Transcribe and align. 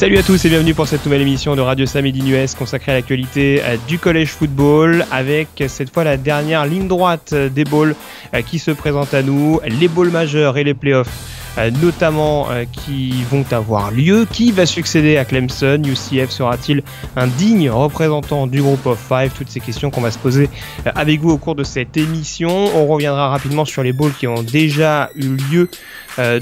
Salut 0.00 0.16
à 0.16 0.22
tous 0.22 0.42
et 0.46 0.48
bienvenue 0.48 0.72
pour 0.72 0.88
cette 0.88 1.04
nouvelle 1.04 1.20
émission 1.20 1.54
de 1.54 1.60
Radio 1.60 1.84
Samedi 1.84 2.32
US 2.32 2.54
consacrée 2.54 2.92
à 2.92 2.94
l'actualité 2.94 3.60
euh, 3.62 3.76
du 3.86 3.98
collège 3.98 4.30
football 4.30 5.04
avec 5.12 5.48
cette 5.68 5.92
fois 5.92 6.04
la 6.04 6.16
dernière 6.16 6.64
ligne 6.64 6.88
droite 6.88 7.34
des 7.34 7.64
balls 7.64 7.94
euh, 8.32 8.40
qui 8.40 8.58
se 8.58 8.70
présente 8.70 9.12
à 9.12 9.22
nous, 9.22 9.60
les 9.66 9.88
balls 9.88 10.08
majeurs 10.08 10.56
et 10.56 10.64
les 10.64 10.72
playoffs. 10.72 11.39
euh, 11.39 11.39
notamment 11.82 12.48
qui 12.72 13.22
vont 13.30 13.44
avoir 13.50 13.90
lieu. 13.90 14.26
Qui 14.30 14.52
va 14.52 14.66
succéder 14.66 15.16
à 15.16 15.24
Clemson? 15.24 15.82
UCF 15.84 16.30
sera-t-il 16.30 16.82
un 17.16 17.26
digne 17.26 17.70
représentant 17.70 18.46
du 18.46 18.62
groupe 18.62 18.86
of 18.86 18.98
five? 18.98 19.30
Toutes 19.36 19.50
ces 19.50 19.60
questions 19.60 19.90
qu'on 19.90 20.00
va 20.00 20.10
se 20.10 20.18
poser 20.18 20.48
avec 20.94 21.20
vous 21.20 21.30
au 21.30 21.38
cours 21.38 21.54
de 21.54 21.64
cette 21.64 21.96
émission. 21.96 22.50
On 22.74 22.86
reviendra 22.86 23.28
rapidement 23.28 23.64
sur 23.64 23.82
les 23.82 23.92
balls 23.92 24.12
qui 24.18 24.26
ont 24.26 24.42
déjà 24.42 25.10
eu 25.14 25.36
lieu 25.50 25.68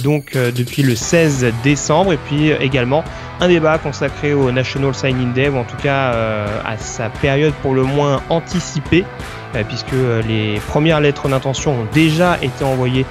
donc 0.02 0.36
depuis 0.36 0.82
le 0.82 0.94
16 0.94 1.46
décembre 1.62 2.12
et 2.12 2.18
puis 2.18 2.50
également 2.50 3.04
un 3.40 3.48
débat 3.48 3.78
consacré 3.78 4.34
au 4.34 4.50
National 4.50 4.94
Signing 4.94 5.32
Day, 5.32 5.48
ou 5.48 5.56
en 5.56 5.64
tout 5.64 5.76
cas 5.76 6.12
euh, 6.14 6.60
à 6.64 6.76
sa 6.76 7.08
période 7.08 7.54
pour 7.62 7.74
le 7.74 7.84
moins 7.84 8.22
anticipée, 8.28 9.04
euh, 9.04 9.37
puisque 9.66 9.92
euh, 9.92 10.22
les 10.22 10.60
premières 10.60 11.00
lettres 11.00 11.28
d'intention 11.28 11.72
ont 11.72 11.86
déjà 11.92 12.38
été 12.42 12.64
envoyées 12.64 13.06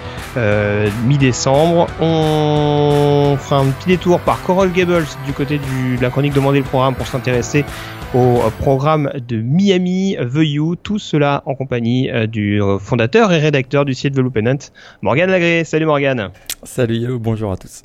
mi-décembre. 1.05 1.88
On 1.99 3.35
fera 3.39 3.61
un 3.61 3.71
petit 3.71 3.88
détour 3.88 4.19
par 4.19 4.43
Coral 4.43 4.71
Gables 4.71 5.05
du 5.25 5.33
côté 5.33 5.58
de 5.58 5.99
la 5.99 6.11
chronique 6.11 6.33
Demander 6.33 6.59
le 6.59 6.65
programme 6.65 6.93
pour 6.93 7.08
s'intéresser 7.08 7.65
au 8.13 8.41
programme 8.59 9.11
de 9.27 9.41
Miami 9.41 10.15
The 10.19 10.43
You, 10.43 10.75
tout 10.75 10.99
cela 10.99 11.41
en 11.47 11.55
compagnie 11.55 12.11
du 12.27 12.61
fondateur 12.80 13.33
et 13.33 13.39
rédacteur 13.39 13.83
du 13.83 13.95
site 13.95 14.13
The 14.13 14.19
Loopinant, 14.19 14.59
Morgan 15.02 15.31
Lagré. 15.31 15.63
Salut 15.63 15.88
Morgan. 15.88 16.30
Salut, 16.61 17.17
bonjour 17.17 17.52
à 17.52 17.58
tous. 17.58 17.81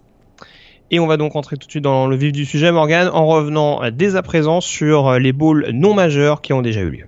Et 0.90 1.00
on 1.00 1.06
va 1.06 1.16
donc 1.16 1.32
rentrer 1.32 1.56
tout 1.56 1.66
de 1.66 1.70
suite 1.70 1.84
dans 1.84 2.06
le 2.06 2.16
vif 2.16 2.32
du 2.32 2.44
sujet, 2.44 2.70
Morgan, 2.70 3.08
en 3.14 3.26
revenant 3.26 3.80
dès 3.90 4.14
à 4.14 4.20
présent 4.20 4.60
sur 4.60 5.18
les 5.18 5.32
bowls 5.32 5.70
non 5.72 5.94
majeurs 5.94 6.42
qui 6.42 6.52
ont 6.52 6.60
déjà 6.60 6.82
eu 6.82 6.90
lieu. 6.90 7.06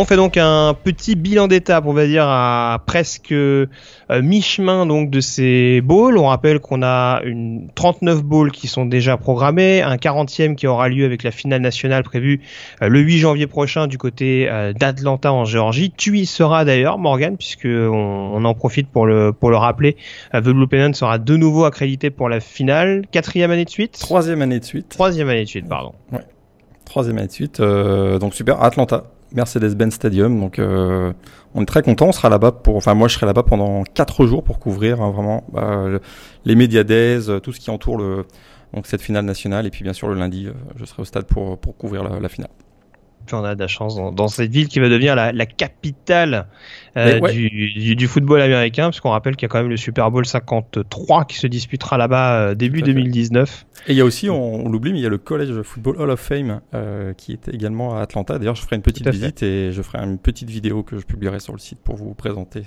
On 0.00 0.04
fait 0.04 0.14
donc 0.14 0.36
un 0.36 0.74
petit 0.74 1.16
bilan 1.16 1.48
d'étape, 1.48 1.84
on 1.84 1.92
va 1.92 2.06
dire 2.06 2.22
à 2.24 2.80
presque 2.86 3.32
euh, 3.32 3.66
mi-chemin 4.08 4.86
donc 4.86 5.10
de 5.10 5.20
ces 5.20 5.80
bowls. 5.80 6.18
On 6.18 6.28
rappelle 6.28 6.60
qu'on 6.60 6.84
a 6.84 7.20
une 7.24 7.68
39 7.74 8.22
bowls 8.22 8.52
qui 8.52 8.68
sont 8.68 8.86
déjà 8.86 9.16
programmés, 9.16 9.82
un 9.82 9.96
40e 9.96 10.54
qui 10.54 10.68
aura 10.68 10.88
lieu 10.88 11.04
avec 11.04 11.24
la 11.24 11.32
finale 11.32 11.62
nationale 11.62 12.04
prévue 12.04 12.42
euh, 12.80 12.88
le 12.88 13.00
8 13.00 13.18
janvier 13.18 13.48
prochain 13.48 13.88
du 13.88 13.98
côté 13.98 14.48
euh, 14.48 14.72
d'Atlanta 14.72 15.32
en 15.32 15.44
Géorgie. 15.44 15.90
Tu 15.90 16.16
y 16.16 16.26
seras 16.26 16.64
d'ailleurs, 16.64 16.98
Morgan, 16.98 17.36
puisque 17.36 17.66
on, 17.66 18.44
en 18.44 18.54
profite 18.54 18.86
pour 18.86 19.04
le 19.04 19.32
pour 19.32 19.50
le 19.50 19.56
rappeler. 19.56 19.96
The 20.32 20.50
Blue 20.50 20.68
Pennant 20.68 20.92
sera 20.92 21.18
de 21.18 21.36
nouveau 21.36 21.64
accrédité 21.64 22.10
pour 22.10 22.28
la 22.28 22.38
finale, 22.38 23.02
quatrième 23.10 23.50
année 23.50 23.64
de 23.64 23.70
suite? 23.70 23.98
Troisième 23.98 24.42
année 24.42 24.60
de 24.60 24.64
suite. 24.64 24.88
Troisième 24.90 25.28
année 25.28 25.42
de 25.42 25.48
suite, 25.48 25.68
pardon. 25.68 25.92
Ouais. 26.12 26.24
Troisième 26.84 27.18
année 27.18 27.26
de 27.26 27.32
suite, 27.32 27.60
donc 27.60 28.32
super. 28.36 28.62
Atlanta. 28.62 29.02
Mercedes-Benz 29.32 29.94
Stadium. 29.94 30.38
Donc, 30.38 30.58
euh, 30.58 31.12
on 31.54 31.62
est 31.62 31.66
très 31.66 31.82
content. 31.82 32.08
On 32.08 32.12
sera 32.12 32.28
là-bas 32.28 32.52
pour, 32.52 32.76
enfin, 32.76 32.94
moi, 32.94 33.08
je 33.08 33.14
serai 33.14 33.26
là-bas 33.26 33.42
pendant 33.42 33.84
quatre 33.84 34.26
jours 34.26 34.42
pour 34.42 34.58
couvrir 34.58 35.00
hein, 35.00 35.10
vraiment 35.10 35.44
bah, 35.52 35.84
les 36.44 36.54
médias 36.54 36.84
euh, 36.88 37.40
tout 37.40 37.52
ce 37.52 37.60
qui 37.60 37.70
entoure 37.70 37.98
le, 37.98 38.24
donc 38.74 38.86
cette 38.86 39.02
finale 39.02 39.24
nationale. 39.24 39.66
Et 39.66 39.70
puis, 39.70 39.82
bien 39.82 39.92
sûr, 39.92 40.08
le 40.08 40.14
lundi, 40.14 40.46
euh, 40.46 40.52
je 40.76 40.84
serai 40.84 41.02
au 41.02 41.04
stade 41.04 41.24
pour, 41.24 41.58
pour 41.58 41.76
couvrir 41.76 42.04
la 42.04 42.28
finale 42.28 42.50
on 43.32 43.44
a 43.44 43.54
de 43.54 43.60
la 43.60 43.68
chance 43.68 43.96
dans, 43.96 44.28
cette 44.28 44.50
ville 44.50 44.68
qui 44.68 44.80
va 44.80 44.88
devenir 44.88 45.14
la, 45.16 45.46
capitale 45.46 46.46
euh, 46.96 47.20
du, 47.30 48.08
football 48.08 48.40
américain, 48.40 48.84
parce 48.84 49.00
qu'on 49.00 49.10
rappelle 49.10 49.36
qu'il 49.36 49.46
y 49.46 49.46
a 49.46 49.48
quand 49.48 49.58
même 49.58 49.70
le 49.70 49.76
Super 49.76 50.10
Bowl 50.10 50.26
53 50.26 51.24
qui 51.24 51.36
se 51.36 51.46
disputera 51.46 51.98
là-bas 51.98 52.40
euh, 52.40 52.54
début 52.54 52.82
2019. 52.82 53.66
Et 53.86 53.92
il 53.92 53.96
y 53.96 54.00
a 54.00 54.04
aussi, 54.04 54.28
on, 54.28 54.68
l'oublie, 54.68 54.92
mais 54.92 54.98
il 54.98 55.02
y 55.02 55.06
a 55.06 55.10
le 55.10 55.18
College 55.18 55.62
Football 55.62 56.00
Hall 56.00 56.10
of 56.10 56.20
Fame 56.20 56.60
euh, 56.74 57.12
qui 57.14 57.32
est 57.32 57.48
également 57.48 57.96
à 57.96 58.02
Atlanta. 58.02 58.38
D'ailleurs, 58.38 58.56
je 58.56 58.62
ferai 58.62 58.76
une 58.76 58.82
petite 58.82 59.08
visite 59.08 59.42
et 59.42 59.72
je 59.72 59.82
ferai 59.82 59.98
une 59.98 60.18
petite 60.18 60.50
vidéo 60.50 60.82
que 60.82 60.98
je 60.98 61.06
publierai 61.06 61.40
sur 61.40 61.52
le 61.52 61.58
site 61.58 61.78
pour 61.80 61.96
vous 61.96 62.14
présenter 62.14 62.62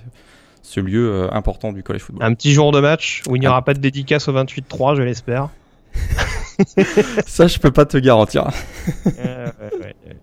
ce 0.64 0.80
lieu 0.80 1.28
important 1.34 1.74
du 1.74 1.84
college 1.84 2.02
football. 2.02 2.26
Un 2.26 2.34
petit 2.34 2.54
jour 2.54 2.72
de 2.72 2.80
match 2.80 3.24
où 3.28 3.36
il 3.36 3.40
n'y 3.40 3.48
aura 3.48 3.58
ah. 3.58 3.62
pas 3.62 3.74
de 3.74 3.80
dédicace 3.80 4.28
au 4.28 4.34
28-3, 4.34 4.96
je 4.96 5.02
l'espère. 5.02 5.50
Ça, 7.26 7.48
je 7.48 7.60
peux 7.60 7.72
pas 7.72 7.86
te 7.86 7.98
garantir. 7.98 8.50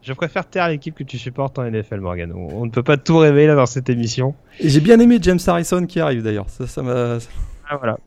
Je 0.02 0.12
préfère 0.12 0.48
taire 0.48 0.68
l'équipe 0.68 0.94
que 0.94 1.04
tu 1.04 1.18
supportes 1.18 1.58
en 1.58 1.70
NFL, 1.70 2.00
Morgan. 2.00 2.32
On, 2.32 2.64
ne 2.64 2.70
peut 2.70 2.82
pas 2.82 2.96
tout 2.96 3.18
révéler 3.18 3.46
là 3.46 3.54
dans 3.54 3.66
cette 3.66 3.90
émission. 3.90 4.34
Et 4.60 4.68
j'ai 4.68 4.80
bien 4.80 4.98
aimé 5.00 5.18
James 5.20 5.38
Harrison 5.46 5.84
qui 5.86 6.00
arrive 6.00 6.22
d'ailleurs. 6.22 6.48
Ça, 6.48 6.66
ça 6.66 6.82
m'a. 6.82 7.18
Ah 7.68 7.76
voilà. 7.76 7.98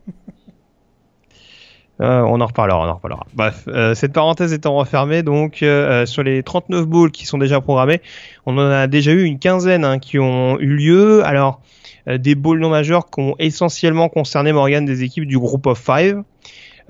Euh, 2.00 2.22
on 2.22 2.40
en 2.40 2.46
reparlera, 2.46 2.80
on 2.80 2.88
en 2.88 2.94
reparlera. 2.94 3.26
Bref, 3.34 3.64
euh, 3.68 3.94
cette 3.94 4.12
parenthèse 4.12 4.52
étant 4.52 4.74
refermée, 4.74 5.22
donc 5.22 5.62
euh, 5.62 6.04
sur 6.06 6.24
les 6.24 6.42
39 6.42 6.86
bowls 6.86 7.12
qui 7.12 7.26
sont 7.26 7.38
déjà 7.38 7.60
programmés, 7.60 8.00
on 8.46 8.58
en 8.58 8.70
a 8.70 8.88
déjà 8.88 9.12
eu 9.12 9.22
une 9.22 9.38
quinzaine 9.38 9.84
hein, 9.84 9.98
qui 9.98 10.18
ont 10.18 10.58
eu 10.58 10.74
lieu. 10.74 11.24
Alors, 11.24 11.60
des 12.08 12.34
bowls 12.34 12.58
non 12.58 12.70
majeurs 12.70 13.08
qui 13.08 13.20
ont 13.20 13.36
essentiellement 13.38 14.08
concerné 14.08 14.52
Morgan 14.52 14.84
des 14.84 15.04
équipes 15.04 15.26
du 15.26 15.38
groupe 15.38 15.66
of 15.66 15.78
five. 15.78 16.22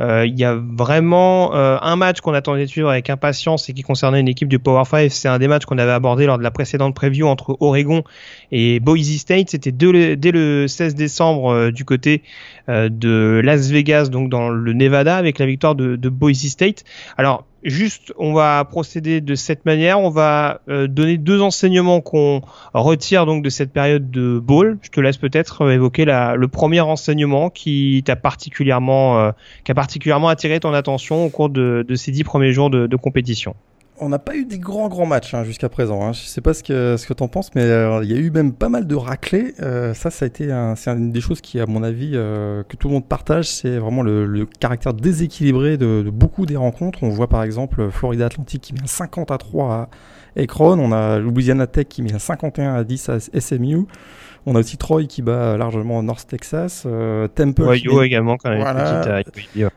Euh, 0.02 0.26
il 0.26 0.38
y 0.38 0.44
a 0.44 0.54
vraiment 0.54 1.54
euh, 1.54 1.78
un 1.80 1.96
match 1.96 2.20
qu'on 2.20 2.34
attendait 2.34 2.64
de 2.64 2.70
suivre 2.70 2.90
avec 2.90 3.08
impatience 3.08 3.68
et 3.68 3.72
qui 3.72 3.82
concernait 3.82 4.20
une 4.20 4.28
équipe 4.28 4.48
du 4.48 4.58
Power 4.58 4.84
5. 4.84 5.10
C'est 5.10 5.28
un 5.28 5.38
des 5.38 5.48
matchs 5.48 5.64
qu'on 5.64 5.78
avait 5.78 5.92
abordé 5.92 6.26
lors 6.26 6.38
de 6.38 6.42
la 6.42 6.50
précédente 6.50 6.94
preview 6.94 7.26
entre 7.26 7.56
Oregon 7.60 8.02
et 8.50 8.80
Boise 8.80 9.16
State. 9.16 9.50
C'était 9.50 9.72
dès 9.72 10.32
le 10.32 10.66
16 10.66 10.94
décembre 10.94 11.52
euh, 11.52 11.70
du 11.70 11.84
côté 11.84 12.22
de 12.68 13.40
Las 13.44 13.70
Vegas, 13.70 14.08
donc 14.08 14.30
dans 14.30 14.48
le 14.48 14.72
Nevada, 14.72 15.16
avec 15.16 15.40
la 15.40 15.46
victoire 15.46 15.74
de, 15.74 15.96
de 15.96 16.08
Boise 16.08 16.46
State. 16.46 16.84
Alors 17.18 17.44
Juste, 17.62 18.12
on 18.18 18.32
va 18.32 18.64
procéder 18.64 19.20
de 19.20 19.34
cette 19.36 19.64
manière. 19.64 20.00
On 20.00 20.10
va 20.10 20.60
euh, 20.68 20.88
donner 20.88 21.16
deux 21.16 21.40
enseignements 21.40 22.00
qu'on 22.00 22.42
retire 22.74 23.24
donc 23.24 23.44
de 23.44 23.50
cette 23.50 23.72
période 23.72 24.10
de 24.10 24.40
bowl. 24.40 24.78
Je 24.82 24.90
te 24.90 25.00
laisse 25.00 25.16
peut-être 25.16 25.62
euh, 25.62 25.70
évoquer 25.70 26.04
la, 26.04 26.34
le 26.34 26.48
premier 26.48 26.80
enseignement 26.80 27.50
qui 27.50 28.02
t'a 28.04 28.16
particulièrement, 28.16 29.18
euh, 29.18 29.30
qui 29.64 29.70
a 29.70 29.74
particulièrement 29.74 30.28
attiré 30.28 30.58
ton 30.58 30.74
attention 30.74 31.24
au 31.24 31.28
cours 31.28 31.50
de, 31.50 31.86
ces 31.94 32.10
dix 32.10 32.24
premiers 32.24 32.52
jours 32.52 32.70
de 32.70 32.96
compétition 32.96 33.54
on 33.98 34.08
n'a 34.08 34.18
pas 34.18 34.34
eu 34.34 34.44
des 34.44 34.58
grands 34.58 34.88
grands 34.88 35.06
matchs 35.06 35.34
hein, 35.34 35.44
jusqu'à 35.44 35.68
présent. 35.68 36.04
Hein. 36.04 36.12
Je 36.12 36.20
sais 36.20 36.40
pas 36.40 36.54
ce 36.54 36.62
que 36.62 36.96
ce 36.96 37.06
que 37.06 37.12
t'en 37.12 37.28
penses, 37.28 37.54
mais 37.54 37.62
euh, 37.62 38.00
il 38.02 38.10
y 38.10 38.14
a 38.14 38.18
eu 38.18 38.30
même 38.30 38.52
pas 38.52 38.68
mal 38.68 38.86
de 38.86 38.94
raclés. 38.94 39.54
Euh, 39.60 39.94
ça, 39.94 40.10
ça 40.10 40.24
a 40.24 40.28
été 40.28 40.48
c'est 40.76 40.90
une 40.90 41.12
des 41.12 41.20
choses 41.20 41.40
qui, 41.40 41.60
à 41.60 41.66
mon 41.66 41.82
avis, 41.82 42.12
euh, 42.14 42.62
que 42.64 42.76
tout 42.76 42.88
le 42.88 42.94
monde 42.94 43.06
partage, 43.06 43.48
c'est 43.48 43.78
vraiment 43.78 44.02
le, 44.02 44.46
caractère 44.58 44.94
déséquilibré 44.94 45.76
de, 45.76 46.10
beaucoup 46.10 46.46
des 46.46 46.56
rencontres. 46.56 47.02
On 47.02 47.10
voit 47.10 47.28
par 47.28 47.42
exemple 47.42 47.90
Florida 47.90 48.26
Atlantic 48.26 48.62
qui 48.62 48.74
met 48.74 48.82
un 48.82 48.86
50 48.86 49.30
à 49.30 49.38
3 49.38 49.72
à 49.72 49.88
Ekron. 50.36 50.78
On 50.78 50.92
a 50.92 51.18
Louisiana 51.18 51.66
Tech 51.66 51.86
qui 51.88 52.02
met 52.02 52.14
un 52.14 52.18
51 52.18 52.74
à 52.74 52.84
10 52.84 53.08
à 53.08 53.18
SMU. 53.20 53.86
On 54.44 54.56
a 54.56 54.60
aussi 54.60 54.76
Troy 54.76 55.04
qui 55.04 55.22
bat 55.22 55.56
largement 55.56 56.02
North 56.02 56.26
Texas. 56.26 56.84
Euh, 56.86 57.28
Temple. 57.28 57.62
Ohio 57.62 58.02
également 58.02 58.36
quand 58.36 58.50
même. 58.50 58.60
Voilà. 58.60 59.22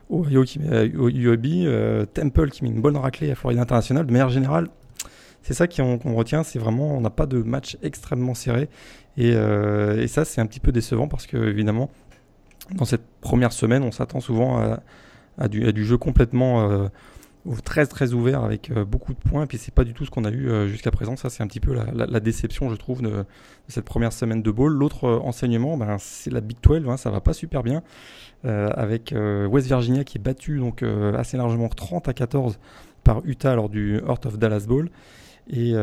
Ohio 0.09 0.43
qui 0.43 0.59
met 0.59 0.85
UAB. 0.87 1.45
Euh, 1.45 2.05
Temple 2.05 2.49
qui 2.49 2.63
met 2.63 2.69
une 2.69 2.81
bonne 2.81 2.97
raclée 2.97 3.31
à 3.31 3.35
Florida 3.35 3.61
International. 3.61 4.05
De 4.05 4.11
manière 4.11 4.29
générale, 4.29 4.67
c'est 5.43 5.53
ça 5.53 5.67
qu'on 5.67 6.15
retient. 6.15 6.43
C'est 6.43 6.59
vraiment, 6.59 6.97
on 6.97 7.01
n'a 7.01 7.11
pas 7.11 7.27
de 7.27 7.43
match 7.43 7.77
extrêmement 7.83 8.33
serré. 8.33 8.69
Et, 9.17 9.33
euh, 9.35 10.01
et 10.01 10.07
ça, 10.07 10.25
c'est 10.25 10.41
un 10.41 10.47
petit 10.47 10.59
peu 10.59 10.71
décevant 10.71 11.07
parce 11.07 11.27
que, 11.27 11.37
évidemment, 11.37 11.91
dans 12.73 12.85
cette 12.85 13.05
première 13.21 13.53
semaine, 13.53 13.83
on 13.83 13.91
s'attend 13.91 14.19
souvent 14.19 14.57
à, 14.57 14.79
à, 15.37 15.47
du, 15.47 15.67
à, 15.67 15.71
du, 15.71 15.85
jeu 15.85 15.97
complètement 15.97 16.89
très 17.63 17.85
très 17.85 18.13
ouvert 18.13 18.43
avec 18.43 18.71
euh, 18.71 18.85
beaucoup 18.85 19.13
de 19.13 19.19
points. 19.19 19.43
Et 19.43 19.45
puis 19.45 19.57
c'est 19.57 19.73
pas 19.73 19.83
du 19.83 19.93
tout 19.93 20.05
ce 20.05 20.11
qu'on 20.11 20.25
a 20.25 20.31
eu 20.31 20.49
euh, 20.49 20.67
jusqu'à 20.67 20.91
présent. 20.91 21.15
Ça 21.15 21.29
c'est 21.29 21.43
un 21.43 21.47
petit 21.47 21.59
peu 21.59 21.75
la, 21.93 22.19
déception, 22.19 22.69
je 22.69 22.75
trouve, 22.75 23.01
de, 23.01 23.25
cette 23.67 23.85
première 23.85 24.13
semaine 24.13 24.41
de 24.41 24.51
ball. 24.51 24.71
L'autre 24.71 25.05
euh, 25.05 25.19
enseignement, 25.19 25.77
ben, 25.77 25.97
c'est 25.99 26.31
la 26.31 26.41
Big 26.41 26.57
12. 26.61 26.87
Hein, 26.87 26.97
ça 26.97 27.09
va 27.11 27.21
pas 27.21 27.33
super 27.33 27.63
bien 27.63 27.83
avec 28.43 29.11
West 29.49 29.65
Virginia 29.65 30.03
qui 30.03 30.19
est 30.19 30.21
battu 30.21 30.59
donc 30.59 30.83
assez 30.83 31.35
largement 31.35 31.67
30 31.67 32.07
à 32.07 32.13
14 32.13 32.59
par 33.03 33.23
Utah 33.25 33.55
lors 33.55 33.69
du 33.69 33.95
Heart 34.07 34.27
of 34.27 34.37
Dallas 34.37 34.65
Bowl. 34.67 34.91
Et, 35.49 35.73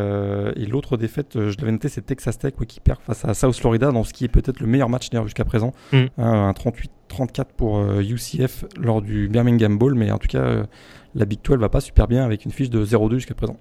l'autre 0.68 0.96
défaite, 0.96 1.32
je 1.34 1.58
l'avais 1.58 1.72
noté, 1.72 1.88
c'est 1.88 2.02
Texas 2.02 2.38
Tech 2.38 2.52
qui 2.68 2.78
perd 2.78 3.00
face 3.00 3.24
à 3.24 3.34
South 3.34 3.56
Florida 3.56 3.90
dans 3.90 4.04
ce 4.04 4.12
qui 4.12 4.24
est 4.26 4.28
peut-être 4.28 4.60
le 4.60 4.68
meilleur 4.68 4.88
match 4.88 5.10
d'ailleurs 5.10 5.24
jusqu'à 5.24 5.44
présent. 5.44 5.72
Mm. 5.92 5.96
Hein, 6.18 6.48
un 6.48 6.52
38 6.52 6.88
34 7.08 7.52
pour 7.52 7.82
UCF 8.00 8.64
lors 8.78 9.02
du 9.02 9.26
Birmingham 9.26 9.76
Bowl, 9.76 9.96
mais 9.96 10.12
en 10.12 10.18
tout 10.18 10.28
cas, 10.28 10.66
la 11.14 11.24
Big 11.24 11.40
12 11.42 11.58
va 11.58 11.68
pas 11.68 11.80
super 11.80 12.08
bien 12.08 12.24
avec 12.24 12.44
une 12.44 12.52
fiche 12.52 12.70
de 12.70 12.84
0-2 12.84 13.14
jusqu'à 13.14 13.34
présent. 13.34 13.56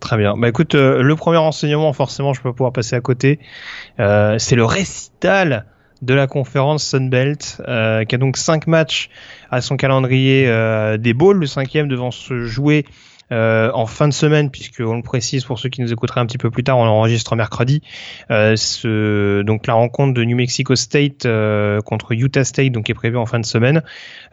Très 0.00 0.16
bien. 0.16 0.36
Bah 0.36 0.48
écoute, 0.48 0.74
le 0.74 1.14
premier 1.16 1.38
renseignement, 1.38 1.92
forcément, 1.92 2.32
je 2.32 2.40
peux 2.40 2.52
pouvoir 2.52 2.72
passer 2.72 2.94
à 2.94 3.00
côté. 3.00 3.40
c'est 3.98 4.54
le 4.54 4.64
récital 4.64 5.66
de 6.02 6.14
la 6.14 6.26
conférence 6.26 6.84
Sunbelt, 6.84 7.60
euh, 7.66 8.04
qui 8.04 8.14
a 8.14 8.18
donc 8.18 8.36
cinq 8.36 8.66
matchs 8.66 9.10
à 9.50 9.60
son 9.60 9.76
calendrier 9.76 10.46
euh, 10.48 10.96
des 10.96 11.14
bowls, 11.14 11.38
le 11.38 11.46
cinquième 11.46 11.88
devant 11.88 12.10
se 12.10 12.44
jouer 12.44 12.84
euh, 13.30 13.70
en 13.74 13.86
fin 13.86 14.08
de 14.08 14.12
semaine, 14.12 14.50
puisque 14.50 14.80
on 14.80 14.96
le 14.96 15.02
précise 15.02 15.44
pour 15.44 15.58
ceux 15.58 15.68
qui 15.68 15.80
nous 15.82 15.92
écouteraient 15.92 16.20
un 16.20 16.26
petit 16.26 16.38
peu 16.38 16.50
plus 16.50 16.64
tard, 16.64 16.78
on 16.78 16.84
enregistre 16.84 17.36
mercredi. 17.36 17.82
Euh, 18.30 19.42
donc 19.42 19.66
la 19.66 19.74
rencontre 19.74 20.14
de 20.14 20.24
New 20.24 20.36
Mexico 20.36 20.74
State 20.76 21.26
euh, 21.26 21.80
contre 21.80 22.12
Utah 22.12 22.44
State, 22.44 22.72
donc 22.72 22.88
est 22.90 22.94
prévue 22.94 23.16
en 23.16 23.26
fin 23.26 23.38
de 23.38 23.46
semaine. 23.46 23.82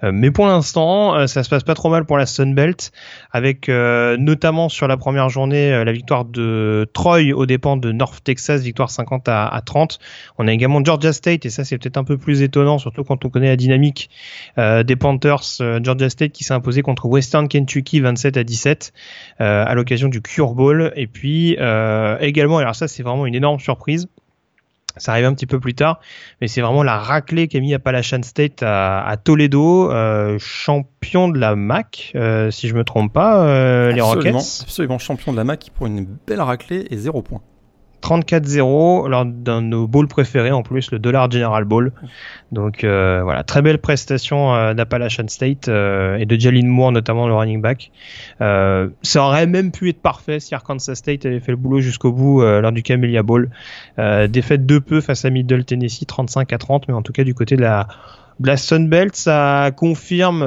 Euh, 0.03 0.11
mais 0.13 0.31
pour 0.31 0.47
l'instant, 0.47 1.27
ça 1.27 1.43
se 1.43 1.49
passe 1.49 1.63
pas 1.63 1.73
trop 1.73 1.89
mal 1.89 2.05
pour 2.05 2.17
la 2.17 2.25
Sun 2.25 2.53
Belt, 2.53 2.91
avec 3.31 3.67
notamment 3.67 4.69
sur 4.69 4.87
la 4.87 4.97
première 4.97 5.29
journée 5.29 5.83
la 5.83 5.91
victoire 5.91 6.25
de 6.25 6.87
Troy 6.93 7.33
aux 7.33 7.45
dépens 7.45 7.77
de 7.77 7.91
North 7.91 8.23
Texas, 8.23 8.61
victoire 8.61 8.89
50 8.89 9.27
à, 9.27 9.47
à 9.47 9.61
30. 9.61 9.99
On 10.37 10.47
a 10.47 10.53
également 10.53 10.83
Georgia 10.83 11.13
State, 11.13 11.45
et 11.45 11.49
ça 11.49 11.63
c'est 11.63 11.77
peut-être 11.77 11.97
un 11.97 12.03
peu 12.03 12.17
plus 12.17 12.41
étonnant, 12.41 12.77
surtout 12.77 13.03
quand 13.03 13.23
on 13.25 13.29
connaît 13.29 13.47
la 13.47 13.55
dynamique 13.55 14.09
des 14.57 14.95
Panthers. 14.95 15.43
Georgia 15.81 16.09
State 16.09 16.31
qui 16.31 16.43
s'est 16.43 16.53
imposé 16.53 16.81
contre 16.81 17.05
Western 17.07 17.47
Kentucky 17.47 17.99
27 17.99 18.37
à 18.37 18.43
17. 18.43 18.84
Euh, 19.41 19.65
à 19.65 19.73
l'occasion 19.75 20.07
du 20.07 20.21
Cure 20.21 20.53
Bowl. 20.53 20.91
Et 20.95 21.07
puis 21.07 21.57
euh, 21.59 22.17
également, 22.19 22.57
alors 22.57 22.75
ça 22.75 22.87
c'est 22.87 23.03
vraiment 23.03 23.25
une 23.25 23.35
énorme 23.35 23.59
surprise. 23.59 24.07
Ça 24.97 25.11
arrive 25.11 25.25
un 25.25 25.33
petit 25.33 25.45
peu 25.45 25.59
plus 25.59 25.73
tard, 25.73 25.99
mais 26.39 26.47
c'est 26.47 26.61
vraiment 26.61 26.81
la 26.81 26.97
raclée 26.97 27.49
qu'a 27.49 27.59
mis 27.59 27.73
Appalachian 27.73 28.23
State 28.23 28.63
à, 28.63 29.13
Toledo, 29.21 29.91
euh, 29.91 30.37
champion 30.39 31.27
de 31.27 31.37
la 31.37 31.57
MAC, 31.57 32.13
si 32.51 32.69
je 32.69 32.73
me 32.73 32.85
trompe 32.85 33.11
pas, 33.11 33.91
les 33.91 33.99
Rockets. 33.99 34.35
Absolument 34.35 34.97
champion 34.97 35.33
de 35.33 35.37
la 35.37 35.43
MAC 35.43 35.71
pour 35.75 35.87
une 35.87 36.05
belle 36.25 36.39
raclée 36.39 36.87
et 36.89 36.95
zéro 36.95 37.21
point. 37.21 37.41
34-0 38.05 39.09
lors 39.09 39.25
d'un 39.25 39.63
de 39.63 39.67
nos 39.67 39.87
bowls 39.87 40.07
préférés 40.07 40.51
en 40.51 40.61
plus, 40.61 40.91
le 40.91 40.99
Dollar 40.99 41.29
General 41.31 41.63
Bowl. 41.63 41.91
Donc 42.51 42.83
euh, 42.83 43.21
voilà, 43.23 43.43
très 43.43 43.63
belle 43.63 43.79
prestation 43.79 44.53
euh, 44.53 44.73
d'Appalachian 44.75 45.27
State 45.27 45.69
euh, 45.69 46.17
et 46.17 46.27
de 46.27 46.39
Jalen 46.39 46.67
Moore 46.67 46.91
notamment 46.91 47.27
le 47.27 47.33
running 47.33 47.61
back. 47.61 47.91
ça 48.39 49.25
aurait 49.25 49.47
même 49.47 49.71
pu 49.71 49.89
être 49.89 50.01
parfait 50.01 50.39
si 50.39 50.53
Arkansas 50.53 50.95
State 50.95 51.25
avait 51.25 51.39
fait 51.39 51.51
le 51.51 51.57
boulot 51.57 51.79
jusqu'au 51.79 52.11
bout 52.11 52.41
lors 52.41 52.71
du 52.71 52.83
Camellia 52.83 53.23
Bowl. 53.23 53.49
défaite 54.29 54.65
de 54.65 54.79
peu 54.79 55.01
face 55.01 55.25
à 55.25 55.31
Middle 55.31 55.65
Tennessee 55.65 56.05
35 56.05 56.53
à 56.53 56.57
30, 56.57 56.87
mais 56.87 56.93
en 56.93 57.01
tout 57.01 57.13
cas 57.13 57.23
du 57.23 57.33
côté 57.33 57.55
de 57.55 57.61
la 57.61 57.87
de 58.39 58.55
Sunbelt, 58.55 59.15
ça 59.15 59.71
confirme 59.75 60.41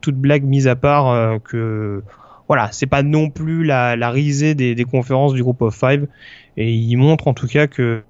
toute 0.00 0.14
blague 0.14 0.44
mise 0.44 0.68
à 0.68 0.76
part 0.76 1.40
que 1.42 2.02
voilà, 2.48 2.68
c'est 2.72 2.86
pas 2.86 3.02
non 3.02 3.30
plus 3.30 3.64
la, 3.64 4.10
risée 4.10 4.54
des, 4.54 4.74
des, 4.74 4.84
conférences 4.84 5.32
du 5.32 5.42
groupe 5.42 5.62
of 5.62 5.74
five, 5.74 6.06
et 6.56 6.72
il 6.72 6.96
montre 6.96 7.28
en 7.28 7.34
tout 7.34 7.46
cas 7.46 7.66
que 7.66 8.02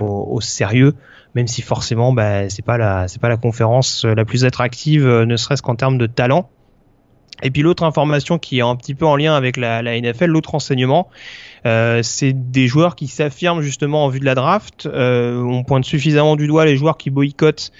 au, 0.00 0.40
sérieux, 0.40 0.94
même 1.34 1.46
si 1.46 1.62
forcément, 1.62 2.12
bah, 2.12 2.48
c'est 2.48 2.64
pas 2.64 2.78
la, 2.78 3.08
c'est 3.08 3.20
pas 3.20 3.28
la 3.28 3.36
conférence 3.36 4.04
la 4.04 4.24
plus 4.24 4.44
attractive, 4.44 5.06
euh, 5.06 5.26
ne 5.26 5.36
serait-ce 5.36 5.62
qu'en 5.62 5.76
termes 5.76 5.98
de 5.98 6.06
talent. 6.06 6.48
Et 7.42 7.50
puis 7.50 7.62
l'autre 7.62 7.82
information 7.82 8.38
qui 8.38 8.58
est 8.58 8.62
un 8.62 8.76
petit 8.76 8.94
peu 8.94 9.04
en 9.04 9.16
lien 9.16 9.34
avec 9.34 9.56
la, 9.56 9.82
la 9.82 10.00
NFL, 10.00 10.26
l'autre 10.26 10.54
enseignement, 10.54 11.08
euh, 11.66 12.00
c'est 12.02 12.32
des 12.32 12.68
joueurs 12.68 12.94
qui 12.94 13.08
s'affirment 13.08 13.62
justement 13.62 14.04
en 14.04 14.08
vue 14.08 14.20
de 14.20 14.24
la 14.24 14.34
draft. 14.34 14.86
Euh, 14.86 15.42
on 15.42 15.64
pointe 15.64 15.84
suffisamment 15.84 16.36
du 16.36 16.46
doigt 16.46 16.64
les 16.64 16.76
joueurs 16.76 16.96
qui 16.96 17.10
boycottent 17.10 17.72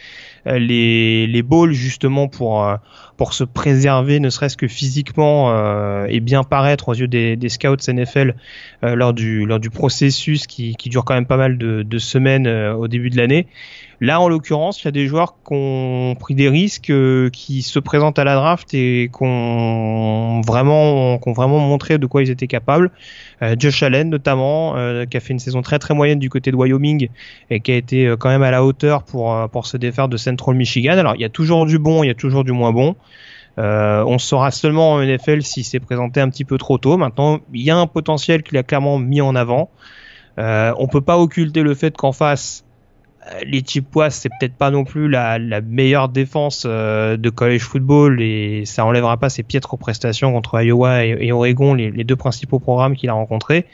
euh, 0.47 0.59
les, 0.59 1.29
les 1.29 1.43
balls 1.43 1.73
justement 1.73 2.27
pour 2.27 2.65
euh, 2.65 2.77
pour 3.23 3.35
se 3.35 3.45
préserver, 3.45 4.19
ne 4.19 4.31
serait-ce 4.31 4.57
que 4.57 4.67
physiquement 4.67 5.53
euh, 5.53 6.07
et 6.09 6.19
bien 6.19 6.43
paraître 6.43 6.89
aux 6.89 6.95
yeux 6.95 7.07
des, 7.07 7.37
des 7.37 7.49
scouts 7.49 7.77
NFL 7.87 8.35
lors 8.83 9.13
du 9.13 9.47
lors 9.47 9.61
du 9.61 9.71
processus 9.71 10.49
qui, 10.49 10.75
qui 10.75 10.89
dure 10.89 11.05
quand 11.05 11.15
même 11.15 11.27
pas 11.27 11.37
mal 11.37 11.57
de, 11.57 11.85
de 11.85 11.99
semaines 11.99 12.49
au 12.49 12.89
début 12.89 13.11
de 13.11 13.17
l'année. 13.17 13.47
Là, 14.03 14.21
en 14.21 14.29
l'occurrence, 14.29 14.83
il 14.83 14.87
y 14.87 14.89
a 14.89 14.91
des 14.91 15.07
joueurs 15.07 15.37
qui 15.47 15.55
ont 15.55 16.17
pris 16.19 16.35
des 16.35 16.49
risques, 16.49 16.91
euh, 16.91 17.31
qui 17.31 17.63
se 17.63 17.79
présentent 17.79 18.19
à 18.19 18.25
la 18.25 18.35
draft 18.35 18.75
et 18.75 19.09
qui 19.17 19.23
ont 19.23 20.41
vraiment, 20.41 21.19
qui 21.19 21.29
ont 21.29 21.33
vraiment 21.33 21.61
montré 21.61 21.99
de 21.99 22.07
quoi 22.07 22.21
ils 22.21 22.31
étaient 22.31 22.49
capables. 22.49 22.91
Euh, 23.43 23.55
Josh 23.57 23.81
Allen, 23.85 24.11
notamment, 24.11 24.77
euh, 24.77 25.07
qui 25.07 25.17
a 25.17 25.21
fait 25.21 25.33
une 25.33 25.39
saison 25.39 25.63
très 25.63 25.79
très 25.79 25.95
moyenne 25.95 26.19
du 26.19 26.31
côté 26.31 26.51
de 26.51 26.57
Wyoming 26.57 27.11
et 27.51 27.61
qui 27.61 27.71
a 27.71 27.77
été 27.77 28.13
quand 28.19 28.29
même 28.29 28.43
à 28.43 28.51
la 28.51 28.65
hauteur 28.65 29.05
pour 29.05 29.49
pour 29.53 29.67
se 29.67 29.77
défaire 29.77 30.09
de 30.09 30.17
Central 30.17 30.57
Michigan. 30.57 30.99
Alors, 30.99 31.15
il 31.15 31.21
y 31.21 31.25
a 31.25 31.29
toujours 31.29 31.65
du 31.65 31.79
bon, 31.79 32.03
il 32.03 32.09
y 32.09 32.11
a 32.11 32.15
toujours 32.15 32.43
du 32.43 32.51
moins 32.51 32.73
bon. 32.73 32.97
On 33.59 34.19
saura 34.19 34.51
seulement 34.51 34.93
en 34.93 35.03
NFL 35.03 35.43
s'il 35.43 35.65
s'est 35.65 35.81
présenté 35.81 36.21
un 36.21 36.29
petit 36.29 36.45
peu 36.45 36.59
trop 36.59 36.79
tôt. 36.79 36.97
Maintenant, 36.97 37.41
il 37.53 37.63
y 37.63 37.71
a 37.71 37.77
un 37.77 37.87
potentiel 37.87 38.43
qu'il 38.43 38.59
a 38.59 38.63
clairement 38.63 38.99
mis 38.99 39.21
en 39.21 39.35
avant. 39.35 39.71
Euh, 40.39 40.73
on 40.79 40.89
peut 40.89 41.01
pas 41.01 41.19
occulter 41.19 41.63
le 41.63 41.75
fait 41.75 41.97
qu'en 41.97 42.13
face, 42.13 42.65
euh, 43.27 43.41
les 43.47 43.61
Chippewas, 43.61 44.11
c'est 44.11 44.31
peut-être 44.31 44.55
pas 44.55 44.71
non 44.71 44.85
plus 44.85 45.09
la, 45.09 45.39
meilleure 45.61 46.09
défense 46.09 46.65
euh, 46.67 47.17
de 47.17 47.31
college 47.31 47.63
football 47.63 48.21
et 48.23 48.65
ça 48.65 48.85
enlèvera 48.85 49.17
pas 49.19 49.29
ses 49.29 49.43
piètres 49.43 49.77
prestations 49.77 50.33
contre 50.33 50.61
Iowa 50.61 51.05
et, 51.05 51.33
Oregon, 51.33 51.75
les, 51.75 52.05
deux 52.05 52.17
principaux 52.17 52.59
programmes 52.59 52.97
qu'il 52.97 53.11
a 53.11 53.13
rencontrés. 53.13 53.67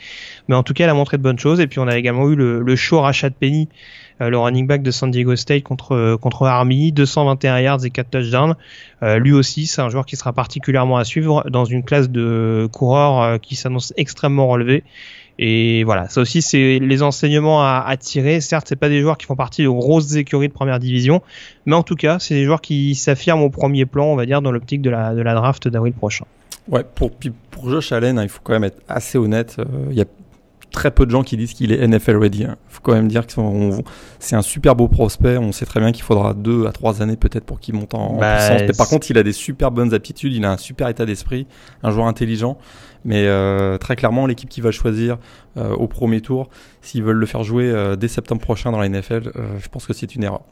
Mais 0.49 0.55
en 0.55 0.63
tout 0.63 0.75
cas, 0.75 0.85
il 0.85 0.91
a 0.91 0.95
montré 0.95 1.17
de 1.17 1.23
bonnes 1.23 1.39
choses. 1.39 1.61
Et 1.61 1.67
puis 1.67 1.79
on 1.79 1.89
a 1.89 1.97
également 1.97 2.29
eu 2.29 2.35
le, 2.35 2.61
le 2.61 2.77
show 2.77 3.01
Rashad 3.01 3.35
Penny, 3.35 3.69
euh, 3.69 3.73
le 4.21 4.39
running 4.39 4.67
back 4.67 4.83
de 4.83 4.91
San 4.91 5.11
Diego 5.11 5.37
State 5.37 5.63
contre 5.63 6.17
contre 6.21 6.47
Army, 6.47 6.93
221 6.93 7.61
yards 7.61 7.85
et 7.85 7.91
4 7.91 8.11
touchdowns. 8.11 8.55
lui 9.03 9.33
aussi, 9.33 9.67
c'est 9.67 9.81
un 9.81 9.89
joueur 9.89 10.07
qui 10.07 10.17
sera 10.17 10.33
particulièrement 10.33 10.97
à 10.97 11.05
suivre 11.05 11.45
dans 11.51 11.65
une 11.65 11.85
classe 11.85 12.11
de 12.11 12.69
coureurs 12.73 13.41
qui 13.41 13.57
s'annonce 13.57 13.93
extrêmement 13.97 14.49
relevée 14.49 14.85
et 15.39 15.85
voilà, 15.85 16.09
ça 16.09 16.21
aussi 16.21 16.43
c'est 16.43 16.81
les 16.81 17.03
enseignements 17.03 17.63
à, 17.63 17.97
tirer. 17.97 18.41
Certes, 18.41 18.67
c'est 18.69 18.77
pas 18.77 18.89
des 18.89 19.01
joueurs 19.01 19.17
qui 19.17 19.27
font 19.27 19.37
partie 19.37 19.63
de 19.63 19.69
grosses 19.69 20.17
écuries 20.17 20.49
de 20.49 20.53
première 20.53 20.81
division, 20.81 21.23
mais 21.65 21.77
en 21.77 21.85
tout 21.85 21.95
cas, 21.95 22.19
c'est 22.19 22.35
des 22.35 22.45
joueurs 22.45 22.61
qui 22.61 22.97
s'affirment 22.97 23.43
au 23.43 23.51
premier 23.51 23.87
plan, 23.87 24.07
on 24.07 24.17
va 24.17 24.27
dire, 24.27 24.43
dans 24.43 24.51
l'optique 24.51 24.83
de 24.83 24.91
la, 24.91 25.15
de 25.15 25.23
la 25.23 25.35
draft 25.35 25.69
d'avril 25.69 25.93
prochain. 25.93 26.25
Ouais, 26.69 26.85
pour, 26.95 27.13
pour 27.51 27.71
Josh 27.71 27.93
Allen, 27.93 28.19
hein, 28.19 28.25
il 28.25 28.29
faut 28.29 28.41
quand 28.43 28.53
même 28.53 28.65
être 28.65 28.83
assez 28.89 29.17
honnête. 29.17 29.57
Euh, 29.61 29.65
il 29.91 29.97
y 29.97 30.03
a 30.03 30.07
très 30.71 30.91
peu 30.91 31.07
de 31.07 31.11
gens 31.11 31.23
qui 31.23 31.37
disent 31.37 31.55
qu'il 31.55 31.73
est 31.73 31.87
NFL 31.87 32.17
ready. 32.17 32.41
Il 32.41 32.47
hein. 32.47 32.57
faut 32.69 32.81
quand 32.83 32.93
même 32.93 33.09
dire 33.09 33.27
que 33.27 33.33
c'est 34.19 34.37
un 34.37 34.43
super 34.43 34.77
beau 34.77 34.89
prospect. 34.89 35.39
On 35.39 35.53
sait 35.53 35.67
très 35.67 35.81
bien 35.81 35.93
qu'il 35.93 36.03
faudra 36.03 36.35
deux 36.35 36.67
à 36.67 36.73
trois 36.73 37.03
années 37.03 37.17
peut-être 37.17 37.45
pour 37.45 37.61
qu'il 37.61 37.75
monte 37.75 37.95
en, 37.95 38.17
bah, 38.17 38.37
puissance. 38.37 38.63
Mais 38.69 38.77
par 38.77 38.89
contre, 38.89 39.11
il 39.11 39.19
a 39.19 39.23
des 39.23 39.33
super 39.33 39.71
bonnes 39.71 39.95
aptitudes. 39.95 40.33
Il 40.35 40.45
a 40.45 40.53
un 40.53 40.57
super 40.57 40.89
état 40.89 41.07
d'esprit, 41.07 41.47
un 41.83 41.91
joueur 41.91 42.07
intelligent. 42.07 42.59
Mais 43.05 43.27
euh, 43.27 43.79
très 43.79 43.97
clairement, 43.97 44.27
l'équipe 44.27 44.49
qui 44.49 44.61
va 44.61 44.71
choisir 44.71 45.19
euh, 45.57 45.75
au 45.75 45.87
premier 45.87 46.21
tour, 46.21 46.49
s'ils 46.83 47.03
veulent 47.03 47.17
le 47.17 47.27
faire 47.27 47.43
jouer 47.43 47.65
euh, 47.65 47.97
dès 47.97 48.09
septembre 48.09 48.41
prochain 48.41 48.73
dans 48.73 48.79
la 48.79 48.89
NFL, 48.89 49.33
je 49.59 49.69
pense 49.69 49.87
que 49.87 49.93
c'est 49.93 50.15
une 50.15 50.25
erreur. 50.25 50.43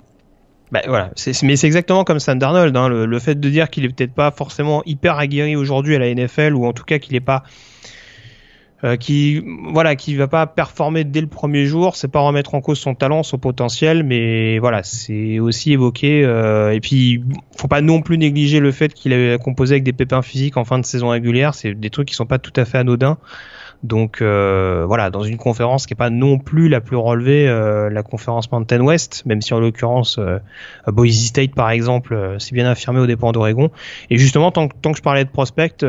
Bah, 0.73 0.81
voilà, 0.89 1.11
mais 1.45 1.57
c'est 1.57 1.67
exactement 1.67 2.03
comme 2.03 2.19
Sam 2.19 2.41
Darnold. 2.41 2.77
Hein. 2.77 2.89
Le, 2.89 3.07
le, 3.07 3.19
fait 3.21 3.39
de 3.39 3.49
dire 3.49 3.71
qu'il 3.71 3.85
est 3.85 3.89
peut-être 3.89 4.15
pas 4.15 4.33
forcément 4.33 4.83
hyper 4.85 5.17
aguerri 5.17 5.55
aujourd'hui 5.55 5.95
à 5.95 6.01
la 6.01 6.13
NFL, 6.13 6.55
ou 6.55 6.67
en 6.67 6.73
tout 6.73 6.83
cas 6.83 6.99
qu'il 6.99 7.13
n'est 7.13 7.21
pas 7.21 7.45
euh, 8.87 8.97
qui 8.97 9.43
voilà 9.73 9.97
qui 9.97 10.15
va 10.15 10.29
pas 10.29 10.47
performer 10.47 11.03
dès 11.03 11.21
le 11.21 11.27
premier 11.27 11.67
jour 11.67 11.97
c'est 11.97 12.07
pas 12.07 12.21
remettre 12.21 12.55
en 12.55 12.61
cause 12.61 12.79
son 12.79 12.95
talent 12.95 13.25
son 13.25 13.37
potentiel 13.37 14.05
mais 14.05 14.61
voilà 14.61 14.85
c'est 14.85 15.41
aussi 15.41 15.73
évoqué 15.73 16.23
euh, 16.25 16.71
et 16.71 16.79
puis 16.79 17.25
faut 17.57 17.67
pas 17.67 17.81
non 17.81 18.01
plus 18.01 18.17
négliger 18.17 18.61
le 18.61 18.71
fait 18.71 18.95
qu'il 18.95 19.13
a 19.13 19.39
composé 19.39 19.75
avec 19.75 19.83
des 19.83 19.93
pépins 19.93 20.23
physiques 20.23 20.57
en 20.57 20.65
fin 20.65 20.79
de 20.79 20.85
saison 20.85 21.09
régulière 21.09 21.53
c'est 21.55 21.75
des 21.75 21.91
trucs 21.91 22.07
qui 22.07 22.15
sont 22.15 22.27
pas 22.27 22.39
tout 22.39 22.53
à 22.55 22.65
fait 22.65 22.79
anodins. 22.79 23.19
Donc 23.83 24.23
euh, 24.23 24.85
voilà 24.87 25.11
dans 25.11 25.23
une 25.23 25.37
conférence 25.37 25.87
qui 25.87 25.93
est 25.93 25.97
pas 25.97 26.09
non 26.09 26.39
plus 26.39 26.69
la 26.69 26.81
plus 26.81 26.97
relevée 26.97 27.47
la 27.47 28.03
conférence 28.03 28.51
Mountain 28.51 28.81
West 28.81 29.25
même 29.27 29.43
si 29.43 29.53
en 29.53 29.61
l'occurrence 29.61 30.19
Boise 30.87 31.27
State 31.27 31.55
par 31.55 31.71
exemple 31.71 32.37
c'est 32.39 32.55
bien 32.55 32.67
affirmé 32.67 33.01
au 33.01 33.07
dépens 33.07 33.33
d'Oregon. 33.33 33.71
Et 34.09 34.17
justement 34.17 34.51
tant, 34.51 34.69
tant 34.69 34.93
que 34.93 34.99
je 34.99 35.03
parlais 35.03 35.25
de 35.25 35.31
prospect 35.31 35.85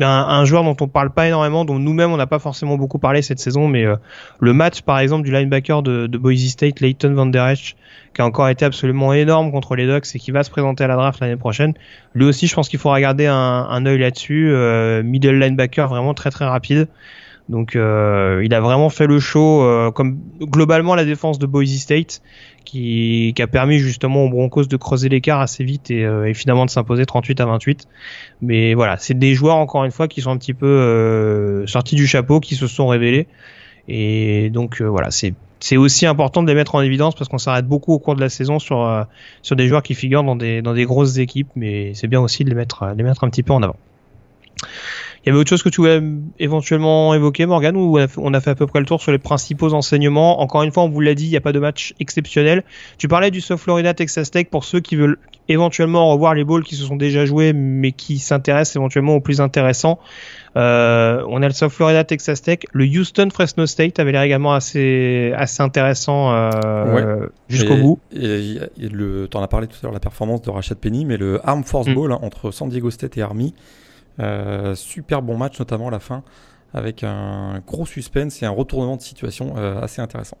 un, 0.00 0.44
joueur 0.44 0.64
dont 0.64 0.76
on 0.80 0.88
parle 0.88 1.10
pas 1.10 1.26
énormément, 1.26 1.64
dont 1.64 1.78
nous-mêmes 1.78 2.12
on 2.12 2.16
n'a 2.16 2.26
pas 2.26 2.38
forcément 2.38 2.76
beaucoup 2.76 2.98
parlé 2.98 3.22
cette 3.22 3.38
saison, 3.38 3.68
mais 3.68 3.84
euh, 3.84 3.96
le 4.40 4.52
match 4.52 4.82
par 4.82 4.98
exemple 4.98 5.24
du 5.24 5.32
linebacker 5.32 5.82
de, 5.82 6.06
de 6.06 6.18
Boise 6.18 6.46
State, 6.48 6.80
Leighton 6.80 7.14
Van 7.14 7.26
Der 7.26 7.48
Esch, 7.48 7.76
qui 8.14 8.22
a 8.22 8.24
encore 8.24 8.48
été 8.48 8.64
absolument 8.64 9.12
énorme 9.12 9.50
contre 9.50 9.76
les 9.76 9.86
Ducks 9.86 10.14
et 10.14 10.18
qui 10.18 10.30
va 10.30 10.42
se 10.42 10.50
présenter 10.50 10.84
à 10.84 10.86
la 10.86 10.96
draft 10.96 11.20
l'année 11.20 11.36
prochaine. 11.36 11.74
Lui 12.14 12.24
aussi, 12.24 12.46
je 12.46 12.54
pense 12.54 12.68
qu'il 12.68 12.78
faudra 12.78 13.00
garder 13.00 13.26
un, 13.26 13.34
un 13.34 13.86
œil 13.86 13.98
là-dessus. 13.98 14.50
Euh, 14.50 15.02
middle 15.02 15.38
linebacker 15.38 15.88
vraiment 15.88 16.14
très 16.14 16.30
très 16.30 16.44
rapide. 16.44 16.88
Donc 17.48 17.76
euh, 17.76 18.42
il 18.44 18.52
a 18.52 18.60
vraiment 18.60 18.90
fait 18.90 19.06
le 19.06 19.18
show 19.20 19.62
euh, 19.62 19.90
comme 19.90 20.18
globalement 20.40 20.94
la 20.94 21.04
défense 21.04 21.38
de 21.38 21.46
Boise 21.46 21.70
State 21.78 22.20
qui, 22.64 23.34
a 23.38 23.46
permis 23.46 23.78
justement 23.78 24.24
aux 24.24 24.28
Broncos 24.28 24.66
de 24.66 24.76
creuser 24.76 25.08
l'écart 25.08 25.40
assez 25.40 25.64
vite 25.64 25.90
et, 25.90 26.04
euh, 26.04 26.32
finalement 26.34 26.66
de 26.66 26.70
s'imposer 26.70 27.06
38 27.06 27.40
à 27.40 27.46
28. 27.46 27.88
Mais 28.42 28.74
voilà, 28.74 28.98
c'est 28.98 29.18
des 29.18 29.34
joueurs 29.34 29.56
encore 29.56 29.84
une 29.84 29.90
fois 29.90 30.08
qui 30.08 30.20
sont 30.20 30.30
un 30.30 30.36
petit 30.36 30.52
peu 30.52 31.64
sortis 31.66 31.94
du 31.94 32.06
chapeau, 32.06 32.40
qui 32.40 32.54
se 32.54 32.66
sont 32.66 32.88
révélés. 32.88 33.26
Et 33.88 34.50
donc 34.50 34.82
voilà, 34.82 35.10
c'est 35.10 35.34
c'est 35.60 35.76
aussi 35.76 36.06
important 36.06 36.42
de 36.42 36.48
les 36.48 36.54
mettre 36.54 36.74
en 36.74 36.82
évidence 36.82 37.16
parce 37.16 37.28
qu'on 37.28 37.38
s'arrête 37.38 37.66
beaucoup 37.66 37.92
au 37.92 37.98
cours 37.98 38.14
de 38.14 38.20
la 38.20 38.28
saison 38.28 38.58
sur 38.58 39.06
sur 39.40 39.56
des 39.56 39.66
joueurs 39.66 39.82
qui 39.82 39.94
figurent 39.94 40.22
dans 40.22 40.36
des 40.36 40.60
dans 40.60 40.74
des 40.74 40.84
grosses 40.84 41.16
équipes, 41.16 41.48
mais 41.56 41.94
c'est 41.94 42.06
bien 42.08 42.20
aussi 42.20 42.44
de 42.44 42.50
les 42.50 42.54
mettre 42.54 42.92
les 42.94 43.02
mettre 43.02 43.24
un 43.24 43.30
petit 43.30 43.42
peu 43.42 43.54
en 43.54 43.62
avant. 43.62 43.76
Il 45.24 45.28
y 45.28 45.30
avait 45.30 45.38
autre 45.40 45.50
chose 45.50 45.62
que 45.62 45.68
tu 45.68 45.80
voulais 45.80 46.00
éventuellement 46.38 47.12
évoquer, 47.12 47.44
Morgan, 47.44 47.76
ou 47.76 47.98
on 48.16 48.34
a 48.34 48.40
fait 48.40 48.50
à 48.50 48.54
peu 48.54 48.66
près 48.66 48.80
le 48.80 48.86
tour 48.86 49.02
sur 49.02 49.12
les 49.12 49.18
principaux 49.18 49.74
enseignements? 49.74 50.40
Encore 50.40 50.62
une 50.62 50.72
fois, 50.72 50.84
on 50.84 50.88
vous 50.88 51.00
l'a 51.00 51.14
dit, 51.14 51.26
il 51.26 51.30
n'y 51.30 51.36
a 51.36 51.40
pas 51.40 51.52
de 51.52 51.58
match 51.58 51.94
exceptionnel. 52.00 52.62
Tu 52.98 53.08
parlais 53.08 53.30
du 53.30 53.40
South 53.40 53.58
Florida 53.58 53.94
Texas 53.94 54.30
Tech 54.30 54.46
pour 54.50 54.64
ceux 54.64 54.80
qui 54.80 54.96
veulent 54.96 55.18
éventuellement 55.48 56.10
revoir 56.10 56.34
les 56.34 56.44
balls 56.44 56.62
qui 56.62 56.76
se 56.76 56.84
sont 56.84 56.96
déjà 56.96 57.24
joués, 57.24 57.52
mais 57.52 57.92
qui 57.92 58.18
s'intéressent 58.18 58.76
éventuellement 58.76 59.16
au 59.16 59.20
plus 59.20 59.40
intéressant. 59.40 59.98
Euh, 60.56 61.22
on 61.28 61.42
a 61.42 61.46
le 61.46 61.54
South 61.54 61.72
Florida 61.72 62.04
Texas 62.04 62.42
Tech, 62.42 62.60
le 62.72 62.84
Houston 62.84 63.28
Fresno 63.32 63.66
State 63.66 63.98
avait 63.98 64.12
l'air 64.12 64.22
également 64.22 64.54
assez 64.54 65.32
assez 65.36 65.62
intéressant 65.62 66.32
euh, 66.32 67.26
jusqu'au 67.48 67.76
bout. 67.76 68.00
Et, 68.12 68.58
le, 68.80 69.28
en 69.34 69.42
as 69.42 69.48
parlé 69.48 69.66
tout 69.66 69.76
à 69.82 69.84
l'heure 69.84 69.92
la 69.92 70.00
performance 70.00 70.42
de 70.42 70.50
Rashad 70.50 70.78
Penny, 70.78 71.04
mais 71.04 71.16
le 71.16 71.40
Arm 71.46 71.64
Force 71.64 71.88
mm. 71.88 71.94
Ball 71.94 72.12
hein, 72.12 72.18
entre 72.22 72.50
San 72.50 72.68
Diego 72.68 72.90
State 72.90 73.16
et 73.18 73.22
Army, 73.22 73.54
euh, 74.20 74.74
super 74.74 75.22
bon 75.22 75.36
match, 75.36 75.58
notamment 75.58 75.88
à 75.88 75.90
la 75.90 76.00
fin, 76.00 76.22
avec 76.74 77.04
un 77.04 77.60
gros 77.66 77.86
suspense 77.86 78.42
et 78.42 78.46
un 78.46 78.50
retournement 78.50 78.96
de 78.96 79.02
situation 79.02 79.54
euh, 79.56 79.80
assez 79.80 80.00
intéressant. 80.00 80.38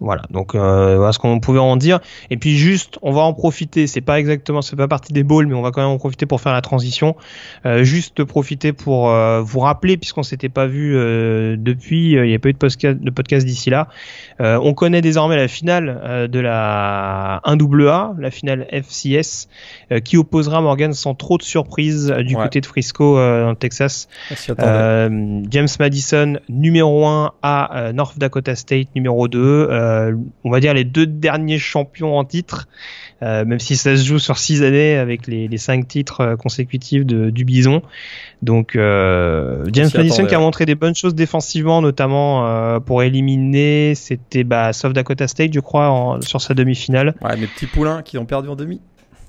Voilà, 0.00 0.22
donc 0.30 0.54
euh, 0.54 0.96
voilà 0.96 1.12
ce 1.12 1.18
qu'on 1.18 1.40
pouvait 1.40 1.58
en 1.58 1.76
dire. 1.76 1.98
Et 2.30 2.36
puis 2.36 2.56
juste, 2.56 2.98
on 3.02 3.12
va 3.12 3.22
en 3.22 3.32
profiter. 3.32 3.86
C'est 3.86 4.00
pas 4.00 4.20
exactement, 4.20 4.62
c'est 4.62 4.76
pas 4.76 4.86
partie 4.86 5.12
des 5.12 5.24
balls, 5.24 5.46
mais 5.46 5.54
on 5.54 5.62
va 5.62 5.72
quand 5.72 5.80
même 5.80 5.90
en 5.90 5.98
profiter 5.98 6.24
pour 6.26 6.40
faire 6.40 6.52
la 6.52 6.60
transition. 6.60 7.16
Euh, 7.66 7.82
juste 7.82 8.22
profiter 8.24 8.72
pour 8.72 9.10
euh, 9.10 9.40
vous 9.40 9.60
rappeler, 9.60 9.96
puisqu'on 9.96 10.22
s'était 10.22 10.48
pas 10.48 10.66
vu 10.66 10.96
euh, 10.96 11.56
depuis, 11.58 12.12
il 12.12 12.22
n'y 12.22 12.34
a 12.34 12.38
pas 12.38 12.50
eu 12.50 12.52
de 12.52 12.58
podcast, 12.58 12.98
de 13.00 13.10
podcast 13.10 13.44
d'ici 13.44 13.70
là. 13.70 13.88
on 14.38 14.72
connaît 14.74 15.00
désormais 15.00 15.36
la 15.36 15.48
finale 15.48 16.28
de 16.30 16.40
la 16.40 17.40
1AA, 17.44 18.14
la 18.18 18.30
finale 18.30 18.66
FCS, 18.70 19.48
qui 20.04 20.16
opposera 20.16 20.60
Morgan 20.60 20.92
sans 20.92 21.14
trop 21.14 21.38
de 21.38 21.42
surprise 21.42 22.12
du 22.24 22.36
côté 22.36 22.60
de 22.60 22.66
Frisco 22.66 23.16
dans 23.16 23.50
le 23.50 23.56
Texas. 23.56 24.08
James 24.46 25.68
Madison 25.80 26.38
numéro 26.48 27.06
1 27.06 27.32
à 27.42 27.92
North 27.92 28.18
Dakota 28.18 28.54
State 28.54 28.88
numéro 28.94 29.28
2 29.28 29.38
euh, 29.87 29.87
on 30.44 30.50
va 30.50 30.60
dire 30.60 30.74
les 30.74 30.84
deux 30.84 31.06
derniers 31.06 31.58
champions 31.58 32.18
en 32.18 32.24
titre, 32.24 32.68
euh, 33.22 33.44
même 33.44 33.58
si 33.58 33.76
ça 33.76 33.96
se 33.96 34.04
joue 34.04 34.18
sur 34.18 34.38
six 34.38 34.62
années 34.62 34.96
avec 34.96 35.26
les, 35.26 35.56
cinq 35.58 35.88
titres 35.88 36.20
euh, 36.20 36.36
consécutifs 36.36 37.04
du 37.04 37.44
Bison. 37.44 37.82
Donc 38.42 38.72
James 38.74 39.90
Madison 39.94 40.26
qui 40.26 40.34
a 40.34 40.38
montré 40.38 40.66
des 40.66 40.74
bonnes 40.74 40.94
choses 40.94 41.14
défensivement, 41.14 41.82
notamment 41.82 42.80
pour 42.80 43.02
éliminer, 43.02 43.94
c'était 43.94 44.44
bah, 44.44 44.72
South 44.72 44.92
Dakota 44.92 45.26
State, 45.26 45.52
je 45.52 45.60
crois, 45.60 46.18
sur 46.22 46.40
sa 46.40 46.54
demi-finale. 46.54 47.14
Ouais, 47.22 47.36
mes 47.36 47.46
petits 47.46 47.66
poulains 47.66 48.02
qui 48.02 48.18
ont 48.18 48.26
perdu 48.26 48.48
en 48.48 48.56
demi. 48.56 48.80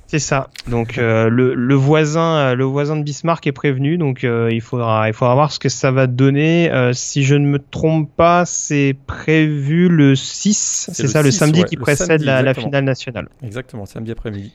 C'est 0.09 0.17
ça. 0.17 0.49
Donc 0.67 0.97
euh, 0.97 1.29
le, 1.29 1.53
le, 1.53 1.75
voisin, 1.75 2.37
euh, 2.37 2.55
le 2.55 2.63
voisin 2.63 2.95
de 2.95 3.03
Bismarck 3.03 3.45
est 3.45 3.51
prévenu. 3.51 3.99
Donc 3.99 4.23
euh, 4.23 4.49
il 4.51 4.59
faudra, 4.59 5.07
il 5.07 5.13
faudra 5.13 5.35
voir 5.35 5.51
ce 5.51 5.59
que 5.59 5.69
ça 5.69 5.91
va 5.91 6.07
donner. 6.07 6.71
si 6.93 7.23
je 7.23 7.35
ne 7.35 7.45
me 7.45 7.59
trompe 7.59 8.09
pas, 8.15 8.43
c'est 8.43 8.95
prévu 9.05 9.87
le 9.87 10.15
6. 10.15 10.89
C'est 10.91 11.07
ça, 11.07 11.21
le 11.21 11.29
samedi 11.29 11.63
qui 11.63 11.77
précède 11.77 12.23
la, 12.23 12.55
finale 12.55 12.85
nationale. 12.85 13.29
Exactement, 13.43 13.85
samedi 13.85 14.11
après-midi. 14.11 14.51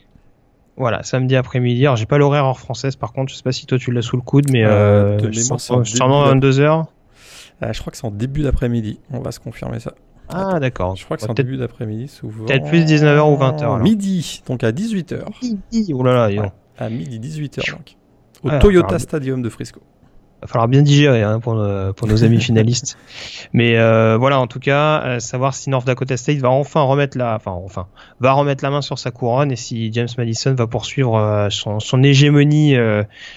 Voilà, 0.76 1.04
samedi 1.04 1.36
après-midi. 1.36 1.86
Alors 1.86 1.94
j'ai 1.94 2.06
pas 2.06 2.18
l'horaire 2.18 2.46
en 2.46 2.54
française 2.54 2.96
par 2.96 3.12
contre. 3.12 3.30
Je 3.30 3.36
sais 3.36 3.44
pas 3.44 3.52
si 3.52 3.66
toi 3.66 3.78
tu 3.78 3.92
l'as 3.92 4.02
sous 4.02 4.16
le 4.16 4.22
coude, 4.22 4.50
mais 4.50 4.64
sûrement 5.84 6.24
22 6.24 6.50
h 6.62 6.84
je 7.62 7.80
crois 7.80 7.92
que 7.92 7.96
c'est 7.96 8.04
en 8.04 8.10
début 8.10 8.42
d'après-midi. 8.42 8.98
On 9.12 9.20
va 9.20 9.30
se 9.30 9.38
confirmer 9.38 9.78
ça. 9.78 9.94
Ah, 10.28 10.58
d'accord. 10.60 10.96
Je 10.96 11.04
crois 11.04 11.16
que 11.16 11.22
c'est 11.22 11.30
en 11.30 11.34
début 11.34 11.56
d'après-midi, 11.56 12.08
souvent. 12.08 12.44
Peut-être 12.44 12.66
plus 12.66 12.84
19h 12.84 13.32
ou 13.32 13.36
20h. 13.36 13.82
Midi, 13.82 14.42
donc 14.46 14.64
à 14.64 14.72
18h. 14.72 15.24
Midi, 15.42 15.92
oh 15.94 16.02
là 16.02 16.28
là, 16.28 16.52
À 16.78 16.88
midi, 16.88 17.20
18h, 17.20 17.70
donc. 17.70 17.96
Au 18.42 18.58
Toyota 18.58 18.98
Stadium 18.98 19.42
de 19.42 19.48
Frisco. 19.48 19.80
Va 20.42 20.48
falloir 20.48 20.68
bien 20.68 20.82
digérer 20.82 21.22
hein, 21.22 21.40
pour, 21.40 21.54
pour, 21.96 22.06
nos 22.06 22.22
amis 22.22 22.38
finalistes. 22.38 22.98
Mais 23.54 23.78
euh, 23.78 24.18
voilà, 24.18 24.38
en 24.38 24.46
tout 24.46 24.58
cas, 24.58 25.02
euh, 25.02 25.18
savoir 25.18 25.54
si 25.54 25.70
North 25.70 25.86
Dakota 25.86 26.18
State 26.18 26.36
va 26.36 26.50
enfin 26.50 26.82
remettre 26.82 27.16
la, 27.16 27.36
enfin, 27.36 27.52
enfin, 27.52 27.86
va 28.20 28.32
remettre 28.32 28.62
la 28.62 28.68
main 28.68 28.82
sur 28.82 28.98
sa 28.98 29.10
couronne 29.10 29.50
et 29.52 29.56
si 29.56 29.90
James 29.94 30.08
Madison 30.18 30.52
va 30.52 30.66
poursuivre 30.66 31.16
euh, 31.16 31.48
son, 31.48 31.80
son, 31.80 32.02
hégémonie 32.02 32.76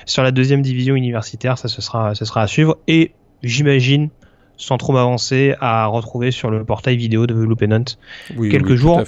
sur 0.05 0.21
la 0.21 0.31
deuxième 0.31 0.61
division 0.61 0.95
universitaire, 0.95 1.57
ça 1.57 1.69
ce 1.69 1.81
sera, 1.81 2.13
ce 2.13 2.25
sera 2.25 2.41
à 2.41 2.47
suivre. 2.47 2.77
Et 2.89 3.13
j'imagine 3.41 4.09
sans 4.57 4.77
trop 4.77 4.93
m'avancer, 4.93 5.55
à 5.61 5.85
retrouver 5.85 6.31
sur 6.31 6.49
le 6.49 6.63
portail 6.65 6.97
vidéo 6.97 7.27
de 7.27 7.33
oui, 8.35 8.49
quelques 8.49 8.75
jours 8.75 9.01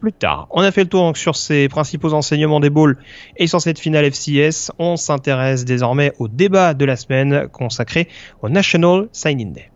plus 0.00 0.12
tard. 0.12 0.46
On 0.50 0.60
a 0.60 0.70
fait 0.70 0.82
le 0.82 0.88
tour 0.88 1.16
sur 1.16 1.36
ces 1.36 1.68
principaux 1.68 2.12
enseignements 2.12 2.60
des 2.60 2.70
bowls 2.70 2.98
et 3.36 3.46
sur 3.46 3.60
cette 3.60 3.78
finale 3.78 4.04
FCS. 4.04 4.70
On 4.78 4.96
s'intéresse 4.96 5.64
désormais 5.64 6.12
au 6.18 6.28
débat 6.28 6.74
de 6.74 6.84
la 6.84 6.96
semaine 6.96 7.48
consacré 7.48 8.08
au 8.42 8.48
National 8.48 9.08
Signing 9.12 9.52
Day. 9.52 9.70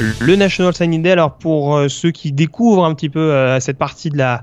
Le 0.00 0.34
National 0.34 0.74
Signing 0.74 1.02
Day, 1.02 1.10
alors 1.10 1.34
pour 1.34 1.76
euh, 1.76 1.88
ceux 1.88 2.10
qui 2.10 2.32
découvrent 2.32 2.84
un 2.84 2.94
petit 2.94 3.10
peu 3.10 3.20
euh, 3.20 3.60
cette 3.60 3.76
partie 3.76 4.08
de 4.08 4.16
la, 4.16 4.42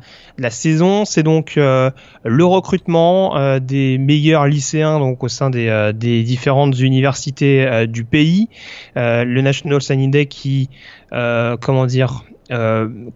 saison, 0.50 1.04
c'est 1.04 1.24
donc 1.24 1.56
euh, 1.58 1.90
le 2.24 2.46
recrutement 2.46 3.60
des 3.60 3.98
meilleurs 3.98 4.46
lycéens 4.46 5.00
donc 5.00 5.24
au 5.24 5.28
sein 5.28 5.50
des, 5.50 5.92
des 5.96 6.22
différentes 6.24 6.80
universités 6.80 7.88
du 7.88 8.04
pays. 8.04 8.50
le 8.96 9.42
National 9.42 9.82
Signing 9.82 10.12
Day 10.12 10.28
qui, 10.28 10.70
comment 11.12 11.86
dire, 11.86 12.24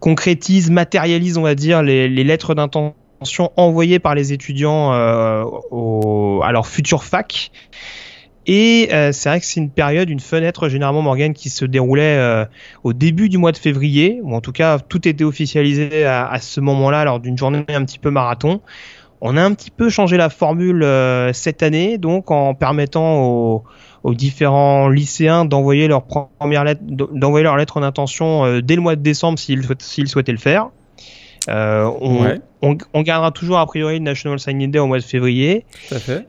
concrétise, 0.00 0.70
matérialise, 0.70 1.38
on 1.38 1.42
va 1.42 1.54
dire, 1.54 1.82
les, 1.82 2.08
lettres 2.08 2.54
d'intention 2.54 3.52
envoyées 3.56 4.00
par 4.00 4.14
les 4.14 4.32
étudiants 4.32 4.90
à 4.92 6.52
leur 6.52 6.66
futur 6.66 7.04
fac. 7.04 7.50
Et 8.46 8.88
euh, 8.92 9.12
c'est 9.12 9.28
vrai 9.28 9.40
que 9.40 9.46
c'est 9.46 9.60
une 9.60 9.70
période, 9.70 10.10
une 10.10 10.20
fenêtre 10.20 10.68
généralement 10.68 11.02
Morgan 11.02 11.32
qui 11.32 11.48
se 11.48 11.64
déroulait 11.64 12.16
euh, 12.18 12.44
au 12.82 12.92
début 12.92 13.28
du 13.28 13.38
mois 13.38 13.52
de 13.52 13.56
février, 13.56 14.20
ou 14.22 14.34
en 14.34 14.40
tout 14.40 14.52
cas 14.52 14.78
tout 14.80 15.06
était 15.06 15.24
officialisé 15.24 16.04
à, 16.04 16.38
ce 16.40 16.60
moment-là 16.60 17.04
lors 17.04 17.20
d'une 17.20 17.38
journée 17.38 17.64
un 17.68 17.84
petit 17.84 18.00
peu 18.00 18.10
marathon. 18.10 18.60
On 19.20 19.36
a 19.36 19.44
un 19.44 19.54
petit 19.54 19.70
peu 19.70 19.88
changé 19.88 20.16
la 20.16 20.28
formule 20.28 20.82
euh, 20.82 21.32
cette 21.32 21.62
année, 21.62 21.98
donc 21.98 22.32
en 22.32 22.54
permettant 22.54 23.22
aux, 23.22 23.64
aux 24.02 24.14
différents 24.14 24.88
lycéens 24.88 25.44
d'envoyer 25.44 25.86
leur 25.86 26.04
première 26.04 26.64
lettre, 26.64 26.82
d'envoyer 26.84 27.44
leur 27.44 27.56
lettre 27.56 27.80
d'intention 27.80 28.58
dès 28.58 28.74
le 28.74 28.82
mois 28.82 28.96
de 28.96 29.02
décembre 29.02 29.38
s'ils 29.38 30.08
souhaitaient 30.08 30.32
le 30.32 30.38
faire. 30.38 30.70
Euh, 31.48 31.90
on, 32.00 32.76
on, 32.92 33.02
gardera 33.02 33.32
toujours 33.32 33.58
a 33.58 33.66
priori 33.66 33.98
le 33.98 34.04
National 34.04 34.38
Signing 34.38 34.70
Day 34.70 34.78
au 34.78 34.86
mois 34.86 34.98
de 34.98 35.02
février. 35.02 35.64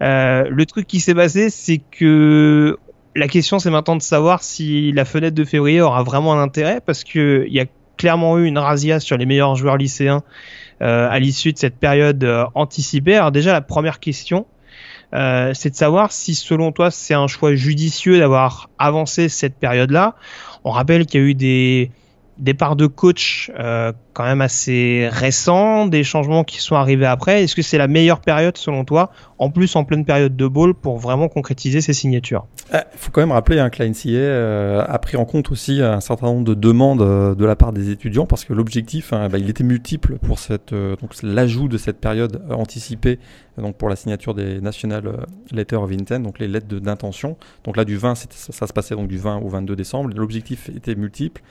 Euh, 0.01 0.45
le 0.49 0.65
truc 0.65 0.87
qui 0.87 0.99
s'est 0.99 1.13
passé, 1.13 1.49
c'est 1.49 1.77
que 1.77 2.77
la 3.15 3.27
question 3.27 3.59
c'est 3.59 3.69
maintenant 3.69 3.95
de 3.95 4.01
savoir 4.01 4.41
si 4.43 4.91
la 4.91 5.05
fenêtre 5.05 5.35
de 5.35 5.43
février 5.43 5.81
aura 5.81 6.03
vraiment 6.03 6.33
un 6.33 6.41
intérêt 6.41 6.81
parce 6.83 7.03
que 7.03 7.45
il 7.47 7.53
y 7.53 7.59
a 7.59 7.65
clairement 7.97 8.37
eu 8.39 8.45
une 8.45 8.57
razzia 8.57 8.99
sur 8.99 9.17
les 9.17 9.25
meilleurs 9.25 9.55
joueurs 9.55 9.77
lycéens 9.77 10.23
euh, 10.81 11.07
à 11.09 11.19
l'issue 11.19 11.53
de 11.53 11.57
cette 11.57 11.77
période 11.77 12.23
euh, 12.23 12.45
anticipée. 12.55 13.15
Alors 13.15 13.31
déjà 13.31 13.53
la 13.53 13.61
première 13.61 13.99
question, 13.99 14.47
euh, 15.13 15.51
c'est 15.53 15.69
de 15.69 15.75
savoir 15.75 16.11
si 16.11 16.33
selon 16.33 16.71
toi 16.71 16.89
c'est 16.89 17.13
un 17.13 17.27
choix 17.27 17.53
judicieux 17.53 18.17
d'avoir 18.17 18.69
avancé 18.79 19.29
cette 19.29 19.55
période-là. 19.55 20.15
On 20.63 20.71
rappelle 20.71 21.05
qu'il 21.05 21.21
y 21.21 21.23
a 21.23 21.27
eu 21.27 21.35
des 21.35 21.91
départ 22.37 22.75
de 22.75 22.87
coach 22.87 23.51
euh, 23.57 23.91
quand 24.13 24.23
même 24.23 24.41
assez 24.41 25.09
récent, 25.11 25.87
des 25.87 26.03
changements 26.03 26.43
qui 26.43 26.61
sont 26.61 26.75
arrivés 26.75 27.05
après. 27.05 27.43
Est-ce 27.43 27.55
que 27.55 27.61
c'est 27.61 27.77
la 27.77 27.87
meilleure 27.87 28.21
période 28.21 28.57
selon 28.57 28.85
toi, 28.85 29.11
en 29.39 29.49
plus 29.49 29.75
en 29.75 29.83
pleine 29.83 30.05
période 30.05 30.35
de 30.35 30.47
ball, 30.47 30.73
pour 30.73 30.97
vraiment 30.97 31.27
concrétiser 31.27 31.81
ces 31.81 31.93
signatures? 31.93 32.45
Il 32.69 32.77
euh, 32.77 32.81
faut 32.95 33.11
quand 33.11 33.21
même 33.21 33.31
rappeler 33.31 33.59
hein, 33.59 33.69
que 33.69 33.81
la 33.81 33.89
NCA 33.89 34.09
euh, 34.09 34.85
a 34.87 34.99
pris 34.99 35.17
en 35.17 35.25
compte 35.25 35.51
aussi 35.51 35.81
un 35.81 35.99
certain 35.99 36.27
nombre 36.27 36.45
de 36.45 36.53
demandes 36.53 37.01
euh, 37.01 37.35
de 37.35 37.45
la 37.45 37.55
part 37.55 37.73
des 37.73 37.89
étudiants 37.89 38.25
parce 38.25 38.45
que 38.45 38.53
l'objectif, 38.53 39.13
hein, 39.13 39.27
bah, 39.29 39.39
il 39.39 39.49
était 39.49 39.63
multiple 39.63 40.17
pour 40.19 40.39
cette 40.39 40.73
l'ajout 41.23 41.67
de 41.67 41.77
cette 41.77 41.99
période 41.99 42.41
anticipée 42.51 43.19
donc 43.57 43.77
pour 43.77 43.87
la 43.87 43.95
signature 43.95 44.33
des 44.33 44.61
National 44.61 45.27
Letter 45.51 45.75
of 45.75 45.91
Intent, 45.91 46.21
donc 46.21 46.39
les 46.39 46.47
lettres 46.47 46.67
d'intention. 46.67 47.37
Donc 47.63 47.77
là 47.77 47.85
du 47.85 47.97
20, 47.97 48.15
ça, 48.15 48.27
ça, 48.31 48.65
se 48.65 48.73
passait 48.73 48.95
donc 48.95 49.07
du 49.07 49.17
20 49.17 49.37
au 49.37 49.47
22 49.47 49.75
décembre. 49.75 50.09
L'objectif 50.15 50.69
était 50.69 50.95
multiple. 50.95 51.43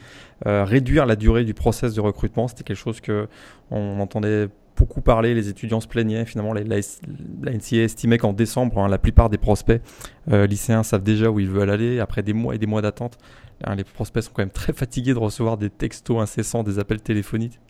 Réduire 0.44 1.06
la 1.06 1.16
durée 1.16 1.44
du 1.44 1.54
process 1.54 1.94
de 1.94 2.00
recrutement 2.00 2.48
c'était 2.48 2.64
quelque 2.64 2.76
chose 2.76 3.00
que 3.00 3.28
on 3.70 4.00
entendait 4.00 4.48
beaucoup 4.76 5.00
parler, 5.00 5.34
les 5.34 5.48
étudiants 5.48 5.80
se 5.80 5.86
plaignaient. 5.86 6.24
Finalement, 6.24 6.52
la, 6.52 6.62
NCA 6.64 7.76
estimait 7.76 8.18
qu'en 8.18 8.32
décembre, 8.32 8.78
hein, 8.78 8.88
la 8.88 8.98
plupart 8.98 9.28
des 9.28 9.38
prospects 9.38 9.80
lycéens 10.26 10.82
savent 10.82 11.02
déjà 11.02 11.30
où 11.30 11.40
ils 11.40 11.48
veulent 11.48 11.70
aller. 11.70 12.00
Après 12.00 12.22
des 12.22 12.32
mois 12.32 12.54
et 12.54 12.58
des 12.58 12.66
mois 12.66 12.82
d'attente, 12.82 13.18
hein, 13.64 13.74
les 13.74 13.84
prospects 13.84 14.22
sont 14.22 14.32
quand 14.34 14.42
même 14.42 14.50
très 14.50 14.72
fatigués 14.72 15.14
de 15.14 15.18
recevoir 15.18 15.56
des 15.56 15.70
textos 15.70 16.20
incessants, 16.20 16.62
des 16.62 16.78
appels 16.78 17.00
téléphoniques, 17.00 17.60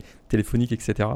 etc. 0.72 1.08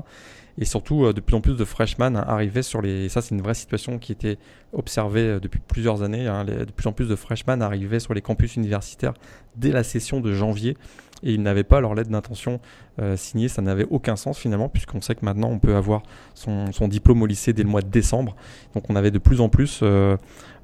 Et 0.59 0.65
surtout, 0.65 1.13
de 1.13 1.21
plus 1.21 1.37
en 1.37 1.41
plus 1.41 1.57
de 1.57 1.65
freshmen 1.65 2.17
arrivaient 2.17 2.63
sur 2.63 2.81
les. 2.81 3.09
ça, 3.09 3.21
c'est 3.21 3.35
une 3.35 3.43
vraie 3.43 3.55
situation 3.55 3.99
qui 3.99 4.13
était 4.13 4.39
observée 4.73 5.39
depuis 5.41 5.61
plusieurs 5.61 6.03
années. 6.03 6.27
Hein, 6.27 6.45
de 6.45 6.65
plus 6.65 6.89
en 6.89 6.93
plus 6.93 7.09
de 7.09 7.17
freshmen 7.17 7.61
arrivaient 7.63 8.01
sur 8.01 8.15
les 8.15 8.23
campus 8.23 8.57
universitaires 8.57 9.15
dès 9.57 9.71
la 9.71 9.83
session 9.83 10.21
de 10.21 10.33
janvier 10.33 10.77
et 11.23 11.33
ils 11.33 11.43
n'avaient 11.43 11.65
pas 11.65 11.81
leur 11.81 11.95
lettre 11.95 12.11
d'intention 12.11 12.61
euh, 13.01 13.17
signée. 13.17 13.49
Ça 13.49 13.63
n'avait 13.63 13.87
aucun 13.91 14.17
sens 14.17 14.39
finalement, 14.39 14.69
puisqu'on 14.69 15.01
sait 15.01 15.15
que 15.15 15.25
maintenant 15.25 15.49
on 15.49 15.59
peut 15.59 15.75
avoir 15.75 16.03
son, 16.35 16.71
diplôme 16.89 17.23
au 17.23 17.27
lycée 17.27 17.53
dès 17.53 17.63
le 17.63 17.69
mois 17.69 17.83
de 17.83 17.89
décembre. 17.89 18.37
Donc 18.75 18.85
on 18.89 18.97
avait 18.97 19.11
de 19.11 19.19
plus 19.19 19.41
en 19.41 19.49
plus 19.49 19.81
euh, 19.83 20.17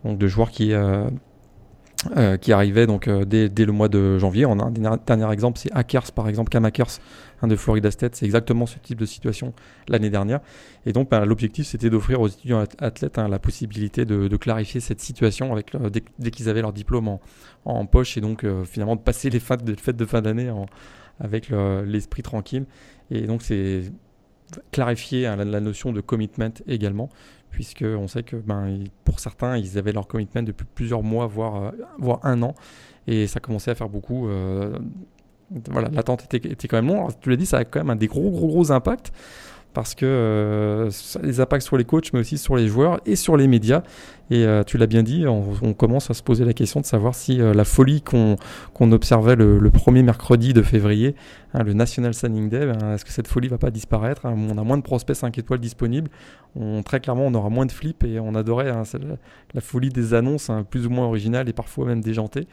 de 0.05 0.27
joueurs 0.27 0.51
qui, 0.51 0.73
euh, 2.17 2.37
qui 2.37 2.53
arrivaient 2.53 2.87
donc, 2.87 3.09
dès, 3.09 3.49
dès, 3.49 3.65
le 3.65 3.73
mois 3.73 3.89
de 3.89 4.19
janvier. 4.19 4.45
On 4.47 4.59
un 4.59 4.71
dernier 5.07 5.33
exemple, 5.33 5.59
c'est 5.59 5.71
Akers 5.73 6.13
par 6.13 6.29
exemple, 6.29 6.51
Cam 6.51 6.65
Akers 6.65 6.99
de 7.43 7.57
Florida 7.57 7.91
State. 7.91 8.17
C'est 8.17 8.25
exactement 8.25 8.67
ce 8.67 8.79
type 8.79 8.99
de 8.99 9.07
situation 9.07 9.53
l'année 9.89 10.11
dernière. 10.11 10.41
Et 10.87 10.93
donc, 10.93 11.11
ben, 11.11 11.25
l'objectif, 11.25 11.67
c'était 11.67 11.91
d'offrir 11.91 12.21
aux 12.21 12.29
étudiants 12.29 12.65
athlètes 12.79 13.19
hein, 13.19 13.29
la 13.29 13.39
possibilité 13.39 14.05
de, 14.05 14.37
clarifier 14.37 14.81
cette 14.81 15.01
situation 15.01 15.53
avec 15.53 15.73
dès, 16.19 16.31
qu'ils 16.31 16.49
avaient 16.49 16.63
leur 16.63 16.73
diplôme 16.73 17.19
en, 17.65 17.87
poche 17.87 18.17
et 18.17 18.21
donc 18.21 18.45
euh, 18.45 18.65
finalement 18.65 18.97
de 18.97 19.01
passer 19.01 19.31
les 19.31 19.41
fêtes 19.41 19.65
de, 19.65 19.75
fêtes 19.75 19.97
de 19.97 20.05
fin 20.05 20.23
d'année 20.23 20.53
avec 21.21 21.51
l'esprit 21.51 22.23
tranquille. 22.23 22.65
Et 23.11 23.27
donc, 23.27 23.43
c'est 23.43 23.93
clarifier 24.71 25.27
hein, 25.27 25.37
la, 25.37 25.61
notion 25.61 25.93
de 25.93 26.01
commitment 26.01 26.53
également, 26.67 27.09
puisque 27.53 27.85
on 27.85 28.09
sait 28.09 28.25
que 28.25 28.37
ben, 28.37 28.85
pour 29.05 29.21
certains, 29.21 29.57
ils 29.57 29.79
avaient 29.79 29.93
leur 29.93 30.09
commitment 30.09 30.43
depuis 30.43 30.67
plusieurs 30.75 31.03
mois, 31.03 31.27
voire, 31.27 31.63
euh, 31.63 31.71
voire 31.99 32.19
un 32.25 32.43
an, 32.43 32.55
et 33.07 33.27
ça 33.27 33.39
commençait 33.39 33.71
à 33.71 33.75
faire 33.75 33.91
beaucoup. 33.91 34.29
Euh, 34.29 34.77
voilà, 35.71 35.91
l'attente 35.91 36.25
était, 36.25 36.49
était, 36.49 36.67
quand 36.67 36.83
même 36.83 36.89
longue. 36.89 37.11
tu 37.21 37.29
l'as 37.29 37.37
dit, 37.37 37.47
ça 37.47 37.59
a 37.59 37.65
quand 37.65 37.81
même 37.81 37.91
un 37.91 37.97
des 37.97 38.07
gros, 38.07 38.31
gros, 38.31 38.49
gros 38.49 38.73
impacts 38.73 39.13
parce 39.73 39.95
que 39.95 40.07
euh, 40.07 40.91
ça 40.91 41.19
a 41.19 41.23
des 41.23 41.41
impacts 41.41 41.65
sur 41.65 41.77
les 41.77 41.85
coachs, 41.85 42.13
mais 42.13 42.21
aussi 42.21 42.39
sur 42.39 42.57
les 42.57 42.69
joueurs 42.69 43.01
et 43.07 43.17
sur 43.17 43.37
les 43.37 43.47
médias. 43.47 43.83
Et 44.31 44.45
euh, 44.45 44.63
tu 44.65 44.79
l'as 44.79 44.87
bien 44.87 45.03
dit, 45.03 45.27
on, 45.27 45.75
commence 45.75 46.11
à 46.11 46.15
se 46.15 46.23
poser 46.23 46.45
la 46.45 46.53
question 46.55 46.81
de 46.81 46.87
savoir 46.87 47.15
si 47.15 47.41
euh, 47.41 47.53
la 47.53 47.65
folie 47.65 48.03
qu'on 48.03 48.37
observait 48.93 49.37
le, 49.37 49.71
premier 49.71 50.03
mercredi 50.03 50.53
de 50.53 50.63
février, 50.63 51.15
hein, 51.55 51.63
le 51.63 51.73
National 51.75 52.15
Signing 52.15 52.49
Day, 52.49 52.67
ben, 52.67 52.95
est-ce 52.95 53.05
que 53.05 53.13
cette 53.13 53.29
folie 53.29 53.49
va 53.49 53.59
pas 53.59 53.71
disparaître 53.71 54.27
hein? 54.27 54.35
On 54.51 54.57
a 54.57 54.63
moins 54.63 54.79
de 54.79 54.83
prospects 54.83 55.17
5 55.17 55.37
étoiles 55.39 55.61
disponibles, 55.61 56.11
on, 56.57 56.83
très 56.83 57.01
clairement 57.01 57.27
on 57.27 57.35
aura 57.35 57.51
moins 57.51 57.67
de 57.67 57.73
flips 57.73 58.05
et 58.05 58.21
on 58.21 58.35
adorait 58.35 58.71
hein, 58.71 58.85
la, 59.55 59.61
folie 59.61 59.91
des 59.91 60.15
annonces 60.15 60.51
plus 60.71 60.87
ou 60.87 60.91
moins 60.91 61.07
originales 61.07 61.49
et 61.49 61.53
parfois 61.53 61.87
même 61.87 62.01
déjantées. 62.01 62.47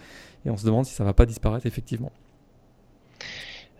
Et 0.46 0.50
on 0.50 0.58
se 0.58 0.66
demande 0.66 0.86
si 0.86 0.94
ça 0.94 1.04
va 1.04 1.14
pas 1.14 1.26
disparaître 1.26 1.66
effectivement. 1.66 2.12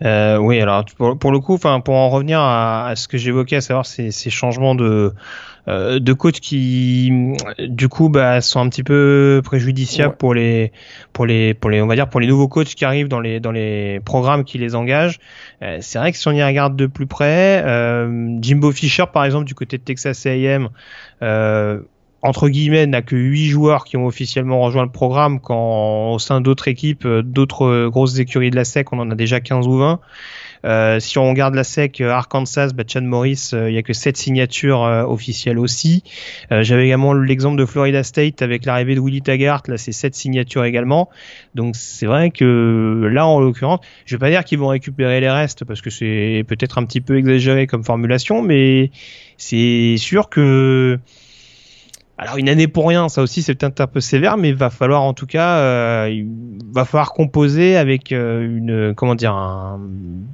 Euh, 0.02 0.38
oui, 0.38 0.60
alors 0.60 0.84
pour, 0.84 1.30
le 1.30 1.40
coup, 1.40 1.54
enfin 1.54 1.80
pour 1.80 1.94
en 1.94 2.08
revenir 2.08 2.40
à, 2.40 2.92
ce 2.96 3.06
que 3.06 3.18
j'évoquais, 3.18 3.56
à 3.56 3.60
savoir 3.60 3.86
ces, 3.86 4.10
ces 4.10 4.30
changements 4.30 4.74
de 4.74 5.12
euh, 5.68 6.00
de 6.00 6.12
coach 6.14 6.40
qui, 6.40 7.12
du 7.58 7.88
coup, 7.88 8.08
bah, 8.08 8.40
sont 8.40 8.60
un 8.60 8.68
petit 8.68 8.82
peu 8.82 9.42
préjudiciables 9.44 10.16
pour 10.16 10.34
les 10.34 10.72
pour 11.12 11.26
les 11.26 11.54
pour 11.54 11.70
les 11.70 11.82
on 11.82 11.86
va 11.86 11.94
dire 11.94 12.08
pour 12.08 12.20
les 12.20 12.26
nouveaux 12.26 12.48
coachs 12.48 12.74
qui 12.74 12.84
arrivent 12.84 13.08
dans 13.08 13.20
les 13.20 13.40
dans 13.40 13.52
les 13.52 14.00
programmes 14.00 14.44
qui 14.44 14.58
les 14.58 14.74
engagent. 14.74 15.20
Euh, 15.62 15.78
c'est 15.80 15.98
vrai 15.98 16.12
que 16.12 16.18
si 16.18 16.26
on 16.28 16.32
y 16.32 16.42
regarde 16.42 16.76
de 16.76 16.86
plus 16.86 17.06
près, 17.06 17.62
euh, 17.64 18.38
Jimbo 18.40 18.72
Fisher 18.72 19.04
par 19.12 19.24
exemple 19.24 19.44
du 19.44 19.54
côté 19.54 19.76
de 19.76 19.82
Texas 19.82 20.24
A&M. 20.26 20.70
Euh, 22.22 22.28
entre 22.28 22.48
guillemets, 22.48 22.86
n'a 22.86 23.02
que 23.02 23.16
8 23.16 23.46
joueurs 23.46 23.84
qui 23.84 23.96
ont 23.96 24.06
officiellement 24.06 24.60
rejoint 24.60 24.84
le 24.84 24.90
programme, 24.90 25.40
quand 25.40 26.12
au 26.12 26.18
sein 26.18 26.40
d'autres 26.40 26.68
équipes, 26.68 27.06
euh, 27.06 27.22
d'autres 27.22 27.64
euh, 27.64 27.90
grosses 27.90 28.18
écuries 28.18 28.50
de 28.50 28.56
la 28.56 28.64
SEC, 28.64 28.92
on 28.92 28.98
en 28.98 29.10
a 29.10 29.14
déjà 29.14 29.40
15 29.40 29.66
ou 29.66 29.78
20. 29.78 30.00
Euh, 30.66 31.00
si 31.00 31.16
on 31.16 31.26
regarde 31.30 31.54
la 31.54 31.64
SEC 31.64 32.02
Arkansas, 32.02 32.72
bah, 32.74 32.82
Chad 32.86 33.04
Morris, 33.04 33.50
il 33.52 33.72
n'y 33.72 33.78
a 33.78 33.82
que 33.82 33.94
7 33.94 34.18
signatures 34.18 34.80
officielles 35.08 35.58
aussi. 35.58 36.04
J'avais 36.50 36.84
également 36.84 37.14
l'exemple 37.14 37.56
de 37.56 37.64
Florida 37.64 38.02
State 38.02 38.42
avec 38.42 38.66
l'arrivée 38.66 38.94
de 38.94 39.00
Willie 39.00 39.22
Taggart, 39.22 39.62
là 39.68 39.78
c'est 39.78 39.92
7 39.92 40.14
signatures 40.14 40.64
également. 40.64 41.08
Donc 41.54 41.76
c'est 41.76 42.04
vrai 42.04 42.30
que 42.30 43.08
là 43.10 43.26
en 43.26 43.40
l'occurrence, 43.40 43.80
je 44.04 44.16
vais 44.16 44.20
pas 44.20 44.28
dire 44.28 44.44
qu'ils 44.44 44.58
vont 44.58 44.68
récupérer 44.68 45.22
les 45.22 45.30
restes 45.30 45.64
parce 45.64 45.80
que 45.80 45.88
c'est 45.88 46.44
peut-être 46.46 46.76
un 46.76 46.84
petit 46.84 47.00
peu 47.00 47.16
exagéré 47.16 47.66
comme 47.66 47.82
formulation, 47.82 48.42
mais 48.42 48.90
c'est 49.38 49.96
sûr 49.96 50.28
que 50.28 51.00
alors 52.20 52.36
une 52.36 52.50
année 52.50 52.68
pour 52.68 52.86
rien, 52.86 53.08
ça 53.08 53.22
aussi 53.22 53.40
c'est 53.40 53.54
peut-être 53.54 53.80
un 53.80 53.86
peu 53.86 54.00
sévère, 54.00 54.36
mais 54.36 54.50
il 54.50 54.54
va 54.54 54.68
falloir 54.68 55.00
en 55.00 55.14
tout 55.14 55.24
cas, 55.24 55.56
euh, 55.56 56.10
il 56.12 56.28
va 56.70 56.84
falloir 56.84 57.14
composer 57.14 57.78
avec 57.78 58.12
euh, 58.12 58.42
une, 58.42 58.94
comment 58.94 59.14
dire, 59.14 59.34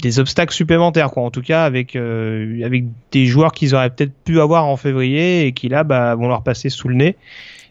des 0.02 0.18
obstacles 0.18 0.52
supplémentaires, 0.52 1.12
quoi. 1.12 1.22
En 1.22 1.30
tout 1.30 1.42
cas 1.42 1.62
avec 1.62 1.94
euh, 1.94 2.60
avec 2.64 2.86
des 3.12 3.26
joueurs 3.26 3.52
qu'ils 3.52 3.76
auraient 3.76 3.90
peut-être 3.90 4.12
pu 4.24 4.40
avoir 4.40 4.66
en 4.66 4.76
février 4.76 5.46
et 5.46 5.52
qui 5.52 5.68
là 5.68 5.84
bah, 5.84 6.16
vont 6.16 6.26
leur 6.26 6.42
passer 6.42 6.70
sous 6.70 6.88
le 6.88 6.96
nez. 6.96 7.16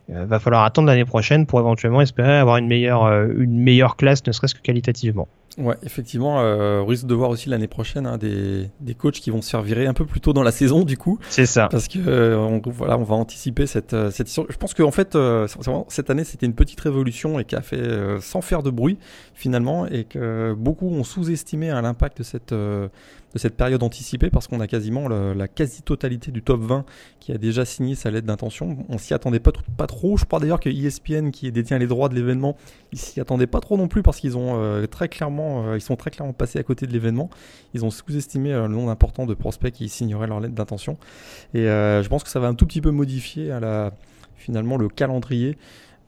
Il 0.09 0.15
va 0.15 0.39
falloir 0.39 0.63
attendre 0.63 0.87
l'année 0.87 1.05
prochaine 1.05 1.45
pour 1.45 1.59
éventuellement 1.59 2.01
espérer 2.01 2.37
avoir 2.37 2.57
une 2.57 2.67
meilleure 2.67 3.07
une 3.23 3.59
meilleure 3.59 3.95
classe, 3.95 4.25
ne 4.27 4.31
serait-ce 4.31 4.53
que 4.53 4.61
qualitativement. 4.61 5.27
Ouais, 5.57 5.75
effectivement, 5.83 6.41
euh, 6.41 6.81
on 6.81 6.85
risque 6.85 7.05
de 7.05 7.13
voir 7.13 7.29
aussi 7.29 7.47
l'année 7.49 7.67
prochaine 7.67 8.05
hein, 8.05 8.17
des, 8.17 8.69
des 8.81 8.93
coachs 8.93 9.13
qui 9.13 9.29
vont 9.29 9.41
se 9.41 9.49
faire 9.49 9.61
virer 9.61 9.85
un 9.85 9.93
peu 9.93 10.05
plus 10.05 10.19
tôt 10.19 10.33
dans 10.33 10.43
la 10.43 10.51
saison, 10.51 10.83
du 10.83 10.97
coup. 10.97 11.17
C'est 11.29 11.45
ça. 11.45 11.69
Parce 11.69 11.87
que 11.87 11.99
euh, 12.05 12.37
on, 12.37 12.61
voilà, 12.65 12.97
on 12.97 13.03
va 13.03 13.15
anticiper 13.15 13.65
cette 13.65 13.93
euh, 13.93 14.11
cette. 14.11 14.29
Je 14.29 14.57
pense 14.57 14.73
qu'en 14.73 14.91
fait, 14.91 15.15
euh, 15.15 15.47
cette 15.87 16.09
année, 16.09 16.25
c'était 16.25 16.45
une 16.45 16.55
petite 16.55 16.81
révolution 16.81 17.39
et 17.39 17.45
qui 17.45 17.55
a 17.55 17.61
fait 17.61 17.81
sans 18.19 18.41
faire 18.41 18.63
de 18.63 18.69
bruit 18.69 18.97
finalement, 19.33 19.85
et 19.85 20.03
que 20.03 20.53
beaucoup 20.53 20.89
ont 20.89 21.03
sous-estimé 21.03 21.69
hein, 21.69 21.81
l'impact 21.81 22.17
de 22.17 22.23
cette 22.23 22.53
de 23.35 23.39
cette 23.39 23.57
période 23.57 23.83
anticipée 23.83 24.29
parce 24.29 24.47
qu'on 24.47 24.61
a 24.61 24.67
quasiment 24.67 25.09
la 25.09 25.47
quasi-totalité 25.49 26.31
du 26.31 26.41
top 26.41 26.61
20 26.61 26.85
qui 27.19 27.33
a 27.33 27.37
déjà 27.37 27.65
signé 27.65 27.93
sa 27.93 28.09
lettre 28.09 28.25
d'intention. 28.25 28.77
On 28.87 28.97
s'y 28.97 29.13
attendait 29.13 29.41
pas, 29.41 29.51
trop. 29.87 30.15
Je 30.15 30.23
crois 30.23 30.39
d'ailleurs 30.39 30.61
que 30.61 30.69
ESPN, 30.69 31.31
qui 31.31 31.51
détient 31.51 31.77
les 31.77 31.85
droits 31.85 32.07
de 32.07 32.15
l'événement, 32.15 32.55
ils 32.93 32.97
s'y 32.97 33.19
attendaient 33.19 33.45
pas 33.45 33.59
trop 33.59 33.75
non 33.75 33.89
plus 33.89 34.03
parce 34.03 34.21
qu'ils 34.21 34.37
ont 34.37 34.53
euh, 34.55 34.87
très 34.87 35.09
clairement, 35.09 35.67
euh, 35.67 35.77
ils 35.77 35.81
sont 35.81 35.97
très 35.97 36.11
clairement 36.11 36.31
passés 36.31 36.59
à 36.59 36.63
côté 36.63 36.87
de 36.87 36.93
l'événement. 36.93 37.29
Ils 37.73 37.83
ont 37.83 37.89
sous-estimé 37.89 38.53
euh, 38.53 38.69
le 38.69 38.73
nombre 38.73 38.89
important 38.89 39.25
de 39.25 39.33
prospects 39.33 39.73
qui 39.73 39.89
signeraient 39.89 40.27
leur 40.27 40.39
lettre 40.39 40.55
d'intention. 40.55 40.97
Et 41.53 41.63
je 41.65 42.07
pense 42.07 42.23
que 42.23 42.29
ça 42.29 42.39
va 42.39 42.47
un 42.47 42.55
tout 42.55 42.65
petit 42.65 42.81
peu 42.81 42.91
modifier 42.91 43.51
finalement 44.37 44.77
le 44.77 44.87
calendrier. 44.87 45.57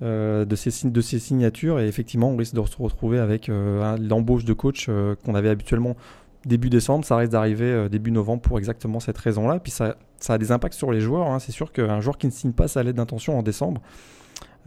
de, 0.02 0.56
ces, 0.56 0.88
de 0.88 1.02
ces 1.02 1.18
signatures 1.18 1.80
et 1.80 1.88
effectivement 1.88 2.30
on 2.30 2.38
risque 2.38 2.54
de 2.54 2.64
se 2.64 2.78
retrouver 2.78 3.18
avec 3.18 3.48
l'embauche 3.48 4.46
de 4.46 4.54
coach 4.54 4.90
qu'on 5.26 5.34
avait 5.34 5.50
habituellement 5.50 5.96
début 6.48 6.70
décembre, 6.70 7.06
ça 7.06 7.18
risque 7.18 7.34
d'arriver 7.34 7.66
euh, 7.66 7.90
début 7.90 8.12
novembre 8.12 8.42
pour 8.42 8.58
exactement 8.58 9.00
cette 9.00 9.18
raison-là. 9.18 9.60
Puis 9.60 9.72
ça, 9.72 9.96
a 10.28 10.38
des 10.38 10.52
impacts 10.52 10.74
sur 10.74 10.92
les 10.92 11.02
joueurs. 11.02 11.28
Hein. 11.28 11.40
C'est 11.40 11.52
sûr 11.52 11.72
qu'un 11.72 12.02
joueur 12.02 12.18
qui 12.18 12.28
ne 12.28 12.32
signe 12.32 12.54
pas 12.54 12.68
sa 12.68 12.84
lettre 12.84 12.98
d'intention 12.98 13.38
en 13.38 13.44
décembre, 13.44 13.82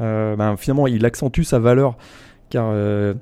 euh, 0.01 0.37
ben, 0.37 0.57
finalement, 0.57 0.87
il 0.87 1.05
accentue 1.05 1.43
sa 1.43 1.59
valeur 1.59 1.97
car 2.49 2.71
euh, 2.73 3.15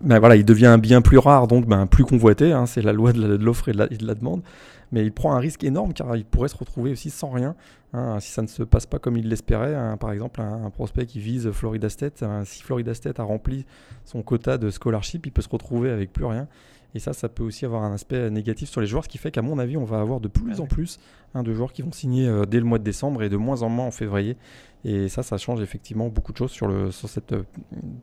ben, 0.00 0.34
il 0.34 0.44
devient 0.44 0.78
bien 0.80 1.02
plus 1.02 1.18
rare, 1.18 1.46
donc 1.46 1.66
ben, 1.66 1.86
plus 1.86 2.04
convoité. 2.04 2.52
Hein. 2.52 2.66
C'est 2.66 2.82
la 2.82 2.92
loi 2.92 3.12
de 3.12 3.36
l'offre 3.36 3.68
et, 3.68 3.72
de 3.72 4.06
la 4.06 4.14
demande. 4.14 4.42
Mais 4.90 5.04
il 5.04 5.12
prend 5.12 5.34
un 5.34 5.38
risque 5.38 5.64
énorme 5.64 5.94
car 5.94 6.14
il 6.16 6.24
pourrait 6.26 6.48
se 6.48 6.56
retrouver 6.56 6.92
aussi 6.92 7.08
sans 7.08 7.30
rien 7.30 7.54
hein, 7.94 8.20
si 8.20 8.30
ça 8.30 8.42
ne 8.42 8.46
se 8.46 8.62
passe 8.62 8.84
pas 8.84 8.98
comme 8.98 9.16
il 9.16 9.26
l'espérait. 9.26 9.74
par 9.98 10.12
exemple, 10.12 10.42
un, 10.42 10.68
prospect 10.68 11.06
qui 11.06 11.18
vise 11.18 11.50
Florida 11.50 11.88
State, 11.88 12.22
si 12.44 12.62
Florida 12.62 12.92
State 12.92 13.18
a 13.18 13.22
rempli 13.22 13.64
son 14.04 14.22
quota 14.22 14.58
de 14.58 14.68
scholarship, 14.68 15.24
il 15.24 15.32
peut 15.32 15.40
se 15.40 15.48
retrouver 15.48 15.90
avec 15.90 16.12
plus 16.12 16.26
rien. 16.26 16.46
Et 16.94 16.98
ça, 16.98 17.12
ça 17.12 17.28
peut 17.28 17.42
aussi 17.42 17.64
avoir 17.64 17.82
un 17.82 17.92
aspect 17.92 18.30
négatif 18.30 18.68
sur 18.68 18.80
les 18.80 18.86
joueurs, 18.86 19.04
ce 19.04 19.08
qui 19.08 19.18
fait 19.18 19.30
qu'à 19.30 19.42
mon 19.42 19.58
avis, 19.58 19.76
on 19.76 19.84
va 19.84 20.00
avoir 20.00 20.20
de 20.20 20.28
plus 20.28 20.60
en 20.60 20.66
plus 20.66 21.00
hein, 21.34 21.42
de 21.42 21.54
joueurs 21.54 21.72
qui 21.72 21.82
vont 21.82 21.92
signer 21.92 22.28
euh, 22.28 22.44
dès 22.44 22.58
le 22.58 22.64
mois 22.64 22.78
de 22.78 22.84
décembre 22.84 23.22
et 23.22 23.30
de 23.30 23.36
moins 23.36 23.62
en 23.62 23.70
moins 23.70 23.86
en 23.86 23.90
février. 23.90 24.36
Et 24.84 25.08
ça, 25.08 25.22
ça 25.22 25.38
change 25.38 25.62
effectivement 25.62 26.08
beaucoup 26.08 26.32
de 26.32 26.36
choses 26.36 26.50
sur, 26.50 26.66
le, 26.66 26.90
sur 26.90 27.08
cette 27.08 27.32
euh, 27.32 27.44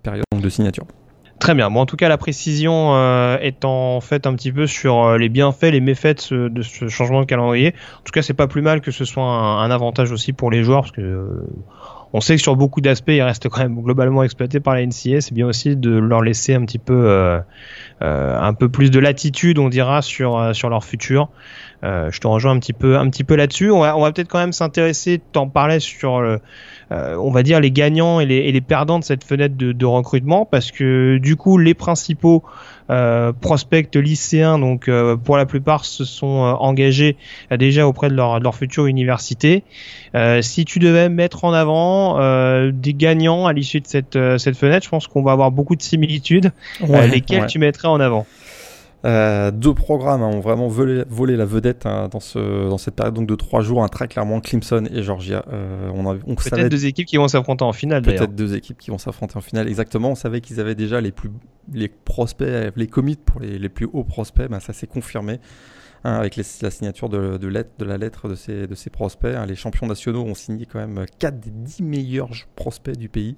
période 0.02 0.26
de 0.34 0.50
signature. 0.50 0.86
Très 1.40 1.54
bien. 1.54 1.70
Bon, 1.70 1.82
en 1.82 1.86
tout 1.86 1.96
cas, 1.96 2.10
la 2.10 2.18
précision 2.18 2.96
euh, 2.96 3.38
est 3.38 3.64
en 3.64 4.02
fait 4.02 4.28
un 4.28 4.34
petit 4.36 4.52
peu 4.52 4.68
sur 4.68 5.18
les 5.18 5.30
bienfaits, 5.30 5.72
les 5.72 5.80
méfaits 5.80 6.34
de 6.34 6.62
ce, 6.62 6.90
changement 6.90 7.22
de 7.22 7.26
calendrier. 7.26 7.76
En 8.00 8.04
tout 8.04 8.12
cas, 8.12 8.22
c'est 8.22 8.34
pas 8.34 8.48
plus 8.48 8.62
mal 8.62 8.82
que 8.82 8.92
ce 8.92 9.06
soit 9.06 9.24
un, 9.24 9.72
avantage 9.72 10.12
aussi 10.12 10.34
pour 10.34 10.52
les 10.52 10.64
joueurs, 10.64 10.82
parce 10.82 10.92
que 10.92 11.48
on 12.14 12.22
sait 12.22 12.36
que 12.36 12.42
sur 12.42 12.56
beaucoup 12.56 12.82
d'aspects, 12.82 13.12
ils 13.12 13.22
restent 13.22 13.50
quand 13.50 13.62
même 13.62 13.82
globalement 13.82 14.24
exploités 14.24 14.60
par 14.60 14.74
la 14.74 14.86
NCA. 14.86 15.22
C'est 15.22 15.34
bien 15.34 15.46
aussi 15.46 15.76
de 15.76 15.92
leur 15.92 16.22
laisser 16.22 16.56
un 16.56 16.66
petit 16.66 16.80
peu, 16.80 16.94
euh, 16.94 17.40
euh, 18.02 18.40
un 18.40 18.54
peu 18.54 18.70
plus 18.70 18.90
de 18.90 19.00
latitude, 19.00 19.60
on 19.60 19.70
dira, 19.70 20.02
sur 20.02 20.38
euh, 20.38 20.54
sur 20.54 20.70
leur 20.70 20.84
futur. 20.84 21.30
Euh, 21.84 22.12
je 22.12 22.20
te 22.20 22.28
rejoins 22.28 22.52
un 22.52 22.60
petit 22.60 22.74
peu, 22.74 22.98
un 22.98 23.10
petit 23.10 23.24
peu 23.24 23.36
là-dessus. 23.36 23.72
On 23.72 23.80
va, 23.80 23.96
on 23.98 24.02
va 24.02 24.12
peut-être 24.12 24.28
quand 24.28 24.40
même 24.40 24.54
s'intéresser, 24.54 25.22
t'en 25.32 25.48
parlais 25.48 25.80
sur, 25.80 26.20
le, 26.22 26.40
euh, 26.92 27.16
on 27.16 27.32
va 27.32 27.44
dire 27.44 27.60
les 27.60 27.72
gagnants 27.72 28.20
et 28.20 28.26
les, 28.26 28.38
et 28.38 28.52
les, 28.52 28.62
perdants 28.62 29.00
de 29.00 29.04
cette 29.04 29.24
fenêtre 29.24 29.56
de, 29.56 29.72
de, 29.72 29.86
recrutement, 29.86 30.46
parce 30.46 30.72
que 30.72 31.18
du 31.18 31.36
coup 31.36 31.58
les 31.58 31.74
principaux 31.74 32.44
euh, 32.90 33.32
prospects 33.32 33.96
lycéens, 33.96 34.58
donc 34.58 34.88
euh, 34.88 35.16
pour 35.16 35.38
la 35.38 35.46
plupart, 35.46 35.86
se 35.86 36.06
sont 36.06 36.44
euh, 36.44 36.54
engagés 36.54 37.18
déjà 37.52 37.88
auprès 37.88 38.10
de 38.10 38.16
leur, 38.16 38.40
de 38.40 38.44
leur 38.44 38.56
future 38.56 38.88
université. 38.88 39.64
si 40.42 40.66
tu 40.66 40.80
devais 40.80 41.08
mettre 41.08 41.46
en 41.46 41.54
avant 41.54 42.18
des 42.72 42.94
gagnants 42.94 43.46
à 43.46 43.54
l'issue 43.54 43.80
de 43.80 43.88
cette, 43.88 44.18
cette 44.38 44.58
fenêtre, 44.58 44.84
je 44.86 44.90
pense 44.90 45.08
qu'on 45.08 45.22
va 45.22 45.32
avoir 45.32 45.52
beaucoup 45.52 45.76
de 45.76 45.82
similitudes. 45.82 46.52
lesquels 47.12 47.46
tu 47.46 47.60
mettrais 47.60 47.88
en 47.88 48.00
avant 48.00 48.26
euh, 49.06 49.52
deux 49.52 49.74
programmes 49.74 50.22
hein, 50.22 50.28
ont 50.28 50.42
vraiment 50.42 50.68
volé, 50.68 51.38
la 51.38 51.46
vedette 51.46 51.86
hein, 51.86 52.10
dans, 52.12 52.20
ce, 52.20 52.68
dans 52.70 52.78
cette 52.78 52.96
période 52.96 53.14
donc 53.14 53.28
de 53.28 53.36
trois 53.36 53.62
jours, 53.62 53.84
hein, 53.84 53.88
très 53.88 54.08
clairement 54.08 54.42
Clemson 54.42 54.86
et 54.92 55.04
Georgia. 55.04 55.46
Euh, 55.52 55.90
on, 55.94 56.06
on 56.06 56.36
peut-être 56.36 56.70
deux 56.70 56.86
équipes 56.86 57.08
qui 57.08 57.18
vont 57.18 57.30
s'affronter 57.30 57.64
en 57.64 57.72
finale. 57.72 58.02
Peut-être 58.02 58.36
deux 58.36 58.56
équipes 58.56 58.78
qui 58.78 58.92
vont 58.92 58.98
s'affronter 58.98 59.38
en 59.38 59.42
finale. 59.42 59.70
Exactement. 59.70 60.10
On 60.10 60.16
savait 60.16 60.42
qu'ils 60.42 60.60
avaient 60.60 60.76
déjà 60.76 61.00
les 61.00 61.12
plus 61.12 61.30
les 61.72 61.88
prospects, 61.88 62.74
les 62.76 62.88
commits 62.88 63.16
pour 63.16 63.40
les, 63.40 63.58
les 63.58 63.70
plus 63.70 63.88
hauts 63.94 64.04
prospects. 64.04 64.50
Ben, 64.50 64.60
ça 64.60 64.74
s'est 64.74 64.88
confirmé. 64.88 65.40
avec 66.04 66.36
la 66.36 66.44
signature 66.44 67.08
de, 67.08 67.38
de, 67.38 67.48
lettre, 67.48 67.72
de 67.80 67.86
la 67.86 67.98
lettre 67.98 68.28
de 68.28 68.36
ces, 68.36 68.68
de 68.68 68.76
ces 68.76 68.90
prospects. 68.90 69.36
les 69.48 69.56
champions 69.56 69.88
nationaux 69.88 70.24
ont 70.24 70.36
signé 70.36 70.66
quand 70.66 70.80
même 70.80 71.06
4 71.20 71.40
des 71.40 71.52
10 71.52 71.84
meilleurs 71.84 72.32
prospects 72.56 72.98
du 72.98 73.08
pays. 73.08 73.38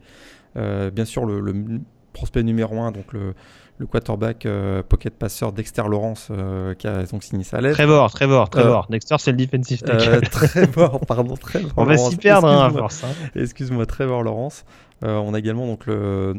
Euh, 0.58 0.90
bien 0.90 1.06
sûr, 1.06 1.26
le, 1.26 1.40
le 1.40 1.82
prospect 2.14 2.44
numéro 2.44 2.80
1, 2.80 2.92
donc 2.92 3.14
le, 3.14 3.34
le 3.82 3.88
quarterback 3.88 4.46
euh, 4.46 4.84
pocket 4.84 5.16
passeur 5.16 5.52
Dexter 5.52 5.82
Lawrence 5.90 6.28
euh, 6.30 6.76
qui 6.76 6.86
a 6.88 7.04
donc 7.04 7.24
signé 7.24 7.44
sa 7.44 7.60
lettre. 7.60 7.76
Trevor, 7.76 8.12
Trevor, 8.12 8.50
Trevor. 8.50 8.86
Euh, 8.86 8.92
Dexter 8.92 9.16
c'est 9.18 9.32
le 9.32 9.38
defensive 9.38 9.82
tackle. 9.82 10.22
Trevor, 10.30 11.00
pardon, 11.08 11.36
Trevor. 11.36 11.72
On 11.76 11.86
va 11.86 11.98
s'y 11.98 12.16
perdre 12.16 12.48
hein, 12.48 12.68
à 12.68 12.70
force. 12.70 13.04
Hein. 13.04 13.10
Excuse-moi, 13.36 13.88
Trevor 13.88 14.22
Lawrence. 14.22 14.66
on 15.02 15.34
a 15.34 15.40
également 15.40 15.66
donc 15.66 15.88
le 15.88 16.36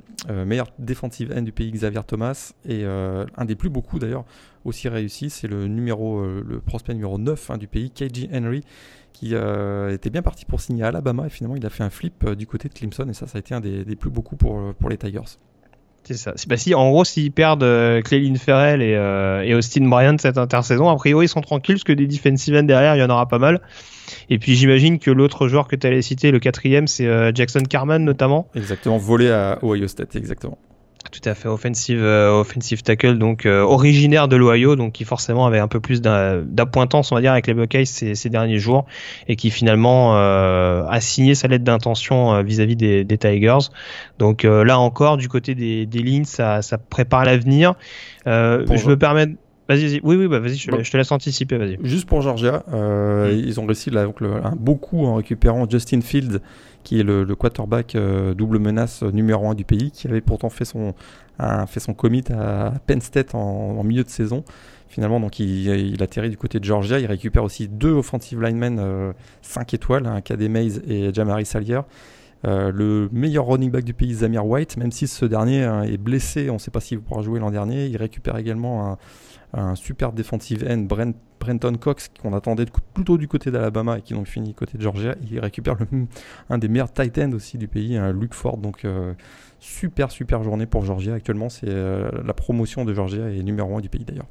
meilleur 0.47 0.69
defensive 0.79 1.35
end 1.37 1.43
du 1.43 1.51
pays 1.51 1.73
Xavier 1.73 2.03
Thomas 2.07 2.53
et 2.65 2.85
un 2.85 3.45
des 3.45 3.57
plus 3.57 3.71
beaucoup 3.71 3.99
d'ailleurs 3.99 4.25
aussi 4.65 4.89
réussi, 4.89 5.29
c'est 5.29 5.49
le 5.49 5.67
numéro 5.67 6.23
le 6.23 6.61
prospect 6.61 6.95
numéro 6.95 7.19
9 7.19 7.51
hein, 7.51 7.59
du 7.59 7.67
pays 7.67 7.91
KJ 7.91 8.29
Henry 8.33 8.63
qui 9.13 9.35
était 9.35 10.11
bien 10.11 10.23
parti 10.23 10.45
pour 10.45 10.61
signer 10.61 10.85
à 10.85 10.89
Alabama 10.89 11.27
et 11.27 11.31
finalement 11.31 11.57
il 11.57 11.67
a 11.67 11.71
fait 11.71 11.83
un 11.83 11.91
flip 11.91 12.31
du 12.31 12.47
côté 12.47 12.69
de 12.69 12.75
Clemson 12.75 13.09
et 13.09 13.15
ça 13.15 13.27
ça 13.27 13.39
a 13.39 13.41
été 13.41 13.53
un 13.53 13.61
des, 13.61 13.85
des 13.85 13.97
plus 13.97 14.11
beaucoup 14.11 14.37
pour, 14.37 14.73
pour 14.75 14.89
les 14.89 14.97
Tigers. 14.97 15.39
C'est 16.05 16.15
ça. 16.15 16.35
Bah 16.49 16.57
si, 16.57 16.75
en 16.75 16.91
gros, 16.91 17.05
s'ils 17.05 17.31
perdent 17.31 17.63
euh, 17.63 18.03
Ferrell 18.37 18.83
et, 18.83 18.95
euh, 18.97 19.43
et, 19.43 19.55
Austin 19.55 19.89
Bryant 19.89 20.17
cette 20.19 20.39
intersaison, 20.39 20.89
a 20.89 20.97
priori, 20.97 21.27
ils 21.27 21.29
sont 21.29 21.41
tranquilles 21.41 21.77
parce 21.77 21.85
que 21.85 21.93
des 21.93 22.07
defensive 22.07 22.61
derrière, 22.63 22.97
il 22.97 22.99
y 22.99 23.03
en 23.03 23.11
aura 23.11 23.29
pas 23.29 23.39
mal. 23.39 23.61
Et 24.29 24.39
puis, 24.39 24.57
j'imagine 24.57 24.99
que 24.99 25.11
l'autre 25.11 25.49
joueur 25.49 25.69
que 25.69 25.77
tu 25.77 25.87
allais 25.87 26.03
citer, 26.03 26.31
le 26.31 26.41
quatrième, 26.41 26.87
c'est 26.87 27.07
euh, 27.07 27.31
Jackson 27.33 27.63
Carman 27.69 28.05
notamment. 28.05 28.49
Exactement, 28.55 28.99
volé 28.99 29.31
à 29.31 29.59
Ohio 29.63 29.87
State, 29.87 30.17
exactement. 30.17 30.59
Tout 31.13 31.29
à 31.29 31.35
fait, 31.35 31.47
offensive, 31.47 32.03
euh, 32.03 32.41
offensive 32.41 32.83
tackle, 32.83 33.19
donc 33.19 33.45
euh, 33.45 33.61
originaire 33.61 34.29
de 34.29 34.37
l'Ohio, 34.37 34.77
donc 34.77 34.93
qui 34.93 35.05
forcément 35.05 35.47
avait 35.47 35.59
un 35.59 35.69
peu 35.69 35.79
plus 35.79 36.01
d'appointance, 36.01 37.13
on 37.13 37.15
va 37.15 37.21
dire, 37.21 37.33
avec 37.33 37.47
les 37.47 37.53
Buckeyes 37.53 37.85
ces, 37.85 38.15
ces 38.15 38.31
derniers 38.31 38.59
jours, 38.59 38.87
et 39.29 39.37
qui 39.37 39.51
finalement 39.51 40.17
euh, 40.17 40.87
a 40.89 41.01
signé 41.03 41.35
sa 41.35 41.49
lettre 41.49 41.65
d'intention 41.65 42.43
vis-à-vis 42.43 42.77
des, 42.77 43.05
des, 43.05 43.19
Tigers. 43.19 43.69
Donc 44.19 44.45
là 44.45 44.79
encore, 44.79 45.19
du 45.19 45.29
côté 45.29 45.55
des, 45.55 45.85
des 45.85 45.99
lignes, 45.99 46.25
ça, 46.25 46.63
ça 46.63 46.79
prépare 46.79 47.27
l'avenir. 47.27 47.75
je 48.25 48.89
me 48.89 48.97
permets 48.97 49.37
Vas-y, 49.69 50.01
oui, 50.03 50.17
oui, 50.17 50.27
bah, 50.27 50.41
vas-y, 50.41 50.57
je, 50.57 50.69
te 50.69 50.97
laisse 50.97 51.13
anticiper, 51.13 51.57
vas-y. 51.57 51.79
Juste 51.83 52.07
pour 52.07 52.21
Georgia, 52.21 52.65
euh, 52.73 53.33
mm. 53.33 53.39
ils 53.39 53.61
ont 53.61 53.67
réussi 53.67 53.91
là, 53.91 54.05
donc, 54.05 54.21
un 54.21 54.57
beau 54.57 54.75
coup 54.75 55.07
en 55.07 55.15
récupérant 55.15 55.69
Justin 55.69 56.01
Fields, 56.01 56.41
qui 56.83 57.01
est 57.01 57.03
le, 57.03 57.25
quarterback 57.35 57.95
euh, 57.95 58.35
double 58.35 58.59
menace 58.59 59.03
numéro 59.03 59.49
1 59.49 59.55
du 59.55 59.65
pays, 59.65 59.91
qui 59.91 60.09
avait 60.09 60.21
pourtant 60.21 60.51
fait 60.51 60.65
son, 60.65 60.95
fait 61.67 61.81
son 61.81 61.95
commit 61.95 62.25
à 62.31 62.75
Penn 62.87 63.01
State 63.01 63.35
en, 63.35 63.83
milieu 63.83 64.05
de 64.05 64.09
saison. 64.09 64.45
Finalement, 64.89 65.21
donc 65.21 65.39
il, 65.39 65.69
il, 65.69 66.03
atterrit 66.03 66.29
du 66.29 66.37
côté 66.37 66.61
de 66.61 66.65
Georgia. 66.65 66.99
Il 66.99 67.07
récupère 67.07 67.45
aussi 67.45 67.67
deux 67.67 67.93
offensive 67.93 68.43
linemen 68.43 69.15
5 69.41 69.61
euh, 69.73 69.77
étoiles, 69.77 70.07
un 70.07 70.21
KD 70.21 70.49
Mays 70.49 70.81
et 70.87 71.13
Jamari 71.15 71.47
Salier. 71.47 71.81
le 72.45 73.09
meilleur 73.11 73.47
running 73.47 73.71
back 73.71 73.85
du 73.85 73.95
pays, 73.95 74.15
Zamir 74.15 74.45
White, 74.45 74.77
même 74.77 74.93
si 74.93 75.07
ce 75.09 75.25
dernier 75.25 75.65
hein, 75.65 75.83
est 75.83 75.97
blessé, 75.97 76.51
on 76.51 76.55
ne 76.55 76.59
sait 76.59 76.71
pas 76.71 76.81
s'il 76.81 77.01
pourra 77.01 77.23
jouer 77.23 77.41
l'an 77.41 77.51
dernier. 77.51 77.87
Il 77.87 77.97
récupère 77.97 78.37
également 78.37 78.93
un, 78.93 78.99
un 79.55 79.75
super 79.75 80.13
defensive 80.13 80.67
end, 80.69 80.79
Brent, 80.79 81.15
Brenton 81.41 81.77
Cox, 81.77 82.11
qu'on 82.21 82.35
attendait 82.35 82.67
plutôt 82.95 83.19
du 83.19 83.29
côté 83.29 83.51
d'Alabama 83.51 83.99
et 83.99 84.03
qui 84.03 84.15
donc 84.15 84.27
finit 84.27 84.55
côté 84.55 84.79
de 84.79 84.83
Georgia. 84.83 85.15
Il 85.31 85.41
récupère 85.41 85.77
le, 85.79 85.87
un 86.49 86.59
des 86.59 86.69
meilleurs 86.69 86.93
tight 86.93 87.19
ends 87.19 87.33
aussi 87.33 87.59
du 87.59 87.69
pays, 87.69 87.97
un 87.97 88.13
Luke 88.13 88.35
Ford. 88.35 88.57
Donc 88.57 88.85
euh, 88.85 89.13
super 89.61 90.11
super 90.11 90.43
journée 90.43 90.67
pour 90.67 90.85
Georgia. 90.85 91.15
Actuellement, 91.15 91.49
c'est 91.49 91.69
euh, 91.69 92.11
la 92.25 92.33
promotion 92.33 92.85
de 92.85 92.95
Georgia 92.95 93.29
et 93.29 93.43
numéro 93.43 93.77
1 93.77 93.81
du 93.81 93.89
pays 93.89 94.05
d'ailleurs. 94.05 94.27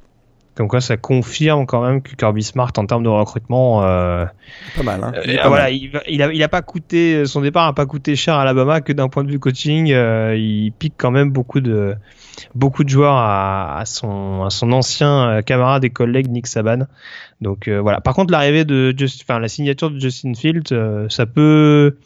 Comme 0.54 0.68
quoi, 0.68 0.82
ça 0.82 0.98
confirme 0.98 1.64
quand 1.64 1.82
même 1.82 2.02
que 2.02 2.14
Kirby 2.14 2.42
Smart, 2.42 2.72
en 2.76 2.84
termes 2.84 3.02
de 3.02 3.08
recrutement, 3.08 3.84
euh, 3.84 4.26
pas 4.76 4.82
mal. 4.82 5.02
Hein. 5.02 5.12
il, 5.24 5.40
voilà, 5.46 5.70
Il, 5.70 6.22
a, 6.22 6.30
il 6.30 6.42
a 6.42 6.48
pas 6.48 6.60
coûté 6.60 7.24
son 7.24 7.40
départ 7.40 7.66
a 7.68 7.74
pas 7.74 7.86
coûté 7.86 8.16
cher 8.16 8.34
à 8.34 8.42
Alabama 8.42 8.82
que 8.82 8.92
d'un 8.92 9.08
point 9.08 9.24
de 9.24 9.30
vue 9.30 9.38
coaching, 9.38 9.86
il 9.86 10.72
pique 10.78 10.94
quand 10.98 11.10
même 11.10 11.30
beaucoup 11.30 11.60
de 11.60 11.96
beaucoup 12.54 12.84
de 12.84 12.88
joueurs 12.88 13.16
à, 13.16 13.82
son, 13.86 14.44
à 14.44 14.50
son 14.50 14.72
ancien 14.72 15.28
euh, 15.28 15.42
camarade 15.42 15.84
et 15.84 15.90
collègue 15.90 16.30
Nick 16.30 16.46
Saban. 16.46 16.86
Donc 17.40 17.68
euh, 17.68 17.80
voilà. 17.80 18.00
Par 18.00 18.14
contre, 18.14 18.32
l'arrivée 18.32 18.64
de 18.64 18.94
Just, 18.96 19.22
enfin 19.22 19.38
la 19.38 19.48
signature 19.48 19.90
de 19.90 19.98
Justin 19.98 20.34
Fields, 20.34 20.72
euh, 20.72 21.08
ça 21.08 21.26
peut 21.26 21.96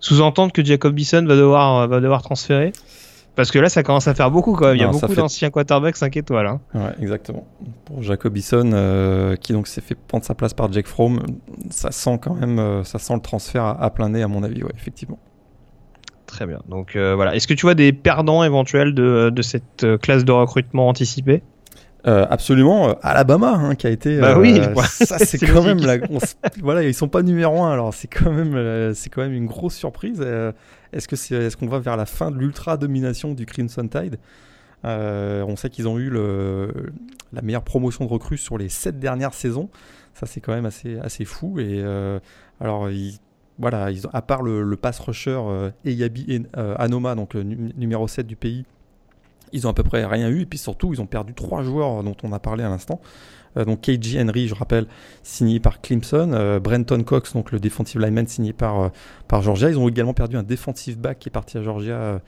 sous-entendre 0.00 0.52
que 0.52 0.64
Jacob 0.64 0.94
Bisson 0.94 1.24
va 1.26 1.36
devoir 1.36 1.88
va 1.88 2.00
devoir 2.00 2.22
transférer. 2.22 2.72
Parce 3.34 3.52
que 3.52 3.60
là, 3.60 3.68
ça 3.68 3.84
commence 3.84 4.08
à 4.08 4.14
faire 4.14 4.32
beaucoup 4.32 4.54
quand 4.54 4.66
même. 4.66 4.76
Il 4.76 4.80
y 4.80 4.84
a 4.84 4.88
beaucoup 4.88 5.14
d'anciens 5.14 5.50
quarterbacks 5.50 5.96
5 5.96 6.16
étoiles. 6.16 6.48
Hein. 6.48 6.60
Ouais, 6.74 6.90
exactement. 7.00 7.46
Pour 7.84 8.02
Jacob 8.02 8.32
Bisson, 8.32 9.36
qui 9.40 9.52
donc 9.52 9.68
s'est 9.68 9.80
fait 9.80 9.94
prendre 9.94 10.24
sa 10.24 10.34
place 10.34 10.54
par 10.54 10.72
Jake 10.72 10.88
Fromm, 10.88 11.20
ça 11.70 11.92
sent 11.92 12.18
quand 12.20 12.34
même, 12.34 12.82
ça 12.82 12.98
sent 12.98 13.14
le 13.14 13.20
transfert 13.20 13.62
à, 13.62 13.80
à 13.80 13.90
plein 13.90 14.08
nez 14.08 14.24
à 14.24 14.28
mon 14.28 14.42
avis, 14.42 14.64
ouais, 14.64 14.72
effectivement. 14.74 15.20
Très 16.28 16.46
bien. 16.46 16.60
Donc 16.68 16.94
euh, 16.94 17.14
voilà. 17.14 17.34
Est-ce 17.34 17.48
que 17.48 17.54
tu 17.54 17.62
vois 17.62 17.74
des 17.74 17.92
perdants 17.92 18.44
éventuels 18.44 18.94
de, 18.94 19.30
de 19.34 19.42
cette 19.42 19.82
euh, 19.82 19.96
classe 19.96 20.26
de 20.26 20.30
recrutement 20.30 20.86
anticipée? 20.86 21.42
Euh, 22.06 22.26
absolument, 22.30 22.94
Alabama 23.02 23.54
hein, 23.54 23.74
qui 23.74 23.86
a 23.86 23.90
été. 23.90 24.20
Bah 24.20 24.38
oui, 24.38 24.60
ça 24.84 25.18
c'est 25.18 25.38
quand 25.38 25.62
même 25.62 25.78
la. 25.78 25.96
voilà, 26.60 26.84
ils 26.84 26.94
sont 26.94 27.08
pas 27.08 27.22
numéro 27.22 27.62
un, 27.64 27.72
alors 27.72 27.92
c'est 27.92 28.08
quand 28.08 28.30
même, 28.30 28.94
c'est 28.94 29.08
quand 29.10 29.22
même 29.22 29.32
une 29.32 29.46
grosse 29.46 29.74
surprise. 29.74 30.24
est-ce 30.92 31.08
que 31.08 31.16
c'est, 31.16 31.34
est-ce 31.34 31.56
qu'on 31.56 31.66
va 31.66 31.80
vers 31.80 31.96
la 31.96 32.06
fin 32.06 32.30
de 32.30 32.36
l'ultra 32.36 32.76
domination 32.76 33.32
du 33.32 33.46
Crimson 33.46 33.88
Tide? 33.88 34.18
On 34.84 35.56
sait 35.56 35.70
qu'ils 35.70 35.88
ont 35.88 35.98
eu 35.98 36.08
le, 36.08 36.92
la 37.32 37.42
meilleure 37.42 37.64
promotion 37.64 38.04
de 38.04 38.10
recrues 38.10 38.38
sur 38.38 38.58
les 38.58 38.68
sept 38.68 39.00
dernières 39.00 39.34
saisons. 39.34 39.70
Ça 40.14 40.26
c'est 40.26 40.40
quand 40.40 40.52
même 40.52 40.66
assez, 40.66 40.98
assez 40.98 41.24
fou 41.24 41.58
et 41.58 41.82
alors 42.60 42.90
ils 42.90 43.18
voilà, 43.58 43.90
ils 43.90 44.02
à 44.12 44.22
part 44.22 44.42
le, 44.42 44.76
pass 44.76 44.98
rusher 45.00 45.38
euh, 45.38 45.70
Eyabi 45.84 46.46
euh, 46.56 46.74
Anoma, 46.78 47.14
donc 47.14 47.34
le 47.34 47.42
numéro 47.42 48.06
7 48.06 48.26
du 48.26 48.36
pays, 48.36 48.64
ils 49.52 49.66
ont 49.66 49.70
à 49.70 49.74
peu 49.74 49.82
près 49.82 50.04
rien 50.04 50.28
eu. 50.28 50.42
Et 50.42 50.46
puis 50.46 50.58
surtout, 50.58 50.92
ils 50.94 51.00
ont 51.00 51.06
perdu 51.06 51.34
trois 51.34 51.62
joueurs 51.62 52.02
dont 52.02 52.16
on 52.22 52.32
a 52.32 52.38
parlé 52.38 52.62
à 52.64 52.68
l'instant. 52.68 53.00
Euh, 53.56 53.64
donc 53.64 53.80
KJ 53.80 54.18
Henry, 54.18 54.46
je 54.46 54.54
rappelle, 54.54 54.86
signé 55.22 55.58
par 55.58 55.80
Clemson. 55.80 56.60
Brenton 56.62 57.02
Cox, 57.02 57.32
donc 57.32 57.50
le 57.50 57.58
defensive 57.58 58.00
lineman 58.00 58.26
signé 58.26 58.52
par, 58.52 58.92
par 59.26 59.42
Georgia. 59.42 59.70
Ils 59.70 59.78
ont 59.78 59.88
également 59.88 60.14
perdu 60.14 60.36
un 60.36 60.42
defensive 60.42 60.98
back 60.98 61.18
qui 61.18 61.28
est 61.28 61.32
parti 61.32 61.58
à 61.58 61.62
Georgia, 61.62 62.20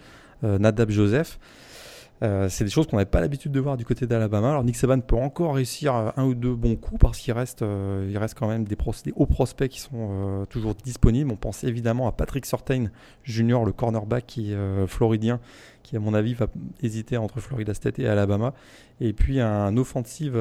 Nadab 0.43 0.91
Joseph. 0.91 1.39
Euh, 2.23 2.49
c'est 2.51 2.65
des 2.65 2.71
choses 2.71 2.87
qu'on 2.87 2.97
n'avait 2.97 3.09
pas 3.09 3.21
l'habitude 3.21 3.51
de 3.51 3.61
voir 3.61 3.77
du 3.77 3.85
côté 3.85 4.07
d'Alabama. 4.07 4.51
Alors 4.51 4.65
Nick 4.65 4.77
Saban 4.77 5.01
peut 5.01 5.17
encore 5.17 5.55
réussir 5.55 5.95
un 6.17 6.25
ou 6.25 6.35
deux 6.35 6.55
bons 6.55 6.77
coups 6.77 7.01
parce 7.01 7.19
qu'il 7.19 7.33
reste, 7.33 7.63
euh, 7.63 8.15
quand 8.37 8.49
même 8.49 8.65
des, 8.65 8.77
hauts 9.17 9.27
prospects 9.27 9.71
qui 9.71 9.81
sont 9.81 9.91
euh, 9.95 10.45
toujours 10.47 10.75
disponibles. 10.75 11.31
On 11.31 11.37
pense 11.37 11.65
évidemment 11.65 12.09
à 12.09 12.13
Patrick 12.13 12.45
Sortain 12.45 12.87
Junior, 13.25 13.65
le 13.65 13.73
cornerback 13.73 14.27
qui 14.27 14.53
est 14.53 14.87
floridien, 14.87 15.41
qui 15.83 15.97
à 15.97 16.01
mon 16.01 16.13
avis 16.13 16.35
va 16.35 16.49
hésiter 16.83 17.17
entre 17.17 17.41
Florida 17.41 17.73
State 17.73 17.99
et 17.99 18.07
Alabama. 18.07 18.53
Et 19.01 19.15
puis 19.15 19.41
un 19.41 19.77
offensive 19.79 20.39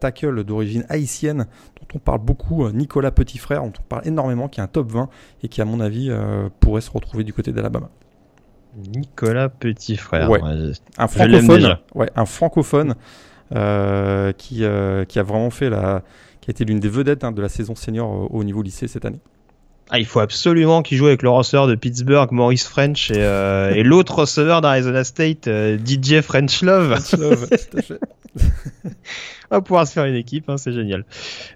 tackle 0.00 0.44
d'origine 0.44 0.84
haïtienne 0.88 1.46
dont 1.80 1.86
on 1.94 1.98
parle 1.98 2.20
beaucoup, 2.20 2.68
Nicolas 2.70 3.10
Petitfrère, 3.10 3.62
dont 3.62 3.72
on 3.78 3.88
parle 3.88 4.06
énormément, 4.06 4.48
qui 4.48 4.60
est 4.60 4.62
un 4.62 4.68
top 4.68 4.90
20 4.90 5.08
et 5.42 5.48
qui 5.48 5.62
à 5.62 5.64
mon 5.64 5.80
avis 5.80 6.10
pourrait 6.60 6.82
se 6.82 6.90
retrouver 6.90 7.24
du 7.24 7.32
côté 7.32 7.52
d'Alabama. 7.52 7.90
Nicolas 8.76 9.48
Petit 9.48 9.96
Frère. 9.96 10.30
Un 10.98 11.08
francophone, 11.08 11.76
ouais, 11.94 12.10
un 12.16 12.24
francophone 12.24 12.94
euh, 13.54 14.32
qui, 14.32 14.64
euh, 14.64 15.04
qui 15.04 15.18
a 15.18 15.22
vraiment 15.22 15.50
fait 15.50 15.68
la, 15.68 16.02
qui 16.40 16.50
a 16.50 16.52
été 16.52 16.64
l'une 16.64 16.80
des 16.80 16.88
vedettes 16.88 17.24
hein, 17.24 17.32
de 17.32 17.42
la 17.42 17.48
saison 17.48 17.74
senior 17.74 18.32
au, 18.32 18.44
niveau 18.44 18.62
lycée 18.62 18.88
cette 18.88 19.04
année. 19.04 19.20
Ah, 19.90 19.98
il 19.98 20.06
faut 20.06 20.20
absolument 20.20 20.82
qu'il 20.82 20.96
joue 20.96 21.06
avec 21.06 21.22
le 21.22 21.28
receveur 21.28 21.66
de 21.66 21.74
Pittsburgh, 21.74 22.32
Maurice 22.32 22.66
French, 22.66 23.10
et, 23.10 23.16
euh, 23.18 23.74
et 23.74 23.82
l'autre 23.82 24.20
receveur 24.20 24.62
d'Arizona 24.62 25.04
State, 25.04 25.48
DJ 25.48 26.22
French 26.22 26.62
Love. 26.62 26.98
French 26.98 27.20
Love, 27.20 27.48
tout 27.70 27.76
à 27.76 27.82
fait. 27.82 28.00
on 29.50 29.56
va 29.56 29.60
pouvoir 29.60 29.86
se 29.86 29.92
faire 29.92 30.04
une 30.04 30.14
équipe, 30.14 30.48
hein, 30.48 30.56
c'est 30.56 30.72
génial. 30.72 31.04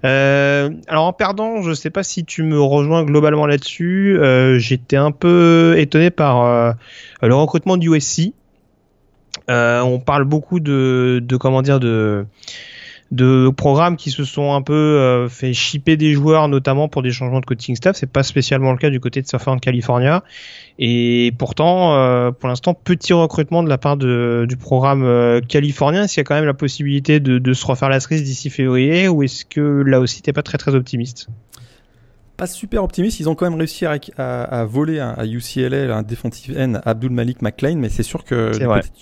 Euh, 0.04 0.70
alors 0.88 1.04
en 1.04 1.12
perdant, 1.12 1.62
je 1.62 1.72
sais 1.72 1.90
pas 1.90 2.02
si 2.02 2.24
tu 2.24 2.42
me 2.42 2.60
rejoins 2.60 3.04
globalement 3.04 3.46
là-dessus. 3.46 4.18
Euh, 4.18 4.58
j'étais 4.58 4.96
un 4.96 5.12
peu 5.12 5.74
étonné 5.78 6.10
par 6.10 6.44
euh, 6.44 6.72
le 7.22 7.34
recrutement 7.34 7.76
du 7.76 7.94
USC. 7.94 8.32
on 9.48 10.00
parle 10.04 10.24
beaucoup 10.24 10.60
de, 10.60 11.22
de 11.24 11.36
comment 11.36 11.62
dire 11.62 11.80
de 11.80 12.26
de 13.12 13.50
programmes 13.50 13.96
qui 13.96 14.10
se 14.10 14.24
sont 14.24 14.52
un 14.54 14.62
peu 14.62 14.74
euh, 14.74 15.28
fait 15.28 15.52
shipper 15.52 15.96
des 15.96 16.12
joueurs, 16.12 16.48
notamment 16.48 16.88
pour 16.88 17.02
des 17.02 17.12
changements 17.12 17.40
de 17.40 17.46
coaching 17.46 17.76
staff. 17.76 17.96
C'est 17.96 18.10
pas 18.10 18.24
spécialement 18.24 18.72
le 18.72 18.78
cas 18.78 18.90
du 18.90 18.98
côté 18.98 19.22
de 19.22 19.28
Southern 19.28 19.60
California. 19.60 20.24
Et 20.78 21.32
pourtant, 21.38 21.94
euh, 21.94 22.32
pour 22.32 22.48
l'instant, 22.48 22.74
petit 22.74 23.12
recrutement 23.12 23.62
de 23.62 23.68
la 23.68 23.78
part 23.78 23.96
de, 23.96 24.44
du 24.48 24.56
programme 24.56 25.04
euh, 25.04 25.40
californien. 25.40 26.04
Est-ce 26.04 26.14
qu'il 26.14 26.20
y 26.20 26.22
a 26.22 26.24
quand 26.24 26.34
même 26.34 26.44
la 26.44 26.54
possibilité 26.54 27.20
de, 27.20 27.38
de 27.38 27.52
se 27.52 27.64
refaire 27.64 27.88
la 27.88 28.00
cerise 28.00 28.24
d'ici 28.24 28.50
février 28.50 29.08
ou 29.08 29.22
est-ce 29.22 29.44
que 29.44 29.60
là 29.60 30.00
aussi 30.00 30.22
t'es 30.22 30.32
pas 30.32 30.42
très 30.42 30.58
très 30.58 30.74
optimiste? 30.74 31.28
Pas 32.36 32.46
super 32.46 32.82
optimiste. 32.82 33.20
Ils 33.20 33.28
ont 33.28 33.34
quand 33.34 33.48
même 33.48 33.58
réussi 33.58 33.86
à, 33.86 33.98
à, 34.18 34.64
voler 34.64 34.98
à, 34.98 35.24
UCLA 35.24 35.96
un 35.96 36.02
defensive 36.02 36.58
end 36.58 36.74
Abdul 36.84 37.10
Malik 37.10 37.40
McLean, 37.40 37.76
mais 37.76 37.88
c'est 37.88 38.02
sûr 38.02 38.24
que 38.24 38.52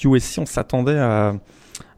USC 0.04 0.38
on 0.38 0.46
s'attendait 0.46 0.98
à, 0.98 1.34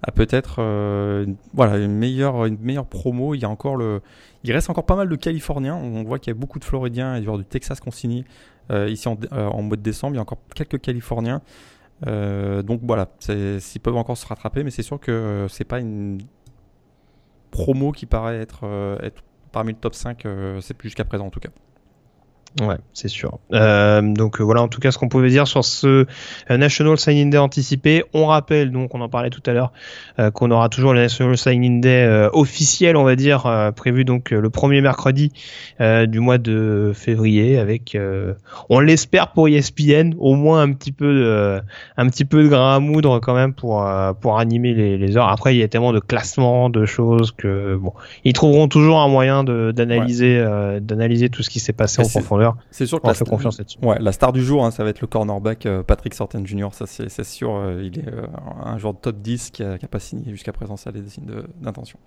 à 0.02 0.12
peut-être 0.12 0.56
euh, 0.58 1.26
voilà 1.54 1.78
une 1.78 1.96
meilleure 1.96 2.44
une 2.46 2.58
meilleure 2.58 2.86
promo. 2.86 3.34
Il 3.34 3.40
y 3.40 3.44
a 3.44 3.48
encore 3.48 3.76
le, 3.76 4.02
il 4.44 4.52
reste 4.52 4.70
encore 4.70 4.86
pas 4.86 4.96
mal 4.96 5.08
de 5.08 5.16
Californiens. 5.16 5.74
On 5.76 6.02
voit 6.04 6.18
qu'il 6.18 6.32
y 6.32 6.36
a 6.36 6.38
beaucoup 6.38 6.58
de 6.58 6.64
Floridiens 6.64 7.16
et 7.16 7.20
du 7.20 7.44
Texas 7.44 7.80
qu'on 7.80 7.90
signe 7.90 8.24
euh, 8.70 8.88
ici 8.88 9.08
en, 9.08 9.18
euh, 9.32 9.46
en, 9.46 9.62
mois 9.62 9.76
de 9.76 9.82
décembre. 9.82 10.14
Il 10.14 10.16
y 10.16 10.18
a 10.18 10.22
encore 10.22 10.38
quelques 10.54 10.80
Californiens. 10.80 11.40
donc 12.02 12.80
voilà, 12.82 13.08
s'ils 13.18 13.80
peuvent 13.80 13.96
encore 13.96 14.16
se 14.16 14.26
rattraper, 14.26 14.62
mais 14.64 14.70
c'est 14.70 14.82
sûr 14.82 15.00
que 15.00 15.46
c'est 15.48 15.64
pas 15.64 15.80
une 15.80 16.18
promo 17.50 17.92
qui 17.92 18.06
paraît 18.06 18.36
être, 18.36 18.64
être 19.02 19.22
parmi 19.50 19.72
le 19.72 19.78
top 19.78 19.94
5, 19.94 20.26
c'est 20.60 20.74
plus 20.74 20.88
jusqu'à 20.88 21.04
présent 21.04 21.26
en 21.26 21.30
tout 21.30 21.40
cas. 21.40 21.50
Ouais, 22.62 22.76
c'est 22.94 23.08
sûr. 23.08 23.38
Euh, 23.52 24.00
donc 24.00 24.40
euh, 24.40 24.44
voilà, 24.44 24.62
en 24.62 24.68
tout 24.68 24.80
cas, 24.80 24.90
ce 24.90 24.96
qu'on 24.96 25.10
pouvait 25.10 25.28
dire 25.28 25.46
sur 25.46 25.62
ce 25.62 26.06
euh, 26.50 26.56
National 26.56 26.96
Signing 26.96 27.28
Day 27.28 27.36
anticipé. 27.36 28.02
On 28.14 28.26
rappelle, 28.26 28.72
donc 28.72 28.94
on 28.94 29.00
en 29.02 29.10
parlait 29.10 29.28
tout 29.28 29.42
à 29.44 29.52
l'heure, 29.52 29.72
qu'on 30.32 30.50
aura 30.50 30.68
toujours 30.70 30.94
le 30.94 31.00
National 31.00 31.36
Signing 31.36 31.80
Day 31.80 32.28
officiel, 32.32 32.96
on 32.96 33.04
va 33.04 33.16
dire, 33.16 33.72
prévu 33.76 34.04
donc 34.04 34.30
le 34.30 34.48
premier 34.48 34.80
mercredi 34.80 35.32
du 35.80 36.20
mois 36.20 36.38
de 36.38 36.92
février, 36.94 37.58
avec, 37.58 37.96
on 38.70 38.80
l'espère 38.80 39.32
pour 39.32 39.48
ESPN, 39.48 40.14
au 40.18 40.34
moins 40.34 40.62
un 40.62 40.72
petit 40.72 40.92
peu 40.92 41.14
de, 41.14 41.60
un 41.96 42.08
petit 42.08 42.24
peu 42.24 42.42
de 42.42 42.48
grain 42.48 42.76
à 42.76 42.80
moudre 42.80 43.20
quand 43.20 43.34
même 43.34 43.52
pour 43.52 43.86
pour 44.20 44.38
animer 44.38 44.72
les, 44.72 44.96
les 44.96 45.16
heures. 45.16 45.28
Après, 45.28 45.54
il 45.54 45.58
y 45.58 45.62
a 45.62 45.68
tellement 45.68 45.92
de 45.92 46.00
classements, 46.00 46.70
de 46.70 46.86
choses 46.86 47.32
que 47.32 47.76
bon, 47.76 47.92
ils 48.24 48.32
trouveront 48.32 48.68
toujours 48.68 49.00
un 49.00 49.08
moyen 49.08 49.44
d'analyser 49.44 50.42
d'analyser 50.80 51.28
tout 51.28 51.42
ce 51.42 51.50
qui 51.50 51.60
s'est 51.60 51.74
passé 51.74 52.02
en 52.02 52.08
profondeur 52.08 52.45
c'est 52.70 52.86
sûr 52.86 53.00
que 53.00 53.06
la, 53.06 53.14
confiance 53.14 53.60
Ouais, 53.82 53.98
la 54.00 54.12
star 54.12 54.32
du 54.32 54.42
jour, 54.42 54.64
hein, 54.64 54.70
ça 54.70 54.84
va 54.84 54.90
être 54.90 55.00
le 55.00 55.06
cornerback 55.06 55.66
euh, 55.66 55.82
Patrick 55.82 56.14
Sorten 56.14 56.46
Jr. 56.46 56.68
Ça, 56.72 56.86
c'est 56.86 57.24
sûr. 57.24 57.54
Euh, 57.54 57.82
il 57.82 57.98
est 57.98 58.08
euh, 58.08 58.26
un 58.64 58.78
joueur 58.78 58.94
de 58.94 58.98
top 58.98 59.16
10 59.16 59.50
qui 59.50 59.62
n'a 59.62 59.78
pas 59.78 59.98
signé 59.98 60.30
jusqu'à 60.30 60.52
présent. 60.52 60.76
Ça 60.76 60.90
a 60.90 60.92
des 60.92 61.08
signes 61.08 61.26
d'intention. 61.60 61.98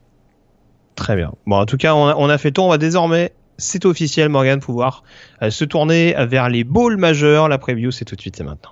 Très 0.95 1.15
bien. 1.15 1.33
Bon, 1.45 1.57
en 1.57 1.65
tout 1.65 1.77
cas, 1.77 1.95
on 1.95 2.07
a, 2.07 2.15
on 2.15 2.29
a 2.29 2.37
fait 2.37 2.51
tout. 2.51 2.61
On 2.61 2.69
va 2.69 2.77
désormais 2.77 3.33
c'est 3.57 3.83
officiel, 3.83 4.29
Morgan, 4.29 4.61
pouvoir 4.61 5.03
se 5.49 5.65
tourner 5.65 6.15
vers 6.27 6.47
les 6.47 6.63
bowls 6.63 6.95
majeurs. 6.95 7.49
La 7.49 7.57
preview, 7.57 7.91
c'est 7.91 8.05
tout 8.05 8.15
de 8.15 8.21
suite, 8.21 8.37
c'est 8.37 8.45
maintenant. 8.45 8.71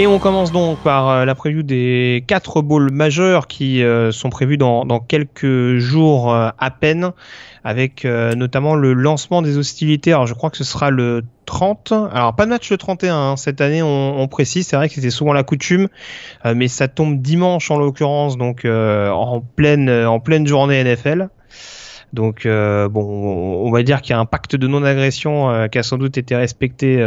Et 0.00 0.06
on 0.06 0.20
commence 0.20 0.52
donc 0.52 0.78
par 0.78 1.08
euh, 1.08 1.24
la 1.24 1.34
preview 1.34 1.64
des 1.64 2.22
quatre 2.28 2.62
bowls 2.62 2.92
majeurs 2.92 3.48
qui 3.48 3.82
euh, 3.82 4.12
sont 4.12 4.30
prévus 4.30 4.56
dans, 4.56 5.00
quelques 5.00 5.78
jours 5.78 6.32
euh, 6.32 6.50
à 6.56 6.70
peine, 6.70 7.10
avec 7.64 8.04
notamment 8.04 8.76
le 8.76 8.92
lancement 8.92 9.42
des 9.42 9.58
hostilités. 9.58 10.12
Alors 10.12 10.28
je 10.28 10.34
crois 10.34 10.50
que 10.50 10.56
ce 10.56 10.62
sera 10.62 10.90
le 10.90 11.24
30. 11.46 11.92
Alors 12.12 12.36
pas 12.36 12.44
de 12.44 12.50
match 12.50 12.70
le 12.70 12.76
31 12.78 13.14
hein. 13.16 13.36
cette 13.36 13.60
année, 13.60 13.82
on, 13.82 14.28
précise. 14.28 14.68
C'est 14.68 14.76
vrai 14.76 14.88
que 14.88 14.94
c'était 14.94 15.10
souvent 15.10 15.32
la 15.32 15.42
coutume, 15.42 15.88
mais 16.44 16.68
ça 16.68 16.86
tombe 16.86 17.20
dimanche 17.20 17.70
en 17.72 17.78
l'occurrence, 17.78 18.38
donc 18.38 18.64
en 18.64 19.42
pleine 19.56 20.46
journée 20.46 20.82
NFL. 20.84 21.28
Donc 22.14 22.44
bon, 22.46 23.66
on 23.66 23.70
va 23.70 23.82
dire 23.82 24.00
qu'il 24.00 24.12
y 24.12 24.16
a 24.16 24.20
un 24.20 24.24
pacte 24.26 24.56
de 24.56 24.66
non-agression 24.66 25.68
qui 25.70 25.78
a 25.78 25.82
sans 25.82 25.98
doute 25.98 26.16
été 26.16 26.36
respecté 26.36 27.04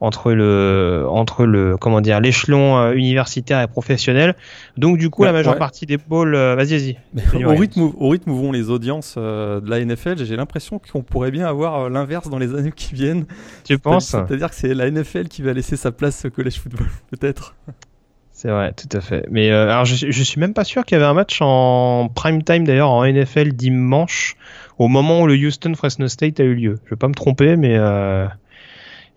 entre 0.00 0.32
le 0.32 1.06
entre 1.08 1.46
le 1.46 1.76
comment 1.76 2.00
dire 2.00 2.20
l'échelon 2.20 2.76
euh, 2.78 2.92
universitaire 2.92 3.60
et 3.60 3.66
professionnel. 3.66 4.34
Donc 4.76 4.98
du 4.98 5.10
coup 5.10 5.24
la 5.24 5.32
majeure 5.32 5.56
partie 5.56 5.86
des 5.86 5.96
balls, 5.96 6.34
euh, 6.34 6.54
vas-y 6.54 6.96
vas-y. 7.14 7.44
Au 7.44 7.54
rythme 7.54 7.90
au 7.96 8.08
rythme 8.08 8.30
où 8.30 8.36
vont 8.36 8.52
les 8.52 8.70
audiences 8.70 9.14
euh, 9.16 9.60
de 9.60 9.70
la 9.70 9.84
NFL, 9.84 10.24
j'ai 10.24 10.36
l'impression 10.36 10.78
qu'on 10.78 11.02
pourrait 11.02 11.30
bien 11.30 11.46
avoir 11.46 11.88
l'inverse 11.88 12.28
dans 12.28 12.38
les 12.38 12.54
années 12.54 12.72
qui 12.72 12.94
viennent. 12.94 13.26
Tu 13.64 13.78
penses? 13.78 14.06
C'est-à-dire 14.08 14.50
que 14.50 14.56
c'est 14.56 14.74
la 14.74 14.90
NFL 14.90 15.28
qui 15.28 15.42
va 15.42 15.52
laisser 15.52 15.76
sa 15.76 15.92
place 15.92 16.24
au 16.24 16.30
collège 16.30 16.60
football 16.60 16.86
peut-être. 17.10 17.54
C'est 18.32 18.48
vrai, 18.48 18.72
tout 18.72 18.94
à 18.94 19.00
fait. 19.00 19.26
Mais 19.30 19.50
alors 19.50 19.84
je, 19.84 20.10
je 20.10 20.22
suis 20.22 20.40
même 20.40 20.54
pas 20.54 20.64
sûr 20.64 20.84
qu'il 20.84 20.96
y 20.96 21.00
avait 21.00 21.08
un 21.08 21.14
match 21.14 21.38
en 21.40 22.10
prime 22.12 22.42
time 22.42 22.66
d'ailleurs 22.66 22.90
en 22.90 23.06
NFL 23.06 23.52
dimanche 23.52 24.36
au 24.76 24.88
moment 24.88 25.22
où 25.22 25.26
le 25.26 25.34
Houston 25.34 25.72
Fresno 25.74 26.08
State 26.08 26.40
a 26.40 26.42
eu 26.42 26.54
lieu. 26.54 26.78
Je 26.84 26.90
vais 26.90 26.96
pas 26.96 27.08
me 27.08 27.14
tromper, 27.14 27.56
mais 27.56 27.78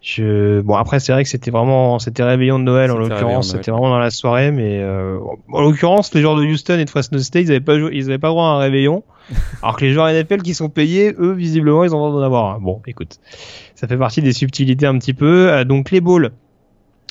je... 0.02 0.62
Bon 0.62 0.76
après 0.76 1.00
c'est 1.00 1.12
vrai 1.12 1.24
que 1.24 1.30
c'était 1.30 1.52
vraiment 1.52 2.00
c'était 2.00 2.24
réveillon 2.24 2.60
de 2.60 2.64
Noël 2.64 2.92
en 2.92 2.98
l'occurrence 2.98 3.52
c'était 3.52 3.72
vraiment 3.72 3.90
dans 3.90 4.00
la 4.00 4.12
soirée 4.12 4.52
mais 4.52 4.80
euh... 4.82 5.20
en 5.52 5.62
l'occurrence 5.62 6.14
les 6.14 6.22
joueurs 6.22 6.36
de 6.36 6.44
Houston 6.44 6.78
et 6.80 6.86
de 6.86 6.90
Fresno 6.90 7.20
State 7.20 7.44
ils 7.44 7.52
avaient 7.52 7.60
pas 7.60 7.78
joué... 7.78 7.92
ils 7.94 8.06
avaient 8.06 8.18
pas 8.18 8.30
droit 8.30 8.46
à 8.46 8.52
un 8.52 8.58
réveillon 8.60 9.04
alors 9.62 9.76
que 9.76 9.86
les 9.86 9.92
joueurs 9.92 10.08
NFL 10.08 10.42
qui 10.42 10.54
sont 10.54 10.70
payés 10.70 11.14
eux 11.20 11.34
visiblement 11.34 11.84
ils 11.84 11.94
ont 11.96 12.00
droit 12.00 12.12
d'en 12.12 12.26
avoir 12.26 12.56
un. 12.56 12.60
Bon 12.60 12.82
écoute 12.86 13.20
ça 13.76 13.88
fait 13.88 13.98
partie 13.98 14.22
des 14.22 14.34
subtilités 14.34 14.86
un 14.86 14.98
petit 14.98 15.14
peu 15.14 15.52
euh, 15.52 15.64
donc 15.64 15.92
les 15.92 16.02
balls 16.02 16.32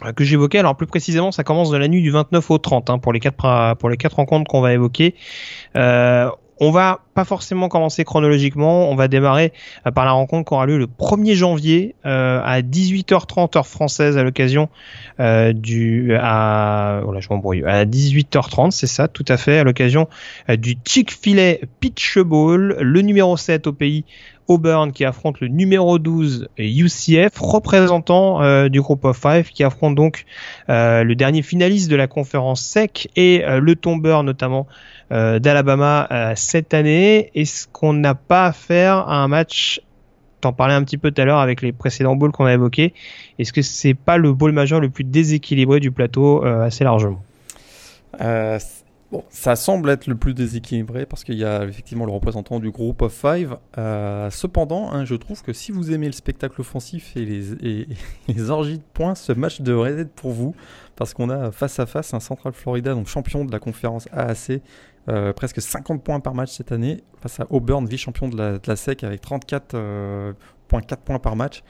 euh, 0.04 0.12
que 0.12 0.24
j'évoquais. 0.24 0.58
Alors 0.58 0.76
plus 0.76 0.86
précisément, 0.86 1.32
ça 1.32 1.42
commence 1.42 1.70
de 1.70 1.76
la 1.76 1.88
nuit 1.88 2.02
du 2.02 2.10
29 2.10 2.50
au 2.50 2.58
30 2.58 2.90
hein, 2.90 2.98
pour 2.98 3.12
les 3.12 3.20
quatre 3.20 3.74
pour 3.78 3.88
les 3.88 3.96
quatre 3.96 4.16
rencontres 4.16 4.50
qu'on 4.50 4.60
va 4.60 4.72
évoquer. 4.72 5.14
Euh, 5.76 6.30
on 6.58 6.70
va 6.70 7.00
pas 7.14 7.24
forcément 7.24 7.68
commencer 7.68 8.04
chronologiquement. 8.04 8.90
On 8.90 8.94
va 8.94 9.08
démarrer 9.08 9.52
euh, 9.86 9.90
par 9.90 10.04
la 10.04 10.12
rencontre 10.12 10.48
qui 10.48 10.54
aura 10.54 10.66
lieu 10.66 10.78
le 10.78 10.86
1er 10.86 11.34
janvier 11.34 11.94
euh, 12.04 12.40
à 12.44 12.60
18h30 12.60 13.56
heure 13.56 13.66
française 13.66 14.16
à 14.16 14.22
l'occasion 14.22 14.68
euh, 15.20 15.52
du 15.52 16.14
à 16.18 17.00
oh 17.06 17.14
je 17.18 17.28
m'embrouille 17.30 17.64
à 17.64 17.84
18h30 17.84 18.70
c'est 18.70 18.86
ça 18.86 19.08
tout 19.08 19.24
à 19.28 19.36
fait 19.36 19.58
à 19.58 19.64
l'occasion 19.64 20.08
du 20.48 20.76
Chick-fil-A 20.84 21.66
Pitch 21.80 22.18
Bowl 22.18 22.76
le 22.78 23.00
numéro 23.00 23.36
7 23.36 23.66
au 23.66 23.72
pays 23.72 24.04
Auburn 24.48 24.92
qui 24.92 25.04
affronte 25.04 25.40
le 25.40 25.48
numéro 25.48 25.98
12 25.98 26.48
UCF, 26.58 27.36
représentant 27.38 28.68
du 28.68 28.80
groupe 28.80 29.04
of 29.04 29.20
five, 29.20 29.50
qui 29.50 29.64
affronte 29.64 29.96
donc 29.96 30.24
le 30.68 31.14
dernier 31.14 31.42
finaliste 31.42 31.90
de 31.90 31.96
la 31.96 32.06
conférence 32.06 32.62
SEC 32.62 33.10
et 33.16 33.42
le 33.44 33.74
tombeur 33.74 34.22
notamment 34.22 34.68
euh, 35.12 35.38
d'Alabama 35.38 36.08
euh, 36.10 36.32
cette 36.34 36.74
année. 36.74 37.30
Est-ce 37.34 37.68
qu'on 37.68 37.92
n'a 37.92 38.14
pas 38.14 38.46
à 38.46 38.52
faire 38.52 39.08
un 39.08 39.28
match 39.28 39.80
T'en 40.40 40.52
parlais 40.52 40.74
un 40.74 40.82
petit 40.84 40.98
peu 40.98 41.10
tout 41.10 41.22
à 41.22 41.24
l'heure 41.24 41.38
avec 41.38 41.62
les 41.62 41.72
précédents 41.72 42.14
bowls 42.14 42.32
qu'on 42.32 42.44
a 42.44 42.52
évoqués. 42.52 42.92
Est-ce 43.38 43.52
que 43.52 43.62
c'est 43.62 43.94
pas 43.94 44.18
le 44.18 44.32
bowl 44.32 44.52
majeur 44.52 44.80
le 44.80 44.90
plus 44.90 45.04
déséquilibré 45.04 45.80
du 45.80 45.90
plateau 45.90 46.44
euh, 46.44 46.66
assez 46.66 46.84
largement? 46.84 47.22
Bon, 49.12 49.22
ça 49.30 49.54
semble 49.54 49.90
être 49.90 50.08
le 50.08 50.16
plus 50.16 50.34
déséquilibré 50.34 51.06
parce 51.06 51.22
qu'il 51.22 51.36
y 51.36 51.44
a 51.44 51.62
effectivement 51.64 52.06
le 52.06 52.10
représentant 52.10 52.58
du 52.58 52.72
groupe 52.72 53.02
of 53.02 53.12
five. 53.12 53.56
cependant, 54.30 54.92
hein, 54.92 55.04
je 55.04 55.14
trouve 55.14 55.42
que 55.42 55.52
si 55.52 55.70
vous 55.70 55.92
aimez 55.92 56.06
le 56.06 56.12
spectacle 56.12 56.60
offensif 56.60 57.16
et 57.16 57.24
les, 57.24 57.52
et 57.64 57.88
les 58.28 58.50
orgies 58.50 58.78
de 58.78 58.84
points, 58.94 59.14
ce 59.14 59.32
match 59.32 59.60
devrait 59.60 59.96
être 59.96 60.12
pour 60.12 60.32
vous 60.32 60.56
parce 60.96 61.14
qu'on 61.14 61.30
a 61.30 61.52
face 61.52 61.78
à 61.78 61.86
face 61.86 62.14
un 62.14 62.20
Central 62.20 62.52
Florida, 62.52 62.94
donc 62.94 63.06
champion 63.06 63.44
de 63.44 63.52
la 63.52 63.60
conférence 63.60 64.08
AAC, 64.12 64.60
euh, 65.08 65.32
presque 65.32 65.60
50 65.60 66.02
points 66.02 66.18
par 66.18 66.34
match 66.34 66.50
cette 66.50 66.72
année, 66.72 67.02
face 67.20 67.38
à 67.38 67.46
Auburn, 67.50 67.86
vice-champion 67.86 68.28
de 68.28 68.36
la, 68.66 68.76
SEC 68.76 69.04
avec 69.04 69.20
34 69.20 69.74
euh, 69.74 70.32
points, 70.66 70.80
4 70.80 71.02
points 71.02 71.18
par 71.20 71.36
match. 71.36 71.62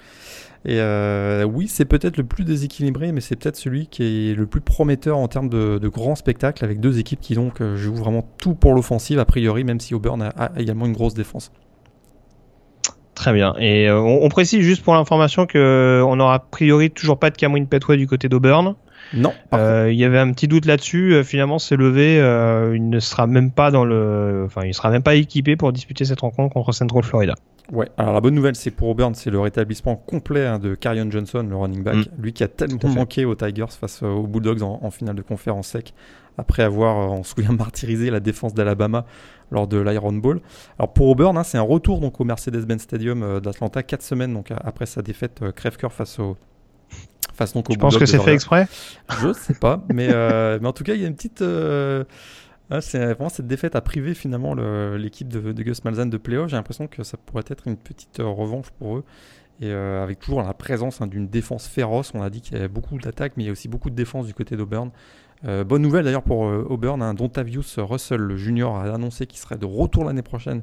Et 0.65 0.81
euh, 0.81 1.45
oui, 1.45 1.69
c'est 1.69 1.85
peut-être 1.85 2.17
le 2.17 2.25
plus 2.25 2.45
déséquilibré, 2.45 3.13
mais 3.13 3.21
c'est 3.21 3.37
peut-être 3.37 3.57
celui 3.57 3.89
qui 3.89 4.31
est 4.31 4.35
le 4.35 4.47
plus 4.47 4.63
prometteur 4.63 5.19
en 5.19 5.29
termes 5.29 5.51
de, 5.51 5.79
de 5.79 5.89
grands 5.89 6.15
spectacles, 6.15 6.65
avec 6.65 6.81
deux 6.81 6.99
équipes 6.99 7.21
qui 7.21 7.35
donc 7.35 7.63
jouent 7.75 7.95
vraiment 7.95 8.27
tout 8.39 8.55
pour 8.55 8.75
l'offensive, 8.75 9.19
a 9.19 9.27
priori, 9.27 9.65
même 9.65 9.81
si 9.81 9.95
Auburn 9.95 10.23
a, 10.23 10.53
également 10.57 10.87
une 10.87 10.95
grosse 10.95 11.15
défense. 11.15 11.53
Très 13.15 13.33
bien. 13.33 13.55
Et 13.59 13.91
on, 13.91 14.29
précise 14.29 14.61
juste 14.61 14.83
pour 14.83 14.95
l'information 14.95 15.47
que 15.47 16.03
on 16.07 16.21
aura 16.21 16.35
a 16.35 16.39
priori 16.39 16.91
toujours 16.91 17.19
pas 17.19 17.31
de 17.31 17.37
Cameron 17.37 17.65
Petway 17.65 17.97
du 17.97 18.07
côté 18.07 18.29
d'Auburn. 18.29 18.77
Non. 19.15 19.33
Il 19.53 19.95
y 19.95 20.05
avait 20.05 20.19
un 20.19 20.33
petit 20.33 20.49
doute 20.49 20.67
là-dessus. 20.67 21.23
finalement, 21.25 21.59
c'est 21.59 21.77
levé. 21.77 22.17
il 22.75 22.89
ne 22.89 23.01
sera 23.01 23.27
même 23.27 23.51
pas 23.51 23.71
dans 23.71 23.85
le, 23.85 24.45
enfin, 24.47 24.65
il 24.65 24.75
sera 24.75 24.91
même 24.91 25.03
pas 25.03 25.15
équipé 25.15 25.57
pour 25.57 25.73
disputer 25.73 26.05
cette 26.05 26.21
rencontre 26.21 26.53
contre 26.53 26.73
Central 26.73 27.03
Florida. 27.03 27.35
Ouais, 27.73 27.89
alors 27.97 28.13
la 28.13 28.21
bonne 28.21 28.35
nouvelle, 28.35 28.55
c'est 28.55 28.71
pour 28.71 28.89
Auburn, 28.89 29.15
c'est 29.15 29.31
le 29.31 29.41
rétablissement 29.41 29.97
complet 29.97 30.47
hein, 30.47 30.59
de 30.59 30.75
Carion 30.77 31.11
Johnson, 31.11 31.45
le 31.49 31.57
running 31.57 31.83
back. 31.83 31.97
Mm. 31.97 32.05
Lui 32.19 32.33
qui 32.33 32.45
a 32.45 32.49
tellement 32.49 32.89
manqué 32.89 33.25
aux 33.25 33.35
Tigers 33.35 33.67
face 33.69 34.03
aux 34.03 34.27
Bulldogs 34.27 34.63
en, 34.63 34.91
finale 34.91 35.17
de 35.17 35.23
conférence 35.23 35.69
sec, 35.69 35.93
après 36.39 36.63
avoir, 36.63 36.97
on 37.13 37.25
se 37.25 37.35
souvient, 37.35 37.53
martyrisé 37.59 38.11
la 38.11 38.21
défense 38.21 38.55
d'Alabama 38.55 39.05
lors 39.51 39.67
de 39.67 39.79
l'Iron 39.79 40.13
Bowl. 40.13 40.41
Alors 40.79 40.93
pour 40.93 41.09
Auburn, 41.09 41.37
hein, 41.37 41.43
c'est 41.43 41.59
un 41.59 41.63
retour 41.63 42.01
donc 42.01 42.21
au 42.21 42.25
Mercedes-Benz 42.25 42.83
Stadium 42.83 43.23
euh, 43.23 43.41
d'Atlanta, 43.41 43.83
4 43.83 44.03
semaines 44.03 44.33
donc 44.33 44.53
après 44.53 44.87
sa 44.87 45.03
défaite 45.03 45.41
euh, 45.43 45.53
crève-cœur 45.53 45.93
face 45.93 46.21
au 46.21 46.37
face 47.37 47.53
donc 47.53 47.71
au 47.71 47.73
Je 47.73 47.79
pense 47.79 47.97
que 47.97 48.07
c'est 48.07 48.19
fait 48.19 48.35
exprès 48.35 48.67
Je 49.21 49.33
sais 49.33 49.55
pas, 49.55 49.85
mais, 49.93 50.09
euh, 50.11 50.59
mais 50.61 50.69
en 50.69 50.73
tout 50.73 50.85
cas, 50.85 50.95
il 50.95 51.03
y 51.03 51.05
a 51.05 51.09
une 51.09 51.17
petite. 51.17 51.45
c'est 52.81 53.15
vraiment 53.15 53.29
cette 53.29 53.47
défaite 53.47 53.77
a 53.77 53.81
privé 53.81 54.15
finalement 54.15 54.55
l'équipe 54.97 55.29
de, 55.29 55.63
Gus 55.63 55.85
Malzahn 55.85 56.11
de 56.11 56.17
playoff. 56.17 56.49
J'ai 56.49 56.57
l'impression 56.57 56.87
que 56.87 57.03
ça 57.03 57.17
pourrait 57.17 57.45
être 57.49 57.67
une 57.67 57.77
petite 57.77 58.19
revanche 58.19 58.71
pour 58.79 58.97
eux. 58.97 59.05
Et 59.61 59.71
avec 59.73 60.19
toujours 60.19 60.43
la 60.43 60.53
présence 60.53 61.01
hein, 61.01 61.07
d'une 61.07 61.29
défense 61.29 61.67
féroce, 61.67 62.13
on 62.15 62.23
a 62.23 62.29
dit 62.29 62.41
qu'il 62.43 62.55
y 62.55 62.59
avait 62.59 62.69
beaucoup 62.69 62.99
d'attaques, 62.99 63.33
mais 63.37 63.45
il 63.45 63.47
y 63.47 63.49
a 63.49 63.53
aussi 63.53 63.69
beaucoup 63.69 63.89
de 63.89 63.95
défense 63.95 64.27
du 64.27 64.35
côté 64.35 64.57
d'Auburn. 64.57 64.91
Euh, 65.45 65.65
bonne 65.65 65.83
nouvelle 65.83 66.05
d'ailleurs 66.05 66.23
pour 66.23 66.47
euh, 66.47 66.67
Auburn, 66.69 67.03
hein, 67.03 67.15
Dontavius 67.15 67.79
Russell 67.79 68.21
le 68.21 68.37
junior 68.37 68.77
a 68.77 68.85
annoncé 68.85 69.27
qu'il 69.27 69.39
serait 69.39 69.59
de 69.59 69.67
retour 69.67 70.05
l'année 70.05 70.23
prochaine 70.23 70.63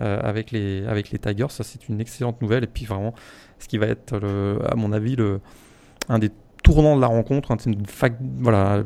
euh, 0.00 0.20
avec, 0.20 0.50
les, 0.50 0.84
avec 0.86 1.10
les 1.10 1.18
Tigers. 1.18 1.50
Ça 1.50 1.62
c'est 1.62 1.88
une 1.88 2.00
excellente 2.00 2.42
nouvelle 2.42 2.64
et 2.64 2.68
puis 2.68 2.86
vraiment 2.86 3.14
ce 3.58 3.68
qui 3.68 3.78
va 3.78 3.86
être 3.86 4.16
à 4.68 4.74
mon 4.74 4.92
avis 4.92 5.16
le, 5.16 5.40
un 6.08 6.18
des 6.18 6.30
tournants 6.62 6.96
de 6.96 7.00
la 7.00 7.06
rencontre, 7.06 7.56
voilà, 8.40 8.82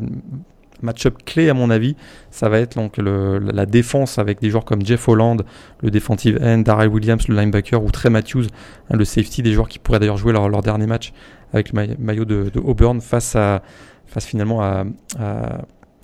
match-up 0.83 1.17
clé 1.25 1.49
à 1.49 1.55
mon 1.55 1.71
avis, 1.71 1.97
ça 2.31 2.49
va 2.49 2.59
être 2.59 2.77
donc 2.77 2.99
la 2.99 3.67
défense 3.67 4.19
avec 4.19 4.41
des 4.41 4.51
joueurs 4.51 4.65
comme 4.65 4.85
Jeff 4.85 5.09
Holland, 5.09 5.43
le 5.81 5.91
defensive 5.91 6.39
end, 6.43 6.59
Darrell 6.59 6.89
Williams, 6.89 7.27
le 7.29 7.37
linebacker, 7.37 7.83
ou 7.83 7.91
Trey 7.91 8.11
Matthews, 8.11 8.47
hein, 8.91 8.97
le 8.97 9.05
safety, 9.05 9.43
des 9.43 9.53
joueurs 9.53 9.69
qui 9.69 9.79
pourraient 9.79 10.01
d'ailleurs 10.01 10.17
jouer 10.17 10.33
leur, 10.33 10.63
dernier 10.63 10.87
match 10.87 11.13
avec 11.53 11.73
le 11.73 11.97
maillot 11.99 12.25
de, 12.25 12.51
Auburn 12.63 13.01
face 13.01 13.37
à, 13.37 13.63
face 14.07 14.27
finalement 14.27 14.63
à, 14.63 14.85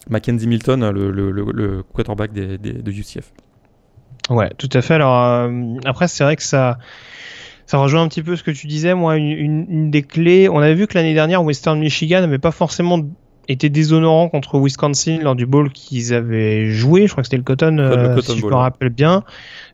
Mackenzie 0.09 0.49
Milton, 0.49 0.91
le, 0.91 1.83
quarterback 1.93 2.33
de 2.33 2.91
UCF. 2.91 3.33
Ouais, 4.31 4.51
tout 4.59 4.69
à 4.73 4.81
fait. 4.81 4.95
Alors 4.95 5.19
euh, 5.19 5.75
après, 5.85 6.07
c'est 6.07 6.23
vrai 6.23 6.37
que 6.37 6.43
ça, 6.43 6.79
ça 7.71 7.79
rejoint 7.79 8.03
un 8.03 8.09
petit 8.09 8.25
peu 8.25 8.35
ce 8.35 8.43
que 8.43 8.51
tu 8.51 8.67
disais. 8.67 8.95
Moi, 8.95 9.17
une, 9.17 9.93
des 9.93 10.03
clés, 10.03 10.49
on 10.49 10.59
avait 10.59 10.75
vu 10.75 10.89
que 10.89 10.99
l'année 10.99 11.15
dernière, 11.15 11.45
Western 11.45 11.79
Michigan 11.79 12.21
n'avait 12.21 12.41
pas 12.41 12.51
forcément 12.51 12.99
été 13.47 13.69
déshonorant 13.69 14.29
contre 14.29 14.59
Wisconsin 14.59 15.19
lors 15.23 15.37
du 15.37 15.47
bowl 15.47 15.71
qu'ils 15.71 16.13
avaient 16.13 16.69
joué. 16.71 17.07
Je 17.07 17.13
crois 17.13 17.23
que 17.23 17.29
c'était 17.29 17.37
le 17.37 17.45
Cotton, 17.45 17.79
euh, 17.79 18.21
si 18.23 18.39
je 18.39 18.45
me 18.45 18.55
rappelle 18.57 18.89
bien. 18.89 19.23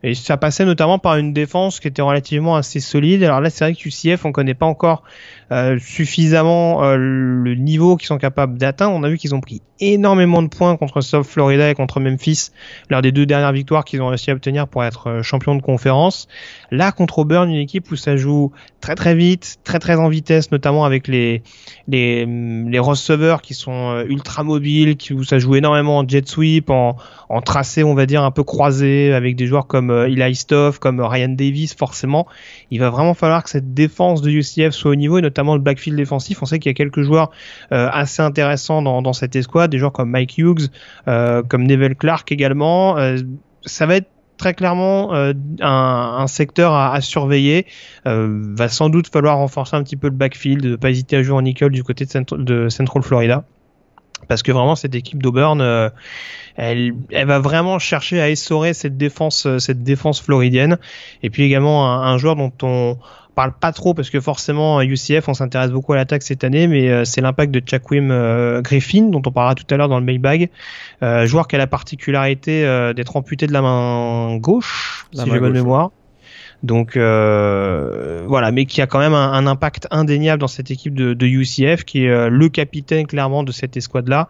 Et 0.03 0.13
ça 0.13 0.37
passait 0.37 0.65
notamment 0.65 0.99
par 0.99 1.17
une 1.17 1.33
défense 1.33 1.79
qui 1.79 1.87
était 1.87 2.01
relativement 2.01 2.55
assez 2.55 2.79
solide. 2.79 3.23
Alors 3.23 3.41
là, 3.41 3.49
c'est 3.49 3.65
vrai 3.65 3.73
que 3.73 3.87
UCF, 3.87 4.25
on 4.25 4.31
connaît 4.31 4.53
pas 4.53 4.65
encore 4.65 5.03
euh, 5.51 5.79
suffisamment 5.79 6.83
euh, 6.83 6.97
le 6.97 7.55
niveau 7.55 7.95
qu'ils 7.95 8.07
sont 8.07 8.17
capables 8.17 8.57
d'atteindre. 8.57 8.95
On 8.95 9.03
a 9.03 9.09
vu 9.09 9.17
qu'ils 9.17 9.33
ont 9.33 9.39
pris 9.39 9.61
énormément 9.79 10.41
de 10.41 10.47
points 10.47 10.75
contre 10.75 11.01
South 11.01 11.25
Florida 11.25 11.69
et 11.69 11.73
contre 11.73 11.99
Memphis 11.99 12.49
lors 12.89 13.01
des 13.01 13.11
deux 13.11 13.25
dernières 13.25 13.53
victoires 13.53 13.85
qu'ils 13.85 14.01
ont 14.01 14.07
réussi 14.07 14.31
à 14.31 14.33
obtenir 14.33 14.67
pour 14.67 14.83
être 14.83 15.07
euh, 15.07 15.23
champion 15.23 15.55
de 15.55 15.61
conférence. 15.61 16.27
Là, 16.71 16.91
contre 16.91 17.19
Auburn, 17.19 17.49
une 17.49 17.57
équipe 17.57 17.89
où 17.91 17.95
ça 17.95 18.17
joue 18.17 18.51
très 18.81 18.95
très 18.95 19.15
vite, 19.15 19.57
très 19.63 19.79
très 19.79 19.95
en 19.95 20.09
vitesse, 20.09 20.51
notamment 20.51 20.83
avec 20.83 21.07
les 21.07 21.43
les, 21.87 22.25
les 22.25 22.79
receveurs 22.79 23.41
qui 23.41 23.53
sont 23.53 24.03
ultra 24.07 24.43
mobiles, 24.43 24.97
qui, 24.97 25.13
où 25.13 25.23
ça 25.23 25.39
joue 25.39 25.55
énormément 25.55 25.99
en 25.99 26.07
jet 26.07 26.27
sweep, 26.27 26.69
en, 26.69 26.97
en 27.29 27.41
tracé, 27.41 27.83
on 27.83 27.93
va 27.93 28.05
dire, 28.05 28.23
un 28.23 28.31
peu 28.31 28.43
croisé, 28.43 29.13
avec 29.13 29.35
des 29.35 29.47
joueurs 29.47 29.67
comme 29.67 29.86
Eli 29.91 30.35
Stoff, 30.35 30.79
comme 30.79 30.99
Ryan 30.99 31.29
Davis, 31.29 31.73
forcément. 31.73 32.27
Il 32.71 32.79
va 32.79 32.89
vraiment 32.89 33.13
falloir 33.13 33.43
que 33.43 33.49
cette 33.49 33.73
défense 33.73 34.21
de 34.21 34.29
UCF 34.29 34.71
soit 34.71 34.91
au 34.91 34.95
niveau, 34.95 35.17
et 35.17 35.21
notamment 35.21 35.55
le 35.55 35.61
backfield 35.61 35.97
défensif. 35.97 36.41
On 36.41 36.45
sait 36.45 36.59
qu'il 36.59 36.69
y 36.69 36.71
a 36.71 36.75
quelques 36.75 37.01
joueurs 37.01 37.31
euh, 37.71 37.89
assez 37.91 38.21
intéressants 38.21 38.81
dans, 38.81 39.13
cette 39.13 39.35
escouade, 39.35 39.71
des 39.71 39.79
joueurs 39.79 39.91
comme 39.91 40.09
Mike 40.09 40.37
Hughes, 40.37 40.69
euh, 41.07 41.43
comme 41.43 41.63
Neville 41.63 41.95
Clark 41.95 42.31
également. 42.31 42.97
Euh, 42.97 43.17
ça 43.65 43.85
va 43.85 43.95
être 43.95 44.09
très 44.37 44.53
clairement 44.53 45.13
un, 45.61 46.27
secteur 46.27 46.75
à, 46.75 47.01
surveiller. 47.01 47.65
va 48.05 48.67
sans 48.67 48.89
doute 48.89 49.07
falloir 49.11 49.37
renforcer 49.37 49.75
un 49.75 49.81
petit 49.81 49.95
peu 49.95 50.07
le 50.07 50.13
backfield, 50.13 50.63
ne 50.63 50.75
pas 50.75 50.91
hésiter 50.91 51.15
à 51.17 51.23
jouer 51.23 51.35
en 51.35 51.41
nickel 51.41 51.71
du 51.71 51.83
côté 51.83 52.05
de 52.05 52.69
Central 52.69 53.01
Florida 53.01 53.45
parce 54.27 54.43
que 54.43 54.51
vraiment 54.51 54.75
cette 54.75 54.95
équipe 54.95 55.21
d'Auburn 55.21 55.91
elle, 56.57 56.93
elle 57.11 57.27
va 57.27 57.39
vraiment 57.39 57.79
chercher 57.79 58.19
à 58.19 58.29
essorer 58.29 58.73
cette 58.73 58.97
défense 58.97 59.47
cette 59.59 59.83
défense 59.83 60.21
floridienne. 60.21 60.77
Et 61.23 61.29
puis 61.29 61.43
également 61.43 61.91
un, 61.91 62.13
un 62.13 62.17
joueur 62.17 62.35
dont 62.35 62.51
on 62.63 62.97
parle 63.37 63.53
pas 63.53 63.71
trop 63.71 63.93
parce 63.93 64.09
que 64.09 64.19
forcément 64.19 64.81
UCF 64.81 65.27
on 65.27 65.35
s'intéresse 65.35 65.69
beaucoup 65.69 65.93
à 65.93 65.95
l'attaque 65.95 66.23
cette 66.23 66.43
année 66.43 66.65
mais 66.65 66.89
euh, 66.89 67.05
c'est 67.05 67.21
l'impact 67.21 67.53
de 67.53 67.61
Chackwim 67.63 68.09
euh, 68.09 68.63
Griffin 68.63 69.03
dont 69.11 69.21
on 69.23 69.31
parlera 69.31 69.53
tout 69.53 69.63
à 69.69 69.77
l'heure 69.77 69.89
dans 69.89 69.99
le 69.99 70.05
mailbag. 70.05 70.49
Euh, 71.03 71.27
joueur 71.27 71.47
qui 71.47 71.55
a 71.55 71.59
la 71.59 71.67
particularité 71.67 72.63
d'être 72.95 73.15
amputé 73.15 73.45
de 73.45 73.53
la 73.53 73.61
main 73.61 74.37
gauche 74.37 75.05
si 75.13 75.23
j'ai 75.29 75.39
bonne 75.39 75.53
mémoire. 75.53 75.91
Donc 76.63 76.97
voilà, 76.97 78.51
mais 78.51 78.65
qui 78.65 78.81
a 78.81 78.87
quand 78.87 78.97
même 78.97 79.13
un, 79.13 79.45
impact 79.45 79.87
indéniable 79.91 80.39
dans 80.41 80.47
cette 80.47 80.71
équipe 80.71 80.95
de, 80.95 81.13
de 81.13 81.25
UCF, 81.27 81.83
qui 81.83 82.05
est 82.05 82.29
le 82.29 82.49
capitaine 82.49 83.05
clairement 83.05 83.43
de 83.43 83.51
cette 83.51 83.77
escouade-là, 83.77 84.29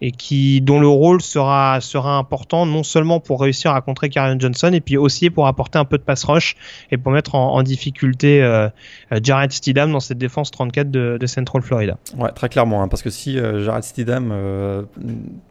et 0.00 0.12
qui 0.12 0.60
dont 0.60 0.80
le 0.80 0.88
rôle 0.88 1.20
sera 1.20 1.80
sera 1.80 2.16
important 2.16 2.66
non 2.66 2.82
seulement 2.82 3.20
pour 3.20 3.40
réussir 3.40 3.72
à 3.72 3.80
contrer 3.80 4.08
Karen 4.08 4.40
Johnson 4.40 4.70
et 4.72 4.80
puis 4.80 4.96
aussi 4.96 5.30
pour 5.30 5.46
apporter 5.46 5.78
un 5.78 5.84
peu 5.84 5.98
de 5.98 6.02
pass 6.02 6.24
rush 6.24 6.56
et 6.90 6.96
pour 6.96 7.12
mettre 7.12 7.34
en, 7.34 7.62
difficulté 7.62 8.42
euh, 8.42 8.68
euh, 9.12 9.20
Jared 9.22 9.52
Steedham 9.52 9.92
dans 9.92 10.00
cette 10.00 10.18
défense 10.18 10.50
34 10.50 10.90
de, 10.90 11.26
Central 11.26 11.62
Florida. 11.62 11.98
Ouais, 12.16 12.30
très 12.32 12.48
clairement, 12.48 12.82
hein, 12.82 12.88
parce 12.88 13.02
que 13.02 13.10
si 13.10 13.38
euh, 13.38 13.64
Jared 13.64 13.84
Steedham, 13.84 14.32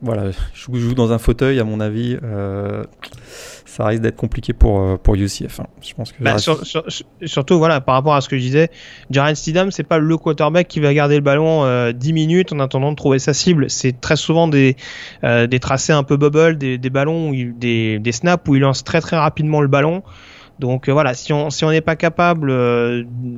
voilà, 0.01 0.31
joue, 0.53 0.93
dans 0.93 1.11
un 1.11 1.19
fauteuil, 1.19 1.59
à 1.59 1.63
mon 1.63 1.79
avis 1.79 2.17
ça 3.69 3.85
risque 3.85 4.01
d'être 4.01 4.15
compliqué 4.15 4.53
pour, 4.53 4.79
euh, 4.79 4.97
pour 4.97 5.15
UCF. 5.15 5.59
Hein. 5.59 5.67
Je 5.81 5.93
pense 5.93 6.11
que 6.11 6.21
bah, 6.21 6.37
surtout, 7.25 7.57
voilà, 7.57 7.81
par 7.81 7.95
rapport 7.95 8.15
à 8.15 8.21
ce 8.21 8.27
que 8.27 8.37
je 8.37 8.41
disais, 8.41 8.69
Jared 9.11 9.35
Steedham, 9.35 9.71
c'est 9.71 9.83
pas 9.83 9.99
le 9.99 10.17
quarterback 10.17 10.67
qui 10.67 10.79
va 10.79 10.93
garder 10.93 11.15
le 11.15 11.21
ballon 11.21 11.63
euh, 11.63 11.91
10 11.91 12.13
minutes 12.13 12.51
en 12.51 12.59
attendant 12.59 12.91
de 12.91 12.95
trouver 12.95 13.19
sa 13.19 13.33
cible. 13.33 13.69
C'est 13.69 14.01
très 14.01 14.15
souvent 14.15 14.47
des, 14.47 14.75
euh, 15.23 15.47
des 15.47 15.59
tracés 15.59 15.93
un 15.93 16.03
peu 16.03 16.17
bubble, 16.17 16.57
des, 16.57 16.77
des 16.77 16.89
ballons, 16.89 17.31
des, 17.31 17.99
des 17.99 18.11
snaps 18.11 18.43
où 18.49 18.55
il 18.55 18.61
lance 18.61 18.83
très 18.83 19.01
très 19.01 19.17
rapidement 19.17 19.61
le 19.61 19.67
ballon. 19.67 20.03
Donc 20.57 20.89
euh, 20.89 20.91
voilà, 20.91 21.13
si 21.13 21.31
on 21.31 21.49
si 21.49 21.63
on 21.63 21.71
n'est 21.71 21.79
pas 21.79 21.95
capable 21.95 22.53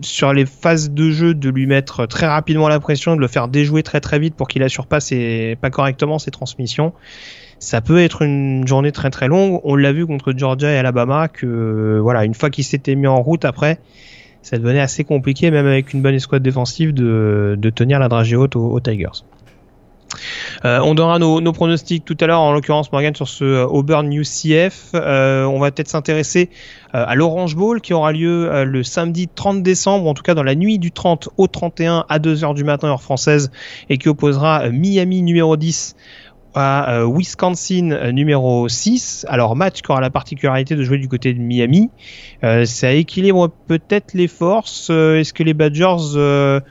sur 0.02 0.34
les 0.34 0.46
phases 0.48 0.90
de 0.90 1.12
jeu 1.12 1.36
de 1.36 1.50
lui 1.50 1.68
mettre 1.68 2.08
très 2.08 2.26
rapidement 2.26 2.68
la 2.68 2.80
pression, 2.80 3.16
de 3.16 3.22
le 3.22 3.28
faire 3.28 3.48
déjouer 3.48 3.84
très 3.84 4.00
très 4.00 4.18
vite 4.18 4.36
pour 4.36 4.48
qu'il 4.48 4.64
assure 4.64 4.88
pas 4.88 5.00
ses, 5.00 5.56
pas 5.62 5.70
correctement 5.70 6.18
ses 6.18 6.32
transmissions, 6.32 6.94
ça 7.62 7.80
peut 7.80 8.00
être 8.00 8.24
une 8.24 8.68
journée 8.68 8.92
très 8.92 9.12
très 9.12 9.28
longue. 9.28 9.62
On 9.64 9.76
l'a 9.76 9.94
vu 9.94 10.08
contre 10.08 10.34
Georgia 10.36 10.72
et 10.72 10.78
Alabama 10.78 11.28
que 11.28 12.00
voilà, 12.02 12.26
une 12.26 12.34
fois 12.34 12.50
qu'il 12.50 12.64
s'était 12.64 12.96
mis 12.96 13.08
en 13.08 13.22
route 13.22 13.46
après, 13.46 13.80
ça 14.42 14.58
devenait 14.58 14.82
assez 14.82 15.04
compliqué, 15.04 15.52
même 15.52 15.68
avec 15.68 15.94
une 15.94 16.02
bonne 16.02 16.16
escouade 16.16 16.42
défensive, 16.42 16.92
de, 16.92 17.56
de 17.58 17.70
tenir 17.70 18.00
la 18.00 18.10
dragée 18.10 18.36
haute 18.36 18.56
aux, 18.56 18.80
Tigers. 18.80 19.24
Euh, 20.66 20.80
on 20.84 20.96
donnera 20.96 21.20
nos, 21.20 21.40
nos, 21.40 21.54
pronostics 21.54 22.04
tout 22.04 22.18
à 22.20 22.26
l'heure, 22.26 22.42
en 22.42 22.52
l'occurrence 22.52 22.92
Morgan 22.92 23.16
sur 23.16 23.30
ce 23.30 23.46
euh, 23.46 23.66
Auburn 23.66 24.12
UCF. 24.12 24.90
Euh, 24.96 25.46
on 25.46 25.60
va 25.60 25.72
peut-être 25.72 25.88
s'intéresser 25.88 26.50
euh, 26.94 27.06
à 27.08 27.16
l'Orange 27.16 27.56
Bowl 27.56 27.80
qui 27.80 27.94
aura 27.94 28.12
lieu 28.12 28.52
euh, 28.52 28.66
le 28.66 28.84
samedi 28.84 29.30
30 29.34 29.64
décembre, 29.64 30.08
en 30.08 30.14
tout 30.14 30.24
cas 30.24 30.34
dans 30.34 30.44
la 30.44 30.56
nuit 30.56 30.80
du 30.80 30.92
30 30.92 31.30
au 31.38 31.48
31 31.48 32.06
à 32.10 32.20
2h 32.20 32.54
du 32.56 32.66
matin 32.66 32.90
heure 32.90 33.02
française 33.02 33.52
et 33.90 33.98
qui 33.98 34.10
opposera 34.10 34.70
Miami 34.70 35.22
numéro 35.22 35.56
10 35.56 35.96
à 36.54 36.94
euh, 36.94 37.06
Wisconsin 37.06 37.92
euh, 37.92 38.12
numéro 38.12 38.68
6. 38.68 39.26
Alors 39.30 39.56
match 39.56 39.82
qui 39.82 39.92
aura 39.92 40.02
la 40.02 40.10
particularité 40.10 40.76
de 40.76 40.84
jouer 40.84 40.98
du 40.98 41.08
côté 41.08 41.34
de 41.34 41.40
Miami. 41.40 41.90
Euh, 42.44 42.66
ça 42.66 42.92
équilibre 42.92 43.50
peut-être 43.68 44.14
les 44.14 44.28
forces. 44.28 44.90
Est-ce 44.90 45.34
que 45.34 45.44
les 45.44 45.54
Badgers... 45.54 46.62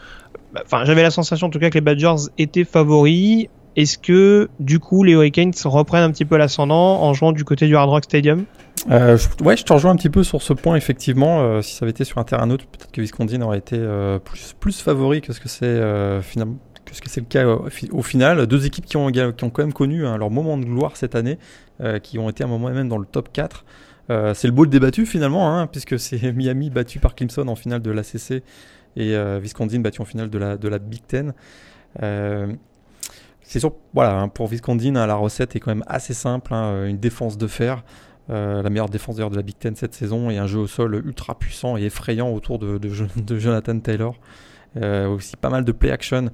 Bah, 0.52 0.62
enfin, 0.64 0.84
j'avais 0.84 1.02
la 1.02 1.12
sensation 1.12 1.46
en 1.46 1.50
tout 1.50 1.60
cas 1.60 1.70
que 1.70 1.74
les 1.74 1.80
Badgers 1.80 2.28
étaient 2.36 2.64
favoris. 2.64 3.46
Est-ce 3.76 3.98
que 3.98 4.48
du 4.58 4.80
coup 4.80 5.04
les 5.04 5.12
Hurricanes 5.12 5.52
reprennent 5.64 6.02
un 6.02 6.10
petit 6.10 6.24
peu 6.24 6.36
l'ascendant 6.36 7.02
en 7.02 7.14
jouant 7.14 7.30
du 7.30 7.44
côté 7.44 7.68
du 7.68 7.76
Hard 7.76 7.88
Rock 7.88 8.04
Stadium? 8.04 8.44
Ouais, 8.88 9.56
je 9.56 9.62
te 9.62 9.72
rejoins 9.72 9.92
un 9.92 9.96
petit 9.96 10.10
peu 10.10 10.24
sur 10.24 10.42
ce 10.42 10.52
point 10.52 10.74
effectivement. 10.74 11.62
si 11.62 11.76
ça 11.76 11.84
avait 11.84 11.92
été 11.92 12.02
sur 12.02 12.18
un 12.18 12.24
terrain 12.24 12.46
neutre, 12.46 12.64
peut-être 12.66 12.90
que 12.90 13.00
Wisconsin 13.00 13.42
aurait 13.42 13.58
été 13.58 13.78
plus, 14.24 14.56
plus 14.58 14.80
favori 14.80 15.20
que 15.20 15.32
ce 15.32 15.38
que 15.38 15.48
c'est 15.48 15.80
finalement 16.22 16.56
que 16.98 17.08
c'est 17.08 17.20
le 17.20 17.26
cas 17.26 17.46
au, 17.46 18.02
final. 18.02 18.46
Deux 18.48 18.66
équipes 18.66 18.86
qui 18.86 18.96
ont, 18.96 19.12
qui 19.12 19.20
ont 19.20 19.50
quand 19.50 19.62
même 19.62 19.72
connu 19.72 20.04
hein, 20.06 20.18
leur 20.18 20.30
moment 20.30 20.58
de 20.58 20.64
gloire 20.64 20.96
cette 20.96 21.14
année, 21.14 21.38
euh, 21.80 21.98
qui 22.00 22.18
ont 22.18 22.28
été 22.28 22.42
à 22.42 22.46
un 22.46 22.50
moment 22.50 22.70
même 22.70 22.88
dans 22.88 22.98
le 22.98 23.06
top 23.06 23.30
4. 23.32 23.64
Euh, 24.10 24.34
c'est 24.34 24.48
le 24.48 24.52
bowl 24.52 24.68
débattu 24.68 25.06
finalement, 25.06 25.56
hein, 25.56 25.68
puisque 25.68 25.98
c'est 26.00 26.32
Miami 26.34 26.68
battu 26.70 26.98
par 26.98 27.14
Clemson 27.14 27.46
en 27.46 27.54
finale 27.54 27.80
de 27.80 27.92
l'ACC 27.92 28.42
et 28.96 29.14
euh, 29.14 29.38
Wisconsin 29.38 29.78
battu 29.78 30.00
en 30.00 30.04
finale 30.04 30.30
de 30.30 30.38
la, 30.38 30.56
de 30.56 30.68
la 30.68 30.78
Big 30.78 31.06
Ten. 31.06 31.32
c'est 32.00 33.60
sûr, 33.60 33.74
voilà, 33.94 34.18
hein, 34.18 34.28
pour 34.28 34.48
Viscondine, 34.48 34.96
hein, 34.96 35.06
la 35.06 35.14
recette 35.14 35.54
est 35.54 35.60
quand 35.60 35.70
même 35.70 35.84
assez 35.86 36.14
simple. 36.14 36.52
Une 36.54 36.98
défense 36.98 37.38
de 37.38 37.46
fer, 37.46 37.84
la 38.28 38.68
meilleure 38.68 38.88
défense 38.88 39.16
de 39.16 39.36
la 39.36 39.42
Big 39.42 39.56
Ten 39.56 39.76
cette 39.76 39.94
saison, 39.94 40.28
et 40.28 40.38
un 40.38 40.46
jeu 40.48 40.58
au 40.58 40.66
sol 40.66 40.94
ultra 41.04 41.38
puissant 41.38 41.76
et 41.76 41.82
effrayant 41.82 42.30
autour 42.32 42.58
de, 42.58 42.78
de, 42.78 43.38
Jonathan 43.38 43.78
Taylor. 43.78 44.16
aussi 44.76 45.36
pas 45.36 45.50
mal 45.50 45.64
de 45.64 45.72
play 45.72 45.92
action 45.92 46.30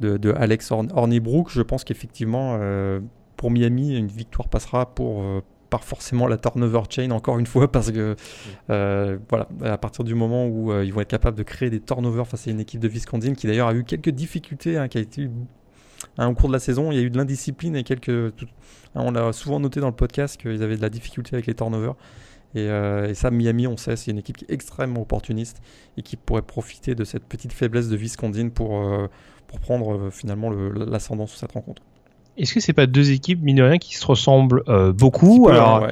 de, 0.00 0.32
Alex 0.32 0.70
Hornibrook. 0.70 1.50
Je 1.50 1.62
pense 1.62 1.84
qu'effectivement, 1.84 2.58
euh, 2.60 3.00
pour 3.36 3.50
Miami, 3.50 3.96
une 3.96 4.06
victoire 4.06 4.48
passera 4.48 4.94
pour 4.94 5.22
euh, 5.22 5.40
pas 5.70 5.78
forcément 5.78 6.26
la 6.26 6.36
turnover 6.36 6.82
chain 6.88 7.10
encore 7.10 7.38
une 7.38 7.46
fois 7.46 7.70
parce 7.72 7.90
que 7.90 8.16
euh, 8.70 9.18
voilà 9.28 9.48
à 9.62 9.78
partir 9.78 10.04
du 10.04 10.14
moment 10.14 10.46
où 10.46 10.72
ils 10.82 10.92
vont 10.92 11.00
être 11.00 11.08
capables 11.08 11.36
de 11.36 11.42
créer 11.42 11.70
des 11.70 11.80
turnovers 11.80 12.28
face 12.28 12.46
à 12.46 12.50
une 12.50 12.60
équipe 12.60 12.80
de 12.80 12.86
Viscondine 12.88 13.34
qui 13.34 13.46
d'ailleurs 13.46 13.68
a 13.68 13.74
eu 13.74 13.82
quelques 13.82 14.10
difficultés 14.10 14.76
hein, 14.76 14.86
qui 14.86 14.98
a 14.98 15.00
été 15.00 15.28
hein, 16.18 16.28
au 16.28 16.34
cours 16.34 16.48
de 16.48 16.52
la 16.52 16.60
saison 16.60 16.92
il 16.92 16.98
y 16.98 17.00
a 17.00 17.02
eu 17.02 17.10
de 17.10 17.16
l'indiscipline 17.16 17.74
et 17.74 17.82
quelques 17.82 18.08
hein, 18.08 18.30
on 18.94 19.10
l'a 19.10 19.32
souvent 19.32 19.58
noté 19.58 19.80
dans 19.80 19.88
le 19.88 19.96
podcast 19.96 20.40
qu'ils 20.40 20.62
avaient 20.62 20.76
de 20.76 20.82
la 20.82 20.90
difficulté 20.90 21.34
avec 21.34 21.46
les 21.46 21.54
turnovers 21.54 21.96
et, 22.54 22.66
et, 22.66 23.14
ça, 23.14 23.30
Miami, 23.30 23.66
on 23.66 23.76
sait, 23.76 23.96
c'est 23.96 24.10
une 24.10 24.18
équipe 24.18 24.36
qui 24.36 24.44
est 24.44 24.52
extrêmement 24.52 25.02
opportuniste 25.02 25.60
et 25.96 26.02
qui 26.02 26.16
pourrait 26.16 26.42
profiter 26.42 26.94
de 26.94 27.04
cette 27.04 27.24
petite 27.24 27.52
faiblesse 27.52 27.88
de 27.88 27.96
Viscondine 27.96 28.50
pour, 28.50 28.80
pour 29.54 29.60
prendre 29.60 29.94
euh, 29.94 30.10
finalement 30.10 30.50
l'ascendant 30.50 31.26
sur 31.26 31.38
cette 31.38 31.52
rencontre. 31.52 31.82
Est-ce 32.36 32.54
que 32.54 32.60
c'est 32.60 32.72
pas 32.72 32.86
deux 32.86 33.12
équipes 33.12 33.42
mine 33.42 33.56
de 33.56 33.62
rien 33.62 33.78
qui 33.78 33.94
se 33.96 34.06
ressemblent 34.06 34.62
euh, 34.68 34.92
beaucoup? 34.92 35.48
Alors, 35.48 35.86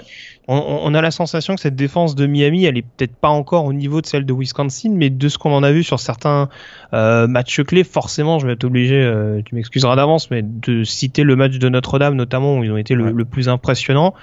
on, 0.48 0.92
a 0.92 1.00
la 1.00 1.12
sensation 1.12 1.54
que 1.54 1.60
cette 1.60 1.76
défense 1.76 2.16
de 2.16 2.26
Miami, 2.26 2.64
elle 2.64 2.76
est 2.76 2.82
peut-être 2.82 3.14
pas 3.14 3.28
encore 3.28 3.64
au 3.64 3.72
niveau 3.72 4.00
de 4.00 4.06
celle 4.06 4.26
de 4.26 4.34
Wisconsin, 4.34 4.90
mais 4.92 5.08
de 5.08 5.28
ce 5.28 5.38
qu'on 5.38 5.52
en 5.52 5.62
a 5.62 5.70
vu 5.70 5.84
sur 5.84 6.00
certains 6.00 6.48
euh, 6.92 7.28
matchs 7.28 7.62
clés, 7.62 7.84
forcément, 7.84 8.40
je 8.40 8.46
vais 8.46 8.54
être 8.54 8.64
obligé, 8.64 9.08
tu 9.44 9.54
m'excuseras 9.54 9.94
d'avance, 9.94 10.30
mais 10.30 10.42
de 10.42 10.82
citer 10.82 11.22
le 11.22 11.36
match 11.36 11.58
de 11.58 11.68
Notre-Dame 11.68 12.16
notamment 12.16 12.58
où 12.58 12.64
ils 12.64 12.72
ont 12.72 12.76
été 12.76 12.94
le, 12.94 13.12
le, 13.12 13.24
plus 13.24 13.48
impressionnant. 13.48 14.14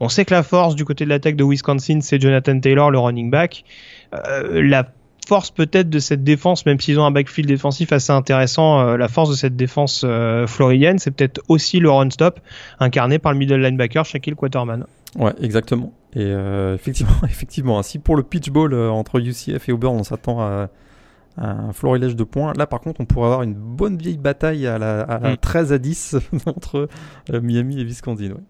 On 0.00 0.08
sait 0.08 0.24
que 0.24 0.34
la 0.34 0.42
force 0.42 0.74
du 0.74 0.84
côté 0.84 1.04
de 1.04 1.10
l'attaque 1.10 1.36
de 1.36 1.44
Wisconsin, 1.44 2.00
c'est 2.00 2.20
Jonathan 2.20 2.58
Taylor, 2.58 2.90
le 2.90 2.98
running 2.98 3.30
back. 3.30 3.64
la 4.12 4.84
force 5.28 5.50
peut-être 5.50 5.90
de 5.90 5.98
cette 5.98 6.24
défense, 6.24 6.64
même 6.64 6.80
s'ils 6.80 6.98
ont 6.98 7.04
un 7.04 7.10
backfield 7.10 7.48
défensif 7.50 7.92
assez 7.92 8.12
intéressant, 8.12 8.80
euh, 8.80 8.96
la 8.96 9.08
force 9.08 9.28
de 9.28 9.34
cette 9.34 9.56
défense 9.56 10.00
euh, 10.04 10.46
floridienne, 10.46 10.98
c'est 10.98 11.10
peut-être 11.10 11.42
aussi 11.48 11.80
le 11.80 11.90
run-stop 11.90 12.40
incarné 12.80 13.18
par 13.18 13.32
le 13.32 13.38
middle 13.38 13.60
linebacker 13.60 14.06
Shaquille 14.06 14.34
Quaterman. 14.34 14.86
Ouais, 15.18 15.34
exactement. 15.42 15.92
Et 16.14 16.22
euh, 16.22 16.74
effectivement, 16.74 17.12
effectivement, 17.24 17.82
si 17.82 17.98
pour 17.98 18.16
le 18.16 18.22
pitch 18.22 18.48
ball 18.48 18.74
entre 18.74 19.20
UCF 19.20 19.68
et 19.68 19.72
Auburn, 19.72 19.96
on 19.96 20.02
s'attend 20.02 20.40
à, 20.40 20.70
un 21.36 21.72
florilège 21.74 22.16
de 22.16 22.24
points, 22.24 22.54
là 22.56 22.66
par 22.66 22.80
contre, 22.80 23.02
on 23.02 23.04
pourrait 23.04 23.26
avoir 23.26 23.42
une 23.42 23.54
bonne 23.54 23.98
vieille 23.98 24.16
bataille 24.16 24.66
à 24.66 24.78
la, 24.78 25.36
13 25.36 25.70
mm. 25.70 25.74
à 25.74 25.78
10 25.78 26.16
entre 26.46 26.88
Miami 27.30 27.80
et 27.80 27.84
Wisconsin. 27.84 28.30
Ouais, 28.30 28.40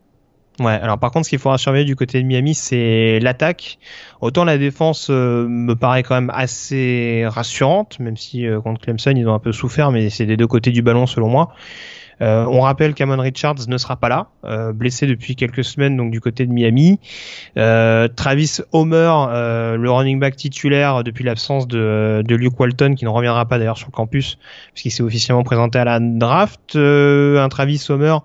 alors 0.66 0.98
par 0.98 1.10
contre, 1.10 1.26
ce 1.26 1.30
qu'il 1.30 1.38
faudra 1.38 1.58
surveiller 1.58 1.84
du 1.84 1.96
côté 1.96 2.20
de 2.20 2.26
Miami, 2.26 2.54
c'est 2.54 3.18
l'attaque. 3.20 3.78
Autant 4.20 4.44
la 4.44 4.58
défense 4.58 5.08
euh, 5.10 5.46
me 5.48 5.74
paraît 5.74 6.02
quand 6.02 6.14
même 6.14 6.32
assez 6.34 7.24
rassurante, 7.28 7.98
même 8.00 8.16
si 8.16 8.46
euh, 8.46 8.60
contre 8.60 8.80
Clemson, 8.80 9.12
ils 9.16 9.28
ont 9.28 9.34
un 9.34 9.38
peu 9.38 9.52
souffert, 9.52 9.92
mais 9.92 10.10
c'est 10.10 10.26
des 10.26 10.36
deux 10.36 10.46
côtés 10.46 10.70
du 10.70 10.82
ballon 10.82 11.06
selon 11.06 11.28
moi. 11.28 11.52
Euh, 12.20 12.44
on 12.46 12.62
rappelle 12.62 12.94
qu'Amon 12.94 13.20
Richards 13.20 13.68
ne 13.68 13.78
sera 13.78 13.94
pas 13.94 14.08
là, 14.08 14.26
blessé 14.72 15.06
depuis 15.06 15.36
quelques 15.36 15.62
semaines 15.62 15.96
donc 15.96 16.10
du 16.10 16.20
côté 16.20 16.46
de 16.46 16.52
Miami. 16.52 16.98
Travis 17.54 18.58
Homer, 18.72 19.12
le 19.78 19.88
running 19.88 20.18
back 20.18 20.34
titulaire 20.34 21.04
depuis 21.04 21.22
l'absence 21.22 21.68
de, 21.68 22.24
de 22.26 22.34
Luke 22.34 22.58
Walton, 22.58 22.96
qui 22.96 23.04
ne 23.04 23.10
reviendra 23.10 23.46
pas 23.46 23.58
d'ailleurs 23.58 23.78
sur 23.78 23.86
le 23.86 23.92
campus 23.92 24.36
puisqu'il 24.72 24.90
s'est 24.90 25.04
officiellement 25.04 25.44
présenté 25.44 25.78
à 25.78 25.84
la 25.84 26.00
draft. 26.00 26.74
un 26.74 27.48
Travis 27.48 27.86
Homer 27.88 28.16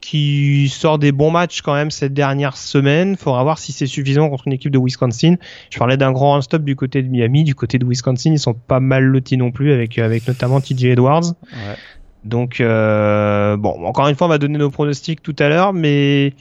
qui 0.00 0.68
sort 0.68 0.98
des 0.98 1.12
bons 1.12 1.30
matchs 1.30 1.62
quand 1.62 1.74
même 1.74 1.90
cette 1.90 2.14
dernière 2.14 2.56
semaine. 2.56 3.16
Faudra 3.16 3.42
voir 3.42 3.58
si 3.58 3.72
c'est 3.72 3.86
suffisant 3.86 4.28
contre 4.28 4.46
une 4.46 4.54
équipe 4.54 4.72
de 4.72 4.78
Wisconsin. 4.78 5.36
Je 5.70 5.78
parlais 5.78 5.96
d'un 5.96 6.12
grand 6.12 6.32
run-stop 6.32 6.62
du 6.62 6.76
côté 6.76 7.02
de 7.02 7.08
Miami, 7.08 7.44
du 7.44 7.54
côté 7.54 7.78
de 7.78 7.86
Wisconsin, 7.86 8.32
ils 8.32 8.38
sont 8.38 8.54
pas 8.54 8.80
mal 8.80 9.04
lotis 9.04 9.36
non 9.36 9.50
plus 9.50 9.72
avec 9.72 9.98
avec 9.98 10.26
notamment 10.26 10.60
TJ 10.60 10.86
Edwards. 10.86 11.34
Ouais. 11.52 11.76
Donc 12.24 12.60
euh, 12.60 13.56
bon, 13.56 13.84
encore 13.84 14.08
une 14.08 14.14
fois, 14.14 14.26
on 14.26 14.30
va 14.30 14.38
donner 14.38 14.58
nos 14.58 14.70
pronostics 14.70 15.22
tout 15.22 15.36
à 15.38 15.48
l'heure, 15.48 15.72
mais 15.72 16.34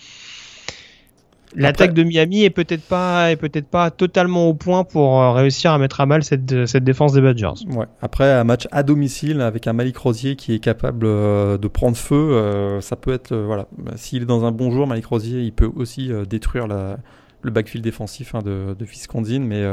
L'attaque 1.55 1.93
de 1.93 2.03
Miami 2.03 2.43
est 2.43 2.49
peut-être 2.49 2.83
pas 2.83 3.31
est 3.31 3.35
peut-être 3.35 3.67
pas 3.67 3.89
totalement 3.89 4.47
au 4.47 4.53
point 4.53 4.83
pour 4.83 5.19
euh, 5.19 5.31
réussir 5.31 5.71
à 5.71 5.77
mettre 5.79 5.99
à 5.99 6.05
mal 6.05 6.23
cette, 6.23 6.67
cette 6.67 6.83
défense 6.83 7.13
des 7.13 7.21
Badgers. 7.21 7.65
Ouais. 7.71 7.85
Après 8.01 8.31
un 8.31 8.43
match 8.43 8.67
à 8.71 8.83
domicile 8.83 9.41
avec 9.41 9.65
un 9.65 9.73
Malik 9.73 9.97
Rosier 9.97 10.35
qui 10.35 10.53
est 10.53 10.59
capable 10.59 11.05
euh, 11.05 11.57
de 11.57 11.67
prendre 11.67 11.97
feu, 11.97 12.15
euh, 12.15 12.81
ça 12.81 12.95
peut 12.95 13.11
être 13.11 13.35
voilà. 13.35 13.67
S'il 13.95 14.23
est 14.23 14.27
dans 14.27 14.45
un 14.45 14.51
bon 14.51 14.71
jour, 14.71 14.85
Malik 14.85 15.07
Rosier, 15.07 15.41
il 15.41 15.51
peut 15.51 15.69
aussi 15.75 16.11
détruire 16.29 16.67
la, 16.67 16.97
le 17.41 17.51
backfield 17.51 17.83
défensif 17.83 18.35
hein, 18.35 18.39
de, 18.43 18.75
de 18.77 18.85
Viscondine, 18.85 19.43
mais 19.43 19.65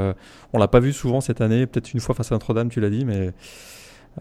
on 0.53 0.59
l'a 0.59 0.69
pas 0.69 0.81
vu 0.81 0.93
souvent 0.93 1.21
cette 1.21 1.41
année. 1.41 1.67
Peut-être 1.67 1.93
une 1.93 2.01
fois 2.01 2.15
face 2.15 2.33
à 2.33 2.35
Notre-Dame, 2.35 2.71
tu 2.71 2.81
l'as 2.81 2.91
dit, 2.91 3.05
mais 3.05 3.33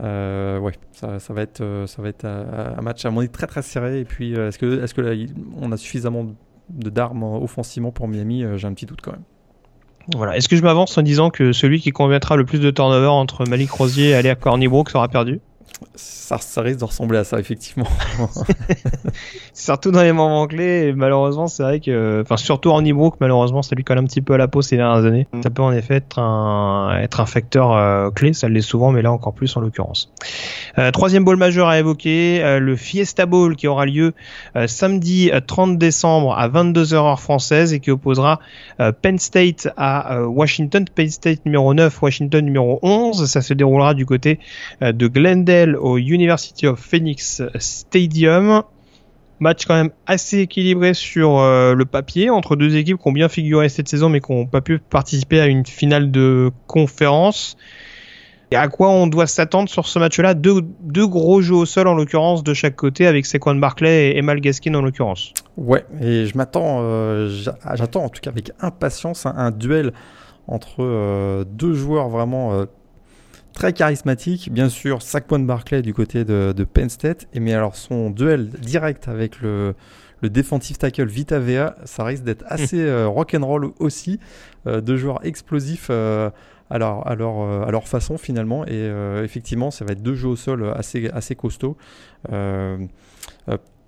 ouais, 0.02 0.74
ça, 0.92 1.20
ça, 1.20 1.34
va 1.34 1.42
être 1.42 1.86
ça 1.88 2.02
va 2.02 2.10
être 2.10 2.26
un 2.26 2.82
match 2.82 3.06
à 3.06 3.12
mon 3.12 3.22
avis 3.22 3.30
très 3.30 3.48
très 3.48 3.62
serré. 3.62 4.02
Et 4.02 4.06
puis 4.06 4.34
est-ce 4.34 4.60
que 4.60 4.84
est-ce 4.84 4.94
que 4.94 5.02
là, 5.02 5.14
on 5.62 5.72
a 5.72 5.78
suffisamment 5.78 6.36
d'armes 6.70 7.24
offensivement 7.24 7.92
pour 7.92 8.08
Miami, 8.08 8.44
euh, 8.44 8.58
j'ai 8.58 8.68
un 8.68 8.74
petit 8.74 8.86
doute 8.86 9.02
quand 9.02 9.12
même. 9.12 9.24
Voilà. 10.16 10.38
Est-ce 10.38 10.48
que 10.48 10.56
je 10.56 10.62
m'avance 10.62 10.98
en 10.98 11.02
disant 11.02 11.30
que 11.30 11.52
celui 11.52 11.82
qui 11.82 11.92
conviendra 11.92 12.36
le 12.36 12.46
plus 12.46 12.60
de 12.60 12.70
turnover 12.70 13.08
entre 13.08 13.46
Malik 13.48 13.72
Rosier 13.72 14.10
et 14.10 14.16
Alea 14.16 14.36
Cornybrook 14.36 14.90
sera 14.90 15.08
perdu? 15.08 15.42
Ça, 15.96 16.38
ça, 16.38 16.62
risque 16.62 16.80
de 16.80 16.86
ressembler 16.86 17.18
à 17.18 17.24
ça, 17.24 17.40
effectivement. 17.40 17.88
surtout 19.54 19.92
dans 19.92 20.04
les 20.04 20.12
moments 20.12 20.48
clés, 20.48 20.94
malheureusement, 20.94 21.48
c'est 21.48 21.64
vrai 21.64 21.80
que, 21.80 22.22
enfin, 22.22 22.38
surtout 22.38 22.72
en 22.72 22.84
Ibrook, 22.84 23.16
malheureusement, 23.20 23.62
ça 23.62 23.76
lui 23.76 23.84
colle 23.84 23.98
un 23.98 24.04
petit 24.04 24.22
peu 24.22 24.34
à 24.34 24.38
la 24.38 24.48
peau 24.48 24.62
ces 24.62 24.78
dernières 24.78 25.06
années. 25.06 25.28
Mm. 25.34 25.44
Ça 25.44 25.50
peut 25.50 25.62
en 25.62 25.72
effet 25.72 25.96
être 25.96 26.20
un, 26.20 26.98
être 27.02 27.20
un 27.20 27.26
facteur 27.26 27.74
euh, 27.74 28.10
clé, 28.10 28.34
ça 28.34 28.50
l'est 28.50 28.62
souvent, 28.62 28.92
mais 28.92 29.02
là 29.02 29.12
encore 29.12 29.34
plus 29.34 29.56
en 29.58 29.62
l'occurrence. 29.62 30.12
Euh, 30.78 30.92
troisième 30.92 31.24
bowl 31.24 31.38
majeur 31.38 31.68
à 31.68 31.80
évoquer, 31.80 32.44
euh, 32.44 32.60
le 32.60 32.76
Fiesta 32.76 33.26
Bowl 33.26 33.56
qui 33.56 33.68
aura 33.68 33.86
lieu 33.86 34.14
samedi 34.68 35.32
30 35.48 35.78
décembre 35.78 36.38
à 36.38 36.48
22h 36.50 36.96
heure 36.96 37.20
française 37.20 37.74
et 37.74 37.80
qui 37.80 37.92
opposera 37.92 38.40
Penn 39.02 39.20
State 39.20 39.68
à 39.78 40.24
Washington, 40.24 40.86
Penn 40.94 41.10
State 41.10 41.46
numéro 41.46 41.74
9, 41.74 42.02
Washington 42.02 42.44
numéro 42.46 42.80
11. 42.82 43.26
Ça 43.30 43.42
se 43.42 43.54
déroulera 43.54 43.94
du 43.94 44.06
côté 44.06 44.40
de 44.82 45.08
Glendale 45.08 45.65
au 45.74 45.98
University 45.98 46.68
of 46.68 46.80
Phoenix 46.80 47.42
Stadium. 47.58 48.62
Match 49.40 49.66
quand 49.66 49.76
même 49.76 49.92
assez 50.06 50.40
équilibré 50.40 50.94
sur 50.94 51.40
euh, 51.40 51.74
le 51.74 51.86
papier 51.86 52.30
entre 52.30 52.56
deux 52.56 52.78
équipes 52.78 52.98
qui 53.02 53.08
ont 53.08 53.12
bien 53.12 53.28
figuré 53.28 53.68
cette 53.68 53.90
saison 53.90 54.08
mais 54.08 54.22
qui 54.22 54.32
n'ont 54.32 54.46
pas 54.46 54.62
pu 54.62 54.80
participer 54.80 55.42
à 55.42 55.48
une 55.48 55.66
finale 55.66 56.12
de 56.12 56.52
conférence. 56.68 57.58
Et 58.52 58.56
à 58.56 58.68
quoi 58.68 58.90
on 58.90 59.08
doit 59.08 59.28
s'attendre 59.28 59.68
sur 59.68 59.88
ce 59.88 60.00
match-là? 60.00 60.36
Deux, 60.36 60.62
deux, 60.82 61.08
gros 61.08 61.42
jeux 61.42 61.56
au 61.56 61.66
sol 61.66 61.88
en 61.88 61.96
l'occurrence 61.96 62.44
de 62.44 62.54
chaque 62.54 62.76
côté 62.76 63.08
avec 63.08 63.26
Saquon 63.26 63.56
Barclay 63.56 64.12
et 64.12 64.18
Emal 64.20 64.40
Gaskin 64.40 64.76
en 64.76 64.82
l'occurrence. 64.82 65.34
Ouais, 65.58 65.84
et 66.00 66.28
je 66.28 66.38
m'attends, 66.38 66.80
euh, 66.82 67.28
j'attends 67.74 68.04
en 68.06 68.10
tout 68.10 68.22
cas 68.22 68.30
avec 68.30 68.52
impatience 68.62 69.26
un, 69.26 69.52
duel 69.52 69.94
entre 70.48 70.76
euh, 70.80 71.44
deux 71.44 71.74
joueurs 71.74 72.08
vraiment 72.08 72.66
très 73.56 73.74
charismatique. 73.74 74.52
Bien 74.52 74.70
sûr, 74.70 75.02
Saquon 75.02 75.40
Barclay 75.40 75.82
du 75.82 75.94
côté 75.94 76.24
de, 76.24 76.54
Penn 76.72 76.90
State. 76.90 77.28
Et 77.34 77.40
mais 77.40 77.54
alors 77.54 77.76
son 77.76 78.12
duel 78.12 78.50
direct 78.50 79.08
avec 79.08 79.42
le, 79.42 79.74
le 80.22 80.30
defensive 80.30 80.78
tackle 80.78 81.08
Vita 81.08 81.40
Vea, 81.40 81.76
ça 81.86 82.04
risque 82.04 82.24
d'être 82.24 82.44
hmm. 82.44 82.54
assez 82.54 82.82
euh, 82.82 83.08
rock'n'roll 83.08 83.72
aussi. 83.80 84.20
Euh, 84.68 84.82
deux 84.82 84.98
joueurs 84.98 85.26
explosifs 85.26 85.88
euh, 85.90 86.30
à, 86.70 86.78
leur, 86.78 87.08
à, 87.08 87.16
leur, 87.16 87.40
à 87.68 87.72
leur 87.72 87.88
façon 87.88 88.18
finalement. 88.18 88.68
Et 88.68 88.92
effectivement, 89.24 89.72
ça 89.72 89.86
va 89.86 89.94
être 89.94 90.04
deux 90.04 90.16
jeux 90.16 90.30
au 90.30 90.36
sol 90.36 90.72
assez, 90.76 91.10
assez 91.10 91.36
costauds. 91.36 91.78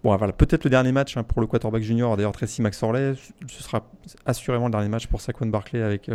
Bon, 0.03 0.15
voilà, 0.15 0.32
peut-être 0.32 0.63
le 0.63 0.70
dernier 0.70 0.91
match 0.91 1.18
hein, 1.18 1.24
pour 1.24 1.41
le 1.41 1.47
quarterback 1.47 1.82
junior, 1.82 2.15
d'ailleurs 2.15 2.32
Tracy 2.32 2.61
McSorley, 2.61 3.15
ce 3.47 3.63
sera 3.63 3.89
assurément 4.28 4.65
le 4.65 4.72
dernier 4.72 4.89
match 4.89 5.07
pour 5.07 5.22
Saquon 5.22 5.47
Barclay 5.47 5.82
avec, 5.82 6.09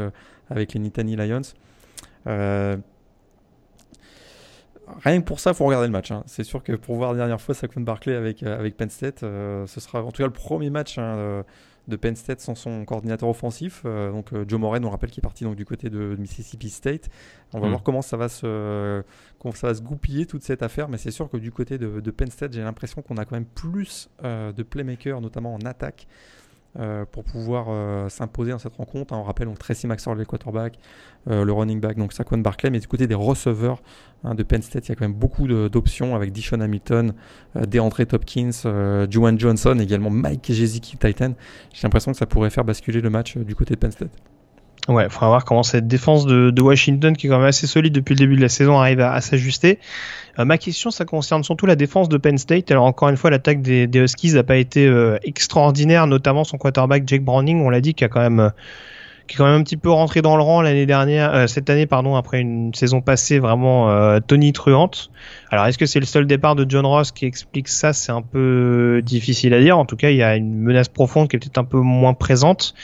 avec 0.48 0.72
les 0.72 0.80
Nittany 0.80 1.16
Lions. 1.16 1.42
Rien 5.04 5.20
que 5.20 5.26
pour 5.26 5.40
ça, 5.40 5.50
il 5.50 5.56
faut 5.56 5.64
regarder 5.64 5.86
le 5.86 5.92
match. 5.92 6.10
Hein. 6.10 6.22
C'est 6.26 6.44
sûr 6.44 6.62
que 6.62 6.72
pour 6.72 6.96
voir 6.96 7.12
la 7.12 7.18
dernière 7.18 7.40
fois 7.40 7.54
Saquon 7.54 7.80
Barclay 7.80 8.14
avec, 8.14 8.42
euh, 8.42 8.58
avec 8.58 8.76
Penn 8.76 8.90
State, 8.90 9.22
euh, 9.22 9.66
ce 9.66 9.80
sera 9.80 10.02
en 10.02 10.10
tout 10.10 10.22
cas 10.22 10.26
le 10.26 10.32
premier 10.32 10.70
match 10.70 10.98
hein, 10.98 11.14
euh, 11.16 11.42
de 11.88 11.96
Penn 11.96 12.16
State 12.16 12.40
sans 12.40 12.54
son 12.54 12.84
coordinateur 12.84 13.28
offensif. 13.28 13.82
donc 13.84 14.30
Joe 14.46 14.60
Moran, 14.60 14.82
on 14.84 14.90
rappelle 14.90 15.10
qu'il 15.10 15.20
est 15.20 15.22
parti 15.22 15.42
donc, 15.42 15.56
du 15.56 15.64
côté 15.64 15.90
de 15.90 16.16
Mississippi 16.16 16.70
State. 16.70 17.10
On 17.52 17.58
va 17.58 17.66
hmm. 17.66 17.70
voir 17.70 17.82
comment 17.82 18.02
ça, 18.02 18.16
va 18.16 18.28
se, 18.28 19.02
comment 19.40 19.54
ça 19.54 19.66
va 19.66 19.74
se 19.74 19.82
goupiller 19.82 20.26
toute 20.26 20.44
cette 20.44 20.62
affaire. 20.62 20.88
Mais 20.88 20.96
c'est 20.96 21.10
sûr 21.10 21.28
que 21.28 21.36
du 21.36 21.50
côté 21.50 21.78
de, 21.78 22.10
Penn 22.12 22.30
State, 22.30 22.52
j'ai 22.52 22.62
l'impression 22.62 23.02
qu'on 23.02 23.16
a 23.16 23.24
quand 23.24 23.34
même 23.34 23.46
plus 23.46 24.08
de 24.22 24.62
playmakers, 24.62 25.20
notamment 25.20 25.54
en 25.54 25.60
attaque. 25.64 26.06
Pour 27.10 27.24
pouvoir 27.24 28.10
s'imposer 28.10 28.52
dans 28.52 28.58
cette 28.58 28.76
rencontre. 28.76 29.14
On 29.14 29.22
rappelle 29.22 29.48
Tracy 29.58 29.86
Maxwell, 29.86 30.16
le 30.16 30.24
quarterback, 30.24 30.78
le 31.26 31.52
running 31.52 31.80
back, 31.80 31.98
donc 31.98 32.12
Saquon 32.12 32.38
Barclay, 32.38 32.70
mais 32.70 32.80
du 32.80 32.88
côté 32.88 33.06
des 33.06 33.14
receveurs 33.14 33.82
hein, 34.24 34.34
de 34.34 34.42
Penn 34.42 34.62
State, 34.62 34.88
il 34.88 34.88
y 34.90 34.92
a 34.92 34.94
quand 34.94 35.04
même 35.04 35.12
beaucoup 35.12 35.46
d'options 35.46 36.16
avec 36.16 36.32
Dishon 36.32 36.60
Hamilton, 36.60 37.12
DeAndre 37.54 38.06
Topkins, 38.06 39.06
Juwan 39.10 39.38
Johnson, 39.38 39.78
également 39.80 40.10
Mike 40.10 40.50
Gesicki, 40.52 40.96
Titan. 40.96 41.34
J'ai 41.72 41.82
l'impression 41.82 42.12
que 42.12 42.18
ça 42.18 42.26
pourrait 42.26 42.50
faire 42.50 42.64
basculer 42.64 43.00
le 43.00 43.10
match 43.10 43.36
du 43.36 43.54
côté 43.54 43.74
de 43.74 43.78
Penn 43.78 43.92
State. 43.92 44.31
Ouais, 44.88 45.04
il 45.04 45.10
faudra 45.10 45.28
voir 45.28 45.44
comment 45.44 45.62
cette 45.62 45.86
défense 45.86 46.26
de, 46.26 46.60
Washington, 46.60 47.16
qui 47.16 47.28
est 47.28 47.30
quand 47.30 47.38
même 47.38 47.46
assez 47.46 47.68
solide 47.68 47.92
depuis 47.92 48.14
le 48.14 48.18
début 48.18 48.34
de 48.34 48.40
la 48.40 48.48
saison, 48.48 48.80
arrive 48.80 49.00
à, 49.00 49.20
s'ajuster. 49.20 49.78
Euh, 50.40 50.44
ma 50.44 50.58
question, 50.58 50.90
ça 50.90 51.04
concerne 51.04 51.44
surtout 51.44 51.66
la 51.66 51.76
défense 51.76 52.08
de 52.08 52.16
Penn 52.16 52.36
State. 52.36 52.68
Alors 52.72 52.84
encore 52.84 53.08
une 53.08 53.16
fois, 53.16 53.30
l'attaque 53.30 53.62
des, 53.62 53.88
Huskies 53.94 54.32
n'a 54.32 54.42
pas 54.42 54.56
été 54.56 54.84
euh, 54.84 55.18
extraordinaire, 55.22 56.08
notamment 56.08 56.42
son 56.42 56.58
quarterback 56.58 57.04
Jake 57.06 57.22
Browning, 57.22 57.60
on 57.60 57.70
l'a 57.70 57.80
dit, 57.80 57.94
qui 57.94 58.02
a 58.02 58.08
quand 58.08 58.20
même 58.20 58.40
euh, 58.40 58.50
qui 59.28 59.36
est 59.36 59.38
quand 59.38 59.44
même 59.44 59.60
un 59.60 59.62
petit 59.62 59.76
peu 59.76 59.88
rentré 59.88 60.20
dans 60.20 60.36
le 60.36 60.42
rang 60.42 60.62
l'année 60.62 60.84
dernière, 60.84 61.48
cette 61.48 61.70
année 61.70 61.86
pardon, 61.86 62.16
après 62.16 62.40
une 62.40 62.74
saison 62.74 63.00
passée 63.00 63.38
vraiment 63.38 64.18
tonitruante. 64.20 65.12
Alors 65.48 65.64
est-ce 65.66 65.78
que 65.78 65.86
c'est 65.86 66.00
le 66.00 66.06
seul 66.06 66.26
départ 66.26 66.56
de 66.56 66.66
John 66.68 66.84
Ross 66.84 67.12
qui 67.12 67.24
explique 67.24 67.68
ça? 67.68 67.92
C'est 67.92 68.10
un 68.10 68.20
peu 68.20 69.00
difficile 69.04 69.54
à 69.54 69.60
dire. 69.60 69.78
En 69.78 69.84
tout 69.84 69.94
cas, 69.94 70.10
il 70.10 70.16
y 70.16 70.24
a 70.24 70.34
une 70.34 70.58
menace 70.58 70.88
profonde 70.88 71.28
qui 71.28 71.36
est 71.36 71.38
peut-être 71.38 71.58
un 71.58 71.64
peu 71.64 71.78
moins 71.78 72.14
présente. 72.14 72.74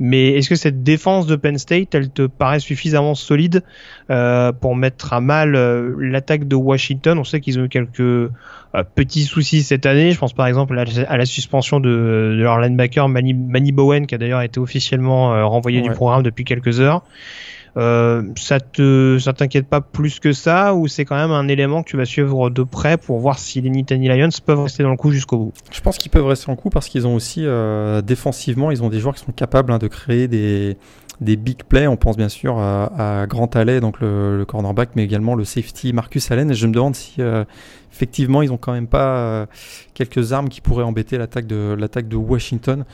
Mais 0.00 0.30
est-ce 0.30 0.48
que 0.48 0.56
cette 0.56 0.82
défense 0.82 1.26
de 1.26 1.36
Penn 1.36 1.56
State, 1.56 1.94
elle 1.94 2.10
te 2.10 2.22
paraît 2.26 2.58
suffisamment 2.58 3.14
solide 3.14 3.62
euh, 4.10 4.50
pour 4.52 4.74
mettre 4.74 5.12
à 5.12 5.20
mal 5.20 5.54
euh, 5.54 5.94
l'attaque 5.98 6.48
de 6.48 6.56
Washington? 6.56 7.18
On 7.18 7.24
sait 7.24 7.40
qu'ils 7.40 7.60
ont 7.60 7.64
eu 7.64 7.68
quelques 7.68 8.30
euh, 8.74 8.82
petits 8.96 9.22
soucis 9.22 9.62
cette 9.62 9.86
année. 9.86 10.10
Je 10.10 10.18
pense 10.18 10.32
par 10.32 10.48
exemple 10.48 10.76
à 10.76 11.16
la, 11.16 11.26
suspension 11.26 11.78
de, 11.78 12.34
leur 12.36 12.58
linebacker 12.58 13.08
Manny, 13.08 13.72
Bowen, 13.72 14.06
qui 14.06 14.16
a 14.16 14.18
d'ailleurs 14.18 14.42
été 14.42 14.58
officiellement 14.58 15.32
euh, 15.32 15.44
renvoyé 15.44 15.80
du 15.80 15.90
programme 15.90 16.24
depuis 16.24 16.44
quelques 16.44 16.80
heures. 16.80 17.04
Euh, 17.76 18.22
ça 18.36 18.60
te 18.60 19.18
ça 19.18 19.32
t'inquiète 19.32 19.66
pas 19.66 19.80
plus 19.80 20.20
que 20.20 20.32
ça 20.32 20.76
ou 20.76 20.86
c'est 20.86 21.04
quand 21.04 21.16
même 21.16 21.32
un 21.32 21.48
élément 21.48 21.82
que 21.82 21.88
tu 21.88 21.96
vas 21.96 22.04
suivre 22.04 22.48
de 22.48 22.62
près 22.62 22.96
pour 22.96 23.18
voir 23.18 23.40
si 23.40 23.60
les 23.60 23.68
Nittany 23.68 24.06
Lions 24.08 24.28
peuvent 24.46 24.62
rester 24.62 24.84
dans 24.84 24.92
le 24.92 24.96
coup 24.96 25.10
jusqu'au 25.10 25.38
bout? 25.38 25.52
Je 25.72 25.80
pense 25.80 25.98
qu'ils 25.98 26.12
peuvent 26.12 26.26
rester 26.26 26.46
dans 26.46 26.52
le 26.52 26.56
coup 26.56 26.70
parce 26.70 26.88
qu'ils 26.88 27.04
ont 27.08 27.16
aussi 27.16 27.44
euh, 27.44 28.00
défensivement 28.00 28.70
ils 28.70 28.82
ont 28.84 28.90
des 28.90 29.00
joueurs 29.00 29.14
qui 29.14 29.24
sont 29.24 29.32
capables 29.32 29.72
hein, 29.72 29.78
de 29.78 29.88
créer 29.88 30.28
des 30.28 30.76
des 31.20 31.36
big 31.36 31.64
plays. 31.64 31.88
On 31.88 31.96
pense 31.96 32.16
bien 32.16 32.28
sûr 32.28 32.58
à, 32.58 33.20
à 33.22 33.26
Grant 33.26 33.50
Alley, 33.54 33.80
donc 33.80 34.00
le, 34.00 34.44
cornerback, 34.46 34.90
mais 34.96 35.04
également 35.04 35.36
le 35.36 35.44
safety 35.44 35.92
Marcus 35.92 36.28
Allen. 36.30 36.50
Et 36.50 36.54
je 36.54 36.66
me 36.66 36.72
demande 36.72 36.96
si 36.96 37.22
euh, 37.22 37.44
effectivement 37.92 38.42
ils 38.42 38.52
ont 38.52 38.56
quand 38.56 38.72
même 38.72 38.88
pas 38.88 39.46
quelques 39.94 40.32
armes 40.32 40.48
qui 40.48 40.60
pourraient 40.60 40.84
embêter 40.84 41.18
l'attaque 41.18 41.46
de 41.46 41.74
l'attaque 41.78 42.06
de 42.06 42.16
Washington. 42.16 42.84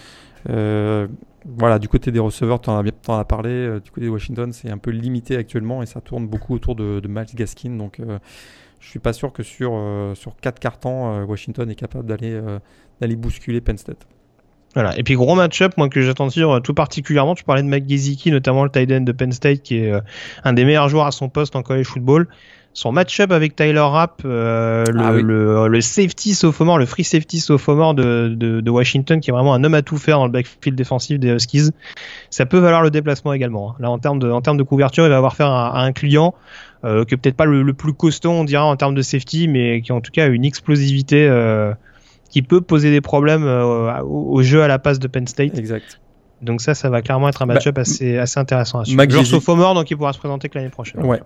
Euh, 0.48 1.06
voilà, 1.44 1.78
du 1.78 1.88
côté 1.88 2.10
des 2.10 2.18
receveurs, 2.18 2.60
tu 2.60 2.70
en, 2.70 2.84
as 2.84 3.24
parlé. 3.24 3.50
Euh, 3.50 3.80
du 3.80 3.90
côté 3.90 4.06
de 4.06 4.10
Washington, 4.10 4.52
c'est 4.52 4.70
un 4.70 4.78
peu 4.78 4.90
limité 4.90 5.36
actuellement 5.36 5.82
et 5.82 5.86
ça 5.86 6.00
tourne 6.00 6.26
beaucoup 6.26 6.54
autour 6.54 6.74
de, 6.74 7.00
de 7.00 7.08
Miles 7.08 7.34
Gaskin. 7.34 7.76
Donc, 7.76 8.00
euh, 8.00 8.18
je 8.78 8.88
suis 8.88 8.98
pas 8.98 9.12
sûr 9.12 9.32
que 9.32 9.42
sur, 9.42 9.72
sur 10.14 10.36
4 10.36 10.58
cartons, 10.58 11.24
Washington 11.24 11.68
est 11.70 11.74
capable 11.74 12.06
d'aller 12.06 13.16
bousculer 13.16 13.60
Penn 13.60 13.76
State. 13.76 14.06
Voilà. 14.72 14.96
Et 14.98 15.02
puis 15.02 15.16
gros 15.16 15.34
match-up, 15.34 15.74
moi 15.76 15.90
que 15.90 16.00
j'attends 16.00 16.28
tout 16.60 16.72
particulièrement. 16.72 17.34
Tu 17.34 17.44
parlais 17.44 17.62
de 17.62 17.68
McGeezy, 17.68 18.30
notamment 18.30 18.64
le 18.64 18.70
tight 18.70 18.90
end 18.90 19.02
de 19.02 19.12
Penn 19.12 19.32
State, 19.32 19.60
qui 19.60 19.76
est 19.76 19.92
un 20.44 20.52
des 20.54 20.64
meilleurs 20.64 20.88
joueurs 20.88 21.04
à 21.04 21.12
son 21.12 21.28
poste 21.28 21.56
en 21.56 21.62
college 21.62 21.88
football 21.88 22.26
son 22.72 22.92
match-up 22.92 23.32
avec 23.32 23.56
Tyler 23.56 23.80
Rapp, 23.80 24.22
euh, 24.24 24.84
ah 24.96 25.12
le, 25.12 25.66
le, 25.66 25.80
safety 25.80 26.34
sophomore, 26.34 26.78
le 26.78 26.86
free 26.86 27.02
safety 27.02 27.40
sophomore 27.40 27.94
de, 27.94 28.32
de, 28.34 28.60
de, 28.60 28.70
Washington, 28.70 29.20
qui 29.20 29.30
est 29.30 29.32
vraiment 29.32 29.54
un 29.54 29.64
homme 29.64 29.74
à 29.74 29.82
tout 29.82 29.98
faire 29.98 30.18
dans 30.18 30.26
le 30.26 30.30
backfield 30.30 30.76
défensif 30.76 31.18
des 31.18 31.30
Huskies, 31.30 31.70
ça 32.30 32.46
peut 32.46 32.58
valoir 32.58 32.82
le 32.82 32.90
déplacement 32.90 33.32
également. 33.32 33.70
Hein. 33.70 33.76
Là, 33.80 33.90
en 33.90 33.98
termes 33.98 34.20
de, 34.20 34.30
en 34.30 34.40
termes 34.40 34.56
de 34.56 34.62
couverture, 34.62 35.04
il 35.04 35.10
va 35.10 35.16
avoir 35.16 35.34
faire 35.34 35.48
à, 35.48 35.82
un 35.82 35.92
client 35.92 36.34
euh, 36.84 37.04
qui 37.04 37.14
est 37.14 37.16
peut-être 37.16 37.36
pas 37.36 37.44
le, 37.44 37.72
plus 37.74 37.92
costaud, 37.92 38.30
on 38.30 38.44
dira, 38.44 38.64
en 38.64 38.76
termes 38.76 38.94
de 38.94 39.02
safety, 39.02 39.48
mais 39.48 39.82
qui 39.82 39.90
en 39.90 40.00
tout 40.00 40.12
cas 40.12 40.24
a 40.24 40.28
une 40.28 40.44
explosivité 40.44 41.26
euh, 41.28 41.74
qui 42.30 42.42
peut 42.42 42.60
poser 42.60 42.92
des 42.92 43.00
problèmes 43.00 43.44
au, 43.44 43.90
au, 44.04 44.42
jeu 44.42 44.62
à 44.62 44.68
la 44.68 44.78
passe 44.78 45.00
de 45.00 45.08
Penn 45.08 45.26
State. 45.26 45.58
Exact. 45.58 46.00
Donc 46.42 46.62
ça, 46.62 46.74
ça 46.74 46.88
va 46.88 47.02
clairement 47.02 47.28
être 47.28 47.42
un 47.42 47.46
bah, 47.46 47.54
match-up 47.54 47.76
assez, 47.78 48.16
assez 48.16 48.40
intéressant 48.40 48.80
à 48.80 48.84
suivre. 48.84 49.04
Toujours 49.04 49.26
sophomore, 49.26 49.74
donc 49.74 49.90
il 49.90 49.96
pourra 49.96 50.12
se 50.12 50.18
présenter 50.18 50.48
que 50.48 50.58
l'année 50.58 50.70
prochaine. 50.70 51.04
Ouais, 51.04 51.20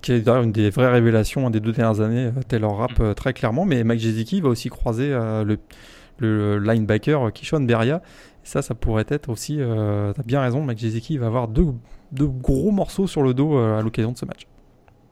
qui 0.00 0.12
est 0.12 0.28
une 0.28 0.52
des 0.52 0.70
vraies 0.70 0.90
révélations 0.90 1.50
des 1.50 1.60
deux 1.60 1.72
dernières 1.72 2.00
années, 2.00 2.26
euh, 2.26 2.42
Taylor 2.46 2.76
Rapp 2.76 2.98
mm. 2.98 3.02
euh, 3.02 3.14
très 3.14 3.32
clairement, 3.32 3.64
mais 3.64 3.82
Mike 3.82 4.00
Jeziki 4.00 4.40
va 4.40 4.48
aussi 4.48 4.68
croiser 4.68 5.12
euh, 5.12 5.42
le, 5.44 5.58
le, 6.18 6.58
linebacker 6.58 7.32
Kishon 7.32 7.60
Beria. 7.60 8.02
Et 8.44 8.46
ça, 8.46 8.62
ça 8.62 8.74
pourrait 8.74 9.06
être 9.08 9.28
aussi, 9.28 9.56
euh, 9.58 10.12
t'as 10.12 10.22
bien 10.22 10.40
raison, 10.40 10.62
Mike 10.62 10.78
Jeziki 10.78 11.18
va 11.18 11.26
avoir 11.26 11.48
deux, 11.48 11.66
deux 12.12 12.28
gros 12.28 12.70
morceaux 12.70 13.06
sur 13.06 13.22
le 13.22 13.34
dos 13.34 13.58
à 13.58 13.82
l'occasion 13.82 14.12
de 14.12 14.18
ce 14.18 14.24
match. 14.24 14.46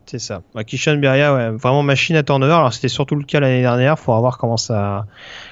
C'est 0.06 0.18
ça. 0.18 0.42
Bah, 0.54 0.64
Kishan 0.64 0.96
Beria, 0.96 1.32
ouais, 1.32 1.50
vraiment 1.50 1.84
machine 1.84 2.16
à 2.16 2.24
turnover. 2.24 2.52
Alors 2.52 2.72
c'était 2.72 2.88
surtout 2.88 3.14
le 3.14 3.22
cas 3.22 3.38
l'année 3.38 3.60
dernière. 3.60 3.96
Faudra 3.96 4.20
voir 4.20 4.38
comment 4.38 4.56
ça, 4.56 5.06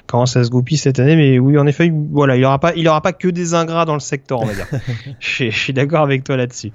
comment 0.09 0.25
ça 0.25 0.43
se 0.43 0.49
goupille 0.49 0.77
cette 0.77 0.99
année. 0.99 1.15
Mais 1.15 1.39
oui, 1.39 1.57
en 1.57 1.67
effet, 1.67 1.93
voilà, 2.11 2.35
il 2.35 2.43
aura 2.43 2.59
pas, 2.59 2.73
il 2.75 2.87
aura 2.87 3.01
pas 3.01 3.13
que 3.13 3.27
des 3.27 3.53
ingrats 3.53 3.85
dans 3.85 3.93
le 3.93 3.99
secteur, 3.99 4.41
on 4.41 4.45
va 4.45 4.53
dire. 4.53 4.65
je, 5.19 5.49
suis 5.51 5.71
d'accord 5.71 6.01
avec 6.01 6.23
toi 6.23 6.35
là-dessus. 6.35 6.71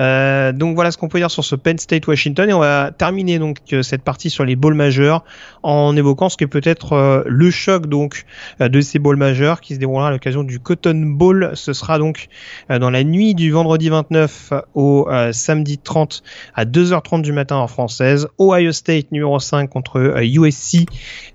Euh, 0.00 0.52
donc 0.52 0.74
voilà 0.74 0.90
ce 0.90 0.96
qu'on 0.96 1.08
peut 1.08 1.18
dire 1.18 1.30
sur 1.30 1.44
ce 1.44 1.54
Penn 1.54 1.78
State 1.78 2.06
Washington 2.06 2.48
et 2.48 2.52
on 2.54 2.60
va 2.60 2.90
terminer 2.96 3.38
donc 3.38 3.58
euh, 3.72 3.82
cette 3.82 4.02
partie 4.02 4.30
sur 4.30 4.44
les 4.44 4.56
balls 4.56 4.74
majeurs 4.74 5.22
en 5.62 5.96
évoquant 5.96 6.30
ce 6.30 6.38
qui 6.38 6.44
est 6.44 6.48
peut-être 6.48 6.94
euh, 6.94 7.22
le 7.26 7.50
choc 7.50 7.86
donc 7.86 8.24
euh, 8.60 8.68
de 8.68 8.80
ces 8.80 8.98
balls 8.98 9.16
majeurs 9.16 9.60
qui 9.60 9.74
se 9.74 9.78
déroulera 9.78 10.08
à 10.08 10.10
l'occasion 10.10 10.42
du 10.42 10.58
Cotton 10.58 11.02
Bowl. 11.04 11.50
Ce 11.54 11.74
sera 11.74 11.98
donc 11.98 12.28
dans 12.70 12.90
la 12.90 13.04
nuit 13.04 13.34
du 13.34 13.50
vendredi 13.50 13.90
29 13.90 14.52
au 14.74 15.08
samedi 15.32 15.76
30 15.78 16.22
à 16.54 16.64
2h30 16.64 17.20
du 17.22 17.32
matin 17.32 17.56
en 17.56 17.66
française. 17.66 18.28
Ohio 18.38 18.72
State 18.72 19.12
numéro 19.12 19.38
5 19.38 19.68
contre 19.68 20.22
USC 20.22 20.86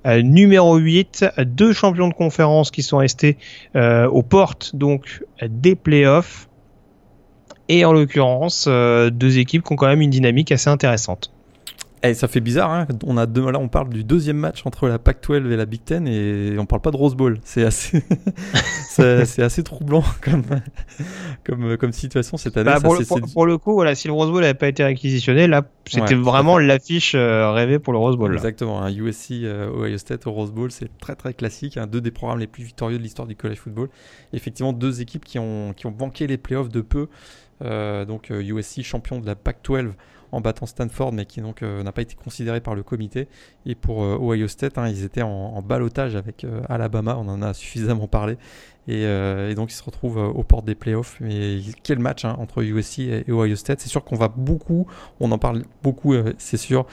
numéro 0.06 0.78
8. 0.78 1.26
Deux 1.46 1.74
champions 1.74 2.08
de 2.08 2.14
conférence 2.14 2.72
qui 2.72 2.84
sont 2.84 2.98
restés 2.98 3.38
euh, 3.76 4.08
aux 4.08 4.24
portes 4.24 4.76
donc 4.76 5.24
des 5.42 5.76
playoffs. 5.76 6.50
Et 7.70 7.86
en 7.86 7.94
l'occurrence, 7.94 8.68
deux 8.68 9.38
équipes 9.40 9.64
qui 9.64 9.72
ont 9.72 9.78
quand 9.78 9.88
même 9.88 10.02
une 10.02 10.10
dynamique 10.10 10.52
assez 10.52 10.70
intéressante. 10.70 11.32
Eh, 12.06 12.14
ça 12.14 12.28
fait 12.28 12.42
bizarre, 12.42 12.70
hein 12.70 12.86
on 13.06 13.16
a 13.16 13.26
deux, 13.26 13.50
là 13.50 13.60
on 13.60 13.70
parle 13.70 13.88
du 13.88 14.04
deuxième 14.04 14.36
match 14.36 14.66
entre 14.66 14.90
la 14.90 15.00
Pac-12 15.00 15.50
et 15.50 15.56
la 15.56 15.66
Big 15.66 15.86
Ten 15.86 16.06
et 16.06 16.54
on 16.60 16.66
parle 16.66 16.82
pas 16.82 16.92
de 16.92 16.98
Rose 16.98 17.16
Bowl. 17.16 17.40
C'est 17.46 17.64
assez, 17.64 18.04
c'est 18.90 19.42
assez 19.42 19.64
troublant 19.64 20.04
comme, 20.22 20.44
comme, 21.46 21.78
comme 21.78 21.94
situation 21.94 22.36
cette 22.36 22.58
année. 22.58 22.72
Bah, 22.72 22.82
pour, 22.82 23.46
le, 23.46 23.58
coup, 23.58 23.72
voilà, 23.72 23.96
si 23.96 24.08
le 24.10 24.14
Rose 24.14 24.30
Bowl 24.32 24.42
n'avait 24.42 24.54
pas 24.54 24.68
été 24.68 24.84
réquisitionné, 24.84 25.48
là 25.48 25.64
c'était 25.86 26.16
vraiment 26.16 26.58
l'affiche 26.58 27.14
euh, 27.16 27.52
rêvée 27.52 27.80
pour 27.80 27.94
le 27.94 28.00
Rose 28.00 28.18
Bowl. 28.18 28.34
Exactement, 28.34 28.82
un 28.82 28.92
USC 28.92 29.32
euh, 29.44 29.70
Ohio 29.70 29.98
State 29.98 30.28
au 30.28 30.34
Rose 30.34 30.52
Bowl, 30.52 30.72
c'est 30.72 30.90
très 30.98 31.16
très 31.16 31.34
classique, 31.34 31.78
un 31.78 31.88
deux 31.88 32.02
des 32.02 32.12
programmes 32.12 32.40
les 32.40 32.48
plus 32.48 32.66
victorieux 32.66 32.98
de 32.98 33.04
l'histoire 33.04 33.30
du 33.30 33.38
college 33.38 33.60
football. 33.60 33.88
Effectivement, 34.34 34.74
deux 34.74 35.00
équipes 35.00 35.24
qui 35.24 35.40
ont, 35.40 35.72
qui 35.72 35.86
ont 35.86 35.92
banqué 35.92 36.28
les 36.28 36.38
playoffs 36.38 36.70
de 36.70 36.82
peu. 36.82 37.08
Euh, 37.62 38.04
donc 38.04 38.30
USC 38.30 38.82
champion 38.82 39.22
de 39.22 39.26
la 39.26 39.36
Pac-12 39.36 39.94
en 40.34 40.42
battant 40.42 40.66
Stanford, 40.66 41.14
mais 41.14 41.26
qui 41.26 41.42
donc 41.42 41.62
euh, 41.62 41.84
n'a 41.84 41.92
pas 41.92 42.02
été 42.02 42.16
considéré 42.16 42.60
par 42.60 42.76
le 42.76 42.84
comité. 42.84 43.28
Et 43.66 43.76
pour 43.76 44.04
euh, 44.04 44.18
Ohio 44.20 44.48
State, 44.48 44.78
hein, 44.78 44.88
ils 44.90 45.04
étaient 45.04 45.22
en, 45.22 45.30
en 45.30 45.62
balotage 45.62 46.16
avec 46.16 46.44
euh, 46.44 46.62
Alabama, 46.68 47.18
on 47.20 47.28
en 47.28 47.42
a 47.42 47.54
suffisamment 47.54 48.08
parlé. 48.08 48.38
Et, 48.90 49.06
donc 49.56 49.72
ils 49.72 49.76
se 49.76 49.84
retrouvent 49.84 50.18
aux 50.18 50.44
portes 50.44 50.66
des 50.66 50.76
playoffs. 50.76 51.18
Mais 51.22 51.60
quel 51.84 52.00
match 52.00 52.26
hein, 52.26 52.36
entre 52.38 52.64
USC 52.64 53.00
et, 53.00 53.32
Ohio 53.32 53.56
State 53.56 53.80
C'est 53.80 53.88
sûr 53.88 54.04
qu'on 54.04 54.18
va 54.18 54.28
beaucoup, 54.28 54.88
on 55.22 55.32
en 55.32 55.38
parle 55.38 55.64
beaucoup, 55.82 56.14
c'est 56.38 56.58
sûr. 56.58 56.86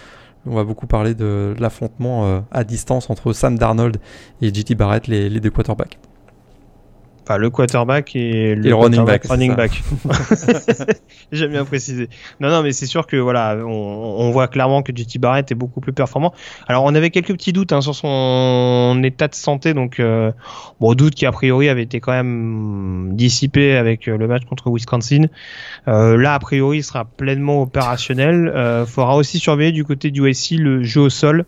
On 0.47 0.55
va 0.55 0.63
beaucoup 0.63 0.87
parler 0.87 1.15
de, 1.15 1.57
l'affrontement 1.59 2.45
à 2.53 2.63
distance 2.63 3.11
entre 3.11 3.33
Sam 3.33 3.59
Darnold 3.59 3.97
et 4.41 4.55
JT 4.55 4.77
Barrett, 4.77 5.09
les, 5.09 5.29
les 5.29 5.41
deux 5.41 5.51
quarterbacks 5.51 5.99
le 7.39 7.51
quarterback 7.51 8.15
et 8.17 8.55
le, 8.55 8.75
running 8.75 9.05
back. 9.05 9.27
Running 9.27 9.55
back. 9.55 9.83
J'aime 11.33 11.51
bien 11.51 11.65
préciser. 11.65 12.09
Non, 12.41 12.51
non, 12.51 12.63
mais 12.63 12.73
c'est 12.73 12.87
sûr 12.87 13.07
que 13.07 13.17
voilà, 13.17 13.57
on, 13.57 14.31
voit 14.31 14.49
clairement 14.49 14.83
que 14.83 14.93
JT 14.95 15.19
Barrett 15.19 15.51
est 15.51 15.55
beaucoup 15.55 15.81
plus 15.81 15.93
performant. 15.93 16.33
Alors, 16.69 16.85
on 16.85 16.95
avait 16.95 17.11
quelques 17.11 17.33
petits 17.33 17.53
doutes 17.53 17.73
hein, 17.73 17.81
sur 17.81 17.95
son 17.95 19.01
état 19.05 19.29
de 19.29 19.35
santé, 19.35 19.75
donc 19.75 20.01
euh, 20.01 20.33
bon, 20.81 20.95
doute 20.95 21.15
qui 21.15 21.27
a 21.27 21.33
priori 21.33 21.69
avait 21.69 21.83
été 21.83 22.01
quand 22.01 22.13
même 22.13 23.11
dissipé 23.15 23.77
avec 23.77 24.09
euh, 24.09 24.17
le 24.17 24.27
match 24.29 24.45
contre 24.45 24.71
Wisconsin. 24.71 25.27
Euh, 25.89 26.17
là, 26.17 26.35
a 26.35 26.39
priori, 26.39 26.79
il 26.79 26.83
sera 26.83 27.05
pleinement 27.05 27.63
opérationnel. 27.63 28.49
Euh, 28.49 28.87
faudra 28.87 29.17
aussi 29.17 29.39
surveiller 29.39 29.73
du 29.73 29.85
côté 29.85 30.11
du 30.11 30.27
USC 30.27 30.53
le 30.53 30.83
jeu 30.83 31.03
au 31.03 31.11
sol 31.11 31.45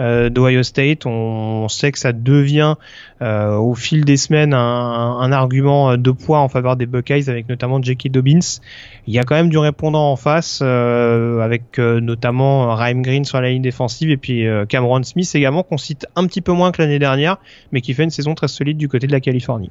euh, 0.00 0.28
d'Ohio 0.28 0.62
State. 0.62 1.06
On, 1.06 1.68
sait 1.68 1.92
que 1.92 1.98
ça 1.98 2.12
devient 2.12 2.74
euh, 3.22 3.56
au 3.56 3.74
fil 3.74 4.04
des 4.04 4.16
semaines 4.16 4.52
un, 4.54 5.32
argument 5.32 5.96
de 5.96 6.10
poids 6.10 6.40
en 6.40 6.48
faveur 6.48 6.76
des 6.76 6.86
Buckeyes 6.86 7.28
avec 7.28 7.48
notamment 7.48 7.82
Jackie 7.82 8.10
Dobbins. 8.10 8.60
Il 9.06 9.12
y 9.12 9.18
a 9.18 9.22
quand 9.24 9.34
même 9.34 9.50
du 9.50 9.58
répondant 9.58 10.10
en 10.10 10.16
face 10.16 10.60
euh, 10.62 11.40
avec 11.40 11.78
euh, 11.78 12.00
notamment 12.00 12.74
Raheem 12.74 13.02
Green 13.02 13.24
sur 13.24 13.40
la 13.40 13.50
ligne 13.50 13.62
défensive 13.62 14.10
et 14.10 14.16
puis 14.16 14.46
euh, 14.46 14.64
Cameron 14.64 15.02
Smith 15.02 15.30
également 15.34 15.62
qu'on 15.62 15.76
cite 15.76 16.06
un 16.16 16.26
petit 16.26 16.40
peu 16.40 16.52
moins 16.52 16.72
que 16.72 16.80
l'année 16.80 16.98
dernière 16.98 17.36
mais 17.72 17.80
qui 17.80 17.92
fait 17.92 18.04
une 18.04 18.10
saison 18.10 18.34
très 18.34 18.48
solide 18.48 18.78
du 18.78 18.88
côté 18.88 19.06
de 19.06 19.12
la 19.12 19.20
Californie. 19.20 19.70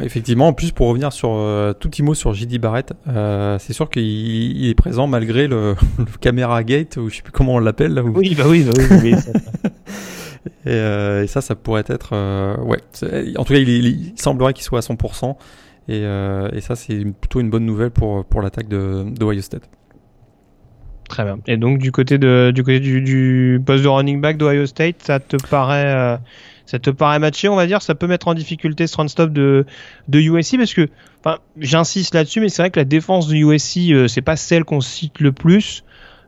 Effectivement, 0.00 0.48
en 0.48 0.52
plus 0.52 0.72
pour 0.72 0.88
revenir 0.88 1.12
sur 1.12 1.30
euh, 1.32 1.72
tout 1.72 1.88
petit 1.88 2.02
mot 2.02 2.14
sur 2.14 2.32
JD 2.32 2.58
Barrett, 2.58 2.92
euh, 3.08 3.58
c'est 3.58 3.72
sûr 3.72 3.90
qu'il 3.90 4.68
est 4.68 4.74
présent 4.74 5.06
malgré 5.06 5.46
le, 5.48 5.74
caméra 6.20 6.62
gate 6.62 6.96
ou 6.96 7.08
je 7.08 7.16
sais 7.16 7.22
plus 7.22 7.32
comment 7.32 7.54
on 7.54 7.58
l'appelle 7.58 8.00
Oui, 8.00 8.34
bah 8.36 8.44
oui, 8.46 8.64
bah 8.64 8.72
oui. 9.02 9.14
et, 10.70 11.26
ça, 11.26 11.40
ça 11.40 11.54
pourrait 11.54 11.84
être 11.88 12.12
ouais. 12.62 12.78
En 13.36 13.44
tout 13.44 13.52
cas, 13.52 13.58
il, 13.58 14.12
semblerait 14.16 14.52
qu'il 14.52 14.64
soit 14.64 14.78
à 14.78 14.82
100%. 14.82 15.36
Et, 15.88 16.60
ça, 16.60 16.76
c'est 16.76 17.04
plutôt 17.20 17.40
une 17.40 17.50
bonne 17.50 17.66
nouvelle 17.66 17.90
pour, 17.90 18.24
pour 18.24 18.42
l'attaque 18.42 18.68
de, 18.68 19.04
de 19.10 19.24
Ohio 19.24 19.42
State. 19.42 19.68
Très 21.08 21.24
bien. 21.24 21.40
Et 21.48 21.56
donc 21.56 21.78
du 21.78 21.90
côté 21.90 22.18
de 22.18 22.52
du 22.54 22.62
côté 22.62 22.78
du, 22.78 23.02
du 23.02 23.60
poste 23.66 23.82
de 23.82 23.88
running 23.88 24.20
back 24.20 24.36
d'Ohio 24.36 24.64
State, 24.64 25.02
ça 25.02 25.18
te 25.18 25.36
paraît 25.48 26.20
ça 26.70 26.78
te 26.78 26.90
paraît 26.90 27.18
matché, 27.18 27.48
on 27.48 27.56
va 27.56 27.66
dire, 27.66 27.82
ça 27.82 27.96
peut 27.96 28.06
mettre 28.06 28.28
en 28.28 28.34
difficulté 28.34 28.86
ce 28.86 28.96
run-stop 28.96 29.32
de, 29.32 29.66
de 30.06 30.20
USC 30.20 30.56
parce 30.56 30.72
que, 30.72 30.88
enfin, 31.18 31.38
j'insiste 31.58 32.14
là-dessus, 32.14 32.40
mais 32.40 32.48
c'est 32.48 32.62
vrai 32.62 32.70
que 32.70 32.78
la 32.78 32.84
défense 32.84 33.26
de 33.26 33.34
USC, 33.34 33.90
euh, 33.90 34.06
c'est 34.06 34.22
pas 34.22 34.36
celle 34.36 34.62
qu'on 34.62 34.80
cite 34.80 35.18
le 35.18 35.32
plus, 35.32 35.82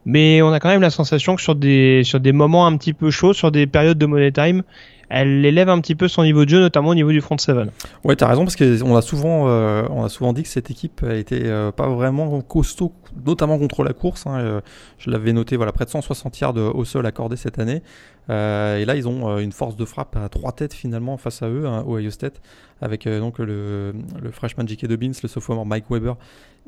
mais 0.05 0.43
on 0.43 0.53
a 0.53 0.59
quand 0.59 0.71
même 0.71 0.81
la 0.81 0.91
sensation 0.91 1.37
que 1.37 1.43
sur 1.43 1.55
des, 1.55 2.03
sur 2.03 2.19
des 2.19 2.33
moments 2.33 2.67
un 2.67 2.77
petit 2.77 2.93
peu 2.93 3.13
chauds, 3.13 3.35
sur 3.35 3.53
des 3.53 3.69
périodes 3.69 3.99
de 3.99 4.07
money 4.07 4.33
time, 4.33 4.65
elle 5.13 5.45
élève 5.45 5.69
un 5.69 5.79
petit 5.81 5.95
peu 5.95 6.09
son 6.09 6.23
niveau 6.23 6.47
de 6.47 6.51
jeu, 6.51 6.59
notamment 6.59 6.89
au 6.89 6.95
niveau 6.95 7.13
du 7.13 7.21
front 7.21 7.37
seven. 7.37 7.71
Ouais, 8.03 8.21
as 8.23 8.27
raison 8.27 8.45
parce 8.45 8.57
qu'on 8.57 8.97
a 8.97 9.03
souvent, 9.03 9.47
euh, 9.47 9.87
on 9.91 10.05
a 10.05 10.09
souvent 10.09 10.33
dit 10.33 10.43
que 10.43 10.49
cette 10.49 10.71
équipe 10.71 11.03
était 11.03 11.43
euh, 11.45 11.71
pas 11.71 11.87
vraiment 11.89 12.41
costaud, 12.41 12.95
notamment 13.27 13.59
contre 13.59 13.85
la 13.85 13.93
course. 13.93 14.27
Hein, 14.27 14.39
euh, 14.39 14.61
je 14.97 15.11
l'avais 15.11 15.35
noté, 15.35 15.57
voilà, 15.57 15.73
près 15.73 15.85
de 15.85 15.91
160 15.91 16.41
yards 16.41 16.57
au 16.57 16.85
sol 16.87 17.05
accordés 17.05 17.37
cette 17.37 17.59
année. 17.59 17.83
et 18.31 18.85
là, 18.87 18.95
ils 18.97 19.07
ont 19.07 19.39
une 19.39 19.53
force 19.53 19.77
de 19.77 19.85
frappe 19.85 20.17
à 20.17 20.31
trois 20.31 20.53
têtes 20.53 20.73
finalement 20.73 21.19
face 21.19 21.43
à 21.43 21.49
eux, 21.49 21.67
hein, 21.67 21.85
au 21.87 21.99
Ohio 21.99 22.11
State, 22.11 22.41
avec 22.81 23.07
donc 23.07 23.39
le, 23.39 23.93
le 24.23 24.31
freshman 24.31 24.67
J.K. 24.67 24.87
Dobbins, 24.87 25.13
le 25.23 25.29
sophomore 25.29 25.67
Mike 25.67 25.91
Weber 25.91 26.17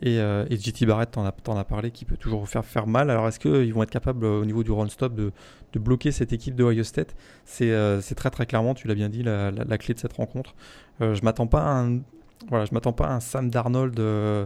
et, 0.02 0.16
et 0.16 0.56
JT 0.56 0.84
Barrett, 0.84 1.10
t'en 1.10 1.24
as, 1.24 1.58
as, 1.58 1.64
parlé, 1.64 1.90
qui 1.92 2.04
peut 2.04 2.18
toujours 2.18 2.46
faire 2.46 2.64
faire 2.64 2.86
mal. 2.86 3.08
Alors, 3.08 3.26
est-ce 3.26 3.40
qu'ils 3.40 3.72
vont 3.72 3.82
être 3.82 3.90
capables 3.90 4.26
au 4.26 4.44
niveau 4.44 4.62
du 4.62 4.70
run 4.70 4.88
stop 4.88 5.14
de, 5.14 5.32
de 5.72 5.78
bloquer 5.78 6.12
cette 6.12 6.32
équipe 6.32 6.56
de 6.56 6.64
Ohio 6.64 6.84
State? 6.84 7.14
C'est 7.44 8.14
très 8.16 8.30
très 8.34 8.46
clairement, 8.46 8.74
tu 8.74 8.88
l'as 8.88 8.94
bien 8.94 9.08
dit, 9.08 9.22
la, 9.22 9.78
clé 9.78 9.94
de 9.94 9.98
cette 10.00 10.12
rencontre. 10.12 10.54
Euh, 11.00 11.14
je 11.14 11.22
m'attends 11.22 11.46
pas 11.46 11.62
à 11.62 11.80
un, 11.80 12.00
voilà, 12.48 12.64
je 12.64 12.74
m'attends 12.74 12.92
pas 12.92 13.06
à 13.06 13.14
un 13.14 13.20
Sam 13.20 13.48
Darnold 13.48 13.98
euh, 14.00 14.44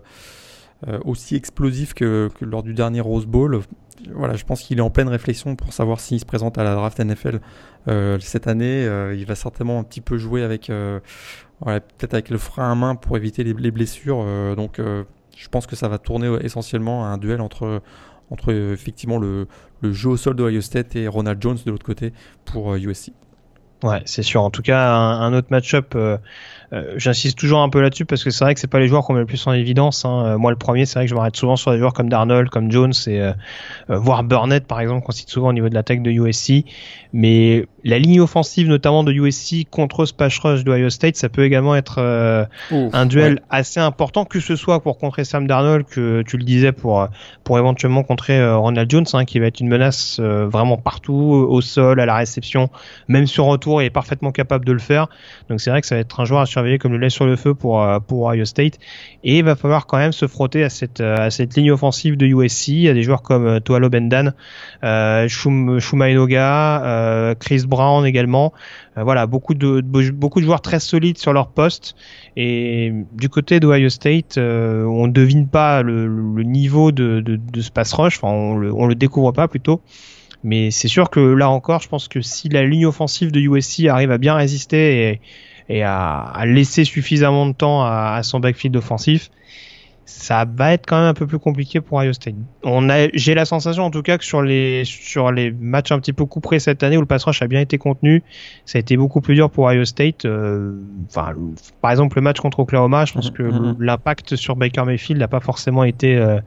euh, 0.86 0.99
aussi 1.05 1.36
explosif 1.36 1.95
que, 1.95 2.28
lors 2.43 2.62
du 2.62 2.74
dernier 2.74 3.01
Rose 3.01 3.26
Bowl. 3.26 3.61
Voilà, 4.12 4.36
je 4.36 4.45
pense 4.45 4.62
qu'il 4.62 4.78
est 4.78 4.82
en 4.82 4.91
pleine 4.91 5.09
réflexion 5.09 5.57
pour 5.57 5.72
savoir 5.72 5.99
s'il 6.01 6.20
se 6.20 6.26
présente 6.26 6.59
à 6.59 6.64
la 6.64 6.74
draft 6.74 7.01
NFL 7.01 7.41
cette 8.20 8.47
année. 8.47 8.84
il 9.16 9.24
va 9.24 9.34
certainement 9.34 9.80
un 9.80 9.82
petit 9.82 10.03
peu 10.03 10.18
jouer 10.18 10.43
avec, 10.45 10.66
peut-être 10.66 12.14
avec 12.14 12.30
le 12.30 12.39
frein 12.39 12.70
à 12.70 12.74
main 12.76 12.95
pour 12.95 13.16
éviter 13.16 13.43
les, 13.43 13.55
les 13.55 13.70
blessures. 13.72 14.24
donc, 14.55 14.78
je 14.78 15.49
pense 15.49 15.66
que 15.66 15.74
ça 15.74 15.89
va 15.89 15.99
tourner 15.99 16.32
essentiellement 16.43 17.07
à 17.07 17.09
un 17.09 17.18
duel 17.18 17.41
entre 17.41 17.82
entre 18.30 18.53
effectivement 18.53 19.18
le, 19.18 19.49
le 19.80 19.93
jeu 19.93 20.11
au 20.11 20.16
sol 20.18 20.36
de 20.36 20.45
Ohio 20.45 20.61
State 20.61 20.95
et 20.97 21.09
Ronald 21.09 21.41
Jones 21.43 21.59
de 21.64 21.70
l'autre 21.70 21.86
côté 21.86 22.12
pour 22.45 22.74
USC. 22.74 23.11
Ouais, 23.82 24.02
c'est 24.06 24.22
sûr. 24.22 24.42
En 24.42 24.50
tout 24.50 24.62
cas, 24.62 24.90
un, 24.90 25.32
autre 25.32 25.48
match-up 25.50 25.94
euh, 25.94 26.16
euh, 26.74 26.94
j'insiste 26.96 27.38
toujours 27.38 27.60
un 27.60 27.70
peu 27.70 27.80
là-dessus 27.80 28.04
parce 28.04 28.22
que 28.22 28.28
c'est 28.28 28.44
vrai 28.44 28.52
que 28.52 28.60
c'est 28.60 28.66
pas 28.66 28.78
les 28.78 28.88
joueurs 28.88 29.02
qu'on 29.04 29.14
met 29.14 29.20
le 29.20 29.26
plus 29.26 29.46
en 29.46 29.52
évidence. 29.52 30.04
Hein. 30.04 30.24
Euh, 30.26 30.38
moi, 30.38 30.50
le 30.50 30.56
premier, 30.56 30.84
c'est 30.84 30.98
vrai 30.98 31.06
que 31.06 31.10
je 31.10 31.14
m'arrête 31.14 31.36
souvent 31.36 31.56
sur 31.56 31.72
des 31.72 31.78
joueurs 31.78 31.94
comme 31.94 32.10
Darnold, 32.10 32.50
comme 32.50 32.70
Jones 32.70 32.92
et 33.06 33.22
euh, 33.22 33.32
voire 33.88 34.22
Burnett 34.22 34.66
par 34.66 34.80
exemple, 34.80 35.04
qu'on 35.04 35.12
cite 35.12 35.30
souvent 35.30 35.48
au 35.48 35.52
niveau 35.54 35.70
de 35.70 35.74
l'attaque 35.74 36.02
de 36.02 36.10
USC. 36.10 36.64
Mais 37.14 37.66
la 37.84 37.98
ligne 37.98 38.20
offensive, 38.20 38.68
notamment 38.68 39.02
de 39.02 39.12
USC 39.12 39.66
contre 39.70 40.04
ce 40.04 40.12
pass 40.12 40.38
rush 40.40 40.62
de 40.62 40.72
Ohio 40.72 40.90
State, 40.90 41.16
ça 41.16 41.30
peut 41.30 41.44
également 41.44 41.74
être 41.74 41.98
un 42.70 43.06
duel 43.06 43.40
assez 43.48 43.80
important, 43.80 44.26
que 44.26 44.40
ce 44.40 44.56
soit 44.56 44.80
pour 44.80 44.98
contrer 44.98 45.24
Sam 45.24 45.46
Darnold, 45.46 45.86
que 45.86 46.22
tu 46.26 46.36
le 46.36 46.44
disais 46.44 46.72
pour 46.72 47.08
pour 47.44 47.58
éventuellement 47.58 48.02
contrer 48.02 48.46
Ronald 48.52 48.90
Jones, 48.90 49.06
hein, 49.14 49.24
qui 49.24 49.38
va 49.38 49.46
être 49.46 49.60
une 49.60 49.68
menace 49.68 50.20
vraiment 50.20 50.76
partout, 50.76 51.14
au 51.14 51.60
sol, 51.62 51.98
à 51.98 52.04
la 52.04 52.16
réception, 52.16 52.68
même 53.08 53.26
sur 53.26 53.46
retour, 53.46 53.67
il 53.80 53.86
est 53.86 53.90
parfaitement 53.90 54.32
capable 54.32 54.64
de 54.64 54.72
le 54.72 54.78
faire. 54.78 55.08
Donc 55.48 55.60
c'est 55.60 55.70
vrai 55.70 55.80
que 55.80 55.86
ça 55.86 55.94
va 55.94 56.00
être 56.00 56.20
un 56.20 56.24
joueur 56.24 56.42
à 56.42 56.78
comme 56.78 56.92
le 56.92 56.98
lait 56.98 57.10
sur 57.10 57.26
le 57.26 57.36
feu 57.36 57.54
pour 57.54 57.82
euh, 57.82 58.00
pour 58.00 58.26
Ohio 58.26 58.44
State. 58.44 58.78
Et 59.24 59.38
il 59.38 59.44
va 59.44 59.56
falloir 59.56 59.86
quand 59.86 59.98
même 59.98 60.12
se 60.12 60.26
frotter 60.26 60.64
à 60.64 60.70
cette 60.70 61.00
euh, 61.00 61.16
à 61.16 61.30
cette 61.30 61.56
ligne 61.56 61.70
offensive 61.70 62.16
de 62.16 62.26
USC 62.26 62.86
a 62.88 62.94
des 62.94 63.02
joueurs 63.02 63.22
comme 63.22 63.46
euh, 63.46 63.60
Toalo 63.60 63.88
Bendan 63.88 64.34
euh, 64.84 65.28
Shum, 65.28 65.78
Chris 67.38 67.62
Brown 67.66 68.06
également. 68.06 68.52
Voilà 68.96 69.28
beaucoup 69.28 69.54
de, 69.54 69.80
beaucoup 69.80 70.40
de 70.40 70.44
joueurs 70.44 70.60
très 70.60 70.80
solides 70.80 71.18
sur 71.18 71.32
leur 71.32 71.48
poste. 71.48 71.94
Et 72.36 72.92
du 73.12 73.28
côté 73.28 73.60
d'Ohio 73.60 73.88
State 73.90 74.38
on 74.38 75.06
ne 75.06 75.12
devine 75.12 75.46
pas 75.46 75.82
le, 75.82 76.08
niveau 76.42 76.90
de, 76.90 77.20
de, 77.20 77.36
de 77.36 77.60
ce 77.60 77.70
pass 77.70 77.92
rush. 77.92 78.16
Enfin 78.16 78.28
on 78.28 78.56
le, 78.56 78.72
on 78.72 78.86
le 78.86 78.96
découvre 78.96 79.32
pas 79.32 79.46
plutôt 79.46 79.82
mais 80.45 80.70
c'est 80.70 80.89
sûr 80.89 81.11
que 81.11 81.20
là 81.20 81.51
encore, 81.51 81.80
je 81.80 81.89
pense 81.89 82.09
que 82.09 82.20
si 82.20 82.49
la 82.49 82.64
ligne 82.64 82.86
offensive 82.86 83.32
de 83.32 83.41
USC 83.41 83.86
arrive 83.86 84.11
à 84.11 84.18
bien 84.18 84.34
résister 84.34 85.09
et, 85.09 85.20
et 85.68 85.82
à, 85.82 86.43
laisser 86.47 86.84
suffisamment 86.84 87.47
de 87.47 87.53
temps 87.53 87.82
à, 87.84 88.20
son 88.22 88.41
backfield 88.41 88.76
offensif, 88.76 89.30
ça 90.05 90.47
va 90.51 90.72
être 90.72 90.86
quand 90.86 90.97
même 90.97 91.09
un 91.09 91.14
peu 91.14 91.26
plus 91.26 91.39
compliqué 91.39 91.82
pour 91.82 91.99
Ohio 91.99 92.14
State. 92.14 92.34
On 92.64 92.89
a, 92.89 93.09
j'ai 93.12 93.34
la 93.34 93.45
sensation 93.45 93.84
en 93.84 93.91
tout 93.91 94.01
cas 94.01 94.16
que 94.16 94.24
sur 94.24 94.41
les 94.41 94.84
sur 94.86 95.30
les 95.32 95.51
matchs 95.51 95.93
un 95.93 96.01
petit 96.01 96.14
peu 96.14 96.24
couperés 96.24 96.61
cette 96.61 96.82
année 96.82 96.97
où 96.97 97.01
le 97.01 97.07
pass 97.07 97.24
rush 97.24 97.43
a 97.43 97.47
bien 97.47 97.61
été 97.61 97.76
contenu, 97.76 98.22
ça 98.64 98.78
a 98.78 98.80
été 98.80 98.97
beaucoup 98.97 99.20
plus 99.20 99.34
dur 99.34 99.51
pour 99.51 99.66
Ohio 99.66 99.84
State. 99.84 100.24
Euh, 100.24 100.80
enfin, 101.09 101.34
par 101.82 101.91
exemple 101.91 102.16
le 102.16 102.22
match 102.22 102.41
contre 102.41 102.61
Oklahoma, 102.61 103.05
je 103.05 103.12
pense 103.12 103.30
mm-hmm. 103.30 103.34
que 103.34 103.43
mm-hmm. 103.43 103.76
l'impact 103.80 104.36
sur 104.36 104.57
Baker 104.57 104.84
Mayfield 104.84 105.20
n'a 105.20 105.28
pas 105.28 105.41
forcément 105.41 105.84
été 105.84 106.16
euh, 106.16 106.41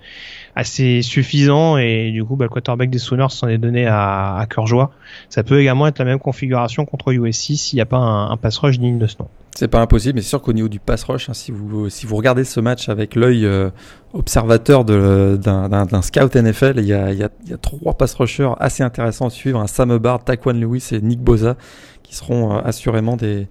assez 0.55 1.01
suffisant 1.01 1.77
et 1.77 2.11
du 2.11 2.23
coup 2.23 2.35
bah, 2.35 2.45
le 2.45 2.49
quarterback 2.49 2.89
des 2.89 2.97
Sooners 2.97 3.29
s'en 3.29 3.47
est 3.47 3.57
donné 3.57 3.87
à, 3.87 4.45
cœur 4.49 4.67
joie. 4.67 4.91
Ça 5.29 5.43
peut 5.43 5.59
également 5.59 5.87
être 5.87 5.99
la 5.99 6.05
même 6.05 6.19
configuration 6.19 6.85
contre 6.85 7.11
USC 7.11 7.53
s'il 7.55 7.77
n'y 7.77 7.81
a 7.81 7.85
pas 7.85 7.97
un, 7.97 8.37
pass 8.37 8.57
rush 8.57 8.79
digne 8.79 8.97
de 8.97 9.07
ce 9.07 9.15
nom. 9.19 9.27
C'est 9.55 9.67
pas 9.67 9.81
impossible, 9.81 10.15
mais 10.15 10.21
c'est 10.21 10.29
sûr 10.29 10.41
qu'au 10.41 10.53
niveau 10.53 10.69
du 10.69 10.79
pass 10.79 11.03
rush, 11.03 11.29
hein, 11.29 11.33
si, 11.33 11.51
vous, 11.51 11.89
si 11.89 12.05
vous 12.05 12.15
regardez 12.15 12.45
ce 12.45 12.59
match 12.59 12.87
avec 12.87 13.15
l'œil 13.15 13.45
euh, 13.45 13.69
observateur 14.13 14.85
d'un 14.85 16.01
scout 16.01 16.35
NFL, 16.35 16.75
il 16.77 16.85
y, 16.85 16.93
a, 16.93 17.11
il, 17.11 17.19
y 17.19 17.23
a, 17.23 17.57
trois 17.57 17.93
pass 17.93 18.13
rushers 18.15 18.51
assez 18.59 18.81
intéressants 18.81 19.27
à 19.27 19.29
suivre 19.29 19.59
un 19.59 19.67
Sam 19.67 19.91
Hubbard, 19.91 20.23
Taquan 20.23 20.53
Lewis 20.53 20.89
et 20.91 21.01
Nick 21.01 21.19
Boza, 21.19 21.57
qui 22.01 22.15
seront 22.15 22.53
euh, 22.55 22.61
assurément 22.63 23.17
des, 23.17 23.47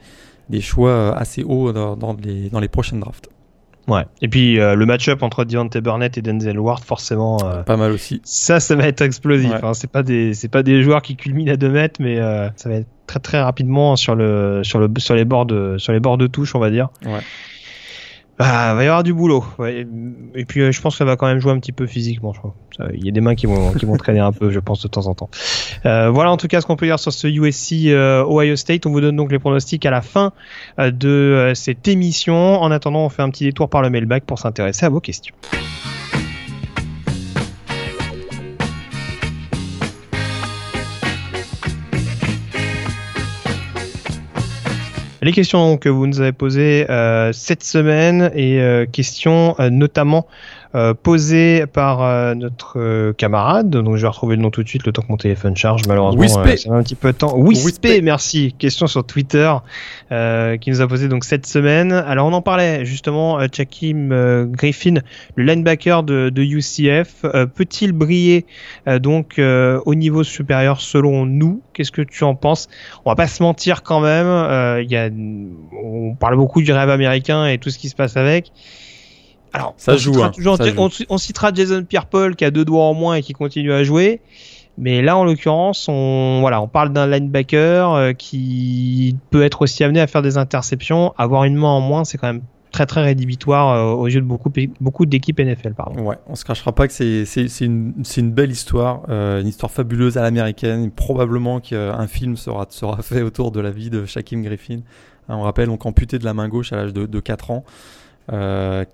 des 0.48 0.60
choix 0.60 0.90
euh, 0.90 1.12
assez 1.14 1.42
hauts 1.44 1.72
dans, 1.72 1.96
dans, 1.96 2.14
les, 2.14 2.48
dans 2.48 2.60
les 2.60 2.68
prochaines 2.68 3.00
drafts. 3.00 3.28
Ouais. 3.90 4.04
Et 4.22 4.28
puis 4.28 4.56
le 4.56 4.84
match-up 4.86 5.22
entre 5.22 5.44
Deontay 5.44 5.80
Burnett 5.80 6.16
et 6.16 6.22
Denzel 6.22 6.58
Ward, 6.58 6.82
forcément. 6.84 7.38
pas 7.66 7.76
mal 7.76 7.92
aussi. 7.92 8.20
Ça, 8.24 8.60
ça 8.60 8.76
va 8.76 8.86
être 8.86 9.02
explosif. 9.02 9.52
Hein. 9.62 9.74
C'est 9.74 9.90
pas 9.90 10.02
des, 10.02 10.34
c'est 10.34 10.48
pas 10.48 10.62
des 10.62 10.82
joueurs 10.82 11.02
qui 11.02 11.16
culminent 11.16 11.52
à 11.52 11.56
2 11.56 11.68
mètres, 11.68 12.00
mais 12.00 12.16
ça 12.56 12.68
va 12.68 12.76
être 12.76 12.88
très 13.06 13.20
très 13.20 13.40
rapidement 13.42 13.96
sur 13.96 14.14
le 14.14 14.60
sur 14.62 14.78
le 14.78 14.88
sur 14.98 15.14
les 15.14 15.24
bords 15.24 15.46
de 15.46 15.76
sur 15.78 15.92
les 15.92 16.00
bords 16.00 16.18
de 16.18 16.26
touche, 16.28 16.54
on 16.54 16.60
va 16.60 16.70
dire. 16.70 16.88
Ouais. 17.04 17.20
Bah, 18.40 18.72
va 18.72 18.82
y 18.82 18.86
avoir 18.86 19.02
du 19.02 19.12
boulot. 19.12 19.44
Et 20.34 20.46
puis 20.46 20.62
euh, 20.62 20.72
je 20.72 20.80
pense 20.80 20.94
que 20.94 20.98
ça 20.98 21.04
va 21.04 21.16
quand 21.16 21.26
même 21.26 21.40
jouer 21.40 21.52
un 21.52 21.58
petit 21.58 21.72
peu 21.72 21.86
physiquement. 21.86 22.32
Je 22.32 22.38
crois. 22.38 22.54
Il 22.94 23.04
y 23.04 23.08
a 23.10 23.12
des 23.12 23.20
mains 23.20 23.34
qui 23.34 23.44
vont 23.44 23.74
qui 23.74 23.84
vont 23.84 23.98
traîner 23.98 24.20
un 24.20 24.32
peu, 24.32 24.50
je 24.50 24.60
pense 24.60 24.80
de 24.80 24.88
temps 24.88 25.08
en 25.08 25.14
temps. 25.14 25.28
Euh, 25.84 26.08
voilà 26.08 26.30
en 26.30 26.38
tout 26.38 26.48
cas 26.48 26.62
ce 26.62 26.66
qu'on 26.66 26.76
peut 26.76 26.86
dire 26.86 26.98
sur 26.98 27.12
ce 27.12 27.26
USC 27.26 27.88
euh, 27.88 28.24
Ohio 28.24 28.56
State. 28.56 28.86
On 28.86 28.92
vous 28.92 29.02
donne 29.02 29.16
donc 29.16 29.30
les 29.30 29.38
pronostics 29.38 29.84
à 29.84 29.90
la 29.90 30.00
fin 30.00 30.32
de 30.78 31.52
cette 31.54 31.86
émission. 31.86 32.62
En 32.62 32.70
attendant, 32.70 33.04
on 33.04 33.10
fait 33.10 33.20
un 33.20 33.28
petit 33.28 33.44
détour 33.44 33.68
par 33.68 33.82
le 33.82 33.90
mailbag 33.90 34.22
pour 34.22 34.38
s'intéresser 34.38 34.86
à 34.86 34.88
vos 34.88 35.00
questions. 35.00 35.34
Les 45.22 45.32
questions 45.32 45.76
que 45.76 45.90
vous 45.90 46.06
nous 46.06 46.22
avez 46.22 46.32
posées 46.32 46.86
euh, 46.88 47.30
cette 47.34 47.62
semaine 47.62 48.30
et 48.34 48.58
euh, 48.62 48.86
questions 48.86 49.54
euh, 49.60 49.68
notamment 49.68 50.26
euh, 50.76 50.94
posé 50.94 51.66
par 51.66 52.00
euh, 52.00 52.34
notre 52.36 52.78
euh, 52.78 53.12
camarade, 53.12 53.70
donc 53.70 53.96
je 53.96 54.02
vais 54.02 54.06
retrouver 54.06 54.36
le 54.36 54.42
nom 54.42 54.50
tout 54.50 54.62
de 54.62 54.68
suite, 54.68 54.86
le 54.86 54.92
temps 54.92 55.02
que 55.02 55.08
mon 55.08 55.16
téléphone 55.16 55.56
charge, 55.56 55.82
malheureusement. 55.88 56.28
ça 56.28 56.44
met 56.44 56.68
un 56.68 56.84
petit 56.84 56.94
peu 56.94 57.10
de 57.10 57.18
temps. 57.18 57.36
Wispé, 57.36 58.00
merci. 58.02 58.54
Question 58.56 58.86
sur 58.86 59.04
Twitter 59.04 59.52
qui 60.60 60.70
nous 60.70 60.80
a 60.80 60.86
posé 60.86 61.08
donc 61.08 61.24
cette 61.24 61.46
semaine. 61.46 61.92
Alors 61.92 62.28
on 62.28 62.32
en 62.32 62.42
parlait 62.42 62.84
justement, 62.84 63.40
Chakim 63.52 64.46
Griffin, 64.52 65.00
le 65.34 65.44
linebacker 65.44 66.04
de, 66.04 66.28
de 66.28 66.42
UCF, 66.42 67.22
peut-il 67.54 67.90
briller 67.90 68.46
donc 68.86 69.40
au 69.40 69.94
niveau 69.96 70.22
supérieur 70.22 70.80
selon 70.80 71.26
nous? 71.26 71.62
Qu'est-ce 71.72 71.92
que 71.92 72.02
tu 72.02 72.22
en 72.22 72.36
penses? 72.36 72.68
On 73.04 73.10
va 73.10 73.16
pas 73.16 73.26
se 73.26 73.42
mentir 73.42 73.82
quand 73.82 74.00
même. 74.00 74.80
Il 74.82 74.90
y 74.90 74.96
a, 74.96 75.10
on 75.82 76.14
parle 76.14 76.36
beaucoup 76.36 76.62
du 76.62 76.72
rêve 76.72 76.90
américain 76.90 77.46
et 77.46 77.58
tout 77.58 77.70
ce 77.70 77.78
qui 77.78 77.88
se 77.88 77.96
passe 77.96 78.16
avec. 78.16 78.52
Alors, 79.52 79.74
ça 79.76 79.94
on 79.94 79.96
joue. 79.96 80.12
Citera 80.12 80.26
hein, 80.26 80.30
toujours, 80.30 80.58
on, 81.08 81.18
citera 81.18 81.52
Jason 81.52 81.84
Pierre-Paul 81.84 82.36
qui 82.36 82.44
a 82.44 82.50
deux 82.50 82.64
doigts 82.64 82.84
en 82.84 82.94
moins 82.94 83.16
et 83.16 83.22
qui 83.22 83.32
continue 83.32 83.72
à 83.72 83.84
jouer. 83.84 84.20
Mais 84.78 85.02
là, 85.02 85.16
en 85.16 85.24
l'occurrence, 85.24 85.88
on, 85.88 86.38
voilà, 86.40 86.62
on 86.62 86.68
parle 86.68 86.92
d'un 86.92 87.06
linebacker 87.06 88.16
qui 88.16 89.16
peut 89.30 89.42
être 89.42 89.62
aussi 89.62 89.84
amené 89.84 90.00
à 90.00 90.06
faire 90.06 90.22
des 90.22 90.38
interceptions. 90.38 91.12
Avoir 91.18 91.44
une 91.44 91.56
main 91.56 91.68
en 91.68 91.80
moins, 91.80 92.04
c'est 92.04 92.16
quand 92.16 92.28
même 92.28 92.42
très 92.70 92.86
très 92.86 93.02
rédhibitoire 93.02 93.74
euh, 93.74 93.94
aux 93.94 94.06
yeux 94.06 94.20
de 94.20 94.26
beaucoup, 94.26 94.50
beaucoup 94.80 95.06
d'équipes 95.06 95.40
NFL. 95.40 95.74
Pardon. 95.74 96.02
Ouais, 96.02 96.16
on 96.26 96.34
se 96.34 96.44
cachera 96.44 96.72
pas 96.74 96.86
que 96.86 96.92
c'est, 96.92 97.24
une, 97.60 97.94
une, 98.16 98.30
belle 98.30 98.50
histoire, 98.50 99.02
euh, 99.08 99.40
une 99.40 99.48
histoire 99.48 99.70
fabuleuse 99.70 100.16
à 100.16 100.22
l'américaine. 100.22 100.90
Probablement 100.90 101.60
qu'un 101.60 102.06
film 102.06 102.36
sera, 102.36 102.66
sera 102.70 103.02
fait 103.02 103.22
autour 103.22 103.50
de 103.52 103.60
la 103.60 103.70
vie 103.70 103.90
de 103.90 104.04
Shaquem 104.04 104.42
Griffin. 104.42 104.80
Hein, 105.28 105.36
on 105.36 105.42
rappelle, 105.42 105.66
donc 105.66 105.84
amputé 105.86 106.18
de 106.18 106.24
la 106.24 106.34
main 106.34 106.48
gauche 106.48 106.72
à 106.72 106.76
l'âge 106.76 106.92
de, 106.92 107.06
de 107.06 107.20
4 107.20 107.50
ans. 107.50 107.64
Euh, 108.32 108.84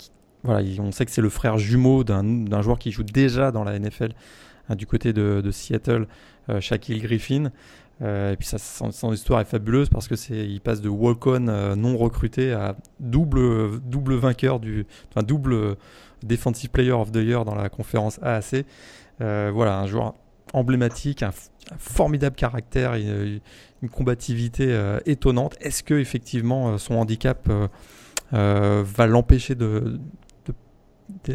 on 0.49 0.93
sait 0.93 1.05
que 1.05 1.11
c'est 1.11 1.23
le 1.23 1.29
frère 1.29 1.59
jumeau 1.59 2.05
d'un, 2.05 2.63
joueur 2.63 2.79
qui 2.79 2.91
joue 2.91 3.03
déjà 3.03 3.51
dans 3.53 3.65
la 3.65 3.79
NFL 3.79 4.13
hein, 4.69 4.77
du 4.77 4.87
côté 4.87 5.13
de, 5.13 5.51
Seattle, 5.51 6.07
Shaquille 6.61 7.01
Griffin. 7.01 7.51
Euh, 8.03 8.33
et 8.33 8.37
puis 8.37 8.47
son, 8.47 9.13
histoire 9.13 9.41
est 9.41 9.47
fabuleuse 9.47 9.89
parce 9.89 10.07
que 10.07 10.17
c'est, 10.17 10.47
il 10.47 10.61
passe 10.61 10.83
de 10.83 10.89
walk-on 10.89 11.49
euh, 11.49 11.75
non 11.75 11.97
recruté 11.97 12.53
à 12.53 12.77
double, 13.01 14.15
vainqueur 14.17 14.61
du, 14.61 14.87
double 15.27 15.77
defensive 16.23 16.71
player 16.71 16.93
of 16.93 17.11
the 17.11 17.17
year 17.17 17.45
dans 17.45 17.55
la 17.55 17.69
conférence 17.69 18.21
AAC. 18.23 18.67
Euh, 19.23 19.51
voilà, 19.53 19.79
un 19.79 19.87
joueur 19.87 20.15
emblématique, 20.53 21.23
un, 21.23 21.33
formidable 21.79 22.37
caractère, 22.37 22.95
une, 22.95 23.41
combativité 23.91 24.77
étonnante. 25.07 25.57
Est-ce 25.61 25.83
que 25.85 25.95
effectivement 25.95 26.77
son 26.77 26.95
handicap 26.95 27.49
va 28.33 29.07
l'empêcher 29.07 29.55
de, 29.55 30.01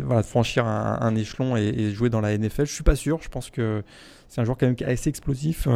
voilà, 0.04 0.22
de 0.22 0.28
franchir 0.28 0.66
un, 0.66 1.16
échelon 1.16 1.56
et, 1.56 1.68
et, 1.68 1.92
jouer 1.92 2.10
dans 2.10 2.22
la 2.22 2.38
NFL 2.38 2.66
Je 2.66 2.74
suis 2.74 2.84
pas 2.84 2.96
sûr. 2.96 3.20
Je 3.22 3.30
pense 3.30 3.50
que 3.50 3.84
c'est 4.28 4.42
un 4.42 4.46
joueur 4.46 4.58
quand 4.58 4.68
même 4.68 4.76
assez 4.86 5.10
explosif 5.10 5.68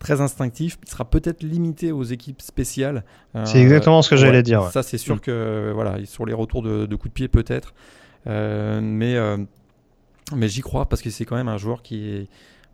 très 0.00 0.20
instinctif. 0.20 0.78
Il 0.82 0.90
sera 0.90 1.04
peut-être 1.04 1.44
limité 1.44 1.92
aux 1.92 2.02
équipes 2.02 2.42
spéciales. 2.42 3.04
Euh, 3.36 3.44
c'est 3.44 3.60
exactement 3.60 4.02
ce 4.02 4.10
que 4.10 4.16
j'allais 4.16 4.42
dire. 4.42 4.64
Ça, 4.72 4.82
c'est 4.82 4.98
sûr 4.98 5.16
mm. 5.16 5.20
que 5.20 5.70
voilà, 5.72 6.04
sur 6.06 6.26
les 6.26 6.34
retours 6.34 6.62
de, 6.62 6.86
coups 6.96 7.10
de 7.10 7.14
pied 7.14 7.28
peut-être, 7.28 7.74
euh, 8.26 8.80
mais 8.82 9.14
euh, 9.14 9.36
mais 10.34 10.48
j'y 10.48 10.62
crois 10.62 10.88
parce 10.88 11.02
que 11.02 11.10
c'est 11.10 11.24
quand 11.24 11.36
même 11.36 11.48
un 11.48 11.58
joueur 11.58 11.82
qui 11.82 12.08
est 12.08 12.28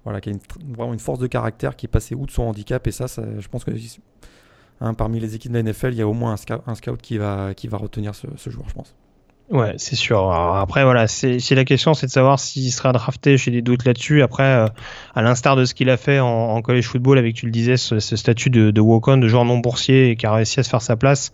voilà, 0.05 0.21
qui 0.21 0.31
a 0.31 0.33
une, 0.33 0.41
vraiment 0.75 0.93
une 0.93 1.01
force 1.01 1.19
de 1.19 1.27
caractère 1.27 1.75
qui 1.75 1.87
est 1.87 1.91
passé 1.91 2.14
outre 2.14 2.33
son 2.33 2.45
handicap 2.45 2.87
et 2.87 2.93
ça, 2.93 3.07
je 3.07 3.49
pense 3.49 3.64
que 3.64 3.73
hein, 4.81 4.95
parmi 4.95 5.19
les 5.19 5.35
équipes 5.35 5.51
de 5.51 5.59
la 5.59 5.64
NFL, 5.64 5.93
il 5.93 5.99
y 5.99 6.03
a 6.03 6.07
au 6.07 6.12
moins 6.12 6.33
un, 6.33 6.75
scout, 6.77 7.03
qui 7.03 7.19
va 7.19 7.55
qui 7.55 7.67
va 7.67 7.77
retenir 7.77 8.14
ce, 8.14 8.29
ce 8.37 8.51
joueur, 8.51 8.69
je 8.69 8.75
pense. 8.75 8.95
Ouais, 9.49 9.74
c'est 9.76 9.94
sûr. 9.94 10.32
après, 10.32 10.82
voilà, 10.82 11.07
c'est 11.07 11.55
la 11.55 11.64
question, 11.64 11.94
c'est 11.94 12.07
de 12.07 12.11
savoir 12.11 12.40
s'il 12.40 12.72
sera 12.72 12.92
drafté. 12.92 13.36
J'ai 13.36 13.53
des 13.53 13.62
doutes 13.62 13.84
là-dessus. 13.84 14.22
Après, 14.22 14.42
euh, 14.42 14.66
à 15.14 15.22
l'instar 15.22 15.55
de 15.55 15.64
ce 15.64 15.72
qu'il 15.72 15.88
a 15.88 15.97
fait 15.97 16.18
en, 16.18 16.26
en, 16.26 16.62
college 16.62 16.86
football, 16.86 17.16
avec 17.16 17.36
tu 17.36 17.47
le 17.47 17.53
disais, 17.53 17.76
ce, 17.76 18.01
statut 18.01 18.51
de, 18.51 18.72
de 18.72 18.80
walk-on, 18.80 19.18
de 19.18 19.28
joueur 19.28 19.44
non 19.44 19.59
boursier 19.59 20.11
et 20.11 20.16
qui 20.16 20.26
a 20.26 20.32
réussi 20.32 20.59
à 20.59 20.64
se 20.64 20.68
faire 20.68 20.82
sa 20.82 20.97
place, 20.97 21.32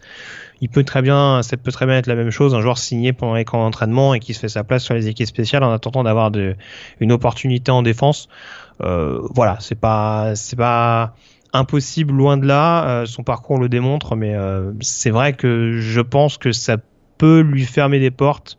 il 0.60 0.68
peut 0.68 0.84
très 0.84 1.00
bien, 1.00 1.42
ça 1.42 1.56
peut 1.56 1.72
très 1.72 1.86
bien 1.86 1.96
être 1.96 2.06
la 2.06 2.14
même 2.14 2.30
chose, 2.30 2.54
un 2.54 2.60
joueur 2.60 2.76
signé 2.78 3.14
pendant 3.14 3.34
les 3.34 3.44
camps 3.44 3.58
d'entraînement 3.58 4.12
et 4.12 4.20
qui 4.20 4.34
se 4.34 4.40
fait 4.40 4.48
sa 4.48 4.62
place 4.62 4.84
sur 4.84 4.94
les 4.94 5.08
équipes 5.08 5.26
spéciales 5.26 5.64
en 5.64 5.72
attendant 5.72 6.04
d'avoir 6.04 6.30
une 7.00 7.12
opportunité 7.12 7.72
en 7.72 7.82
défense. 7.82 8.28
Euh, 8.82 9.20
voilà, 9.34 9.56
c'est 9.60 9.74
pas, 9.74 10.36
c'est 10.36 10.56
pas 10.56 11.14
impossible 11.52 12.14
loin 12.14 12.36
de 12.36 12.46
là. 12.46 12.88
Euh, 12.88 13.06
son 13.06 13.22
parcours 13.22 13.58
le 13.58 13.68
démontre, 13.68 14.16
mais 14.16 14.34
euh, 14.34 14.72
c'est 14.80 15.10
vrai 15.10 15.32
que 15.32 15.78
je 15.80 16.00
pense 16.00 16.38
que 16.38 16.52
ça 16.52 16.76
peut 16.76 16.84
lui 17.26 17.64
fermer 17.64 18.00
des 18.00 18.10
portes 18.10 18.58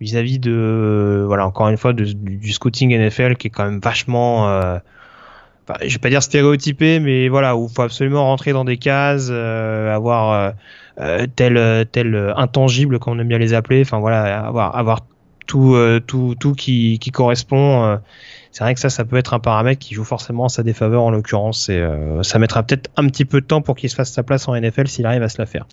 vis-à-vis 0.00 0.38
de 0.38 1.24
voilà 1.26 1.46
encore 1.46 1.68
une 1.68 1.76
fois 1.76 1.92
du, 1.92 2.52
scouting 2.52 2.96
NFL 2.96 3.36
qui 3.36 3.48
est 3.48 3.50
quand 3.50 3.64
même 3.64 3.80
vachement 3.80 4.48
euh, 4.48 4.78
je 5.82 5.92
vais 5.92 5.98
pas 5.98 6.10
dire 6.10 6.22
stéréotypé 6.22 7.00
mais 7.00 7.28
voilà 7.28 7.56
où 7.56 7.68
faut 7.68 7.82
absolument 7.82 8.24
rentrer 8.24 8.52
dans 8.52 8.64
des 8.64 8.76
cases 8.76 9.28
euh, 9.30 9.94
avoir 9.94 10.32
euh, 10.32 10.50
euh, 11.00 11.26
tel 11.34 11.86
tel 11.90 12.34
intangible 12.36 12.98
comme 12.98 13.14
on 13.14 13.18
aime 13.20 13.28
bien 13.28 13.38
les 13.38 13.54
appeler. 13.54 13.82
Enfin 13.82 13.98
voilà 13.98 14.44
avoir 14.46 14.76
avoir 14.76 15.00
tout 15.46 15.76
tout 16.06 16.34
tout 16.38 16.54
qui 16.54 16.98
qui 16.98 17.10
correspond 17.10 17.98
c'est 18.52 18.64
vrai 18.64 18.74
que 18.74 18.80
ça, 18.80 18.90
ça 18.90 19.04
peut 19.04 19.16
être 19.16 19.32
un 19.34 19.38
paramètre 19.38 19.80
qui 19.80 19.94
joue 19.94 20.04
forcément 20.04 20.44
à 20.44 20.48
sa 20.50 20.62
défaveur 20.62 21.02
en 21.02 21.10
l'occurrence. 21.10 21.70
Et 21.70 21.78
euh, 21.78 22.22
ça 22.22 22.38
mettra 22.38 22.62
peut-être 22.62 22.90
un 22.96 23.06
petit 23.08 23.24
peu 23.24 23.40
de 23.40 23.46
temps 23.46 23.62
pour 23.62 23.74
qu'il 23.74 23.88
se 23.88 23.94
fasse 23.94 24.12
sa 24.12 24.22
place 24.22 24.46
en 24.46 24.54
NFL 24.54 24.88
s'il 24.88 25.06
arrive 25.06 25.22
à 25.22 25.30
se 25.30 25.38
la 25.38 25.46
faire. 25.46 25.66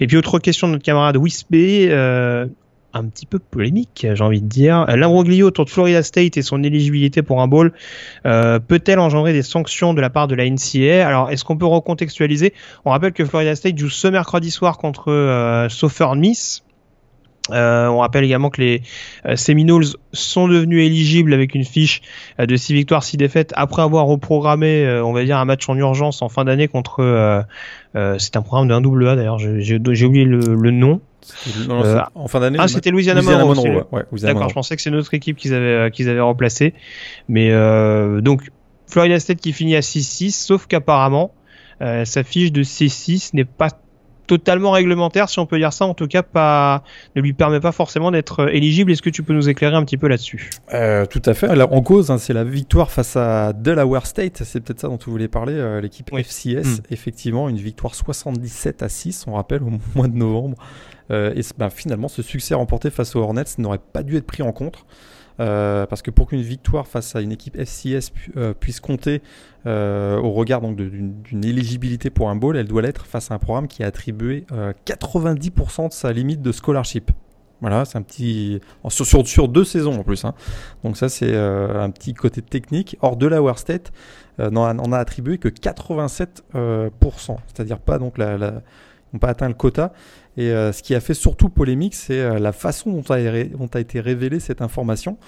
Et 0.00 0.06
puis 0.06 0.16
autre 0.16 0.38
question 0.38 0.66
de 0.66 0.72
notre 0.72 0.84
camarade 0.84 1.16
Wispé, 1.18 1.88
euh, 1.90 2.46
un 2.94 3.04
petit 3.04 3.26
peu 3.26 3.38
polémique, 3.38 4.06
j'ai 4.12 4.24
envie 4.24 4.40
de 4.40 4.46
dire. 4.46 4.86
L'imbroglio 4.86 5.46
autour 5.46 5.64
de 5.64 5.70
Florida 5.70 6.02
State 6.02 6.36
et 6.36 6.42
son 6.42 6.62
éligibilité 6.62 7.22
pour 7.22 7.40
un 7.40 7.48
bowl 7.48 7.72
euh, 8.26 8.58
peut-elle 8.58 8.98
engendrer 8.98 9.32
des 9.32 9.42
sanctions 9.42 9.94
de 9.94 10.00
la 10.00 10.10
part 10.10 10.28
de 10.28 10.34
la 10.34 10.48
NCA 10.48 11.06
Alors, 11.06 11.30
est-ce 11.30 11.44
qu'on 11.44 11.56
peut 11.56 11.66
recontextualiser? 11.66 12.54
On 12.84 12.90
rappelle 12.90 13.12
que 13.12 13.24
Florida 13.24 13.54
State 13.54 13.78
joue 13.78 13.90
ce 13.90 14.08
mercredi 14.08 14.50
soir 14.50 14.78
contre 14.78 15.10
euh, 15.10 15.68
Southern 15.68 16.18
Miss. 16.18 16.64
Euh, 17.50 17.88
on 17.88 17.98
rappelle 17.98 18.24
également 18.24 18.50
que 18.50 18.60
les 18.60 18.82
euh, 19.26 19.34
Seminoles 19.34 19.84
sont 20.12 20.46
devenus 20.46 20.86
éligibles 20.86 21.34
avec 21.34 21.54
une 21.54 21.64
fiche 21.64 22.00
euh, 22.38 22.46
de 22.46 22.54
6 22.54 22.72
victoires, 22.74 23.02
6 23.02 23.16
défaites 23.16 23.52
après 23.56 23.82
avoir 23.82 24.06
reprogrammé, 24.06 25.00
on 25.04 25.12
va 25.12 25.24
dire, 25.24 25.38
un 25.38 25.44
match 25.44 25.68
en 25.68 25.76
urgence 25.76 26.22
en 26.22 26.28
fin 26.28 26.44
d'année 26.44 26.68
contre. 26.68 27.44
c'est 27.94 28.36
un 28.36 28.42
programme 28.42 28.68
de 28.68 28.74
1AA 28.74 29.16
d'ailleurs, 29.16 29.38
j'ai 29.38 30.06
oublié 30.06 30.24
le, 30.24 30.70
nom. 30.70 31.00
en 32.14 32.28
fin 32.28 32.40
d'année. 32.40 32.58
Ah, 32.60 32.68
c'était 32.68 32.90
Louisiana, 32.90 33.22
Monroe. 33.22 33.86
D'accord, 34.12 34.48
je 34.48 34.54
pensais 34.54 34.76
que 34.76 34.82
c'est 34.82 34.90
notre 34.90 35.12
équipe 35.14 35.36
qu'ils 35.36 35.54
avaient 35.54 35.90
qu'ils 35.90 36.08
avaient 36.08 36.20
remplacé. 36.20 36.74
Mais 37.28 37.50
donc 38.20 38.50
Florida 38.86 39.18
State 39.18 39.40
qui 39.40 39.52
finit 39.52 39.74
à 39.74 39.80
6-6, 39.80 40.30
sauf 40.30 40.66
qu'apparemment 40.66 41.34
sa 41.80 42.22
fiche 42.22 42.52
de 42.52 42.62
C6 42.62 43.30
n'est 43.34 43.44
pas 43.44 43.70
totalement 44.38 44.70
réglementaire, 44.70 45.28
si 45.28 45.38
on 45.40 45.46
peut 45.46 45.58
dire 45.58 45.74
ça, 45.74 45.84
en 45.84 45.92
tout 45.92 46.06
cas 46.06 46.22
pas, 46.22 46.84
ne 47.16 47.20
lui 47.20 47.34
permet 47.34 47.60
pas 47.60 47.72
forcément 47.72 48.10
d'être 48.10 48.40
euh, 48.40 48.46
éligible. 48.48 48.90
Est-ce 48.90 49.02
que 49.02 49.10
tu 49.10 49.22
peux 49.22 49.34
nous 49.34 49.50
éclairer 49.50 49.76
un 49.76 49.84
petit 49.84 49.98
peu 49.98 50.08
là-dessus? 50.08 50.48
Euh, 50.72 51.04
Tout 51.04 51.20
à 51.26 51.34
fait. 51.34 51.48
Alors, 51.48 51.74
en 51.74 51.82
cause, 51.82 52.10
hein, 52.10 52.16
c'est 52.16 52.32
la 52.32 52.44
victoire 52.44 52.90
face 52.90 53.14
à 53.14 53.52
Delaware 53.52 54.06
State. 54.06 54.42
C'est 54.44 54.60
peut-être 54.60 54.80
ça 54.80 54.88
dont 54.88 54.96
tu 54.96 55.10
voulais 55.10 55.28
parler, 55.28 55.52
euh, 55.52 55.82
l'équipe 55.82 56.10
FCS. 56.10 56.78
Hmm. 56.78 56.82
Effectivement, 56.90 57.50
une 57.50 57.58
victoire 57.58 57.94
77 57.94 58.82
à 58.82 58.88
6, 58.88 59.26
on 59.26 59.34
rappelle, 59.34 59.62
au 59.62 59.70
mois 59.94 60.08
de 60.08 60.16
novembre. 60.16 60.56
et 61.10 61.42
ben, 61.58 61.68
finalement, 61.68 62.08
ce 62.08 62.22
succès 62.22 62.54
remporté 62.54 62.88
face 62.88 63.14
aux 63.14 63.20
Hornets 63.20 63.44
n'aurait 63.58 63.80
pas 63.92 64.02
dû 64.02 64.16
être 64.16 64.26
pris 64.26 64.42
en 64.42 64.52
compte. 64.52 64.86
Euh, 65.40 65.86
parce 65.86 66.02
que 66.02 66.10
pour 66.10 66.28
qu'une 66.28 66.42
victoire 66.42 66.86
face 66.86 67.16
à 67.16 67.20
une 67.20 67.32
équipe 67.32 67.56
FCS 67.56 68.12
euh, 68.36 68.52
puisse 68.54 68.80
compter 68.80 69.22
euh, 69.66 70.18
au 70.18 70.32
regard 70.32 70.60
d'une 70.60 71.44
éligibilité 71.44 72.10
pour 72.10 72.28
un 72.30 72.36
bowl, 72.36 72.56
elle 72.56 72.68
doit 72.68 72.82
l'être 72.82 73.06
face 73.06 73.30
à 73.30 73.34
un 73.34 73.38
programme 73.38 73.68
qui 73.68 73.82
a 73.82 73.86
attribué 73.86 74.44
90% 74.86 75.88
de 75.88 75.92
sa 75.92 76.12
limite 76.12 76.42
de 76.42 76.52
scholarship. 76.52 77.10
Voilà, 77.60 77.84
c'est 77.84 77.96
un 77.96 78.02
petit. 78.02 78.60
Sur, 78.88 79.48
deux 79.48 79.62
saisons 79.62 80.00
en 80.00 80.02
plus. 80.02 80.24
Hein. 80.24 80.34
Donc, 80.82 80.96
ça, 80.96 81.08
c'est 81.08 81.36
un 81.36 81.90
petit 81.90 82.12
côté 82.12 82.42
technique. 82.42 82.96
Or, 83.02 83.16
de 83.16 83.28
la 83.28 83.40
State 83.54 83.92
n'en 84.40 84.64
a, 84.64 84.96
a, 84.96 84.98
attribué 84.98 85.38
que 85.38 85.48
87%. 85.48 87.36
C'est-à-dire 87.46 87.78
pas 87.78 88.00
donc 88.00 88.18
la, 88.18 88.36
la 88.36 88.62
n'ont 89.12 89.18
pas 89.18 89.28
atteint 89.28 89.48
le 89.48 89.54
quota. 89.54 89.92
Et 90.36 90.50
euh, 90.50 90.72
ce 90.72 90.82
qui 90.82 90.94
a 90.94 91.00
fait 91.00 91.14
surtout 91.14 91.48
polémique, 91.48 91.94
c'est 91.94 92.20
euh, 92.20 92.38
la 92.38 92.52
façon 92.52 92.90
dont 92.90 93.04
a, 93.10 93.80
été 93.80 94.00
révélée 94.00 94.40
cette 94.40 94.62
information. 94.62 95.18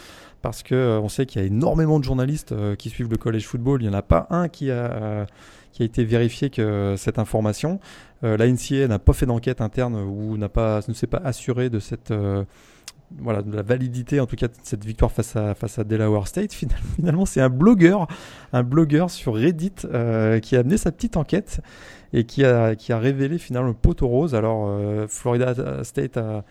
Parce 0.42 0.62
qu'on 0.62 0.74
euh, 0.74 1.08
sait 1.08 1.26
qu'il 1.26 1.40
y 1.40 1.44
a 1.44 1.46
énormément 1.46 1.98
de 1.98 2.04
journalistes 2.04 2.54
qui 2.76 2.90
suivent 2.90 3.10
le 3.10 3.16
college 3.16 3.46
football. 3.46 3.82
Il 3.82 3.88
n'y 3.88 3.94
en 3.94 3.98
a 3.98 4.02
pas 4.02 4.26
un 4.30 4.48
qui 4.48 4.70
a, 4.70 5.26
qui 5.72 5.82
a 5.82 5.86
été 5.86 6.04
vérifié 6.04 6.50
que 6.50 6.94
cette 6.98 7.18
information. 7.18 7.80
la 8.22 8.46
NCA 8.46 8.88
n'a 8.88 8.98
pas 8.98 9.14
fait 9.14 9.26
d'enquête 9.26 9.62
interne 9.62 9.96
ou 9.96 10.36
pas, 10.48 10.80
ne 10.86 10.92
s'est 10.92 11.06
pas 11.06 11.22
assuré 11.24 11.70
de 11.70 11.78
cette 11.78 12.12
voilà, 13.18 13.42
de 13.42 13.54
la 13.54 13.62
validité 13.62 14.18
en 14.18 14.26
tout 14.26 14.34
cas 14.34 14.48
de 14.48 14.54
cette 14.64 14.84
victoire 14.84 15.12
face 15.12 15.36
à, 15.36 15.54
face 15.54 15.78
à 15.78 15.84
Delaware 15.84 16.28
State. 16.28 16.52
Finalement, 16.96 17.24
c'est 17.24 17.40
un 17.40 17.48
blogueur, 17.48 18.06
un 18.52 18.62
blogueur 18.62 19.08
sur 19.08 19.36
Reddit 19.36 19.72
qui 20.42 20.56
a 20.56 20.60
amené 20.60 20.76
sa 20.76 20.92
petite 20.92 21.16
enquête 21.16 21.62
et 22.14 22.24
qui 22.24 22.44
a, 22.44 22.76
révélé 22.90 23.38
finalement 23.38 23.68
le 23.68 23.74
poteau 23.74 24.06
rose. 24.06 24.36
Alors, 24.36 24.66
euh, 24.68 25.06
Florida 25.08 25.82
State 25.82 26.16
a, 26.16 26.44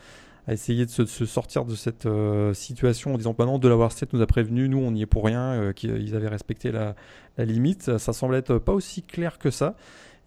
essayé 0.50 0.86
de 0.86 0.92
se, 0.92 1.26
sortir 1.26 1.64
de 1.64 1.74
cette 1.74 2.06
euh, 2.06 2.54
situation 2.54 3.14
en 3.14 3.18
disant 3.18 3.34
bah 3.36 3.46
non, 3.46 3.60
Delaware 3.60 3.94
State 3.94 4.12
nous 4.12 4.22
a 4.22 4.28
prévenu, 4.28 4.68
nous 4.68 4.80
on 4.80 4.92
n'y 4.92 5.04
est 5.04 5.06
pour 5.06 5.24
rien, 5.24 5.54
euh, 5.54 5.72
qu'ils 5.72 6.16
avaient 6.18 6.28
respecté 6.28 6.74
la, 6.74 6.96
limite. 7.38 7.98
Ça 7.98 8.12
semble 8.12 8.36
être 8.36 8.58
pas 8.58 8.74
aussi 8.74 9.04
clair 9.04 9.40
que 9.40 9.50
ça. 9.50 9.76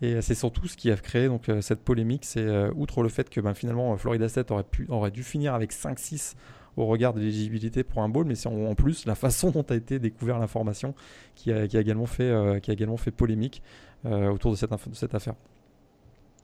Et 0.00 0.20
c'est 0.22 0.34
surtout 0.34 0.68
ce 0.68 0.76
qui 0.76 0.90
a 0.90 0.96
créé 0.96 1.26
donc, 1.26 1.50
cette 1.60 1.80
polémique, 1.80 2.24
c'est 2.24 2.46
outre 2.74 3.02
le 3.02 3.08
fait 3.08 3.30
que 3.30 3.40
ben, 3.40 3.54
finalement 3.54 3.96
Florida 3.96 4.28
State 4.28 4.50
aurait, 4.50 5.10
dû 5.10 5.22
finir 5.22 5.54
avec 5.54 5.72
5-6 5.72 6.34
au 6.76 6.84
regard 6.84 7.14
de 7.14 7.20
l'éligibilité 7.20 7.82
pour 7.82 8.02
un 8.02 8.08
bowl, 8.10 8.26
mais 8.26 8.34
c'est 8.34 8.48
en, 8.48 8.74
plus 8.74 9.06
la 9.06 9.14
façon 9.14 9.50
dont 9.50 9.64
a 9.70 9.74
été 9.74 9.98
découvert 9.98 10.38
l'information 10.38 10.94
qui 11.34 11.52
a 11.52 11.64
également 11.64 12.06
fait 12.06 13.10
polémique. 13.16 13.62
Euh, 14.04 14.30
autour 14.30 14.52
de 14.52 14.56
cette, 14.56 14.70
de 14.70 14.94
cette 14.94 15.14
affaire. 15.14 15.34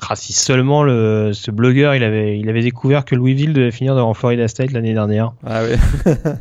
Ah, 0.09 0.17
si 0.17 0.33
seulement 0.33 0.83
le, 0.83 1.31
ce 1.33 1.53
blogueur 1.53 1.95
il 1.95 2.03
avait, 2.03 2.37
il 2.37 2.49
avait 2.49 2.63
découvert 2.63 3.05
que 3.05 3.15
Louisville 3.15 3.53
devait 3.53 3.71
finir 3.71 3.95
en 3.97 4.15
Florida 4.15 4.49
State 4.49 4.73
l'année 4.73 4.95
dernière. 4.95 5.33
Ah 5.47 5.63
ouais. 5.63 5.77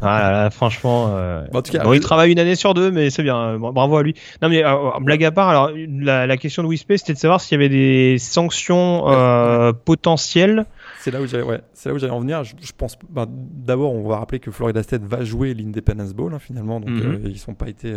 ah 0.01 0.19
là 0.19 0.31
là, 0.31 0.49
franchement. 0.49 1.09
Euh... 1.11 1.45
en 1.53 1.61
tout 1.61 1.71
cas, 1.71 1.83
bon, 1.83 1.93
il 1.93 1.99
travaille 1.99 2.31
une 2.31 2.39
année 2.39 2.55
sur 2.55 2.73
deux, 2.73 2.89
mais 2.89 3.11
c'est 3.11 3.21
bien. 3.21 3.59
Bravo 3.59 3.97
à 3.97 4.03
lui. 4.03 4.15
Non 4.41 4.49
mais 4.49 4.65
euh, 4.65 4.75
blague 5.01 5.23
à 5.23 5.31
part, 5.31 5.49
alors 5.49 5.71
la, 5.75 6.25
la 6.25 6.37
question 6.37 6.63
de 6.63 6.67
Wispé 6.67 6.97
c'était 6.97 7.13
de 7.13 7.19
savoir 7.19 7.39
s'il 7.39 7.55
y 7.55 7.61
avait 7.61 7.69
des 7.69 8.17
sanctions 8.17 9.07
euh, 9.09 9.73
potentielles. 9.73 10.65
C'est 10.99 11.11
là 11.11 11.21
où 11.21 11.27
j'allais, 11.27 11.43
ouais, 11.43 11.61
c'est 11.73 11.89
là 11.89 11.95
où 11.95 11.99
j'allais 11.99 12.13
en 12.13 12.19
venir. 12.19 12.43
Je, 12.43 12.71
pense, 12.75 12.97
bah, 13.09 13.27
d'abord, 13.29 13.93
on 13.93 14.07
va 14.07 14.17
rappeler 14.17 14.39
que 14.39 14.49
Florida 14.49 14.81
State 14.81 15.03
va 15.03 15.23
jouer 15.23 15.53
l'Independence 15.53 16.13
Bowl 16.13 16.33
hein, 16.33 16.39
finalement, 16.39 16.79
donc 16.79 16.89
mhm. 16.89 17.21
euh, 17.25 17.29
ils 17.29 17.37
sont 17.37 17.53
pas 17.53 17.69
été, 17.69 17.93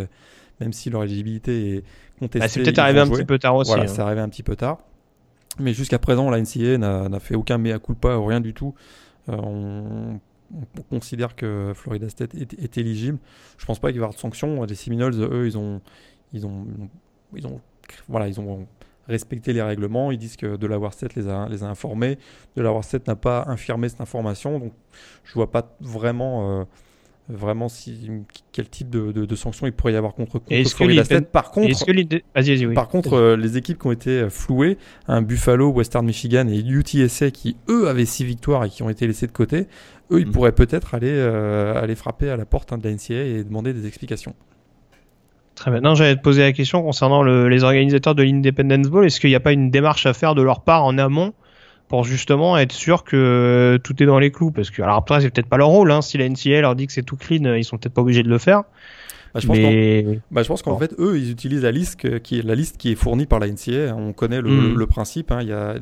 même 0.60 0.72
si 0.72 0.90
leur 0.90 1.04
éligibilité 1.04 1.76
est 1.76 1.84
contestée. 2.18 2.38
Bah, 2.38 2.48
c'est 2.48 2.62
peut-être 2.62 2.78
arrivé 2.78 3.00
un 3.00 3.08
petit 3.08 3.24
peu 3.24 3.38
tard 3.38 3.56
aussi. 3.56 3.70
Voilà, 3.70 3.84
hein. 3.84 3.88
c'est 3.88 4.02
arrivé 4.02 4.20
un 4.20 4.28
petit 4.28 4.42
peu 4.42 4.56
tard. 4.56 4.78
Mais 5.58 5.72
jusqu'à 5.72 5.98
présent, 5.98 6.30
la 6.30 6.40
NCA 6.40 6.78
n'a 6.78 7.20
fait 7.20 7.34
aucun 7.34 7.58
mea 7.58 7.78
culpa, 7.78 8.16
rien 8.18 8.40
du 8.40 8.54
tout. 8.54 8.74
Euh, 9.28 9.36
on, 9.36 10.82
considère 10.90 11.34
que 11.34 11.72
Florida 11.74 12.08
State 12.08 12.34
est, 12.34 12.78
éligible. 12.78 13.18
Je 13.56 13.64
pense 13.64 13.78
pas 13.78 13.90
qu'il 13.90 14.00
va 14.00 14.04
y 14.04 14.06
avoir 14.06 14.14
de 14.14 14.20
sanctions. 14.20 14.62
Les 14.64 14.74
Seminoles, 14.74 15.14
eux, 15.14 15.46
ils 15.46 15.58
ont, 15.58 15.80
ils 16.32 16.46
ont, 16.46 16.66
ils 17.34 17.46
ont, 17.46 17.60
voilà, 18.08 18.28
ils 18.28 18.40
ont 18.40 18.66
respecté 19.08 19.52
les 19.52 19.62
règlements. 19.62 20.10
Ils 20.10 20.18
disent 20.18 20.36
que 20.36 20.56
Delaware 20.56 20.92
State 20.92 21.14
les 21.14 21.28
a, 21.28 21.48
les 21.48 21.64
a 21.64 21.66
informés. 21.66 22.18
Delaware 22.56 22.84
State 22.84 23.06
n'a 23.08 23.16
pas 23.16 23.44
infirmé 23.48 23.88
cette 23.88 24.00
information. 24.00 24.58
Donc, 24.58 24.72
je 25.24 25.34
vois 25.34 25.50
pas 25.50 25.76
vraiment. 25.80 26.60
Euh, 26.60 26.64
vraiment 27.28 27.68
si, 27.68 28.10
quel 28.52 28.68
type 28.68 28.90
de, 28.90 29.10
de, 29.12 29.36
sanctions 29.36 29.66
il 29.66 29.72
pourrait 29.72 29.94
y 29.94 29.96
avoir 29.96 30.14
contre, 30.14 30.38
contre 30.38 30.70
Florida 30.70 31.04
State. 31.04 31.30
Par 31.30 31.50
contre, 31.50 32.74
par 32.74 32.88
contre 32.88 33.14
euh, 33.14 33.36
les 33.36 33.56
équipes 33.56 33.78
qui 33.78 33.86
ont 33.86 33.92
été 33.92 34.10
euh, 34.10 34.30
flouées, 34.30 34.76
un 35.08 35.22
Buffalo, 35.22 35.70
Western 35.70 36.04
Michigan 36.04 36.46
et 36.48 36.58
UTSA 36.58 37.30
qui 37.30 37.56
eux 37.68 37.88
avaient 37.88 38.04
six 38.04 38.24
victoires 38.24 38.64
et 38.64 38.68
qui 38.68 38.82
ont 38.82 38.90
été 38.90 39.06
laissés 39.06 39.26
de 39.26 39.32
côté, 39.32 39.66
eux 40.10 40.20
ils 40.20 40.26
mm. 40.26 40.32
pourraient 40.32 40.52
peut-être 40.52 40.94
aller, 40.94 41.10
euh, 41.10 41.80
aller 41.80 41.94
frapper 41.94 42.28
à 42.28 42.36
la 42.36 42.44
porte 42.44 42.72
hein, 42.72 42.78
de 42.78 42.86
la 42.86 42.94
NCAA 42.94 43.38
et 43.38 43.44
demander 43.44 43.72
des 43.72 43.86
explications. 43.86 44.34
Très 45.54 45.70
bien. 45.70 45.80
Non, 45.80 45.94
j'allais 45.94 46.16
te 46.16 46.22
poser 46.22 46.42
la 46.42 46.52
question 46.52 46.82
concernant 46.82 47.22
les 47.22 47.62
organisateurs 47.62 48.16
de 48.16 48.24
l'Independence 48.24 48.88
Bowl. 48.88 49.06
Est-ce 49.06 49.20
qu'il 49.20 49.30
n'y 49.30 49.36
a 49.36 49.40
pas 49.40 49.52
une 49.52 49.70
démarche 49.70 50.04
à 50.04 50.12
faire 50.12 50.34
de 50.34 50.42
leur 50.42 50.62
part 50.62 50.84
en 50.84 50.98
amont 50.98 51.32
pour 51.88 52.04
justement 52.04 52.56
être 52.56 52.72
sûr 52.72 53.04
que 53.04 53.78
tout 53.82 54.02
est 54.02 54.06
dans 54.06 54.18
les 54.18 54.30
clous. 54.30 54.50
Parce 54.50 54.70
que, 54.70 54.82
alors 54.82 54.96
après, 54.96 55.20
c'est 55.20 55.30
peut-être 55.30 55.48
pas 55.48 55.56
leur 55.56 55.68
rôle, 55.68 55.90
hein. 55.90 56.02
si 56.02 56.18
la 56.18 56.28
NCA 56.28 56.60
leur 56.60 56.74
dit 56.74 56.86
que 56.86 56.92
c'est 56.92 57.02
tout 57.02 57.16
clean, 57.16 57.54
ils 57.54 57.64
sont 57.64 57.78
peut-être 57.78 57.94
pas 57.94 58.02
obligés 58.02 58.22
de 58.22 58.28
le 58.28 58.38
faire. 58.38 58.62
Bah, 59.34 59.40
je, 59.40 59.46
pense 59.48 59.56
mais... 59.58 60.20
bah, 60.30 60.42
je 60.44 60.48
pense 60.48 60.62
qu'en 60.62 60.78
fait, 60.78 60.94
eux, 60.98 61.18
ils 61.18 61.30
utilisent 61.30 61.62
la 61.62 61.72
liste 61.72 62.20
qui 62.20 62.38
est 62.38 62.42
la 62.42 62.54
liste 62.54 62.76
qui 62.76 62.92
est 62.92 62.94
fournie 62.94 63.26
par 63.26 63.40
la 63.40 63.48
NCA. 63.48 63.94
On 63.96 64.12
connaît 64.12 64.40
le, 64.40 64.50
hmm. 64.50 64.86
principe. 64.86 65.32
Hein. 65.32 65.38
Il, 65.42 65.48
y 65.48 65.52
a, 65.52 65.74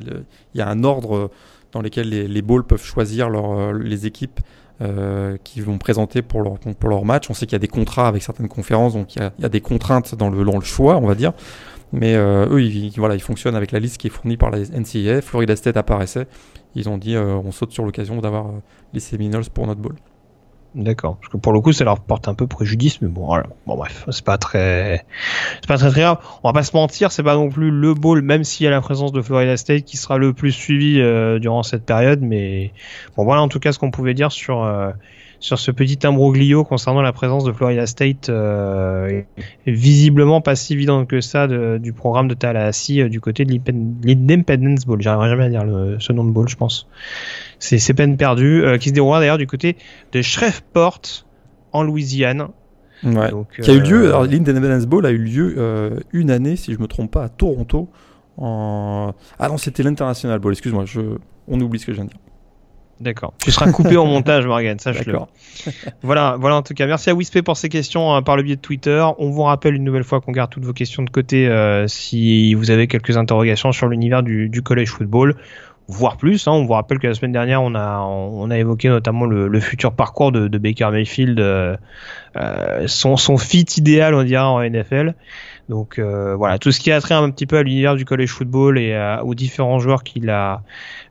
y 0.55 0.61
a 0.61 0.67
un 0.67 0.83
ordre 0.83 1.29
dans 1.71 1.81
lequel 1.81 2.09
les, 2.09 2.27
les 2.27 2.41
balls 2.41 2.63
peuvent 2.63 2.83
choisir 2.83 3.29
leur, 3.29 3.73
les 3.73 4.07
équipes 4.07 4.39
euh, 4.81 5.37
qui 5.43 5.61
vont 5.61 5.77
présenter 5.77 6.23
pour 6.23 6.41
leur, 6.41 6.57
pour 6.57 6.89
leur 6.89 7.05
match. 7.05 7.29
On 7.29 7.35
sait 7.35 7.45
qu'il 7.45 7.53
y 7.53 7.55
a 7.55 7.59
des 7.59 7.67
contrats 7.67 8.07
avec 8.07 8.23
certaines 8.23 8.47
conférences, 8.47 8.93
donc 8.93 9.15
il 9.15 9.21
y 9.21 9.21
a, 9.21 9.31
il 9.37 9.43
y 9.43 9.45
a 9.45 9.49
des 9.49 9.61
contraintes 9.61 10.15
dans 10.15 10.31
le, 10.31 10.43
dans 10.43 10.57
le 10.57 10.65
choix, 10.65 10.97
on 10.97 11.05
va 11.05 11.13
dire. 11.13 11.31
Mais 11.93 12.15
euh, 12.15 12.47
eux, 12.49 12.61
ils, 12.63 12.91
voilà, 12.97 13.13
ils 13.13 13.21
fonctionnent 13.21 13.55
avec 13.55 13.71
la 13.71 13.79
liste 13.79 13.99
qui 13.99 14.07
est 14.07 14.09
fournie 14.09 14.35
par 14.35 14.49
la 14.49 14.59
NCAA. 14.59 15.21
Florida 15.21 15.55
State 15.55 15.77
apparaissait. 15.77 16.27
Ils 16.75 16.89
ont 16.89 16.97
dit 16.97 17.15
euh, 17.15 17.35
on 17.35 17.51
saute 17.51 17.71
sur 17.71 17.85
l'occasion 17.85 18.19
d'avoir 18.19 18.47
euh, 18.47 18.61
les 18.93 18.99
Seminoles 18.99 19.45
pour 19.53 19.67
notre 19.67 19.79
bowl. 19.79 19.95
D'accord. 20.73 21.17
Parce 21.17 21.31
que 21.31 21.37
pour 21.37 21.53
le 21.53 21.61
coup, 21.61 21.71
ça 21.71 21.83
leur 21.83 21.99
porte 21.99 22.27
un 22.27 22.33
peu 22.33 22.47
préjudice, 22.47 22.99
mais 23.03 23.07
bon, 23.07 23.27
voilà. 23.27 23.45
bon 23.67 23.77
bref, 23.77 24.05
c'est 24.09 24.25
pas 24.25 24.39
très, 24.39 25.05
c'est 25.61 25.67
pas 25.67 25.77
très 25.77 25.91
très 25.91 26.01
grave. 26.01 26.17
On 26.41 26.49
va 26.49 26.53
pas 26.53 26.63
se 26.63 26.75
mentir, 26.75 27.11
c'est 27.11 27.21
pas 27.21 27.35
non 27.35 27.49
plus 27.49 27.69
le 27.69 27.93
bowl, 27.93 28.23
même 28.23 28.43
s'il 28.43 28.63
y 28.63 28.67
a 28.67 28.71
la 28.71 28.81
présence 28.81 29.11
de 29.11 29.21
Florida 29.21 29.55
State 29.55 29.83
qui 29.83 29.97
sera 29.97 30.17
le 30.17 30.33
plus 30.33 30.51
suivi 30.51 30.95
durant 31.39 31.61
cette 31.61 31.85
période, 31.85 32.21
mais 32.23 32.73
bon 33.15 33.23
voilà 33.23 33.43
en 33.43 33.49
tout 33.49 33.59
cas 33.59 33.71
ce 33.71 33.77
qu'on 33.77 33.91
pouvait 33.91 34.15
dire 34.15 34.31
sur 34.31 34.63
sur 35.43 35.59
ce 35.59 35.71
petit 35.71 35.99
imbroglio 36.07 36.63
concernant 36.63 37.01
la 37.01 37.11
présence 37.11 37.43
de 37.43 37.51
Florida 37.51 37.85
State, 37.85 38.29
euh, 38.29 39.23
visiblement 39.67 40.39
pas 40.39 40.55
si 40.55 40.71
évidente 40.71 41.09
que 41.09 41.19
ça 41.19 41.49
du 41.77 41.91
programme 41.91 42.29
de 42.29 42.33
Tallahassee 42.33 43.01
euh, 43.01 43.09
du 43.09 43.19
côté 43.19 43.43
de 43.43 43.59
l'Independence 44.05 44.85
Bowl. 44.85 45.01
J'arriverai 45.01 45.29
jamais 45.29 45.43
à 45.43 45.49
dire 45.49 45.65
le, 45.65 45.99
ce 45.99 46.13
nom 46.13 46.23
de 46.23 46.31
bowl, 46.31 46.47
je 46.47 46.55
pense. 46.55 46.87
C'est 47.59 47.93
peine 47.93 48.15
perdue, 48.15 48.63
euh, 48.63 48.77
qui 48.77 48.89
se 48.89 48.93
déroulera 48.93 49.19
d'ailleurs 49.19 49.37
du 49.37 49.45
côté 49.45 49.75
de 50.13 50.21
Shreveport 50.21 51.01
en 51.73 51.83
Louisiane. 51.83 52.47
Ouais. 53.03 53.29
Donc, 53.29 53.59
qui 53.61 53.69
a 53.69 53.73
eu 53.73 53.81
lieu, 53.81 54.13
l'Independence 54.31 54.85
Bowl 54.85 55.05
a 55.05 55.11
eu 55.11 55.17
lieu 55.17 56.01
une 56.13 56.31
année, 56.31 56.55
si 56.55 56.71
je 56.73 56.79
me 56.79 56.87
trompe 56.87 57.11
pas, 57.11 57.25
à 57.25 57.29
Toronto. 57.29 57.89
En... 58.37 59.11
Ah 59.39 59.49
non, 59.49 59.57
c'était 59.57 59.83
l'International 59.83 60.39
Bowl, 60.39 60.53
excuse-moi, 60.53 60.85
je... 60.85 61.01
on 61.49 61.59
oublie 61.59 61.79
ce 61.79 61.85
que 61.85 61.91
je 61.91 61.97
viens 61.97 62.05
de 62.05 62.11
dire. 62.11 62.19
D'accord. 63.03 63.33
Tu 63.43 63.51
seras 63.51 63.69
coupé 63.69 63.97
au 63.97 64.05
montage, 64.05 64.47
Morgan, 64.47 64.79
sache-le. 64.79 65.17
voilà, 66.03 66.37
voilà 66.39 66.55
en 66.55 66.61
tout 66.61 66.73
cas. 66.73 66.87
Merci 66.87 67.09
à 67.09 67.13
Wispé 67.13 67.41
pour 67.41 67.57
ces 67.57 67.67
questions 67.67 68.15
euh, 68.15 68.21
par 68.21 68.37
le 68.37 68.43
biais 68.43 68.55
de 68.55 68.61
Twitter. 68.61 69.05
On 69.17 69.29
vous 69.29 69.43
rappelle 69.43 69.75
une 69.75 69.83
nouvelle 69.83 70.05
fois 70.05 70.21
qu'on 70.21 70.31
garde 70.31 70.49
toutes 70.49 70.63
vos 70.63 70.71
questions 70.71 71.03
de 71.03 71.09
côté 71.09 71.47
euh, 71.47 71.85
si 71.87 72.53
vous 72.53 72.71
avez 72.71 72.87
quelques 72.87 73.17
interrogations 73.17 73.73
sur 73.73 73.89
l'univers 73.89 74.23
du, 74.23 74.47
du 74.47 74.61
college 74.61 74.87
football 74.87 75.35
voire 75.87 76.17
plus. 76.17 76.47
Hein. 76.47 76.51
On 76.51 76.65
vous 76.65 76.73
rappelle 76.73 76.99
que 76.99 77.07
la 77.07 77.13
semaine 77.13 77.31
dernière, 77.31 77.61
on 77.61 77.75
a, 77.75 77.99
on 77.99 78.49
a 78.49 78.57
évoqué 78.57 78.89
notamment 78.89 79.25
le, 79.25 79.59
futur 79.59 79.93
parcours 79.93 80.31
de, 80.31 80.47
de 80.47 80.57
Baker 80.57 80.89
Mayfield, 80.91 81.39
euh, 81.39 81.75
euh 82.35 82.87
son, 82.87 83.17
son 83.17 83.37
fit 83.37 83.65
idéal, 83.77 84.15
on 84.15 84.23
dirait, 84.23 84.41
en 84.41 84.61
NFL. 84.61 85.13
Donc 85.69 85.97
euh, 85.97 86.35
voilà, 86.35 86.59
tout 86.59 86.71
ce 86.71 86.79
qui 86.79 86.91
a 86.91 86.99
trait 86.99 87.15
un 87.15 87.29
petit 87.29 87.45
peu 87.45 87.57
à 87.57 87.63
l'univers 87.63 87.95
du 87.95 88.05
college 88.05 88.29
football 88.29 88.77
et 88.77 89.17
aux 89.23 89.33
différents 89.33 89.79
joueurs 89.79 90.03
qu'il 90.03 90.29
a, 90.29 90.61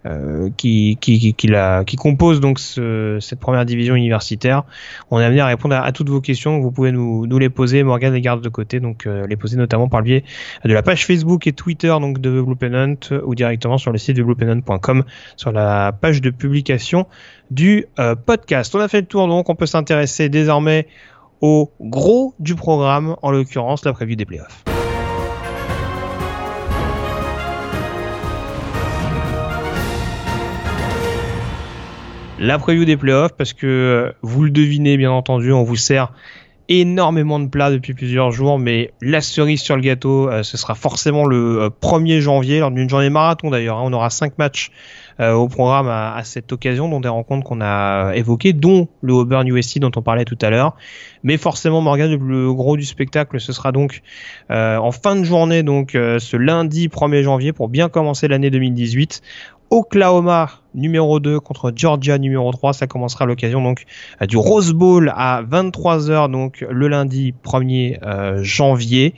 euh, 0.04 0.50
qui, 0.56 0.98
qui, 1.00 1.32
qui, 1.32 1.46
la, 1.46 1.84
qui 1.84 1.94
composent 1.94 2.40
donc 2.40 2.58
ce, 2.58 3.18
cette 3.20 3.38
première 3.38 3.64
division 3.64 3.94
universitaire. 3.94 4.64
On 5.12 5.20
est 5.20 5.24
amené 5.24 5.40
à 5.40 5.46
répondre 5.46 5.76
à, 5.76 5.92
toutes 5.92 6.08
vos 6.08 6.20
questions. 6.20 6.58
Vous 6.58 6.72
pouvez 6.72 6.90
nous, 6.90 7.26
nous 7.26 7.38
les 7.38 7.48
poser. 7.48 7.84
Morgan 7.84 8.12
les 8.12 8.20
garde 8.20 8.42
de 8.42 8.48
côté, 8.48 8.80
donc 8.80 9.06
euh, 9.06 9.26
les 9.28 9.36
poser 9.36 9.56
notamment 9.56 9.88
par 9.88 10.00
le 10.00 10.04
biais 10.04 10.24
de 10.64 10.72
la 10.72 10.82
page 10.82 11.06
Facebook 11.06 11.46
et 11.46 11.52
Twitter 11.52 11.94
donc 12.00 12.20
de 12.20 12.40
Blue 12.40 12.56
Pennant 12.56 12.96
ou 13.24 13.34
directement 13.36 13.78
sur 13.78 13.92
le 13.92 13.98
site 13.98 14.16
de 14.16 14.24
bluepennant.com 14.24 15.04
sur 15.36 15.52
la 15.52 15.92
page 15.92 16.20
de 16.20 16.30
publication 16.30 17.06
du 17.52 17.86
euh, 18.00 18.16
podcast. 18.16 18.74
On 18.74 18.80
a 18.80 18.88
fait 18.88 19.02
le 19.02 19.06
tour 19.06 19.28
donc. 19.28 19.48
On 19.48 19.54
peut 19.54 19.66
s'intéresser 19.66 20.28
désormais 20.28 20.88
au 21.42 21.72
gros 21.80 22.34
du 22.38 22.54
programme, 22.54 23.16
en 23.20 23.30
l'occurrence 23.32 23.84
la 23.84 23.92
prévue 23.92 24.16
des 24.16 24.24
playoffs. 24.24 24.64
La 32.38 32.58
preview 32.58 32.84
des 32.84 32.96
playoffs, 32.96 33.36
parce 33.36 33.52
que 33.52 33.66
euh, 33.66 34.12
vous 34.22 34.42
le 34.42 34.50
devinez 34.50 34.96
bien 34.96 35.12
entendu, 35.12 35.52
on 35.52 35.62
vous 35.62 35.76
sert 35.76 36.12
énormément 36.68 37.38
de 37.38 37.46
plats 37.46 37.70
depuis 37.70 37.94
plusieurs 37.94 38.32
jours, 38.32 38.58
mais 38.58 38.92
la 39.00 39.20
cerise 39.20 39.60
sur 39.60 39.76
le 39.76 39.82
gâteau, 39.82 40.28
euh, 40.28 40.42
ce 40.42 40.56
sera 40.56 40.74
forcément 40.74 41.24
le 41.24 41.70
1er 41.80 42.18
euh, 42.18 42.20
janvier, 42.20 42.58
lors 42.60 42.70
d'une 42.70 42.88
journée 42.88 43.10
marathon 43.10 43.50
d'ailleurs. 43.50 43.78
Hein. 43.78 43.84
on 43.84 43.92
aura 43.92 44.10
cinq 44.10 44.38
matchs 44.38 44.72
au 45.20 45.48
programme 45.48 45.88
à, 45.88 46.20
cette 46.24 46.52
occasion, 46.52 46.88
dont 46.88 47.00
des 47.00 47.08
rencontres 47.08 47.46
qu'on 47.46 47.60
a 47.60 48.12
évoquées, 48.14 48.52
dont 48.52 48.88
le 49.02 49.12
Auburn 49.12 49.46
USC 49.46 49.78
dont 49.78 49.90
on 49.96 50.02
parlait 50.02 50.24
tout 50.24 50.38
à 50.40 50.50
l'heure. 50.50 50.74
Mais 51.22 51.36
forcément, 51.36 51.80
Morgan, 51.80 52.16
le 52.16 52.52
gros 52.52 52.76
du 52.76 52.84
spectacle, 52.84 53.40
ce 53.40 53.52
sera 53.52 53.72
donc 53.72 54.02
en 54.50 54.92
fin 54.92 55.16
de 55.16 55.24
journée, 55.24 55.62
donc 55.62 55.90
ce 55.92 56.36
lundi 56.36 56.88
1er 56.88 57.22
janvier, 57.22 57.52
pour 57.52 57.68
bien 57.68 57.88
commencer 57.88 58.28
l'année 58.28 58.50
2018. 58.50 59.22
Oklahoma 59.72 60.50
numéro 60.74 61.18
2 61.18 61.40
contre 61.40 61.72
Georgia 61.74 62.18
numéro 62.18 62.52
3. 62.52 62.74
Ça 62.74 62.86
commencera 62.86 63.24
à 63.24 63.26
l'occasion 63.26 63.62
donc 63.62 63.84
euh, 64.20 64.26
du 64.26 64.36
Rose 64.36 64.74
Bowl 64.74 65.10
à 65.16 65.42
23h 65.42 66.30
donc 66.30 66.62
le 66.68 66.88
lundi 66.88 67.34
1er 67.42 67.98
euh, 68.04 68.42
janvier. 68.42 69.14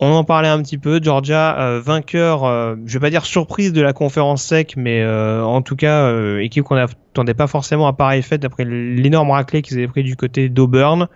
On 0.00 0.12
en 0.12 0.22
parlait 0.22 0.48
un 0.48 0.62
petit 0.62 0.78
peu, 0.78 1.00
Georgia 1.02 1.58
euh, 1.58 1.80
vainqueur, 1.80 2.44
je 2.86 2.92
vais 2.92 3.00
pas 3.00 3.10
dire 3.10 3.26
surprise 3.26 3.72
de 3.72 3.82
la 3.82 3.92
conférence 3.92 4.42
sec, 4.44 4.74
mais 4.76 5.04
en 5.04 5.62
tout 5.62 5.76
cas 5.76 6.38
équipe 6.38 6.64
qu'on 6.64 6.76
n'attendait 6.76 7.34
pas 7.34 7.46
forcément 7.48 7.88
à 7.88 7.92
pareil 7.92 8.22
fait 8.22 8.38
d'après 8.38 8.64
l'énorme 8.64 9.30
raclée 9.30 9.62
qu'ils 9.62 9.78
avaient 9.78 9.88
pris 9.88 10.04
du 10.04 10.16
côté 10.16 10.48
d'Auburn. 10.48 11.08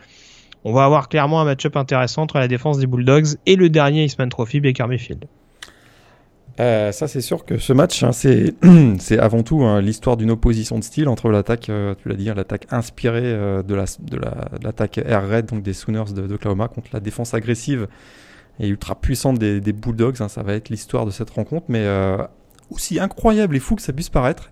On 0.65 0.73
va 0.73 0.85
avoir 0.85 1.09
clairement 1.09 1.41
un 1.41 1.45
match-up 1.45 1.77
intéressant 1.77 2.23
entre 2.23 2.39
la 2.39 2.47
défense 2.47 2.79
des 2.79 2.87
Bulldogs 2.87 3.37
et 3.47 3.57
le 3.57 3.69
dernier 3.69 4.05
Eastman 4.05 4.29
Trophy 4.29 4.61
Baker 4.61 4.87
Mayfield. 4.87 5.27
Euh, 6.61 6.93
ça, 6.93 7.09
c'est 7.09 7.23
sûr 7.23 7.45
que 7.45 7.59
ce 7.59 7.73
match, 7.73 8.03
hein, 8.03 8.13
c'est, 8.13 8.55
avant 9.19 9.43
tout 9.43 9.63
hein, 9.63 9.81
l'histoire 9.81 10.17
d'une 10.17 10.31
opposition 10.31 10.79
de 10.79 10.85
style 10.85 11.09
entre 11.09 11.31
l'attaque, 11.31 11.71
euh, 11.71 11.95
tu 12.01 12.09
l'as 12.09 12.15
dit, 12.15 12.29
hein, 12.29 12.35
l'attaque 12.37 12.67
inspirée 12.71 13.23
euh, 13.25 13.63
de, 13.63 13.75
la, 13.75 13.85
de, 14.01 14.19
l'attaque 14.63 14.99
Air 14.99 15.27
Raid, 15.27 15.47
donc 15.47 15.63
des 15.63 15.73
Sooners 15.73 16.13
de, 16.15 16.33
Oklahoma, 16.33 16.69
contre 16.69 16.91
la 16.93 17.01
défense 17.01 17.33
agressive 17.33 17.89
et 18.61 18.69
ultra 18.69 18.95
puissante 18.95 19.39
des, 19.39 19.73
Bulldogs. 19.73 20.17
ça 20.17 20.43
va 20.43 20.55
être 20.55 20.69
l'histoire 20.69 21.07
de 21.07 21.11
cette 21.11 21.31
rencontre, 21.31 21.67
mais 21.69 21.87
aussi 22.71 23.01
incroyable 23.01 23.57
et 23.57 23.61
fou 23.61 23.77
que 23.77 23.83
ça 23.83 23.93
puisse 23.93 24.09
paraître, 24.09 24.51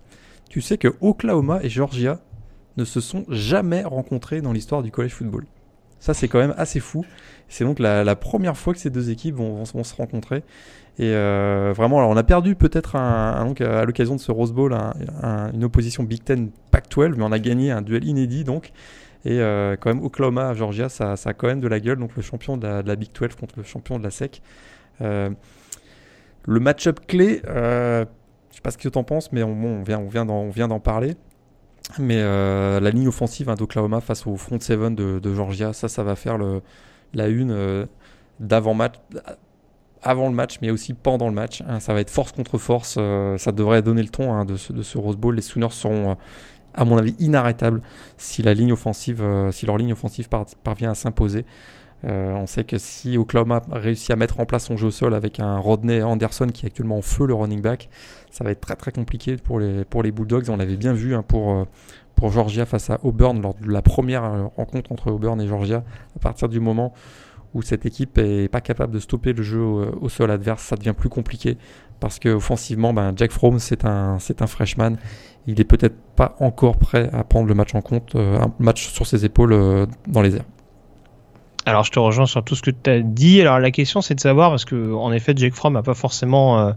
tu 0.49 0.61
sais 0.61 0.77
que 0.77 0.93
Oklahoma 1.01 1.59
et 1.63 1.69
Georgia 1.69 2.19
ne 2.77 2.85
se 2.85 2.99
sont 2.99 3.25
jamais 3.29 3.83
rencontrés 3.83 4.41
dans 4.41 4.53
l'histoire 4.53 4.83
du 4.83 4.91
college 4.91 5.13
football. 5.13 5.45
Ça, 5.99 6.13
c'est 6.13 6.27
quand 6.27 6.39
même 6.39 6.53
assez 6.57 6.79
fou. 6.79 7.05
C'est 7.47 7.63
donc 7.63 7.79
la, 7.79 8.15
première 8.15 8.57
fois 8.57 8.73
que 8.73 8.79
ces 8.79 8.89
deux 8.89 9.11
équipes 9.11 9.35
vont, 9.35 9.65
se 9.65 9.95
rencontrer. 9.95 10.43
Et 10.97 11.13
euh, 11.13 11.73
vraiment, 11.75 11.99
alors 11.99 12.09
on 12.09 12.17
a 12.17 12.23
perdu 12.23 12.55
peut-être 12.55 12.95
à 12.95 13.45
l'occasion 13.85 14.15
de 14.15 14.19
ce 14.19 14.31
Rose 14.31 14.51
Bowl 14.51 14.75
une 15.53 15.63
opposition 15.63 16.03
Big 16.03 16.23
Ten 16.23 16.49
Pac-12, 16.71 17.15
mais 17.15 17.23
on 17.23 17.31
a 17.31 17.39
gagné 17.39 17.71
un 17.71 17.81
duel 17.81 18.03
inédit 18.03 18.43
donc. 18.43 18.71
Et 19.23 19.39
euh, 19.39 19.75
quand 19.79 19.93
même, 19.93 20.03
Oklahoma, 20.03 20.53
Georgia, 20.53 20.89
ça, 20.89 21.13
a 21.13 21.33
quand 21.33 21.47
même 21.47 21.59
de 21.59 21.67
la 21.67 21.79
gueule. 21.79 21.99
Donc 21.99 22.15
le 22.15 22.21
champion 22.21 22.57
de 22.57 22.67
la, 22.67 22.95
Big 22.95 23.11
12 23.13 23.35
contre 23.35 23.55
le 23.57 23.63
champion 23.63 23.99
de 23.99 24.03
la 24.03 24.11
SEC. 24.11 24.41
Euh, 25.01 25.29
le 26.45 26.59
match-up 26.59 27.01
clé, 27.07 27.41
je 27.45 28.05
sais 28.51 28.61
pas 28.61 28.71
ce 28.71 28.77
que 28.77 28.89
tu 28.89 28.97
en 28.97 29.03
penses, 29.03 29.31
mais 29.31 29.43
on, 29.43 29.83
vient, 29.83 30.25
d'en 30.25 30.79
parler. 30.79 31.15
Mais 31.99 32.21
la 32.21 32.89
ligne 32.89 33.07
offensive 33.07 33.49
hein, 33.49 33.55
d'Oklahoma 33.55 34.01
face 34.01 34.25
au 34.25 34.35
front 34.37 34.59
seven 34.59 34.95
de, 34.95 35.33
Georgia, 35.35 35.73
ça, 35.73 35.87
ça 35.87 36.03
va 36.03 36.15
faire 36.15 36.37
la 37.13 37.27
une 37.27 37.51
euh, 37.51 37.85
d'avant 38.39 38.73
match 38.73 38.95
avant 40.03 40.27
le 40.27 40.33
match, 40.33 40.57
mais 40.61 40.71
aussi 40.71 40.93
pendant 40.93 41.27
le 41.27 41.33
match. 41.33 41.61
Hein. 41.67 41.79
ça 41.79 41.93
va 41.93 42.01
être 42.01 42.09
force 42.09 42.31
contre 42.31 42.57
force. 42.57 42.95
Euh, 42.97 43.37
ça 43.37 43.51
devrait 43.51 43.81
donner 43.81 44.01
le 44.01 44.09
ton 44.09 44.33
hein, 44.33 44.45
de, 44.45 44.55
ce, 44.55 44.97
Rose 44.97 45.15
Bowl. 45.15 45.35
Les 45.35 45.41
Sooners 45.41 45.69
seront, 45.69 46.11
euh, 46.11 46.15
à 46.73 46.85
mon 46.85 46.97
avis, 46.97 47.15
inarrêtables 47.19 47.81
si 48.17 48.41
la 48.41 48.53
ligne 48.53 48.73
offensive, 48.73 49.23
si 49.51 49.65
leur 49.65 49.77
ligne 49.77 49.93
offensive 49.93 50.27
parvient 50.63 50.91
à 50.91 50.95
s'imposer. 50.95 51.45
on 52.03 52.47
sait 52.47 52.63
que 52.63 52.77
si 52.77 53.17
Oklahoma 53.17 53.61
réussit 53.71 54.11
à 54.11 54.15
mettre 54.15 54.39
en 54.39 54.45
place 54.45 54.65
son 54.65 54.77
jeu 54.77 54.87
au 54.87 54.91
sol 54.91 55.13
avec 55.13 55.39
un 55.39 55.57
Rodney 55.57 56.01
Anderson 56.01 56.47
qui 56.53 56.65
est 56.65 56.67
actuellement 56.67 56.97
en 56.97 57.01
feu 57.01 57.25
le 57.25 57.33
running 57.33 57.61
back, 57.61 57.89
ça 58.31 58.43
va 58.43 58.51
être 58.51 58.61
très 58.61 58.75
très 58.75 58.91
compliqué 58.91 59.37
pour 59.37 59.59
les, 59.59 59.85
pour 59.85 60.03
les 60.03 60.11
Bulldogs. 60.11 60.49
On 60.49 60.57
l'avait 60.57 60.77
bien 60.77 60.93
vu 60.93 61.13
hein, 61.13 61.23
pour, 61.27 61.65
pour 62.21 62.29
Georgia 62.29 62.67
face 62.67 62.91
à 62.91 62.99
Auburn 63.01 63.41
lors 63.41 63.55
de 63.55 63.67
la 63.67 63.81
première 63.81 64.23
euh, 64.23 64.43
rencontre 64.55 64.91
entre 64.91 65.11
Auburn 65.11 65.41
et 65.41 65.47
Georgia. 65.47 65.83
À 66.15 66.19
partir 66.19 66.49
du 66.49 66.59
moment 66.59 66.93
où 67.55 67.63
cette 67.63 67.87
équipe 67.87 68.19
est 68.19 68.47
pas 68.47 68.61
capable 68.61 68.93
de 68.93 68.99
stopper 68.99 69.33
le 69.33 69.41
jeu 69.41 69.59
au, 69.59 70.07
sol 70.07 70.29
adverse, 70.29 70.61
ça 70.61 70.75
devient 70.75 70.93
plus 70.95 71.09
compliqué 71.09 71.57
parce 71.99 72.19
que 72.19 72.29
offensivement, 72.29 72.93
ben, 72.93 73.11
Jack 73.15 73.31
Fromm 73.31 73.57
c'est 73.57 73.85
un 73.85 74.19
c'est 74.19 74.43
un 74.43 74.47
freshman. 74.47 74.97
Il 75.47 75.59
est 75.59 75.65
peut-être 75.65 75.95
pas 76.15 76.35
encore 76.39 76.77
prêt 76.77 77.09
à 77.13 77.23
prendre 77.23 77.47
le 77.47 77.55
match 77.55 77.73
en 77.73 77.81
compte, 77.81 78.15
euh, 78.15 78.39
un 78.39 78.53
match 78.59 78.87
sur 78.89 79.07
ses 79.07 79.25
épaules 79.25 79.53
euh, 79.53 79.85
dans 80.07 80.21
les 80.21 80.35
airs. 80.35 80.45
Alors 81.65 81.83
je 81.83 81.91
te 81.91 81.99
rejoins 81.99 82.25
sur 82.25 82.43
tout 82.43 82.55
ce 82.55 82.61
que 82.61 82.71
tu 82.71 82.89
as 82.89 82.99
dit. 83.01 83.41
Alors 83.41 83.59
la 83.59 83.71
question 83.71 84.01
c'est 84.01 84.15
de 84.15 84.19
savoir 84.19 84.49
parce 84.49 84.65
que 84.65 84.93
en 84.93 85.11
effet 85.11 85.33
Jack 85.35 85.53
Fromm 85.53 85.73
n'a 85.73 85.83
pas 85.83 85.93
forcément 85.93 86.73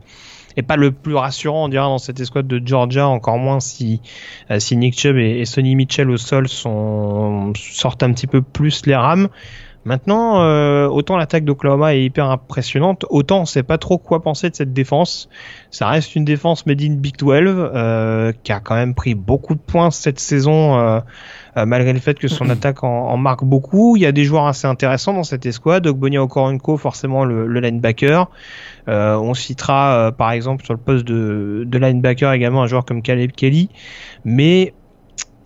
et 0.57 0.63
pas 0.63 0.77
le 0.77 0.93
plus 0.93 1.15
rassurant, 1.15 1.65
on 1.65 1.69
dirait, 1.69 1.85
dans 1.85 1.99
cette 1.99 2.21
escouade 2.21 2.47
de 2.47 2.65
Georgia, 2.65 3.09
encore 3.09 3.39
moins 3.39 3.61
si, 3.61 4.01
euh, 4.51 4.59
Nick 4.73 4.99
Chubb 4.99 5.17
et, 5.17 5.45
Sonny 5.45 5.75
Mitchell 5.75 6.11
au 6.11 6.17
sol 6.17 6.49
sortent 6.49 8.03
un 8.03 8.13
petit 8.13 8.27
peu 8.27 8.43
plus 8.43 8.87
les 8.87 8.95
rames. 8.95 9.29
Maintenant, 9.85 10.41
euh, 10.41 10.87
autant 10.87 11.19
l'attaque 11.19 11.45
d'Oklahoma 11.45 11.95
est 11.95 12.05
hyper 12.05 12.31
impressionnante, 12.31 13.05
autant 13.11 13.43
on 13.43 13.45
sait 13.45 13.63
pas 13.63 13.77
trop 13.77 13.99
quoi 13.99 14.23
penser 14.23 14.49
de 14.49 14.55
cette 14.55 14.73
défense. 14.73 15.29
Ça 15.71 15.89
reste 15.89 16.17
une 16.17 16.25
défense 16.25 16.65
made 16.65 16.81
in 16.81 16.95
Big 16.95 17.17
12 17.19 17.31
euh, 17.47 18.33
qui 18.43 18.53
a 18.53 18.61
quand 18.61 18.77
même 18.77 18.95
pris 18.95 19.15
beaucoup 19.15 19.55
de 19.55 19.61
points 19.61 19.91
cette 19.91 20.19
saison, 20.19 20.79
euh, 20.79 21.01
euh 21.59 21.67
malgré 21.67 21.93
le 21.93 21.99
fait 21.99 22.19
que 22.19 22.29
son 22.29 22.49
attaque 22.51 22.83
en, 22.83 23.09
en, 23.09 23.17
marque 23.19 23.45
beaucoup. 23.45 23.97
Il 23.97 24.03
y 24.03 24.07
a 24.07 24.13
des 24.13 24.25
joueurs 24.25 24.47
assez 24.47 24.67
intéressants 24.67 25.13
dans 25.13 25.23
cette 25.23 25.45
escouade. 25.45 25.87
Ogbonia 25.87 26.23
Okoronko, 26.23 26.79
forcément 26.79 27.27
le, 27.27 27.47
le 27.47 27.61
linebacker. 27.61 28.31
Euh, 28.89 29.17
on 29.17 29.35
citera 29.35 30.13
par 30.17 30.33
exemple 30.33 30.65
sur 30.65 30.73
le 30.73 30.81
poste 30.81 31.05
de, 31.05 31.65
de 31.67 31.79
linebacker 31.79 32.33
également 32.33 32.63
un 32.63 32.67
joueur 32.67 32.87
comme 32.87 33.03
Caleb 33.03 33.33
Kelly, 33.33 33.69
mais 34.25 34.73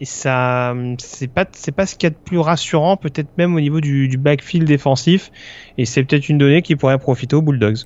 et 0.01 0.05
ça, 0.05 0.75
c'est 0.99 1.27
pas, 1.27 1.45
c'est 1.53 1.73
pas 1.73 1.85
ce 1.85 1.97
qu'il 1.97 2.07
y 2.07 2.07
a 2.07 2.11
de 2.11 2.23
plus 2.23 2.39
rassurant, 2.39 2.97
peut-être 2.97 3.29
même 3.37 3.55
au 3.55 3.61
niveau 3.61 3.81
du, 3.81 4.17
backfield 4.17 4.67
défensif. 4.67 5.33
Et 5.77 5.85
c'est 5.85 6.05
peut-être 6.05 6.29
une 6.29 6.39
donnée 6.39 6.63
qui 6.63 6.77
pourrait 6.77 6.99
profiter 6.99 7.35
aux 7.35 7.43
Bulldogs. 7.43 7.79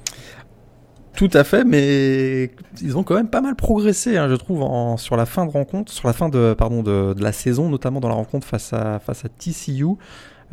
Tout 1.14 1.30
à 1.32 1.44
fait, 1.44 1.64
mais 1.64 2.50
ils 2.82 2.96
ont 2.96 3.02
quand 3.02 3.14
même 3.14 3.28
pas 3.28 3.40
mal 3.40 3.54
progressé, 3.54 4.16
hein, 4.16 4.28
je 4.28 4.34
trouve, 4.34 4.66
sur 4.98 5.16
la 5.16 5.26
fin 5.26 5.46
de 5.46 5.50
rencontre, 5.50 5.92
sur 5.92 6.06
la 6.06 6.14
fin 6.14 6.28
de, 6.28 6.54
pardon, 6.56 6.82
de, 6.82 7.14
la 7.18 7.32
saison, 7.32 7.68
notamment 7.68 8.00
dans 8.00 8.08
la 8.08 8.14
rencontre 8.14 8.46
face 8.46 8.72
à, 8.72 8.98
face 8.98 9.24
à 9.24 9.28
TCU. 9.28 9.86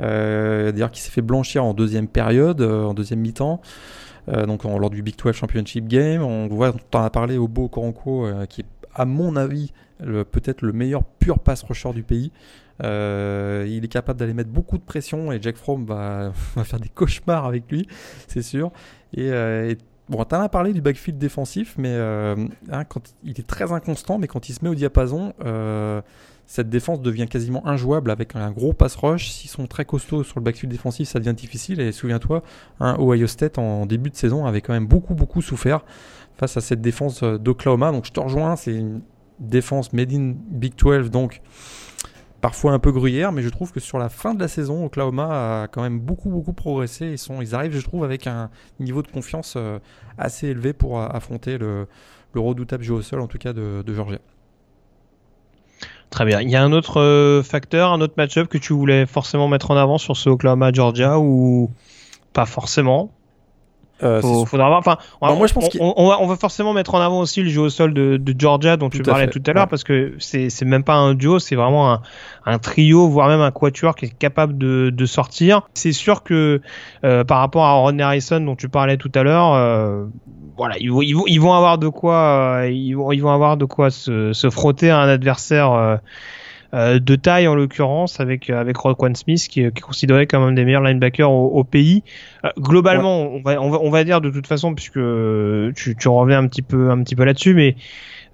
Euh, 0.01 0.71
D'ailleurs, 0.71 0.91
qui 0.91 1.01
s'est 1.01 1.11
fait 1.11 1.21
blanchir 1.21 1.65
en 1.65 1.73
deuxième 1.73 2.07
période, 2.07 2.61
euh, 2.61 2.83
en 2.85 2.93
deuxième 2.93 3.19
mi-temps. 3.19 3.61
Euh, 4.29 4.45
donc 4.45 4.63
lors 4.63 4.89
du 4.89 5.01
Big 5.01 5.15
12 5.17 5.33
Championship 5.33 5.87
Game, 5.87 6.21
on 6.21 6.47
voit, 6.47 6.73
on 6.93 6.97
en 6.97 7.03
a 7.03 7.09
parlé 7.09 7.37
au 7.37 7.47
Beau 7.47 7.67
Coranco, 7.67 8.27
qui 8.47 8.61
est 8.61 8.65
à 8.93 9.05
mon 9.05 9.35
avis 9.35 9.71
peut-être 9.99 10.61
le 10.61 10.73
meilleur 10.73 11.03
pur 11.03 11.39
pass 11.39 11.63
rusher 11.63 11.93
du 11.93 12.03
pays. 12.03 12.31
Euh, 12.83 13.65
il 13.67 13.83
est 13.83 13.89
capable 13.89 14.19
d'aller 14.19 14.33
mettre 14.33 14.49
beaucoup 14.49 14.77
de 14.77 14.83
pression 14.83 15.31
et 15.31 15.41
Jack 15.41 15.57
Fromm 15.57 15.85
va, 15.85 16.31
faire 16.63 16.79
des 16.79 16.89
cauchemars 16.89 17.45
avec 17.45 17.69
lui, 17.71 17.87
c'est 18.27 18.41
sûr. 18.41 18.71
Et, 19.13 19.31
euh, 19.31 19.73
bon, 20.07 20.23
t'en 20.23 20.41
as 20.41 20.49
parlé 20.49 20.73
du 20.73 20.81
backfield 20.81 21.17
défensif, 21.19 21.75
mais 21.77 21.91
euh, 21.91 22.35
hein, 22.71 22.85
quand 22.85 23.13
il 23.23 23.39
est 23.39 23.47
très 23.47 23.71
inconstant, 23.71 24.17
mais 24.17 24.27
quand 24.27 24.49
il 24.49 24.53
se 24.53 24.63
met 24.63 24.69
au 24.69 24.75
diapason, 24.75 25.33
cette 26.45 26.69
défense 26.69 26.99
devient 27.01 27.27
quasiment 27.27 27.65
injouable 27.67 28.09
avec 28.09 28.35
un 28.35 28.49
gros 28.49 28.73
pass 28.73 28.95
rush. 28.95 29.29
S'ils 29.29 29.51
sont 29.51 29.67
très 29.67 29.85
costauds 29.85 30.23
sur 30.23 30.39
le 30.39 30.43
backfield 30.43 30.71
défensif, 30.71 31.07
ça 31.07 31.19
devient 31.19 31.35
difficile. 31.35 31.79
Et 31.79 31.91
souviens-toi, 31.91 32.41
Ohio 32.81 33.27
State 33.27 33.59
en 33.59 33.85
début 33.85 34.09
de 34.09 34.15
saison 34.15 34.47
avait 34.47 34.61
quand 34.61 34.73
même 34.73 34.87
beaucoup 34.87 35.13
beaucoup 35.13 35.43
souffert 35.43 35.81
face 36.37 36.57
à 36.57 36.61
cette 36.61 36.81
défense 36.81 37.21
d'Oklahoma. 37.21 37.91
Donc 37.91 38.05
je 38.05 38.11
te 38.11 38.19
rejoins, 38.19 38.55
c'est 38.55 38.73
une 38.73 39.01
défense 39.39 39.93
made 39.93 40.11
in 40.13 40.33
Big 40.51 40.75
12, 40.75 41.09
donc 41.11 41.41
parfois 42.41 42.73
un 42.73 42.79
peu 42.79 42.91
gruyère, 42.91 43.31
mais 43.31 43.41
je 43.41 43.49
trouve 43.49 43.71
que 43.71 43.79
sur 43.79 43.97
la 43.99 44.09
fin 44.09 44.33
de 44.33 44.39
la 44.39 44.47
saison, 44.47 44.85
Oklahoma 44.85 45.63
a 45.63 45.67
quand 45.67 45.81
même 45.81 45.99
beaucoup 45.99 46.29
beaucoup 46.29 46.53
progressé. 46.53 47.07
Ils, 47.07 47.17
sont, 47.17 47.41
ils 47.41 47.55
arrivent, 47.55 47.75
je 47.75 47.83
trouve, 47.83 48.03
avec 48.03 48.27
un 48.27 48.49
niveau 48.79 49.01
de 49.01 49.07
confiance 49.07 49.55
euh, 49.57 49.79
assez 50.17 50.47
élevé 50.47 50.73
pour 50.73 51.01
affronter 51.01 51.57
le, 51.57 51.87
redoutable 52.35 52.83
jeu 52.83 52.93
au 52.93 53.01
sol, 53.01 53.21
en 53.21 53.27
tout 53.27 53.37
cas 53.37 53.53
de, 53.53 53.83
Georgia. 53.93 54.19
Très 56.09 56.25
bien. 56.25 56.41
Il 56.41 56.49
y 56.49 56.55
a 56.55 56.63
un 56.63 56.71
autre 56.71 56.99
euh, 56.99 57.43
facteur, 57.43 57.91
un 57.91 58.01
autre 58.01 58.15
match-up 58.17 58.47
que 58.47 58.57
tu 58.57 58.73
voulais 58.73 59.05
forcément 59.05 59.47
mettre 59.47 59.71
en 59.71 59.77
avant 59.77 59.97
sur 59.97 60.17
ce 60.17 60.29
Oklahoma-Georgia 60.29 61.19
ou 61.19 61.71
pas 62.33 62.45
forcément? 62.45 63.11
Euh, 64.03 64.21
faudra 64.45 64.67
voir. 64.67 64.79
Enfin, 64.79 64.97
on, 65.21 65.35
moi, 65.35 65.47
je 65.47 65.53
pense 65.53 65.69
on, 65.79 66.07
va, 66.07 66.21
on 66.21 66.27
va 66.27 66.35
forcément 66.35 66.73
mettre 66.73 66.95
en 66.95 67.01
avant 67.01 67.19
aussi 67.19 67.41
le 67.41 67.49
jeu 67.49 67.61
au 67.61 67.69
sol 67.69 67.93
de, 67.93 68.17
de 68.17 68.35
Georgia 68.37 68.77
dont 68.77 68.89
tu 68.89 69.01
parlais 69.01 69.27
tout 69.27 69.41
à 69.45 69.53
l'heure 69.53 69.67
parce 69.67 69.83
que 69.83 70.13
c'est 70.19 70.63
même 70.63 70.83
pas 70.83 70.95
un 70.95 71.13
duo, 71.13 71.39
c'est 71.39 71.55
vraiment 71.55 71.91
un, 71.91 72.01
un, 72.45 72.59
trio, 72.59 73.07
voire 73.07 73.27
même 73.27 73.41
un 73.41 73.51
quatuor 73.51 73.95
qui 73.95 74.05
est 74.05 74.17
capable 74.17 74.57
de, 74.57 74.91
de 74.93 75.05
sortir. 75.05 75.61
C'est 75.73 75.91
sûr 75.91 76.23
que 76.23 76.61
euh, 77.03 77.23
par 77.23 77.39
rapport 77.39 77.65
à 77.65 77.73
Ron 77.73 77.99
Harrison 77.99 78.39
dont 78.41 78.55
tu 78.55 78.69
parlais 78.69 78.97
tout 78.97 79.11
à 79.15 79.23
l'heure, 79.23 79.53
euh, 79.53 80.05
voilà, 80.57 80.77
ils, 80.79 80.91
ils, 81.03 81.13
vont, 81.13 81.23
ils 81.27 81.39
vont 81.39 81.53
avoir 81.53 81.77
de 81.77 81.87
quoi, 81.87 82.61
euh, 82.61 82.69
ils 82.69 82.93
vont, 82.93 83.11
ils 83.11 83.21
vont 83.21 83.31
avoir 83.31 83.57
de 83.57 83.65
quoi 83.65 83.89
se, 83.89 84.33
se 84.33 84.49
frotter 84.49 84.89
à 84.89 84.99
un 84.99 85.09
adversaire 85.09 85.99
euh, 86.73 86.95
euh, 86.95 86.99
de 86.99 87.15
taille 87.15 87.47
en 87.47 87.55
l'occurrence 87.55 88.19
avec 88.19 88.49
avec 88.49 88.77
Roquan 88.77 89.13
Smith 89.15 89.47
qui, 89.49 89.61
est 89.61 89.79
considéré 89.79 90.27
comme 90.27 90.43
un 90.43 90.51
des 90.51 90.65
meilleurs 90.65 90.81
linebackers 90.81 91.31
au, 91.31 91.63
pays. 91.63 92.03
Euh, 92.45 92.49
globalement, 92.57 93.21
on, 93.21 93.41
va, 93.41 93.61
on, 93.61 93.69
va, 93.69 93.79
on 93.81 93.89
va 93.89 94.03
dire 94.03 94.21
de 94.21 94.29
toute 94.29 94.47
façon 94.47 94.73
puisque 94.73 94.99
tu, 95.75 95.95
tu 95.95 96.07
reviens 96.07 96.39
un 96.39 96.47
petit 96.47 96.61
peu 96.61 96.89
un 96.89 97.01
petit 97.03 97.15
peu 97.15 97.25
là-dessus, 97.25 97.53
mais 97.53 97.75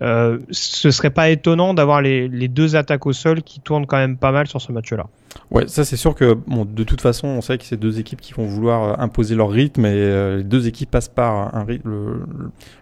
euh, 0.02 0.40
ce 0.52 0.92
serait 0.92 1.10
pas 1.10 1.30
étonnant 1.30 1.74
d'avoir 1.74 2.02
les, 2.02 2.48
deux 2.48 2.76
attaques 2.76 3.06
au 3.06 3.14
sol 3.14 3.44
qui 3.44 3.60
tournent 3.60 3.86
quand 3.86 3.98
même 3.98 4.18
pas 4.18 4.32
mal 4.32 4.48
sur 4.48 4.62
ce 4.62 4.72
match-là. 4.72 5.08
Ouais, 5.52 5.68
ça 5.68 5.86
c'est 5.86 5.98
sûr 5.98 6.16
que 6.16 6.38
de 6.48 6.84
toute 6.84 7.02
façon, 7.02 7.28
on 7.28 7.42
sait 7.42 7.58
que 7.58 7.64
c'est 7.64 7.78
deux 7.78 8.00
équipes 8.00 8.22
qui 8.22 8.34
vont 8.34 8.46
vouloir 8.46 8.84
euh, 8.84 9.04
imposer 9.04 9.36
leur 9.36 9.50
rythme 9.50 9.86
et 9.86 9.94
euh, 9.94 10.38
les 10.38 10.44
deux 10.44 10.68
équipes 10.68 10.92
passent 10.92 11.10
par 11.10 11.56
un 11.56 11.64
rythme, 11.64 12.26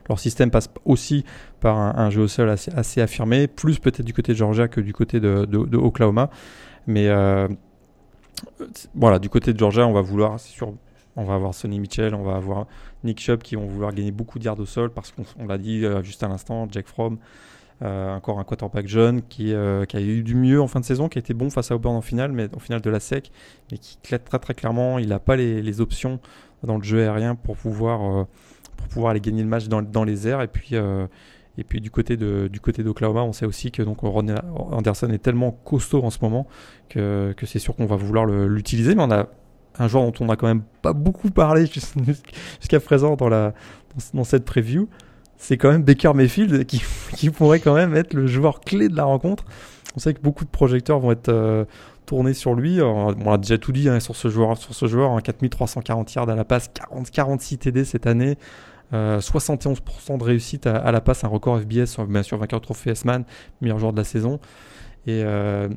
leur 0.09 0.19
système 0.19 0.49
passe 0.49 0.69
aussi 0.85 1.23
par 1.59 1.77
un, 1.77 2.09
jeu 2.09 2.23
au 2.23 2.27
sol 2.27 2.49
assez, 2.49 3.01
affirmé, 3.01 3.47
plus 3.47 3.79
peut-être 3.79 4.03
du 4.03 4.13
côté 4.13 4.33
de 4.33 4.37
Georgia 4.37 4.67
que 4.67 4.81
du 4.81 4.93
côté 4.93 5.19
de, 5.19 5.77
Oklahoma. 5.77 6.29
Mais 6.87 7.09
voilà, 8.93 9.19
du 9.19 9.29
côté 9.29 9.53
de 9.53 9.59
Georgia, 9.59 9.87
on 9.87 9.93
va 9.93 10.01
vouloir, 10.01 10.39
c'est 10.39 10.51
sûr, 10.51 10.73
on 11.15 11.23
va 11.23 11.35
avoir 11.35 11.53
Sonny 11.53 11.79
Mitchell, 11.79 12.13
on 12.15 12.23
va 12.23 12.35
avoir 12.35 12.67
Nick 13.03 13.19
Chubb 13.19 13.41
qui 13.41 13.55
vont 13.55 13.65
vouloir 13.65 13.93
gagner 13.93 14.11
beaucoup 14.11 14.39
de 14.39 14.45
yards 14.45 14.59
au 14.59 14.65
sol 14.65 14.89
parce 14.89 15.11
qu'on 15.11 15.45
l'a 15.45 15.57
dit 15.57 15.85
euh, 15.85 16.01
juste 16.03 16.23
à 16.23 16.27
l'instant, 16.27 16.67
Jack 16.71 16.87
Fromm, 16.87 17.17
euh, 17.81 18.15
encore 18.15 18.39
un 18.39 18.43
quarterback 18.43 18.87
jeune 18.87 19.21
qui, 19.23 19.53
euh, 19.53 19.85
qui, 19.85 19.97
a 19.97 20.01
eu 20.01 20.23
du 20.23 20.35
mieux 20.35 20.61
en 20.61 20.67
fin 20.67 20.79
de 20.79 20.85
saison, 20.85 21.09
qui 21.09 21.17
a 21.17 21.21
été 21.21 21.33
bon 21.33 21.49
face 21.49 21.71
à 21.71 21.75
Auburn 21.75 21.95
en 21.95 22.01
finale, 22.01 22.31
mais 22.31 22.47
en 22.55 22.59
finale 22.59 22.81
de 22.81 22.89
la 22.89 22.99
SEC, 22.99 23.31
mais 23.71 23.77
qui 23.77 23.97
très 23.97 24.19
très 24.19 24.53
clairement. 24.53 24.99
Il 24.99 25.09
n'a 25.09 25.19
pas 25.19 25.35
les, 25.35 25.81
options 25.81 26.19
dans 26.63 26.77
le 26.77 26.83
jeu 26.83 27.01
aérien 27.01 27.35
pour 27.35 27.57
pouvoir, 27.57 28.27
aller 29.07 29.19
gagner 29.19 29.41
le 29.41 29.49
match 29.49 29.67
dans, 29.67 30.03
les 30.03 30.27
airs. 30.27 30.41
Et 30.41 30.47
puis, 30.47 31.81
du 31.81 31.91
côté 31.91 32.15
du 32.15 32.83
d'Oklahoma, 32.83 33.23
on 33.23 33.33
sait 33.33 33.45
aussi 33.45 33.71
que 33.71 33.83
donc 33.83 33.99
Ron 33.99 34.27
Anderson 34.71 35.09
est 35.09 35.21
tellement 35.21 35.51
costaud 35.51 36.03
en 36.03 36.09
ce 36.09 36.19
moment 36.21 36.47
que, 36.89 37.33
c'est 37.45 37.59
sûr 37.59 37.75
qu'on 37.75 37.85
va 37.85 37.97
vouloir 37.97 38.25
l'utiliser, 38.25 38.95
un 39.79 39.87
joueur 39.87 40.03
dont 40.03 40.13
on 40.19 40.25
n'a 40.25 40.35
quand 40.35 40.47
même 40.47 40.63
pas 40.81 40.93
beaucoup 40.93 41.29
parlé 41.29 41.65
jusqu'à 42.59 42.79
présent 42.79 43.15
dans, 43.15 43.53
cette 44.23 44.45
preview, 44.45 44.87
c'est 45.37 45.57
quand 45.57 45.71
même 45.71 45.83
Baker 45.83 46.13
Mayfield 46.13 46.65
qui, 47.15 47.29
pourrait 47.29 47.59
quand 47.59 47.73
même 47.73 47.95
être 47.95 48.13
le 48.13 48.27
joueur 48.27 48.61
clé 48.61 48.89
de 48.89 48.95
la 48.95 49.05
rencontre. 49.05 49.45
On 49.95 49.99
sait 49.99 50.13
que 50.13 50.21
beaucoup 50.21 50.45
de 50.45 50.49
projecteurs 50.49 50.99
vont 50.99 51.11
être 51.11 51.29
euh, 51.29 51.65
tourner 52.05 52.33
sur 52.33 52.55
lui. 52.55 52.81
On, 52.81 53.31
a 53.31 53.37
déjà 53.37 53.57
tout 53.57 53.71
dit 53.71 53.89
hein, 53.89 53.99
sur 53.99 54.15
ce 54.15 54.27
joueur, 54.27 54.57
sur 54.57 54.73
ce 54.73 54.87
joueur, 54.87 55.21
4340 55.21 56.13
yards 56.13 56.29
à 56.29 56.35
la 56.35 56.45
passe, 56.45 56.69
40, 56.73 57.11
46 57.11 57.57
TD 57.57 57.85
cette 57.85 58.07
année. 58.07 58.37
71% 58.91 59.77
euh, 60.13 60.17
de 60.17 60.23
réussite 60.23 60.67
à, 60.67 60.91
la 60.91 61.01
passe, 61.01 61.23
un 61.23 61.27
record 61.27 61.59
FBS, 61.59 61.99
bien 62.07 62.21
sûr 62.21 62.37
vainqueur 62.37 62.61
trophée 62.61 62.91
S-Man, 62.91 63.23
meilleur 63.61 63.79
joueur 63.79 63.91
de 63.91 63.97
la 63.97 64.03
saison. 64.03 64.39
Et 65.05 65.23
euh, 65.23 65.69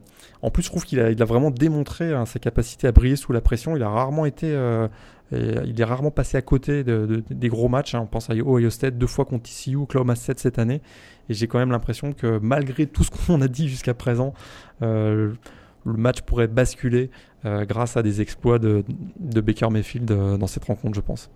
en 0.43 0.51
plus, 0.51 0.63
je 0.63 0.69
trouve 0.69 0.85
qu'il 0.85 1.01
a, 1.01 1.25
vraiment 1.25 1.51
démontré 1.51 2.13
hein, 2.13 2.27
sa 2.27 2.39
capacité 2.39 2.87
à 2.87 2.93
briller 2.93 3.17
sous 3.17 3.33
la 3.33 3.41
pression. 3.41 3.77
Il 3.77 3.83
a 3.83 3.89
rarement 3.89 4.27
été, 4.27 4.53
euh, 4.53 4.89
il 5.33 5.81
est 5.81 5.85
rarement 5.85 6.11
passé 6.11 6.37
à 6.37 6.43
côté 6.43 6.85
de, 6.85 7.25
des 7.31 7.49
gros 7.49 7.69
matchs. 7.69 7.95
Hein. 7.95 8.01
On 8.03 8.07
pense 8.07 8.31
à 8.31 8.35
Ohio 8.35 8.71
State 8.71 8.99
deux 8.99 9.07
fois 9.07 9.25
contre 9.25 9.51
TCU, 9.51 9.77
Oklahoma 9.77 10.15
7 10.15 10.39
cette 10.39 10.59
année. 10.59 10.81
Et 11.29 11.35
j'ai 11.35 11.49
quand 11.49 11.59
même 11.59 11.73
l'impression 11.73 12.13
que 12.13 12.39
malgré 12.39 12.87
tout 12.87 13.03
ce 13.03 13.11
qu'on 13.11 13.41
a 13.41 13.49
dit 13.49 13.69
jusqu'à 13.69 13.95
présent, 13.95 14.33
le 14.81 15.37
match 15.85 16.21
pourrait 16.23 16.49
basculer 16.49 17.11
grâce 17.45 17.97
à 17.97 18.03
des 18.03 18.21
exploits 18.21 18.59
de, 18.59 18.85
de 19.19 19.41
Baker 19.41 19.71
Mayfield 19.71 20.07
dans 20.07 20.47
cette 20.47 20.65
rencontre, 20.65 20.95
je 20.95 21.01
pense. 21.01 21.31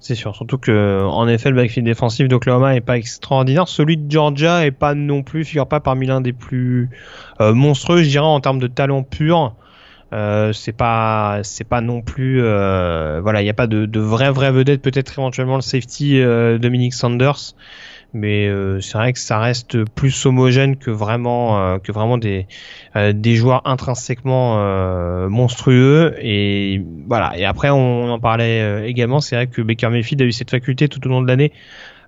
C'est 0.00 0.14
sûr, 0.14 0.34
surtout 0.34 0.56
que 0.56 1.04
en 1.04 1.28
effet 1.28 1.50
le 1.50 1.56
backfield 1.56 1.86
défensif 1.86 2.26
d'Oklahoma 2.26 2.74
est 2.74 2.80
pas 2.80 2.96
extraordinaire. 2.96 3.68
Celui 3.68 3.98
de 3.98 4.10
Georgia 4.10 4.64
est 4.64 4.70
pas 4.70 4.94
non 4.94 5.22
plus, 5.22 5.44
figure 5.44 5.68
pas 5.68 5.80
parmi 5.80 6.06
l'un 6.06 6.22
des 6.22 6.32
plus 6.32 6.88
euh, 7.40 7.52
monstrueux, 7.52 8.02
je 8.02 8.08
dirais 8.08 8.24
en 8.24 8.40
termes 8.40 8.60
de 8.60 8.66
talent 8.66 9.02
pur. 9.02 9.54
Euh, 10.12 10.52
c'est 10.52 10.72
pas, 10.72 11.40
c'est 11.44 11.68
pas 11.68 11.80
non 11.80 12.02
plus, 12.02 12.42
euh, 12.42 13.20
voilà, 13.22 13.42
il 13.42 13.44
n'y 13.44 13.50
a 13.50 13.54
pas 13.54 13.68
de, 13.68 13.86
de 13.86 14.00
vraie 14.00 14.30
vraie 14.30 14.50
vedette. 14.50 14.82
Peut-être 14.82 15.18
éventuellement 15.18 15.54
le 15.56 15.62
safety 15.62 16.20
euh, 16.20 16.58
Dominic 16.58 16.94
Sanders, 16.94 17.54
mais 18.12 18.48
euh, 18.48 18.80
c'est 18.80 18.98
vrai 18.98 19.12
que 19.12 19.18
ça 19.18 19.38
reste 19.38 19.84
plus 19.84 20.26
homogène 20.26 20.76
que 20.76 20.90
vraiment 20.90 21.58
euh, 21.58 21.78
que 21.78 21.92
vraiment 21.92 22.18
des 22.18 22.46
euh, 22.96 23.12
des 23.12 23.36
joueurs 23.36 23.62
intrinsèquement 23.66 24.58
monstrueux. 25.28 26.14
Et 26.20 26.82
voilà. 27.06 27.36
Et 27.36 27.44
après 27.44 27.70
on, 27.70 28.10
en 28.10 28.18
parlait 28.18 28.88
également. 28.88 29.20
C'est 29.20 29.36
vrai 29.36 29.46
que 29.46 29.62
Baker 29.62 29.88
Mayfield 29.88 30.22
a 30.22 30.24
eu 30.24 30.32
cette 30.32 30.50
faculté 30.50 30.88
tout 30.88 31.04
au 31.06 31.10
long 31.10 31.22
de 31.22 31.28
l'année 31.28 31.52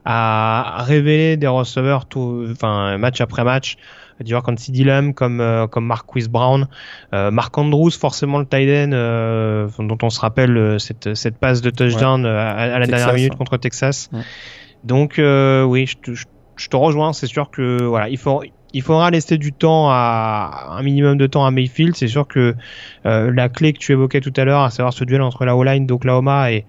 à 0.05 0.79
révéler 0.81 1.37
des 1.37 1.47
receveurs 1.47 2.07
tout 2.07 2.47
enfin 2.51 2.99
match 2.99 3.21
après 3.21 3.45
match. 3.45 3.77
Des 4.21 4.31
joueurs 4.31 4.43
comme 4.43 4.59
CD 4.59 4.85
Lamb 4.85 5.15
comme 5.15 5.67
comme 5.71 5.87
Marquis 5.87 6.29
Brown. 6.29 6.69
Mark 7.13 7.57
Andrews 7.57 7.91
forcément 7.91 8.39
le 8.39 8.47
tight 8.47 8.69
end 8.69 9.69
dont 9.79 9.99
on 10.03 10.11
se 10.11 10.21
rappelle 10.21 10.77
cette 10.79 11.15
cette 11.15 11.39
passe 11.39 11.61
de 11.61 11.71
touchdown 11.71 12.27
à, 12.27 12.79
la 12.79 12.87
dernière 12.87 13.15
minute 13.15 13.37
contre 13.37 13.57
Texas 13.57 14.11
donc 14.85 15.19
euh, 15.19 15.63
oui, 15.65 15.87
je 15.87 16.69
te, 16.69 16.77
rejoins. 16.77 17.13
C'est 17.13 17.27
sûr 17.27 17.51
que 17.51 17.83
voilà, 17.83 18.09
il 18.09 18.19
faut 18.19 18.43
il 18.75 18.83
faudra 18.83 19.11
laisser 19.11 19.39
du 19.39 19.53
temps 19.53 19.89
à 19.91 20.77
un 20.79 20.83
minimum 20.83 21.19
de 21.19 21.27
temps 21.27 21.45
à 21.45 21.51
Mayfield. 21.51 21.95
C'est 21.95 22.09
sûr 22.09 22.27
que 22.27 22.55
euh, 23.07 23.31
la 23.33 23.49
clé 23.49 23.73
que 23.73 23.79
tu 23.79 23.93
évoquais 23.93 24.21
tout 24.21 24.33
à 24.37 24.45
l'heure, 24.45 24.63
à 24.63 24.71
savoir 24.71 24.93
ce 24.93 25.05
duel 25.05 25.23
entre 25.23 25.45
la 25.45 25.57
O-line 25.57 25.87
d'Oklahoma 25.87 26.53
et, 26.53 26.65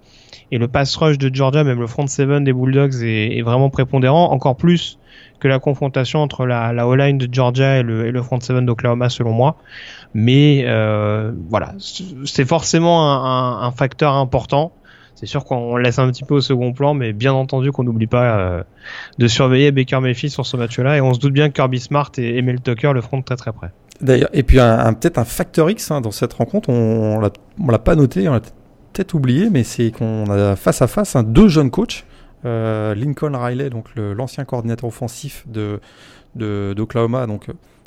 et 0.50 0.58
le 0.58 0.68
pass 0.68 0.94
rush 0.96 1.18
de 1.18 1.34
Georgia, 1.34 1.64
même 1.64 1.80
le 1.80 1.86
front 1.86 2.06
seven 2.06 2.44
des 2.44 2.52
Bulldogs 2.52 3.02
est, 3.02 3.40
vraiment 3.42 3.70
prépondérant, 3.70 4.30
encore 4.32 4.56
plus 4.56 4.98
que 5.40 5.48
la 5.48 5.58
confrontation 5.58 6.20
entre 6.20 6.46
la, 6.46 6.72
la 6.72 6.86
O-line 6.86 7.18
de 7.18 7.28
Georgia 7.32 7.78
et 7.78 7.82
le, 7.82 8.06
et 8.06 8.10
le 8.10 8.22
front 8.22 8.40
seven 8.40 8.66
d'Oklahoma 8.66 9.08
selon 9.08 9.32
moi. 9.32 9.56
Mais 10.12 10.64
euh, 10.66 11.32
voilà, 11.48 11.74
c'est 11.78 12.44
forcément 12.44 13.24
un, 13.24 13.66
un, 13.66 13.70
facteur 13.72 14.14
important 14.14 14.72
c'est 15.14 15.26
sûr 15.26 15.44
qu'on 15.44 15.76
laisse 15.76 15.98
un 15.98 16.08
petit 16.10 16.24
peu 16.24 16.34
au 16.34 16.40
second 16.40 16.72
plan, 16.72 16.94
mais 16.94 17.12
bien 17.12 17.32
entendu 17.32 17.72
qu'on 17.72 17.84
n'oublie 17.84 18.06
pas 18.06 18.38
euh, 18.38 18.62
de 19.18 19.26
surveiller 19.28 19.72
Baker 19.72 20.00
Mayfield 20.00 20.32
sur 20.32 20.46
ce 20.46 20.56
match-là, 20.56 20.96
et 20.96 21.00
on 21.00 21.14
se 21.14 21.20
doute 21.20 21.32
bien 21.32 21.48
que 21.48 21.54
Kirby 21.54 21.80
Smart 21.80 22.10
et 22.18 22.38
Emil 22.38 22.60
Tucker 22.60 22.92
le 22.92 23.00
feront 23.00 23.22
très 23.22 23.36
très 23.36 23.52
près. 23.52 23.70
D'ailleurs, 24.00 24.30
et 24.32 24.42
puis 24.42 24.58
un, 24.58 24.92
peut-être 24.92 25.18
un 25.18 25.24
facteur 25.24 25.70
X 25.70 25.90
hein, 25.90 26.00
dans 26.00 26.10
cette 26.10 26.32
rencontre, 26.32 26.68
on, 26.68 27.20
on 27.58 27.70
l'a 27.70 27.78
pas 27.78 27.94
noté, 27.94 28.28
on 28.28 28.32
l'a 28.32 28.40
peut-être 28.40 29.14
oublié, 29.14 29.50
mais 29.50 29.64
c'est 29.64 29.90
qu'on 29.90 30.24
a 30.30 30.56
face 30.56 30.82
à 30.82 30.86
face 30.86 31.16
deux 31.24 31.48
jeunes 31.48 31.70
coachs. 31.70 32.04
Euh, 32.44 32.94
Lincoln 32.94 33.32
Riley, 33.34 33.70
donc 33.70 33.86
l'ancien 33.96 34.44
coordinateur 34.44 34.88
offensif 34.88 35.44
de 35.46 35.80
d'Oklahoma, 36.34 37.26
donc 37.26 37.46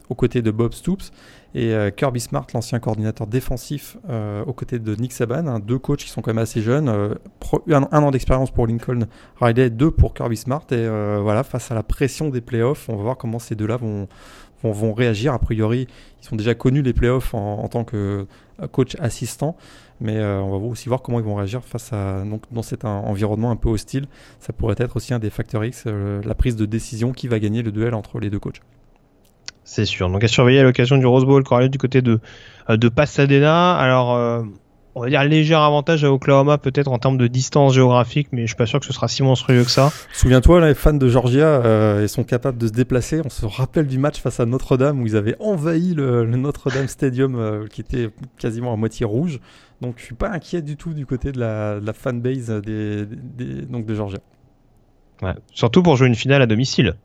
aux 0.10 0.16
côtés 0.16 0.42
de 0.42 0.50
Bob 0.52 0.74
Stoops, 0.74 1.12
et 1.58 1.74
euh, 1.74 1.90
Kirby 1.90 2.20
Smart, 2.20 2.46
l'ancien 2.54 2.80
coordinateur 2.80 3.26
défensif 3.26 3.98
euh, 4.10 4.46
aux 4.46 4.54
côtés 4.54 4.78
de 4.78 4.94
Nick 4.94 5.12
Saban, 5.12 5.48
hein, 5.48 5.60
deux 5.60 5.80
coachs 5.80 6.02
qui 6.02 6.10
sont 6.10 6.22
quand 6.22 6.30
même 6.30 6.38
assez 6.38 6.62
jeunes, 6.62 6.88
euh, 6.88 7.16
un, 7.72 8.04
an 8.04 8.12
d'expérience 8.12 8.52
pour 8.52 8.68
Lincoln 8.68 9.08
Riley, 9.42 9.72
deux 9.72 9.90
pour 9.90 10.14
Kirby 10.14 10.38
Smart, 10.38 10.64
et 10.70 10.88
voilà, 11.20 11.44
face 11.44 11.72
à 11.72 11.76
la 11.76 11.82
pression 11.82 12.30
des 12.30 12.42
playoffs, 12.42 12.90
on 12.90 12.96
va 12.96 13.02
voir 13.02 13.18
comment 13.18 13.40
ces 13.40 13.56
deux-là 13.56 13.78
vont, 13.78 14.08
vont, 14.62 14.94
réagir. 14.94 15.34
A 15.34 15.40
priori, 15.40 15.88
ils 16.22 16.32
ont 16.32 16.38
déjà 16.38 16.54
connu 16.54 16.84
les 16.84 16.94
playoffs 16.94 17.34
en, 17.34 17.64
en 17.64 17.68
tant 17.68 17.84
que 17.84 18.28
coach 18.72 18.96
assistant, 19.00 19.58
mais 20.00 20.24
on 20.24 20.52
va 20.52 20.58
aussi 20.68 20.90
voir 20.90 21.02
comment 21.02 21.20
ils 21.20 21.26
vont 21.26 21.36
réagir 21.36 21.64
face 21.64 21.92
à 21.92 22.24
donc 22.24 22.44
dans 22.52 22.62
cet 22.62 22.86
environnement 22.86 23.50
un 23.50 23.56
peu 23.56 23.70
hostile. 23.70 24.06
Ça 24.40 24.54
pourrait 24.54 24.76
être 24.78 24.96
aussi 24.96 25.12
un 25.14 25.20
des 25.20 25.32
facteurs 25.32 25.66
X, 25.66 25.86
la 25.86 26.36
prise 26.36 26.56
de 26.56 26.68
décision 26.68 27.14
qui 27.14 27.28
va 27.28 27.40
gagner 27.40 27.64
le 27.64 27.72
duel 27.72 27.96
entre 27.96 28.20
les 28.20 28.30
deux 28.30 28.40
coachs. 28.40 28.62
C'est 29.68 29.84
sûr. 29.84 30.10
Donc 30.10 30.24
à 30.24 30.30
surveiller 30.30 30.62
à 30.62 30.64
l'occasion 30.64 30.98
du 30.98 31.06
Rose 31.06 31.26
Bowl, 31.26 31.44
Corral 31.44 31.68
du 31.68 31.78
côté 31.78 32.02
de, 32.02 32.22
euh, 32.70 32.78
de 32.78 32.88
Pasadena. 32.88 33.76
Alors, 33.76 34.16
euh, 34.16 34.42
on 34.96 35.02
va 35.02 35.10
dire 35.10 35.22
léger 35.26 35.56
avantage 35.56 36.06
à 36.06 36.12
Oklahoma 36.12 36.58
peut-être 36.58 36.88
en 36.88 36.98
termes 37.00 37.18
de 37.18 37.28
distance 37.28 37.74
géographique, 37.74 38.30
mais 38.32 38.44
je 38.44 38.48
suis 38.48 38.56
pas 38.56 38.66
sûr 38.66 38.80
que 38.80 38.86
ce 38.86 38.94
sera 38.94 39.10
si 39.10 39.24
monstrueux 39.24 39.66
que 39.66 39.70
ça. 39.70 39.92
Souviens-toi, 40.14 40.66
les 40.66 40.74
fans 40.74 40.94
de 40.94 41.10
Georgia 41.10 41.46
euh, 41.48 42.00
ils 42.02 42.08
sont 42.08 42.24
capables 42.24 42.58
de 42.58 42.68
se 42.68 42.72
déplacer. 42.72 43.20
On 43.26 43.30
se 43.30 43.46
rappelle 43.46 43.88
du 43.88 43.98
match 43.98 44.22
face 44.22 44.40
à 44.40 44.46
Notre-Dame 44.46 45.02
où 45.02 45.06
ils 45.06 45.18
avaient 45.18 45.36
envahi 45.42 45.94
le, 45.94 46.24
Notre-Dame 46.26 46.88
Stadium 46.88 47.68
qui 47.70 47.82
était 47.82 48.10
quasiment 48.40 48.72
à 48.72 48.78
moitié 48.78 49.06
rouge. 49.06 49.42
Donc 49.82 49.96
je 49.98 50.06
suis 50.06 50.16
pas 50.16 50.30
inquiet 50.30 50.62
du 50.62 50.78
tout 50.78 50.94
du 50.94 51.06
côté 51.06 51.34
de 51.34 51.42
la, 51.42 51.82
de 51.82 51.92
fanbase 51.92 52.52
des, 52.62 53.06
donc 53.70 53.86
de 53.86 53.94
Georgia. 53.94 54.20
Ouais. 55.22 55.36
Surtout 55.52 55.84
pour 55.84 55.98
jouer 55.98 56.08
une 56.08 56.16
finale 56.16 56.42
à 56.42 56.46
domicile 56.46 56.96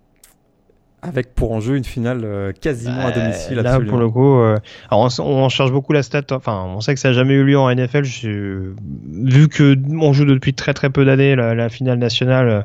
avec 1.02 1.34
pour 1.34 1.50
enjeu 1.50 1.76
une 1.76 1.84
finale 1.84 2.20
euh, 2.24 2.52
quasiment 2.52 3.06
à 3.06 3.10
domicile. 3.10 3.56
Là, 3.56 3.80
pour 3.80 3.98
le 3.98 4.08
coup, 4.08 4.38
euh, 4.38 4.56
alors 4.88 5.08
on, 5.18 5.22
on, 5.22 5.48
cherche 5.48 5.72
beaucoup 5.72 5.92
la 5.92 6.04
stat. 6.04 6.22
Enfin, 6.30 6.64
on 6.64 6.80
sait 6.80 6.94
que 6.94 7.00
ça 7.00 7.08
n'a 7.08 7.14
jamais 7.14 7.34
eu 7.34 7.44
lieu 7.44 7.58
en 7.58 7.74
NFL. 7.74 8.04
Je, 8.04 8.72
vu 9.10 9.48
que 9.48 9.76
on 10.00 10.12
joue 10.12 10.24
depuis 10.24 10.54
très 10.54 10.74
très 10.74 10.90
peu 10.90 11.04
d'années 11.04 11.34
la, 11.34 11.54
la, 11.54 11.68
finale 11.68 11.98
nationale 11.98 12.64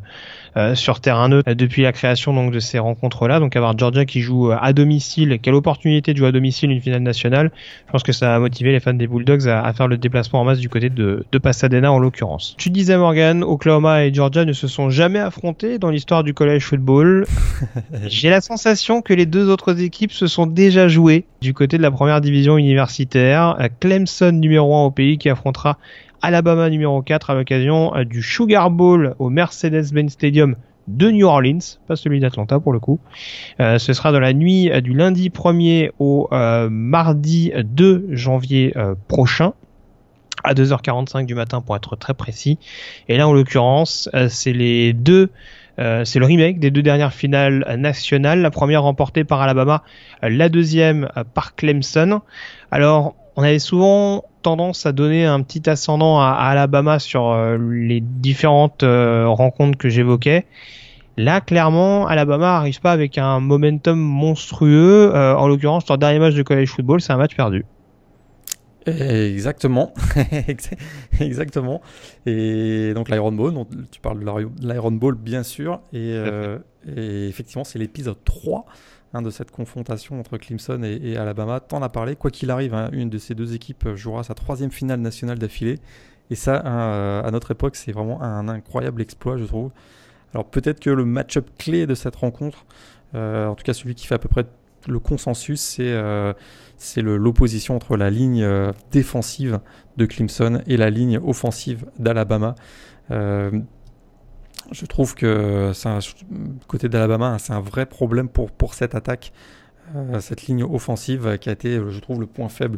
euh, 0.58 0.76
sur 0.76 1.00
terrain 1.00 1.30
neutre 1.30 1.54
depuis 1.54 1.84
la 1.84 1.92
création 1.92 2.34
donc 2.34 2.52
de 2.52 2.60
ces 2.60 2.80
rencontres-là. 2.80 3.40
Donc 3.40 3.56
avoir 3.56 3.78
Georgia 3.78 4.06
qui 4.06 4.22
joue 4.22 4.52
à 4.52 4.74
domicile, 4.74 5.38
quelle 5.42 5.54
opportunité 5.54 6.14
de 6.14 6.18
jouer 6.18 6.30
à 6.30 6.32
domicile 6.32 6.72
une 6.72 6.82
finale 6.82 7.04
nationale. 7.04 7.52
Je 7.86 7.92
pense 7.92 8.04
que 8.04 8.12
ça 8.12 8.36
a 8.36 8.40
motivé 8.40 8.72
les 8.72 8.80
fans 8.80 8.94
des 8.94 9.08
Bulldogs 9.08 9.48
à, 9.48 9.64
à 9.64 9.74
faire 9.74 9.88
le 9.88 9.98
déplacement 9.98 10.42
en 10.42 10.44
masse 10.44 10.60
du 10.60 10.70
côté 10.70 10.90
de, 10.90 11.26
de 11.32 11.38
Pasadena 11.38 11.92
en 11.92 12.00
l'occurrence. 12.00 12.56
Tu 12.58 12.70
disais 12.70 12.98
Morgan, 12.98 13.44
Oklahoma 13.44 14.06
et 14.06 14.14
Georgia 14.14 14.46
ne 14.46 14.54
se 14.54 14.68
sont 14.68 14.90
jamais 14.90 15.20
affrontés 15.20 15.78
dans 15.78 15.90
l'histoire 15.90 16.24
du 16.24 16.34
college 16.34 16.64
football. 16.64 17.26
J'ai 18.08 18.30
la 18.30 18.42
sensation 18.42 19.02
que 19.02 19.14
les 19.14 19.26
deux 19.26 19.50
autres 19.50 19.82
équipes 19.82 20.12
se 20.12 20.28
sont 20.28 20.48
déjà 20.48 20.88
jouées 20.88 21.26
du 21.42 21.54
côté 21.54 21.78
de 21.78 21.84
la 21.84 21.92
première 21.92 22.22
division 22.22 22.58
universitaire. 22.58 23.58
Clemson 23.80 24.32
numéro 24.32 24.76
1 24.76 24.86
au 24.86 24.92
pays 24.92 25.18
qui 25.18 25.30
affrontera 25.30 25.78
Alabama 26.22 26.70
numéro 26.70 27.02
4 27.02 27.30
à 27.30 27.36
l'occasion 27.36 27.96
euh, 27.96 28.04
du 28.04 28.22
Sugar 28.22 28.70
Bowl 28.72 29.16
au 29.20 29.30
Mercedes-Benz 29.30 30.12
Stadium 30.12 30.56
de 30.88 31.12
New 31.12 31.28
Orleans, 31.28 31.60
pas 31.88 31.96
celui 31.96 32.20
d'Atlanta 32.20 32.60
pour 32.60 32.72
le 32.72 32.80
coup. 32.80 33.00
Euh, 33.60 33.78
ce 33.78 33.94
sera 33.94 34.12
dans 34.12 34.20
la 34.20 34.34
nuit 34.34 34.72
euh, 34.72 34.82
du 34.82 34.94
lundi 34.94 35.30
1er 35.30 35.92
au 36.00 36.30
mardi 36.70 37.52
2 37.56 38.08
janvier 38.12 38.74
prochain 39.08 39.54
à 40.44 40.54
2h45 40.54 41.26
du 41.26 41.36
matin 41.36 41.62
pour 41.62 41.76
être 41.76 41.96
très 41.96 42.14
précis. 42.14 42.58
Et 43.10 43.18
là 43.18 43.28
en 43.28 43.34
l'occurrence, 43.34 44.10
c'est 44.30 44.54
les 44.54 44.94
deux 44.94 45.30
euh, 45.80 46.06
c'est 46.06 46.20
le 46.20 46.26
remake 46.26 46.60
des 46.60 46.72
deux 46.72 46.82
dernières 46.82 47.14
finales 47.14 47.76
nationales, 47.78 48.42
la 48.42 48.50
première 48.50 48.84
remportée 48.84 49.24
par 49.24 49.42
Alabama, 49.42 49.84
la 50.24 50.50
deuxième 50.50 51.10
euh, 51.18 51.24
par 51.24 51.56
Clemson. 51.56 52.22
Alors, 52.72 53.16
on 53.38 53.44
avait 53.44 53.60
souvent 53.60 54.26
tendance 54.42 54.86
à 54.86 54.92
donner 54.92 55.26
un 55.26 55.42
petit 55.42 55.70
ascendant 55.70 56.20
à, 56.20 56.32
Alabama 56.32 57.00
sur 57.00 57.30
euh, 57.30 57.58
les 57.58 58.02
différentes 58.02 58.84
rencontres 58.84 59.78
que 59.78 59.90
j'évoquais. 59.90 60.46
Là, 61.16 61.42
clairement, 61.42 62.06
Alabama 62.08 62.58
arrive 62.58 62.82
pas 62.82 62.92
avec 62.92 63.18
un 63.18 63.40
momentum 63.40 63.98
monstrueux. 63.98 65.12
en 65.16 65.48
l'occurrence, 65.48 65.88
leur 65.88 65.98
dernier 65.98 66.20
match 66.20 66.36
de 66.36 66.44
college 66.44 66.70
football, 66.70 67.02
c'est 67.02 67.14
un 67.14 67.18
match 67.18 67.36
perdu. 67.36 67.66
Exactement, 68.88 69.94
exactement. 71.20 71.82
Et 72.26 72.94
donc 72.94 73.10
l'Iron 73.10 73.34
Ball, 73.34 73.54
tu 73.92 74.00
parles 74.00 74.20
de 74.20 74.26
l'Iron 74.62 74.92
Ball 74.92 75.16
bien 75.16 75.44
sûr, 75.44 75.82
et, 75.92 76.14
euh, 76.14 76.58
effectivement 76.96 77.66
c'est 77.66 77.80
l'épisode 77.80 78.24
3 78.24 78.66
hein, 79.18 79.22
de 79.22 79.30
cette 79.30 79.52
confrontation 79.52 80.20
entre 80.20 80.38
Clemson 80.38 80.82
et, 80.84 81.18
Alabama. 81.18 81.60
T'en 81.60 81.82
as 81.82 81.90
parlé, 81.90 82.16
quoi 82.16 82.32
qu'il 82.32 82.52
arrive, 82.52 82.74
hein, 82.74 82.90
une 82.92 83.10
de 83.10 83.18
ces 83.18 83.36
deux 83.36 83.54
équipes 83.54 83.96
jouera 83.96 84.24
sa 84.24 84.34
troisième 84.34 84.72
finale 84.72 85.00
nationale 85.00 85.40
d'affilée, 85.40 85.80
et 86.30 86.36
ça, 86.36 86.62
hein, 86.66 87.22
à 87.26 87.32
notre 87.32 87.52
époque, 87.52 87.76
c'est 87.76 87.92
vraiment 87.92 88.22
un 88.22 88.48
incroyable 88.48 89.02
exploit, 89.02 89.38
je 89.38 89.46
trouve. 89.46 89.72
Alors 90.34 90.46
peut-être 90.46 90.80
que 90.80 90.90
le 90.90 91.06
match-up 91.06 91.50
clé 91.58 91.88
de 91.88 91.96
cette 91.96 92.16
rencontre, 92.16 92.66
euh, 93.16 93.48
en 93.48 93.56
tout 93.56 93.64
cas 93.64 93.74
celui 93.74 93.96
qui 93.96 94.08
fait 94.08 94.16
à 94.16 94.20
peu 94.20 94.28
près 94.28 94.46
le 94.88 95.00
consensus, 95.00 95.62
c'est 95.62 95.96
c'est 96.78 97.02
l'opposition 97.02 97.76
entre 97.76 97.98
la 97.98 98.10
ligne 98.10 98.48
défensive 98.92 99.60
de 99.98 100.06
Clemson 100.06 100.62
et 100.68 100.78
la 100.78 100.90
ligne 100.90 101.18
offensive 101.18 101.86
d'Alabama. 101.98 102.56
Je 104.72 104.86
trouve 104.86 105.16
que 105.16 105.72
un, 105.86 106.00
côté 106.68 106.90
d'Alabama, 106.90 107.38
c'est 107.40 107.54
un 107.54 107.62
vrai 107.62 107.86
problème 107.86 108.30
pour, 108.30 108.52
pour 108.52 108.74
cette 108.74 108.96
attaque. 108.96 109.32
cette 110.20 110.48
ligne 110.48 110.64
offensive 110.64 111.38
qui 111.40 111.50
a 111.50 111.54
été, 111.54 111.80
je 111.90 112.00
trouve, 112.00 112.20
le 112.20 112.28
point 112.28 112.50
faible 112.50 112.78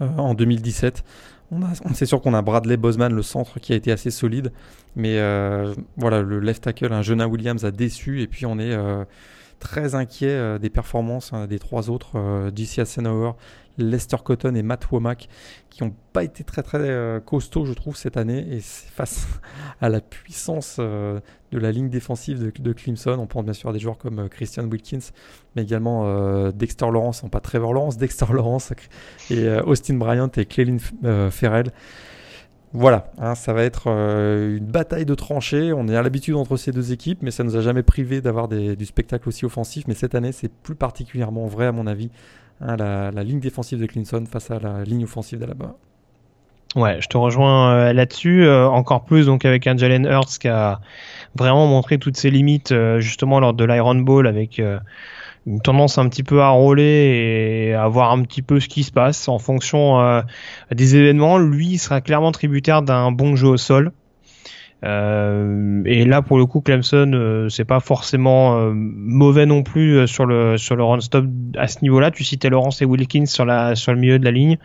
en 0.00 0.34
2017. 0.34 1.04
On, 1.52 1.60
c'est 1.94 2.06
sûr 2.06 2.20
qu'on 2.20 2.34
a 2.34 2.42
Bradley 2.42 2.76
Boseman, 2.76 3.12
le 3.12 3.22
centre, 3.22 3.58
qui 3.58 3.72
a 3.72 3.76
été 3.76 3.90
assez 3.90 4.10
solide. 4.10 4.52
Mais 4.96 5.18
euh, 5.18 5.74
voilà, 5.96 6.22
le 6.22 6.38
left 6.38 6.62
tackle, 6.64 6.92
un 6.92 7.02
Jonah 7.02 7.28
Williams 7.28 7.64
a 7.64 7.70
déçu. 7.70 8.22
Et 8.22 8.26
puis 8.26 8.46
on 8.46 8.58
est 8.58 8.72
euh, 8.72 9.04
très 9.58 9.94
inquiet 9.94 10.28
euh, 10.30 10.58
des 10.58 10.70
performances 10.70 11.32
hein, 11.32 11.46
des 11.46 11.58
trois 11.58 11.90
autres, 11.90 12.50
DC 12.50 12.78
Eisenhower, 12.78 13.32
Lester 13.82 14.16
Cotton 14.24 14.54
et 14.54 14.62
Matt 14.62 14.90
Womack, 14.90 15.28
qui 15.70 15.82
n'ont 15.82 15.94
pas 16.12 16.24
été 16.24 16.44
très 16.44 16.62
très 16.62 16.78
euh, 16.78 17.20
costauds, 17.20 17.64
je 17.64 17.72
trouve, 17.72 17.96
cette 17.96 18.16
année. 18.16 18.46
Et 18.50 18.60
face 18.60 19.26
à 19.80 19.88
la 19.88 20.00
puissance 20.00 20.76
euh, 20.78 21.20
de 21.52 21.58
la 21.58 21.72
ligne 21.72 21.88
défensive 21.88 22.52
de, 22.52 22.72
Clemson, 22.72 23.16
on 23.18 23.26
pense 23.26 23.44
bien 23.44 23.52
sûr 23.52 23.72
des 23.72 23.78
joueurs 23.78 23.98
comme 23.98 24.20
euh, 24.20 24.28
Christian 24.28 24.64
Wilkins, 24.64 25.10
mais 25.56 25.62
également 25.62 26.50
Dexter 26.50 26.86
Lawrence, 26.90 27.22
non 27.22 27.28
pas 27.28 27.40
Trevor 27.40 27.74
Lawrence, 27.74 27.96
Dexter 27.98 28.26
Lawrence, 28.32 28.72
et 29.30 29.48
Austin 29.64 29.94
Bryant 29.94 30.30
et 30.36 30.44
Clelin 30.44 30.78
Ferrell. 31.30 31.72
Voilà, 32.72 33.10
hein, 33.18 33.34
ça 33.34 33.52
va 33.52 33.64
être 33.64 33.88
une 33.88 34.64
bataille 34.64 35.04
de 35.04 35.16
tranchées. 35.16 35.72
On 35.72 35.88
est 35.88 35.96
à 35.96 36.02
l'habitude 36.02 36.36
entre 36.36 36.56
ces 36.56 36.70
deux 36.70 36.92
équipes, 36.92 37.18
mais 37.22 37.32
ça 37.32 37.42
nous 37.42 37.56
a 37.56 37.60
jamais 37.60 37.82
privé 37.82 38.20
d'avoir 38.20 38.46
du 38.46 38.86
spectacle 38.86 39.28
aussi 39.28 39.44
offensif. 39.44 39.84
Mais 39.88 39.94
cette 39.94 40.14
année, 40.14 40.30
c'est 40.30 40.52
plus 40.52 40.76
particulièrement 40.76 41.46
vrai, 41.46 41.66
à 41.66 41.72
mon 41.72 41.88
avis, 41.88 42.10
La, 42.60 43.10
ligne 43.22 43.40
défensive 43.40 43.80
de 43.80 43.86
Clemson 43.86 44.24
face 44.30 44.50
à 44.50 44.58
la 44.58 44.84
ligne 44.84 45.04
offensive 45.04 45.38
d'Alabama. 45.38 45.74
Ouais, 46.76 47.00
je 47.00 47.08
te 47.08 47.16
rejoins 47.16 47.72
euh, 47.72 47.92
là-dessus, 47.92 48.44
euh, 48.44 48.68
encore 48.68 49.04
plus 49.04 49.26
donc 49.26 49.44
avec 49.44 49.66
un 49.66 49.76
Jalen 49.76 50.06
Hurts 50.06 50.38
qui 50.38 50.46
a 50.46 50.80
vraiment 51.34 51.66
montré 51.66 51.98
toutes 51.98 52.16
ses 52.16 52.30
limites 52.30 52.70
euh, 52.70 53.00
justement 53.00 53.40
lors 53.40 53.54
de 53.54 53.64
l'Iron 53.64 53.96
Bowl 53.96 54.28
avec 54.28 54.62
une 55.46 55.60
tendance 55.62 55.98
un 55.98 56.08
petit 56.08 56.22
peu 56.22 56.42
à 56.42 56.50
rouler 56.50 57.70
et 57.70 57.74
à 57.74 57.88
voir 57.88 58.12
un 58.12 58.22
petit 58.22 58.42
peu 58.42 58.60
ce 58.60 58.68
qui 58.68 58.84
se 58.84 58.92
passe 58.92 59.26
en 59.26 59.38
fonction 59.38 60.22
des 60.70 60.96
événements. 60.96 61.38
Lui 61.38 61.70
il 61.70 61.78
sera 61.78 62.00
clairement 62.00 62.30
tributaire 62.30 62.82
d'un 62.82 63.10
bon 63.10 63.34
jeu 63.34 63.48
au 63.48 63.56
sol. 63.56 63.90
Euh, 64.82 65.82
et 65.84 66.04
là, 66.04 66.22
pour 66.22 66.38
le 66.38 66.46
coup, 66.46 66.60
Clemson, 66.60 67.10
euh, 67.12 67.48
c'est 67.48 67.64
pas 67.64 67.80
forcément 67.80 68.58
euh, 68.58 68.72
mauvais 68.74 69.46
non 69.46 69.62
plus 69.62 70.06
sur 70.08 70.24
le 70.24 70.56
sur 70.56 70.76
le 70.76 70.84
run 70.84 71.00
stop 71.00 71.26
à 71.56 71.68
ce 71.68 71.78
niveau-là. 71.82 72.10
Tu 72.10 72.24
citais 72.24 72.48
Lawrence 72.48 72.80
et 72.80 72.84
Wilkins 72.84 73.26
sur 73.26 73.44
la 73.44 73.74
sur 73.74 73.92
le 73.92 73.98
milieu 73.98 74.18
de 74.18 74.24
la 74.24 74.30
ligne. 74.30 74.58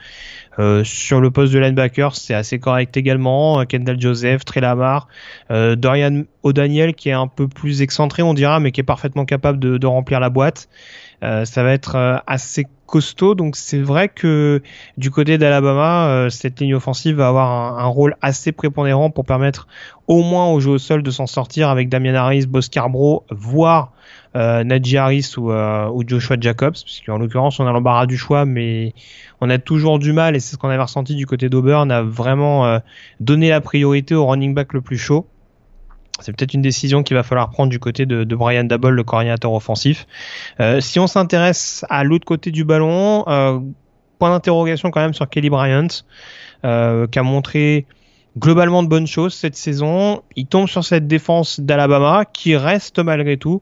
sur 0.83 1.19
le 1.19 1.31
poste 1.31 1.53
de 1.53 1.59
linebacker, 1.59 2.15
c'est 2.15 2.33
assez 2.33 2.59
correct 2.59 2.95
également. 2.95 3.65
Kendall 3.65 3.99
Joseph, 3.99 4.45
Trey 4.45 4.61
Lamar, 4.61 5.07
Dorian 5.49 6.23
O'Daniel 6.43 6.93
qui 6.93 7.09
est 7.09 7.13
un 7.13 7.27
peu 7.27 7.47
plus 7.49 7.81
excentré, 7.81 8.23
on 8.23 8.33
dira, 8.33 8.59
mais 8.61 8.71
qui 8.71 8.79
est 8.79 8.85
parfaitement 8.85 9.25
capable 9.25 9.59
de 9.59 9.87
remplir 9.87 10.21
la 10.21 10.29
boîte. 10.29 10.69
Euh, 11.25 11.43
ça 11.43 11.63
va 11.63 11.71
être 11.71 11.95
euh, 11.95 12.17
assez 12.27 12.67
costaud. 12.85 13.33
Donc 13.33 13.55
c'est 13.55 13.81
vrai 13.81 14.09
que 14.09 14.61
du 14.97 15.09
côté 15.09 15.37
d'Alabama, 15.37 16.07
euh, 16.07 16.29
cette 16.29 16.59
ligne 16.59 16.75
offensive 16.75 17.15
va 17.15 17.29
avoir 17.29 17.79
un, 17.79 17.87
rôle 17.87 18.15
assez 18.21 18.51
prépondérant 18.51 19.09
pour 19.09 19.25
permettre 19.25 19.67
au 20.07 20.21
moins 20.21 20.47
au 20.51 20.59
jeu 20.59 20.71
au 20.71 20.77
sol 20.77 21.01
de 21.01 21.09
s'en 21.09 21.25
sortir 21.25 21.69
avec 21.69 21.89
Damian 21.89 22.13
Harris, 22.13 22.45
Boscarbro, 22.45 23.23
voire 23.31 23.91
euh, 24.35 24.63
Najee 24.63 24.97
Harris 24.97 25.33
ou, 25.37 25.51
ou 25.51 26.03
Joshua 26.05 26.37
Jacobs, 26.39 26.75
puisqu'en 26.83 27.17
l'occurrence 27.17 27.59
on 27.59 27.65
a 27.65 27.71
l'embarras 27.71 28.05
du 28.05 28.17
choix, 28.17 28.45
mais 28.45 28.93
on 29.41 29.49
a 29.49 29.57
toujours 29.57 29.97
du 29.97 30.13
mal, 30.13 30.35
et 30.35 30.39
c'est 30.39 30.53
ce 30.53 30.57
qu'on 30.57 30.69
avait 30.69 30.81
ressenti 30.81 31.15
du 31.15 31.25
côté 31.25 31.49
d'Auburn, 31.49 31.89
à 31.91 32.03
vraiment 32.03 32.81
donner 33.19 33.49
la 33.49 33.61
priorité 33.61 34.13
au 34.13 34.27
running 34.27 34.53
back 34.53 34.73
le 34.73 34.81
plus 34.81 34.97
chaud. 34.97 35.25
C'est 36.21 36.35
peut-être 36.35 36.53
une 36.53 36.61
décision 36.61 37.03
qu'il 37.03 37.15
va 37.15 37.23
falloir 37.23 37.49
prendre 37.49 37.69
du 37.69 37.79
côté 37.79 38.05
de, 38.05 38.35
Brian 38.35 38.63
Dabble, 38.63 38.89
le 38.89 39.03
coordinateur 39.03 39.51
offensif. 39.51 40.07
Euh, 40.59 40.79
si 40.79 40.99
on 40.99 41.07
s'intéresse 41.07 41.85
à 41.89 42.03
l'autre 42.03 42.25
côté 42.25 42.51
du 42.51 42.63
ballon, 42.63 43.25
euh, 43.27 43.59
point 44.17 44.29
d'interrogation 44.29 44.91
quand 44.91 45.01
même 45.01 45.13
sur 45.13 45.27
Kelly 45.29 45.49
Bryant, 45.49 45.87
euh, 46.63 47.05
qui 47.07 47.19
a 47.19 47.23
montré 47.23 47.85
globalement 48.37 48.83
de 48.83 48.87
bonnes 48.87 49.07
choses 49.07 49.33
cette 49.33 49.55
saison. 49.55 50.23
Il 50.35 50.47
tombe 50.47 50.67
sur 50.67 50.85
cette 50.85 51.07
défense 51.07 51.59
d'Alabama, 51.59 52.25
qui 52.25 52.55
reste 52.55 52.99
malgré 52.99 53.37
tout 53.37 53.61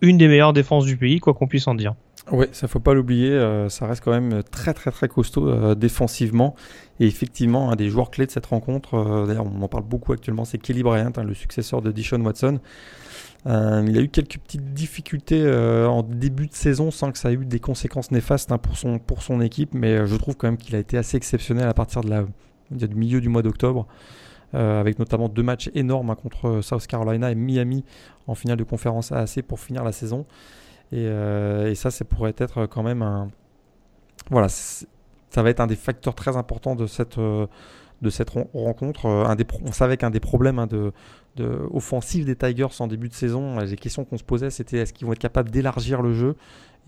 une 0.00 0.18
des 0.18 0.28
meilleures 0.28 0.52
défenses 0.52 0.84
du 0.84 0.96
pays, 0.96 1.20
quoi 1.20 1.34
qu'on 1.34 1.46
puisse 1.46 1.66
en 1.66 1.74
dire. 1.74 1.94
Oui, 2.30 2.46
ça 2.52 2.68
faut 2.68 2.80
pas 2.80 2.92
l'oublier, 2.92 3.30
euh, 3.30 3.68
ça 3.68 3.86
reste 3.86 4.04
quand 4.04 4.10
même 4.10 4.42
très 4.42 4.74
très 4.74 4.90
très 4.90 5.08
costaud 5.08 5.48
euh, 5.48 5.74
défensivement. 5.74 6.54
Et 7.00 7.06
effectivement, 7.06 7.70
un 7.70 7.76
des 7.76 7.88
joueurs 7.88 8.10
clés 8.10 8.26
de 8.26 8.30
cette 8.30 8.46
rencontre, 8.46 8.94
euh, 8.94 9.26
d'ailleurs 9.26 9.46
on 9.46 9.62
en 9.62 9.68
parle 9.68 9.84
beaucoup 9.84 10.12
actuellement, 10.12 10.44
c'est 10.44 10.58
Kelly 10.58 10.82
Bryant, 10.82 11.12
hein, 11.16 11.22
le 11.24 11.34
successeur 11.34 11.80
de 11.80 11.90
Dishon 11.90 12.20
Watson. 12.20 12.60
il 13.46 13.98
a 13.98 14.00
eu 14.00 14.08
quelques 14.08 14.38
petites 14.38 14.74
difficultés 14.74 15.50
en 15.86 16.02
début 16.02 16.48
de 16.48 16.54
saison 16.54 16.90
sans 16.90 17.12
que 17.12 17.18
ça 17.18 17.30
ait 17.30 17.34
eu 17.34 17.46
des 17.46 17.60
conséquences 17.60 18.10
néfastes 18.10 18.52
hein, 18.52 18.58
pour, 18.58 18.76
son, 18.76 18.98
pour 18.98 19.22
son 19.22 19.40
équipe, 19.40 19.72
mais 19.74 20.06
je 20.06 20.16
trouve 20.16 20.36
quand 20.36 20.48
même 20.48 20.58
qu'il 20.58 20.74
a 20.76 20.78
été 20.78 20.98
assez 20.98 21.16
exceptionnel 21.16 21.66
à 21.66 21.74
partir 21.74 22.02
de 22.02 22.10
la, 22.10 22.24
du 22.70 22.94
milieu 22.94 23.20
du 23.20 23.28
mois 23.28 23.42
d'octobre. 23.42 23.86
avec 24.52 24.98
notamment 24.98 25.28
deux 25.28 25.42
matchs 25.42 25.70
énormes 25.74 26.10
hein, 26.10 26.16
contre 26.16 26.60
South 26.60 26.86
Carolina 26.86 27.30
et 27.30 27.34
Miami 27.34 27.84
en 28.26 28.34
finale 28.34 28.58
de 28.58 28.64
conférence 28.64 29.12
AAC 29.12 29.42
pour 29.42 29.60
finir 29.60 29.82
la 29.82 29.92
saison. 29.92 30.26
Euh, 30.92 31.70
et, 31.70 31.74
ça, 31.74 31.90
ça 31.90 32.04
pourrait 32.04 32.34
être 32.36 32.66
quand 32.66 32.82
même 32.82 33.02
un. 33.02 33.30
Voilà, 34.30 34.48
ça 34.48 35.42
va 35.42 35.50
être 35.50 35.60
un 35.60 35.66
des 35.66 35.76
facteurs 35.76 36.14
très 36.14 36.36
importants 36.36 36.74
de 36.74 36.86
cette, 36.86 37.18
euh, 37.18 37.46
de 38.02 38.10
cette 38.10 38.30
rencontre. 38.30 39.06
Euh, 39.06 39.24
un 39.24 39.36
des 39.36 39.46
on 39.64 39.72
savait 39.72 39.96
qu'un 39.96 40.10
des 40.10 40.20
problèmes 40.20 40.58
hein, 40.58 40.66
de, 40.66 40.92
de 41.36 42.24
des 42.24 42.36
Tigers 42.36 42.66
en 42.80 42.86
début 42.86 43.08
de 43.08 43.14
saison, 43.14 43.58
les 43.58 43.76
questions 43.76 44.04
qu'on 44.04 44.18
se 44.18 44.24
posait, 44.24 44.50
c'était 44.50 44.78
est-ce 44.78 44.92
qu'ils 44.92 45.06
vont 45.06 45.12
être 45.12 45.18
capables 45.18 45.50
d'élargir 45.50 46.02
le 46.02 46.12
jeu? 46.14 46.36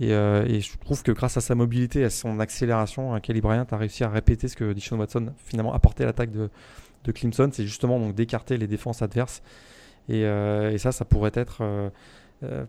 Et, 0.01 0.09
je 0.09 0.79
trouve 0.79 1.03
que 1.03 1.13
grâce 1.13 1.37
à 1.37 1.43
sa 1.43 1.55
mobilité 1.55 2.05
à 2.05 2.11
son 2.11 2.41
accélération, 2.41 3.15
hein, 3.15 3.21
Kelly 3.21 3.43
a 3.45 3.77
réussi 3.77 4.03
à 4.03 4.09
répéter 4.09 4.49
ce 4.49 4.57
que 4.57 4.73
Dishon 4.73 4.99
Watson 4.99 5.35
finalement 5.37 5.75
apportait 5.75 6.05
à 6.05 6.07
l'attaque 6.07 6.31
de, 6.31 6.49
de 7.05 7.13
Clemson, 7.13 7.51
c'est 7.53 7.67
justement 7.67 8.09
d'écarter 8.09 8.57
les 8.57 8.67
défenses 8.67 9.03
adverses. 9.03 9.43
Et, 10.09 10.25
ça, 10.79 10.91
ça 10.91 11.05
pourrait 11.05 11.33
être 11.35 11.63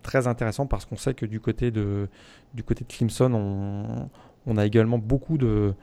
très 0.04 0.28
intéressant 0.28 0.66
parce 0.66 0.86
qu'on 0.86 0.98
sait 0.98 1.14
que 1.14 1.26
du 1.26 1.40
côté 1.40 1.72
de, 1.72 2.08
du 2.54 2.64
côté 2.64 2.84
de 2.84 2.94
Clemson, 2.94 4.10
on, 4.46 4.58
a 4.58 4.66
également 4.66 4.98
beaucoup 4.98 5.38
de, 5.38 5.74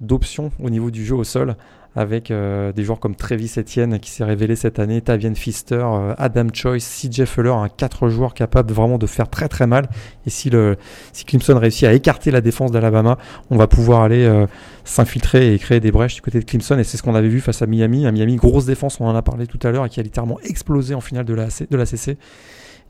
d'options 0.00 0.50
au 0.60 0.70
niveau 0.70 0.90
du 0.90 1.04
jeu 1.04 1.14
au 1.14 1.24
sol 1.24 1.56
avec 1.96 2.30
euh, 2.30 2.72
des 2.72 2.84
joueurs 2.84 3.00
comme 3.00 3.16
Travis 3.16 3.52
Etienne 3.56 3.98
qui 3.98 4.10
s'est 4.10 4.22
révélé 4.22 4.54
cette 4.54 4.78
année, 4.78 5.00
Tavian 5.00 5.34
Fister, 5.34 5.82
euh, 5.82 6.14
Adam 6.18 6.46
Choice, 6.52 6.78
CJ 6.78 7.24
Fuller, 7.24 7.50
un 7.50 7.68
quatre 7.68 8.08
joueurs 8.08 8.32
capables 8.32 8.72
vraiment 8.72 8.96
de 8.96 9.06
faire 9.06 9.28
très 9.28 9.48
très 9.48 9.66
mal. 9.66 9.88
Et 10.24 10.30
si, 10.30 10.50
le, 10.50 10.76
si 11.12 11.24
Clemson 11.24 11.58
réussit 11.58 11.88
à 11.88 11.92
écarter 11.92 12.30
la 12.30 12.40
défense 12.40 12.70
d'Alabama, 12.70 13.18
on 13.50 13.56
va 13.56 13.66
pouvoir 13.66 14.02
aller 14.02 14.46
s'infiltrer 14.84 15.52
et 15.52 15.58
créer 15.58 15.80
des 15.80 15.90
brèches 15.90 16.14
du 16.14 16.22
côté 16.22 16.38
de 16.38 16.44
Clemson. 16.44 16.78
Et 16.78 16.84
c'est 16.84 16.96
ce 16.96 17.02
qu'on 17.02 17.16
avait 17.16 17.28
vu 17.28 17.40
face 17.40 17.60
à 17.60 17.66
Miami. 17.66 18.06
À 18.06 18.12
Miami, 18.12 18.36
grosse 18.36 18.66
défense, 18.66 19.00
on 19.00 19.06
en 19.06 19.16
a 19.16 19.22
parlé 19.22 19.48
tout 19.48 19.58
à 19.64 19.72
l'heure, 19.72 19.84
et 19.84 19.88
qui 19.88 19.98
a 19.98 20.04
littéralement 20.04 20.38
explosé 20.44 20.94
en 20.94 21.00
finale 21.00 21.24
de 21.24 21.34
la, 21.34 21.48
de 21.48 21.76
la 21.76 21.86
CC. 21.86 22.18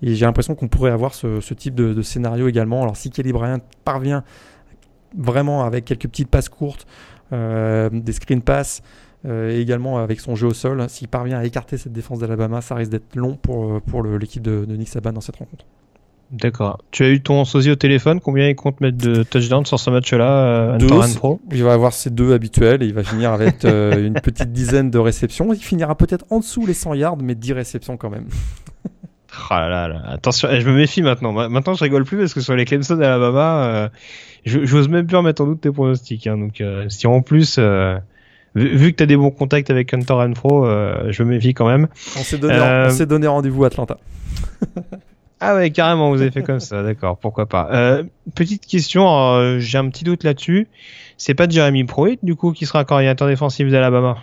Et 0.03 0.15
j'ai 0.15 0.25
l'impression 0.25 0.55
qu'on 0.55 0.69
pourrait 0.69 0.91
avoir 0.91 1.15
ce, 1.15 1.55
type 1.55 1.75
de, 1.75 2.03
scénario 2.03 2.49
également. 2.49 2.83
Alors 2.83 2.97
si 2.97 3.11
Kelly 3.11 3.33
Bryant 3.33 3.61
parvient 3.85 4.25
vraiment 5.17 5.65
avec 5.65 5.85
quelques 5.85 6.09
petites 6.09 6.29
passes 6.29 6.49
courtes, 6.49 6.87
euh, 7.33 7.91
des 7.93 8.13
screen 8.13 8.43
passes, 8.43 8.83
euh, 9.27 9.51
et 9.51 9.61
également 9.61 9.99
avec 9.99 10.21
son 10.21 10.35
jeu 10.35 10.49
au 10.49 10.55
sol, 10.55 10.87
s'il 10.89 11.09
parvient 11.09 11.39
à 11.39 11.45
écarter 11.45 11.77
cette 11.77 11.93
défense 11.93 12.21
d'Alabama, 12.21 12.61
ça 12.61 12.75
risque 12.75 12.91
d'être 12.91 13.15
long 13.15 13.37
pour, 13.37 13.75
euh, 13.75 13.81
pour 13.81 14.03
l'équipe 14.03 14.43
de, 14.43 14.65
Nick 14.67 14.89
Saban 14.89 15.13
dans 15.13 15.21
cette 15.21 15.37
rencontre. 15.37 15.67
D'accord. 16.31 16.79
Tu 16.93 17.03
as 17.03 17.11
eu 17.11 17.21
ton 17.21 17.45
sosie 17.45 17.73
au 17.73 17.75
téléphone? 17.75 18.21
Combien 18.21 18.49
il 18.49 18.55
compte 18.55 18.81
mettre 18.81 18.99
de 18.99 19.25
touchdowns 19.25 19.67
sur 19.67 19.81
ce 19.81 19.91
match-là, 19.91 20.79
Pro? 21.17 21.41
Il 21.51 21.65
va 21.65 21.73
avoir 21.73 21.93
ses 21.93 22.11
deux 22.11 22.33
habituels 22.33 22.85
et 22.85 22.87
il 22.87 22.95
va 22.95 23.03
finir 23.03 23.33
avec 23.33 23.65
une 23.65 24.15
petite 24.15 24.53
dizaine 24.53 24.91
de 24.91 24.99
réceptions. 24.99 25.53
Il 25.53 25.59
finira 25.59 25.97
peut-être 25.97 26.25
en 26.31 26.39
dessous 26.39 26.65
les 26.67 26.75
100 26.75 26.95
yards, 26.95 27.17
mais 27.21 27.35
10 27.35 27.53
réceptions 27.55 27.97
quand 27.97 28.11
même. 28.11 28.27
Oh 29.33 29.55
là 29.55 29.89
là, 29.89 30.03
attention, 30.09 30.49
eh, 30.51 30.61
je 30.61 30.69
me 30.69 30.75
méfie 30.75 31.03
maintenant. 31.03 31.33
Maintenant, 31.33 31.75
je 31.75 31.85
rigole 31.85 32.05
plus 32.05 32.19
parce 32.19 32.35
que 32.35 32.41
sur 32.41 32.57
les 32.57 32.65
Clemson 32.65 33.01
et 33.01 33.05
Alabama, 33.05 33.65
euh, 33.65 33.89
j'ose 34.45 34.89
même 34.89 35.07
plus 35.07 35.17
remettre 35.17 35.43
en 35.43 35.47
doute 35.47 35.61
tes 35.61 35.71
pronostics. 35.71 36.27
Hein. 36.27 36.39
donc, 36.39 36.61
euh, 36.61 36.87
si 36.89 37.07
en 37.07 37.23
plus, 37.23 37.57
euh, 37.59 37.99
vu, 38.55 38.93
que 38.93 38.97
tu 38.97 39.03
as 39.03 39.07
des 39.07 39.17
bons 39.17 39.31
contacts 39.31 39.71
avec 39.71 39.93
Hunter 39.95 40.17
Pro, 40.35 40.67
euh, 40.67 41.11
je 41.11 41.23
me 41.23 41.31
méfie 41.31 41.55
quand 41.55 41.67
même. 41.67 41.89
On 42.19 42.23
s'est 42.23 42.39
donné, 42.39 43.07
donné 43.07 43.27
rendez-vous 43.27 43.65
à 43.65 43.69
Atlanta. 43.69 43.99
ah 45.41 45.55
ouais, 45.55 45.71
carrément, 45.71 46.11
vous 46.11 46.21
avez 46.21 46.31
fait 46.31 46.43
comme 46.43 46.61
ça, 46.61 46.83
d'accord, 46.83 47.17
pourquoi 47.17 47.47
pas. 47.47 48.03
petite 48.35 48.67
question, 48.67 49.59
j'ai 49.59 49.79
un 49.79 49.89
petit 49.91 50.05
doute 50.05 50.25
là-dessus. 50.25 50.69
C'est 51.17 51.35
pas 51.35 51.49
Jeremy 51.49 51.85
Pruitt, 51.85 52.19
du 52.25 52.35
coup, 52.35 52.53
qui 52.53 52.67
sera 52.67 52.85
coordinateur 52.85 53.29
défensif 53.29 53.71
d'Alabama? 53.71 54.17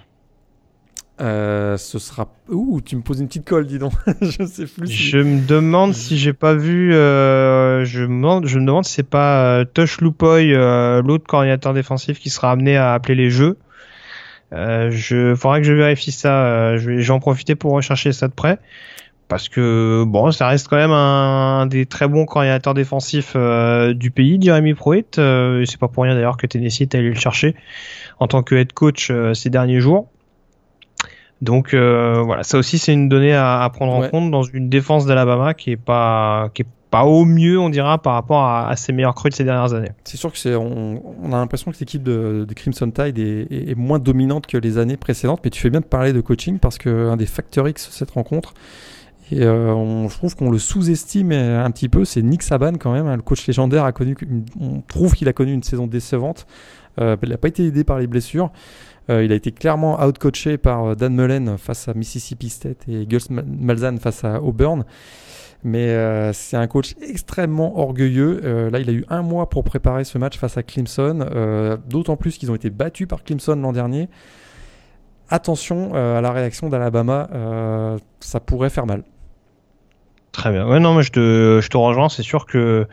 Euh, 1.20 1.78
ce 1.78 1.98
sera. 1.98 2.28
Ouh, 2.50 2.80
tu 2.82 2.96
me 2.96 3.02
poses 3.02 3.20
une 3.20 3.28
petite 3.28 3.48
colle, 3.48 3.66
dis 3.66 3.80
donc. 3.80 3.94
je 4.22 4.46
sais 4.46 4.66
plus. 4.66 4.88
Je 4.88 5.18
me 5.18 5.46
demande 5.46 5.94
si 5.94 6.18
j'ai 6.18 6.34
pas 6.34 6.54
vu. 6.54 6.94
Euh, 6.94 7.86
je, 7.86 8.04
me 8.04 8.46
je 8.46 8.60
me 8.60 8.66
demande 8.66 8.86
si 8.86 8.94
c'est 8.94 9.04
pas 9.04 9.60
euh, 9.60 9.66
Tosh 9.66 10.00
Lupoy, 10.02 10.54
euh, 10.54 11.02
l'autre 11.02 11.26
coordinateur 11.26 11.74
défensif, 11.74 12.20
qui 12.20 12.30
sera 12.30 12.52
amené 12.52 12.78
à 12.78 12.94
appeler 12.94 13.16
les 13.16 13.32
jeux. 13.32 13.58
Euh, 14.54 14.92
je 14.92 15.34
faudrait 15.36 15.62
que 15.62 15.68
je 15.68 15.74
vérifie 15.74 16.12
ça. 16.12 16.78
je 16.78 16.92
vais, 16.92 17.02
j'en 17.02 17.20
profiter 17.20 17.56
pour 17.56 17.74
rechercher 17.74 18.14
ça 18.14 18.28
de 18.28 18.34
près. 18.34 18.60
Parce 19.28 19.50
que 19.50 20.06
bon, 20.08 20.32
ça 20.32 20.48
reste 20.48 20.70
quand 20.70 20.78
même 20.78 20.92
un, 20.92 21.66
des 21.66 21.86
très 21.86 22.08
bons 22.08 22.26
coordinateurs 22.26 22.74
défensifs 22.74 23.36
du 23.36 24.10
pays, 24.10 24.40
Jeremy 24.42 24.74
Pruitt. 24.74 25.16
c'est 25.16 25.80
pas 25.80 25.90
pour 25.90 26.04
rien 26.04 26.14
d'ailleurs 26.14 26.38
que 26.38 26.48
Tennessee 26.48 26.82
est 26.82 26.96
allé 26.96 27.10
le 27.10 27.16
chercher 27.16 27.54
en 28.20 28.28
tant 28.28 28.42
que 28.42 28.56
head 28.56 28.72
coach 28.72 29.12
ces 29.34 29.50
derniers 29.50 29.82
jours. 29.82 30.08
Donc 31.42 31.74
euh, 31.74 32.22
voilà, 32.24 32.44
ça 32.44 32.58
aussi 32.58 32.80
c'est 32.80 32.94
une 32.94 33.10
donnée 33.10 33.34
à, 33.34 33.70
prendre 33.74 33.94
en 33.94 34.10
compte 34.10 34.32
dans 34.32 34.44
une 34.44 34.70
défense 34.70 35.06
d'Alabama 35.06 35.54
qui 35.54 35.72
est 35.72 35.78
pas 35.78 36.50
qui 36.54 36.64
est 36.64 36.68
pas 36.90 37.04
au 37.04 37.26
mieux, 37.26 37.60
on 37.60 37.70
dira, 37.70 38.02
par 38.02 38.14
rapport 38.14 38.46
à, 38.46 38.74
ses 38.78 38.94
meilleurs 38.94 39.14
crues 39.14 39.30
de 39.30 39.36
ces 39.36 39.44
dernières 39.44 39.74
années. 39.74 39.92
C'est 40.06 40.16
sûr 40.16 40.32
que 40.32 40.38
c'est, 40.38 40.56
on, 40.56 41.02
a 41.26 41.36
l'impression 41.36 41.70
que 41.72 41.78
l'équipe 41.78 42.02
de, 42.02 42.48
Crimson 42.56 42.90
Tide 42.90 43.20
est, 43.20 43.78
moins 43.78 44.00
dominante 44.00 44.48
que 44.48 44.58
les 44.58 44.78
années 44.78 44.96
précédentes, 44.96 45.42
mais 45.44 45.50
tu 45.50 45.60
fais 45.60 45.70
bien 45.70 45.82
de 45.82 45.86
parler 45.86 46.14
de 46.14 46.22
coaching 46.22 46.60
parce 46.60 46.78
qu'un 46.78 47.18
des 47.18 47.26
facteurs 47.26 47.68
X 47.68 47.90
de 47.90 47.94
cette 47.94 48.12
rencontre, 48.12 48.54
et 49.32 49.44
euh, 49.44 50.08
je 50.08 50.16
trouve 50.16 50.36
qu'on 50.38 50.50
le 50.50 50.60
sous-estime 50.60 51.34
un 51.34 51.70
petit 51.72 51.90
peu, 51.90 52.06
c'est 52.06 52.22
Nick 52.22 52.42
Saban 52.42 52.76
quand 52.80 52.94
même, 52.94 53.08
hein, 53.08 53.18
le 53.18 53.22
coach 53.22 53.46
légendaire 53.46 53.84
a 53.84 53.92
connu, 53.92 54.16
on 54.58 54.82
trouve 54.88 55.14
qu'il 55.14 55.28
a 55.28 55.34
connu 55.34 55.52
une 55.52 55.64
saison 55.64 55.88
décevante. 55.88 56.48
Euh, 57.00 57.16
il 57.22 57.30
n'a 57.30 57.38
pas 57.38 57.48
été 57.48 57.66
aidé 57.66 57.84
par 57.84 58.00
les 58.00 58.08
blessures. 58.08 58.52
Euh, 59.10 59.24
il 59.24 59.32
a 59.32 59.36
été 59.36 59.52
clairement 59.52 60.04
outcoaché 60.04 60.58
par 60.58 60.86
euh, 60.86 60.96
Dan 60.96 61.16
Mullen 61.16 61.58
face 61.58 61.88
à 61.88 61.94
Mississippi 61.94 62.50
State 62.50 62.88
et 62.90 63.06
Gus 63.06 63.30
Malzahn 63.30 64.00
face 64.00 64.24
à 64.24 64.42
Auburn. 64.42 64.84
Mais 65.64 65.90
euh, 65.90 66.34
c'est 66.34 66.58
un 66.58 66.68
coach 66.68 66.96
extrêmement 67.02 67.80
orgueilleux. 67.80 68.70
là, 68.70 68.80
il 68.80 68.90
a 68.90 68.94
eu 68.94 69.06
un 69.10 69.22
mois 69.22 69.50
pour 69.50 69.64
préparer 69.64 70.04
ce 70.04 70.18
match 70.18 70.38
face 70.38 70.58
à 70.58 70.64
Clemson. 70.64 71.26
D'autant 71.88 72.16
plus 72.16 72.38
qu'ils 72.38 72.52
ont 72.52 72.56
été 72.56 72.70
battus 72.70 73.08
par 73.08 73.24
Clemson 73.24 73.56
l'an 73.56 73.74
dernier. 73.74 74.08
Attention 75.30 75.96
à 75.96 76.22
la 76.22 76.32
réaction 76.32 76.70
d'Alabama. 76.70 77.98
ça 78.20 78.40
pourrait 78.40 78.70
faire 78.70 78.86
mal. 78.86 79.04
Très 80.32 80.52
bien. 80.52 80.68
Ouais, 80.68 80.80
non, 80.80 80.94
mais 80.94 81.02
je 81.02 81.12
te, 81.12 81.60
je 81.62 81.68
te 81.70 81.78
rejoins. 81.78 82.10
C'est 82.10 82.24
sûr 82.24 82.46
que 82.46 82.88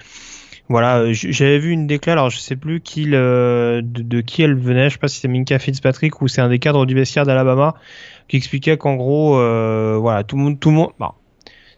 voilà, 0.68 1.00
euh, 1.00 1.12
j'avais 1.12 1.58
vu 1.58 1.70
une 1.72 1.86
déclaration, 1.86 2.30
je 2.30 2.42
sais 2.42 2.56
plus 2.56 2.80
qui 2.80 3.06
de, 3.06 4.20
qui 4.22 4.42
elle 4.42 4.54
venait, 4.54 4.88
je 4.88 4.94
sais 4.94 4.98
pas 4.98 5.08
si 5.08 5.20
c'est 5.20 5.28
Minka 5.28 5.58
Fitzpatrick 5.58 6.22
ou 6.22 6.28
c'est 6.28 6.40
un 6.40 6.48
des 6.48 6.58
cadres 6.58 6.86
du 6.86 6.94
vestiaire 6.94 7.26
d'Alabama 7.26 7.74
qui 8.28 8.38
expliquait 8.38 8.78
qu'en 8.78 8.94
gros, 8.94 9.36
euh, 9.38 9.98
voilà, 10.00 10.24
tout 10.24 10.36
le 10.36 10.42
monde, 10.42 10.60
tout 10.60 10.70
le 10.70 10.76
monde, 10.76 10.90
bon, 10.98 11.10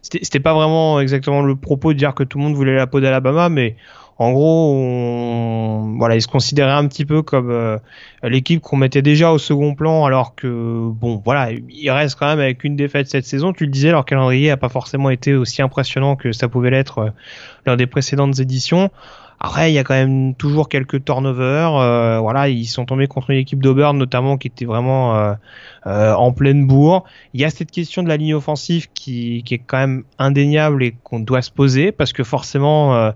c'était 0.01 0.39
pas 0.39 0.53
vraiment 0.53 1.01
exactement 1.01 1.41
le 1.41 1.55
propos 1.57 1.91
de 1.91 1.97
dire 1.97 2.13
que 2.15 2.23
tout 2.23 2.37
le 2.37 2.45
monde 2.45 2.55
voulait 2.55 2.75
la 2.75 2.87
peau 2.87 3.01
d'Alabama, 3.01 3.49
mais 3.49 3.75
en 4.19 4.31
gros, 4.31 4.73
on, 4.73 5.95
voilà, 5.97 6.15
il 6.15 6.21
se 6.21 6.27
considérait 6.27 6.71
un 6.71 6.87
petit 6.87 7.05
peu 7.05 7.21
comme 7.21 7.51
euh, 7.51 7.77
l'équipe 8.23 8.61
qu'on 8.61 8.77
mettait 8.77 9.03
déjà 9.03 9.31
au 9.31 9.37
second 9.37 9.75
plan, 9.75 10.05
alors 10.05 10.33
que 10.33 10.89
bon, 10.89 11.21
voilà, 11.23 11.51
il 11.51 11.91
reste 11.91 12.17
quand 12.17 12.25
même 12.27 12.39
avec 12.39 12.63
une 12.63 12.75
défaite 12.75 13.07
cette 13.07 13.25
saison. 13.25 13.53
Tu 13.53 13.65
le 13.65 13.71
disais, 13.71 13.91
leur 13.91 14.05
calendrier 14.05 14.49
a 14.49 14.57
pas 14.57 14.69
forcément 14.69 15.11
été 15.11 15.35
aussi 15.35 15.61
impressionnant 15.61 16.15
que 16.15 16.31
ça 16.31 16.47
pouvait 16.47 16.71
l'être 16.71 16.97
euh, 16.97 17.09
lors 17.65 17.77
des 17.77 17.87
précédentes 17.87 18.39
éditions. 18.39 18.89
Après, 19.39 19.71
il 19.71 19.75
y 19.75 19.77
a 19.77 19.83
quand 19.83 19.93
même 19.93 20.33
toujours 20.33 20.67
quelques 20.67 21.05
turnovers. 21.05 21.75
Euh, 21.75 22.19
voilà, 22.19 22.49
ils 22.49 22.65
sont 22.65 22.85
tombés 22.85 23.07
contre 23.07 23.29
une 23.29 23.37
équipe 23.37 23.61
d'Auburn 23.61 23.95
notamment 23.95 24.37
qui 24.37 24.47
était 24.47 24.65
vraiment 24.65 25.15
euh, 25.15 25.33
euh, 25.85 26.13
en 26.13 26.31
pleine 26.31 26.65
bourre. 26.65 27.03
Il 27.33 27.41
y 27.41 27.45
a 27.45 27.51
cette 27.51 27.69
question 27.69 28.01
de 28.01 28.07
la 28.07 28.17
ligne 28.17 28.33
offensive 28.33 28.87
qui, 28.95 29.43
qui 29.45 29.53
est 29.53 29.59
quand 29.59 29.77
même 29.77 30.03
indéniable 30.17 30.83
et 30.83 30.95
qu'on 31.03 31.19
doit 31.19 31.43
se 31.43 31.51
poser 31.51 31.91
parce 31.91 32.13
que 32.13 32.23
forcément, 32.23 33.11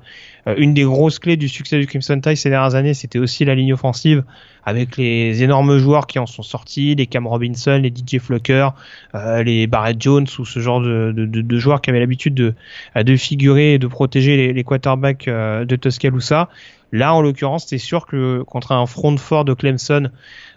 une 0.57 0.73
des 0.73 0.83
grosses 0.83 1.19
clés 1.19 1.37
du 1.37 1.47
succès 1.47 1.79
du 1.79 1.87
Crimson 1.87 2.19
Tide 2.19 2.35
ces 2.35 2.49
dernières 2.49 2.75
années, 2.75 2.93
c'était 2.93 3.19
aussi 3.19 3.45
la 3.45 3.55
ligne 3.55 3.73
offensive 3.73 4.23
avec 4.63 4.97
les 4.97 5.43
énormes 5.43 5.77
joueurs 5.77 6.07
qui 6.07 6.19
en 6.19 6.25
sont 6.25 6.43
sortis, 6.43 6.95
les 6.95 7.07
Cam 7.07 7.25
Robinson, 7.27 7.79
les 7.81 7.89
DJ 7.89 8.19
Flucker, 8.19 8.69
les 9.13 9.67
Barrett 9.67 9.99
Jones 9.99 10.27
ou 10.37 10.45
ce 10.45 10.59
genre 10.59 10.81
de, 10.81 11.11
de, 11.15 11.25
de, 11.25 11.57
joueurs 11.57 11.81
qui 11.81 11.89
avaient 11.89 11.99
l'habitude 11.99 12.33
de, 12.35 12.53
de 12.95 13.15
figurer 13.15 13.73
et 13.73 13.79
de 13.79 13.87
protéger 13.87 14.37
les, 14.37 14.53
les 14.53 14.63
quarterbacks 14.63 15.25
de 15.27 15.75
Tuscaloosa. 15.75 16.49
Là, 16.91 17.13
en 17.13 17.21
l'occurrence, 17.21 17.65
c'est 17.67 17.77
sûr 17.77 18.05
que 18.05 18.43
contre 18.43 18.73
un 18.73 18.85
front 18.85 19.15
fort 19.17 19.45
de 19.45 19.53
Clemson, 19.53 20.09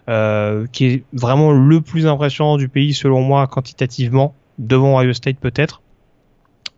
euh, 0.09 0.66
qui 0.73 0.86
est 0.86 1.05
vraiment 1.12 1.52
le 1.52 1.81
plus 1.81 2.06
impressionnant 2.06 2.56
du 2.56 2.69
pays 2.69 2.93
selon 2.93 3.23
moi 3.23 3.47
quantitativement, 3.47 4.35
devant 4.59 4.98
Ohio 5.01 5.12
State 5.12 5.39
peut-être. 5.39 5.81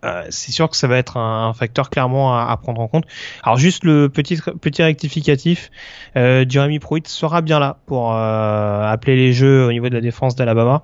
Euh, 0.04 0.24
c'est 0.30 0.52
sûr 0.52 0.68
que 0.68 0.76
ça 0.76 0.86
va 0.86 0.98
être 0.98 1.16
un, 1.16 1.52
facteur 1.54 1.90
clairement 1.90 2.36
à, 2.38 2.56
prendre 2.56 2.80
en 2.80 2.88
compte. 2.88 3.04
Alors 3.42 3.56
juste 3.56 3.84
le 3.84 4.08
petit 4.08 4.38
petit 4.60 4.82
rectificatif, 4.82 5.70
euh, 6.16 6.44
Jeremy 6.48 6.78
Pruitt 6.78 7.08
sera 7.08 7.40
bien 7.40 7.58
là 7.58 7.78
pour 7.86 8.12
appeler 8.12 9.16
les 9.16 9.32
jeux 9.32 9.66
au 9.66 9.72
niveau 9.72 9.88
de 9.88 9.94
la 9.94 10.00
défense 10.00 10.36
d'Alabama. 10.36 10.82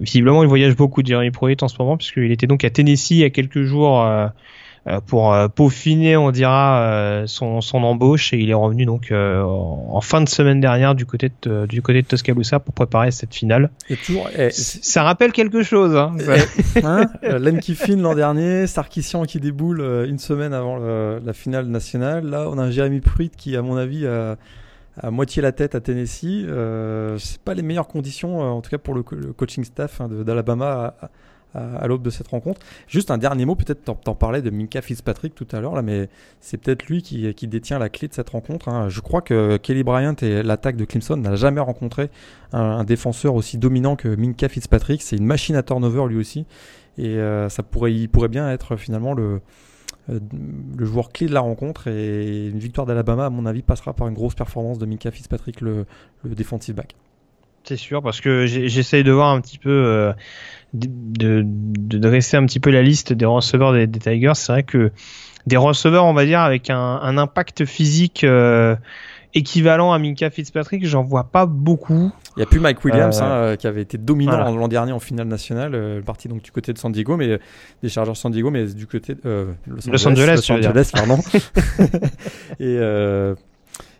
visiblement, 0.00 0.42
il 0.42 0.48
voyage 0.48 0.76
beaucoup, 0.76 1.02
Jeremy 1.04 1.30
Pruitt 1.30 1.62
en 1.62 1.68
ce 1.68 1.76
moment, 1.78 1.96
puisqu'il 1.96 2.30
était 2.30 2.46
donc 2.46 2.64
à 2.64 2.70
Tennessee 2.70 3.12
il 3.12 3.18
y 3.18 3.24
a 3.24 3.30
quelques 3.30 3.62
jours 3.62 4.02
euh, 4.02 4.28
pour 5.06 5.32
euh, 5.32 5.48
peaufiner, 5.48 6.16
on 6.16 6.30
dira, 6.30 6.82
euh, 6.82 7.26
son, 7.26 7.60
son 7.60 7.82
embauche 7.84 8.32
et 8.32 8.38
il 8.38 8.50
est 8.50 8.54
revenu 8.54 8.84
donc 8.84 9.12
en 9.12 10.00
fin 10.00 10.20
de 10.20 10.28
semaine 10.28 10.60
dernière 10.60 10.94
du 10.94 11.06
côté 11.06 11.30
de, 11.42 11.66
du 11.66 11.82
côté 11.82 12.02
de 12.02 12.06
Tuscaloosa 12.06 12.58
pour 12.58 12.74
préparer 12.74 13.10
cette 13.10 13.34
finale. 13.34 13.70
Et 13.88 13.96
toujours, 13.96 14.28
eh, 14.36 14.50
ça 14.50 15.02
rappelle 15.02 15.32
quelque 15.32 15.62
chose. 15.62 15.96
Hein, 15.96 16.16
hein 16.82 17.06
Len 17.22 17.60
Kiffin 17.60 17.96
l'an 17.96 18.14
dernier, 18.14 18.66
Sarkissian 18.66 19.24
qui 19.24 19.40
déboule 19.40 19.80
une 20.08 20.18
semaine 20.18 20.52
avant 20.52 20.78
la 20.78 21.32
finale 21.32 21.66
nationale. 21.66 22.26
Là, 22.26 22.48
on 22.50 22.58
a 22.58 22.62
un 22.62 22.70
Jérémy 22.70 23.00
Pruitt 23.00 23.34
qui, 23.36 23.56
à 23.56 23.62
mon 23.62 23.76
avis, 23.76 24.06
a, 24.06 24.36
à 25.00 25.10
moitié 25.10 25.42
la 25.42 25.52
tête 25.52 25.74
à 25.74 25.80
Tennessee. 25.80 26.44
Euh, 26.46 27.16
c'est 27.18 27.40
pas 27.40 27.54
les 27.54 27.62
meilleures 27.62 27.88
conditions, 27.88 28.40
en 28.40 28.60
tout 28.60 28.70
cas 28.70 28.78
pour 28.78 28.94
le, 28.94 29.02
coaching 29.02 29.64
staff 29.64 30.00
hein, 30.00 30.08
d'Alabama 30.08 30.94
à, 31.54 31.86
l'aube 31.86 32.02
de 32.02 32.10
cette 32.10 32.28
rencontre. 32.28 32.60
Juste 32.88 33.10
un 33.10 33.18
dernier 33.18 33.44
mot, 33.44 33.54
peut-être 33.54 33.82
t'en 33.82 34.14
parlais 34.14 34.42
de 34.42 34.50
Minka 34.50 34.82
Fitzpatrick 34.82 35.34
tout 35.34 35.46
à 35.52 35.60
l'heure, 35.60 35.74
là, 35.74 35.82
mais 35.82 36.08
c'est 36.40 36.56
peut-être 36.56 36.86
lui 36.86 37.02
qui, 37.02 37.46
détient 37.46 37.78
la 37.78 37.88
clé 37.88 38.08
de 38.08 38.14
cette 38.14 38.30
rencontre. 38.30 38.68
Hein. 38.68 38.88
Je 38.88 39.00
crois 39.00 39.20
que 39.20 39.56
Kelly 39.56 39.82
Bryant 39.82 40.14
et 40.22 40.42
l'attaque 40.42 40.76
de 40.76 40.84
Clemson 40.84 41.16
n'a 41.16 41.34
jamais 41.36 41.60
rencontré 41.60 42.10
un, 42.52 42.84
défenseur 42.84 43.34
aussi 43.34 43.58
dominant 43.58 43.96
que 43.96 44.08
Minka 44.08 44.48
Fitzpatrick. 44.48 45.02
C'est 45.02 45.16
une 45.16 45.26
machine 45.26 45.56
à 45.56 45.62
turnover 45.62 46.06
lui 46.08 46.16
aussi, 46.16 46.46
et 46.98 47.16
euh, 47.16 47.48
ça 47.48 47.62
pourrait, 47.62 47.94
il 47.94 48.08
pourrait 48.08 48.28
bien 48.28 48.50
être 48.50 48.76
finalement 48.76 49.14
le 49.14 49.40
euh, 50.10 50.18
le 50.76 50.84
joueur 50.84 51.12
clé 51.12 51.28
de 51.28 51.32
la 51.32 51.40
rencontre 51.40 51.86
et 51.86 52.48
une 52.48 52.58
victoire 52.58 52.88
d'Alabama 52.88 53.26
à 53.26 53.30
mon 53.30 53.46
avis 53.46 53.62
passera 53.62 53.92
par 53.92 54.08
une 54.08 54.14
grosse 54.14 54.34
performance 54.34 54.78
de 54.78 54.86
Minka 54.86 55.12
Fitzpatrick 55.12 55.60
le, 55.60 55.86
le 56.24 56.72
back. 56.74 56.96
C'est 57.64 57.76
sûr, 57.76 58.02
parce 58.02 58.20
que 58.20 58.44
j'essaye 58.46 59.04
de 59.04 59.12
voir 59.12 59.30
un 59.30 59.40
petit 59.40 59.58
peu, 59.58 59.70
euh, 59.70 60.12
de, 60.74 61.42
de, 61.44 61.98
dresser 61.98 62.36
un 62.36 62.46
petit 62.46 62.60
peu 62.60 62.70
la 62.70 62.82
liste 62.82 63.12
des 63.12 63.24
receveurs 63.24 63.72
des, 63.72 63.88
Tigers. 63.88 64.34
C'est 64.34 64.52
vrai 64.52 64.62
que 64.62 64.90
des 65.46 65.56
receveurs, 65.56 66.04
on 66.04 66.14
va 66.14 66.24
dire, 66.24 66.40
avec 66.40 66.70
un, 66.70 66.78
un 66.78 67.18
impact 67.18 67.64
physique 67.64 68.24
euh, 68.24 68.76
équivalent 69.34 69.92
à 69.92 69.98
Minka 69.98 70.30
Fitzpatrick, 70.30 70.86
j'en 70.86 71.02
vois 71.02 71.24
pas 71.24 71.46
beaucoup. 71.46 72.12
Il 72.36 72.40
n'y 72.40 72.42
a 72.44 72.46
plus 72.46 72.60
Mike 72.60 72.84
Williams, 72.84 73.20
euh, 73.20 73.52
hein, 73.52 73.56
qui 73.56 73.66
avait 73.66 73.82
été 73.82 73.98
dominant 73.98 74.54
l'an 74.54 74.68
dernier 74.68 74.92
en 74.92 75.00
finale 75.00 75.26
nationale, 75.26 76.02
parti 76.04 76.28
donc 76.28 76.42
du 76.42 76.50
côté 76.50 76.72
de 76.72 76.78
San 76.78 76.92
Diego, 76.92 77.16
mais 77.16 77.38
des 77.82 77.88
Chargers 77.88 78.14
San 78.14 78.32
Diego, 78.32 78.50
mais 78.50 78.66
du 78.66 78.86
côté 78.86 79.14
de 79.14 79.48
Los 79.66 80.08
Angeles, 80.08 80.44
Los 80.48 80.52
Angeles, 80.52 80.90
pardon. 80.92 81.18
et 82.60 82.78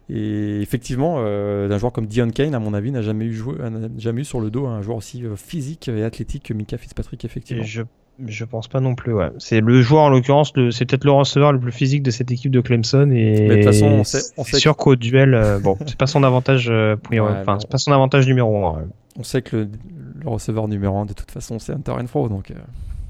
et 0.08 0.60
effectivement, 0.60 1.16
euh, 1.18 1.70
un 1.70 1.78
joueur 1.78 1.92
comme 1.92 2.06
Dion 2.06 2.30
Kane, 2.30 2.54
à 2.54 2.58
mon 2.58 2.74
avis, 2.74 2.90
n'a 2.90 3.02
jamais 3.02 3.24
eu 3.24 3.32
joué, 3.32 3.56
jamais 3.98 4.22
eu 4.22 4.24
sur 4.24 4.40
le 4.40 4.50
dos 4.50 4.66
un 4.66 4.82
joueur 4.82 4.96
aussi 4.98 5.24
euh, 5.24 5.36
physique 5.36 5.88
et 5.88 6.04
athlétique 6.04 6.44
que 6.44 6.54
Mika 6.54 6.76
Fitzpatrick, 6.76 7.24
effectivement. 7.24 7.62
je, 7.64 7.82
je 8.26 8.44
pense 8.44 8.68
pas 8.68 8.80
non 8.80 8.94
plus. 8.94 9.12
Ouais. 9.12 9.30
C'est 9.38 9.60
le 9.60 9.80
joueur 9.80 10.02
en 10.02 10.08
l'occurrence, 10.10 10.52
c'est 10.70 10.84
peut-être 10.84 11.04
le 11.04 11.12
receveur 11.12 11.52
le 11.52 11.60
plus 11.60 11.72
physique 11.72 12.02
de 12.02 12.10
cette 12.10 12.30
équipe 12.30 12.50
de 12.50 12.60
Clemson 12.60 13.10
et. 13.10 13.46
Mais 13.48 13.48
de 13.48 13.54
toute 13.56 13.64
façon, 13.64 13.86
on 13.86 14.04
sait, 14.04 14.22
on 14.36 14.44
sait 14.44 14.58
sûr 14.58 14.76
qu'au 14.76 14.96
duel, 14.96 15.34
euh, 15.34 15.58
bon, 15.58 15.76
c'est 15.86 15.96
pas 15.96 16.06
son 16.06 16.24
avantage, 16.24 16.68
euh, 16.68 16.96
enfin, 17.12 17.58
c'est 17.60 17.70
pas 17.70 17.78
son 17.78 17.92
avantage 17.92 18.26
numéro 18.26 18.66
1. 18.66 18.84
On 19.18 19.22
sait 19.22 19.42
que 19.42 19.56
le, 19.56 19.68
le, 20.20 20.28
receveur 20.28 20.68
numéro 20.68 20.98
1 20.98 21.06
de 21.06 21.12
toute 21.12 21.30
façon, 21.30 21.58
c'est 21.58 21.72
Hunter 21.72 21.92
Renfro, 21.92 22.28
donc. 22.28 22.52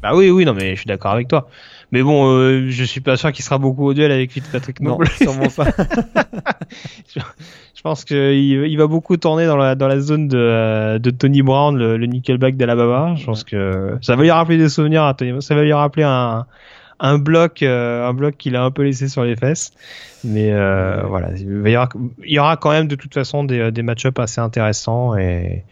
Bah 0.03 0.17
oui, 0.17 0.31
oui, 0.31 0.45
non, 0.45 0.53
mais 0.53 0.71
je 0.75 0.81
suis 0.81 0.89
d'accord 0.89 1.13
avec 1.13 1.29
toi. 1.29 1.49
Mais 1.93 2.03
bon, 2.03 2.27
euh, 2.27 2.67
je 2.69 2.85
suis 2.85 3.03
pas 3.03 3.17
sûr 3.17 3.33
qu'il 3.33 3.45
sera 3.45 3.59
beaucoup 3.59 3.87
au 3.87 3.95
duel 3.95 4.11
avec 4.11 4.33
Fitzpatrick 4.33 4.81
non, 4.81 4.99
non 4.99 5.05
sûrement 5.17 5.49
pas. 5.55 5.67
je, 7.15 7.83
pense 7.83 8.05
qu'il 8.05 8.17
il 8.19 8.77
va 8.77 8.87
beaucoup 8.87 9.17
tourner 9.19 9.47
dans 9.47 9.59
la, 9.59 9.75
dans 9.75 9.89
la 9.89 10.01
zone 10.01 10.27
de, 10.27 10.99
de 10.99 11.11
Tony 11.11 11.43
Brown, 11.43 11.77
le, 11.77 11.99
le 11.99 12.07
nickelback 12.07 12.57
d'Alabama. 12.57 13.15
Je 13.17 13.27
pense 13.27 13.45
que 13.45 13.99
ça 14.01 14.17
va 14.17 14.23
lui 14.23 14.31
rappeler 14.31 14.57
des 14.57 14.71
souvenirs 14.71 15.05
à 15.05 15.13
Tony. 15.13 15.41
Ça 15.43 15.55
va 15.55 15.63
lui 15.63 15.73
rappeler 15.75 16.05
un, 16.05 16.47
un 16.99 17.19
bloc, 17.19 17.63
euh, 17.63 18.09
un 18.09 18.15
bloc 18.15 18.37
qu'il 18.39 18.57
a 18.57 18.63
un 18.63 18.71
peu 18.71 18.85
laissé 18.85 19.09
sur 19.09 19.25
les 19.25 19.37
fesses. 19.37 19.73
Mais 20.25 20.51
euh, 20.53 21.03
voilà, 21.03 21.31
il, 21.37 21.69
y 21.69 21.77
aura, 21.77 21.89
il 22.25 22.33
y 22.33 22.39
aura 22.39 22.57
quand 22.57 22.71
même 22.71 22.87
de 22.87 22.95
toute 22.95 23.13
façon 23.13 23.45
des, 23.45 23.71
des 23.71 23.83
match-ups 23.83 24.19
assez 24.19 24.41
intéressants 24.41 25.17
et 25.17 25.65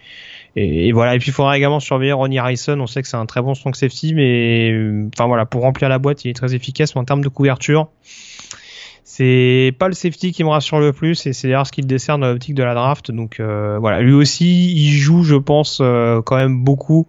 et, 0.56 0.92
voilà. 0.92 1.14
Et 1.14 1.18
puis 1.18 1.28
il 1.28 1.32
faudra 1.32 1.56
également 1.56 1.80
surveiller 1.80 2.12
Ronnie 2.12 2.38
Harrison. 2.38 2.78
On 2.80 2.86
sait 2.86 3.02
que 3.02 3.08
c'est 3.08 3.16
un 3.16 3.26
très 3.26 3.42
bon 3.42 3.54
strong 3.54 3.74
safety, 3.74 4.14
mais 4.14 4.72
enfin 5.14 5.26
voilà, 5.26 5.46
pour 5.46 5.62
remplir 5.62 5.88
la 5.88 5.98
boîte, 5.98 6.24
il 6.24 6.30
est 6.30 6.34
très 6.34 6.54
efficace. 6.54 6.94
Mais 6.94 7.00
en 7.00 7.04
termes 7.04 7.22
de 7.22 7.28
couverture, 7.28 7.88
c'est 9.12 9.74
pas 9.76 9.88
le 9.88 9.94
safety 9.94 10.30
qui 10.30 10.44
me 10.44 10.50
rassure 10.50 10.78
le 10.78 10.92
plus 10.92 11.26
et 11.26 11.32
c'est 11.32 11.48
d'ailleurs 11.48 11.66
ce 11.66 11.72
qu'il 11.72 11.84
décerne 11.84 12.20
dans 12.20 12.28
l'optique 12.28 12.54
de 12.54 12.62
la 12.62 12.74
draft. 12.74 13.10
Donc 13.10 13.40
euh, 13.40 13.76
voilà, 13.80 14.02
lui 14.02 14.12
aussi, 14.12 14.72
il 14.72 14.92
joue, 14.92 15.24
je 15.24 15.34
pense, 15.34 15.80
euh, 15.80 16.22
quand 16.22 16.36
même 16.36 16.62
beaucoup 16.62 17.08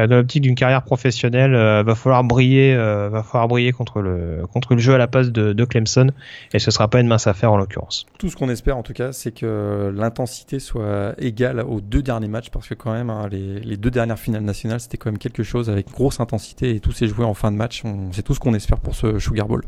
euh, 0.00 0.08
dans 0.08 0.16
l'optique 0.16 0.42
d'une 0.42 0.56
carrière 0.56 0.82
professionnelle. 0.82 1.52
va 1.52 1.94
falloir 1.94 2.24
briller, 2.24 2.74
va 2.74 3.22
falloir 3.22 3.46
briller 3.46 3.70
contre 3.70 4.00
le 4.00 4.42
contre 4.52 4.74
le 4.74 4.80
jeu 4.80 4.94
à 4.94 4.98
la 4.98 5.06
passe 5.06 5.30
de, 5.30 5.52
de 5.52 5.64
Clemson 5.64 6.10
et 6.52 6.58
ce 6.58 6.72
sera 6.72 6.88
pas 6.88 6.98
une 6.98 7.06
mince 7.06 7.28
affaire 7.28 7.52
en 7.52 7.58
l'occurrence. 7.58 8.06
Tout 8.18 8.28
ce 8.28 8.34
qu'on 8.34 8.48
espère 8.48 8.76
en 8.76 8.82
tout 8.82 8.92
cas, 8.92 9.12
c'est 9.12 9.32
que 9.32 9.94
l'intensité 9.96 10.58
soit 10.58 11.14
égale 11.18 11.60
aux 11.60 11.80
deux 11.80 12.02
derniers 12.02 12.26
matchs 12.26 12.50
parce 12.50 12.68
que 12.68 12.74
quand 12.74 12.92
même 12.92 13.08
hein, 13.08 13.28
les, 13.30 13.76
deux 13.76 13.92
dernières 13.92 14.18
finales 14.18 14.42
nationales, 14.42 14.80
c'était 14.80 14.96
quand 14.96 15.12
même 15.12 15.18
quelque 15.18 15.44
chose 15.44 15.70
avec 15.70 15.92
grosse 15.92 16.18
intensité 16.18 16.74
et 16.74 16.80
tous 16.80 16.92
ces 16.92 17.06
joueurs 17.06 17.28
en 17.28 17.34
fin 17.34 17.52
de 17.52 17.56
match. 17.56 17.84
C'est 18.10 18.22
tout 18.22 18.34
ce 18.34 18.40
qu'on 18.40 18.54
espère 18.54 18.80
pour 18.80 18.96
ce 18.96 19.20
Sugar 19.20 19.46
Bowl. 19.46 19.62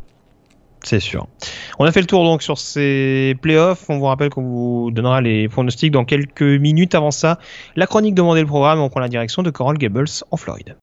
C'est 0.83 0.99
sûr. 0.99 1.27
On 1.77 1.85
a 1.85 1.91
fait 1.91 2.01
le 2.01 2.07
tour 2.07 2.23
donc 2.23 2.41
sur 2.41 2.57
ces 2.57 3.35
playoffs. 3.41 3.85
On 3.89 3.97
vous 3.97 4.05
rappelle 4.05 4.29
qu'on 4.29 4.41
vous 4.41 4.91
donnera 4.91 5.21
les 5.21 5.47
pronostics 5.49 5.91
dans 5.91 6.05
quelques 6.05 6.41
minutes. 6.41 6.95
Avant 6.95 7.11
ça, 7.11 7.39
la 7.75 7.85
chronique 7.85 8.15
demandée 8.15 8.41
le 8.41 8.47
programme. 8.47 8.79
On 8.79 8.89
prend 8.89 8.99
la 8.99 9.09
direction 9.09 9.43
de 9.43 9.49
Coral 9.49 9.77
Gables 9.77 10.07
en 10.31 10.37
Floride. 10.37 10.77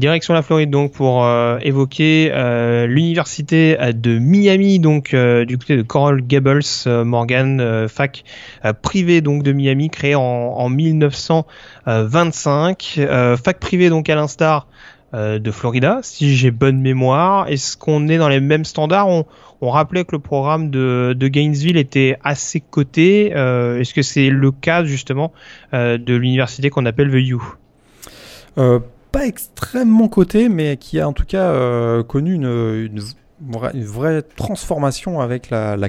Direction 0.00 0.32
la 0.32 0.40
Floride 0.40 0.70
donc 0.70 0.92
pour 0.92 1.26
euh, 1.26 1.58
évoquer 1.60 2.30
euh, 2.32 2.86
l'université 2.86 3.76
euh, 3.78 3.92
de 3.92 4.18
Miami 4.18 4.78
donc 4.78 5.14
du 5.14 5.58
côté 5.58 5.76
de 5.76 5.82
Coral 5.82 6.26
Gables 6.26 6.62
Morgan 6.86 7.86
fac 7.86 8.24
privée 8.80 9.20
donc 9.20 9.42
de 9.42 9.52
Miami 9.52 9.90
créée 9.90 10.14
en, 10.14 10.22
en 10.22 10.70
1925 10.70 13.00
fac 13.44 13.60
privée 13.60 13.90
donc 13.90 14.08
à 14.08 14.14
l'instar 14.14 14.68
de 15.12 15.50
Florida 15.50 15.98
si 16.02 16.34
j'ai 16.34 16.50
bonne 16.50 16.80
mémoire. 16.80 17.48
Est-ce 17.48 17.76
qu'on 17.76 18.08
est 18.08 18.16
dans 18.16 18.30
les 18.30 18.40
mêmes 18.40 18.64
standards? 18.64 19.08
On, 19.08 19.26
rappelait 19.68 20.06
que 20.06 20.12
le 20.12 20.20
programme 20.20 20.70
de, 20.70 21.14
de 21.14 21.28
Gainesville 21.28 21.76
était 21.76 22.16
assez 22.24 22.60
coté. 22.60 23.26
Est-ce 23.26 23.92
que 23.92 24.00
c'est 24.00 24.30
le 24.30 24.50
cas 24.50 24.82
justement 24.84 25.34
de 25.74 26.14
l'université 26.14 26.70
qu'on 26.70 26.86
appelle 26.86 27.10
The 27.10 27.16
U? 27.16 27.36
Pas 29.10 29.26
extrêmement 29.26 30.08
coté, 30.08 30.48
mais 30.48 30.76
qui 30.76 31.00
a 31.00 31.08
en 31.08 31.12
tout 31.12 31.24
cas 31.24 31.50
euh, 31.50 32.02
connu 32.02 32.34
une, 32.34 33.00
vraie 33.40 34.22
transformation 34.22 35.20
avec 35.20 35.50
la, 35.50 35.88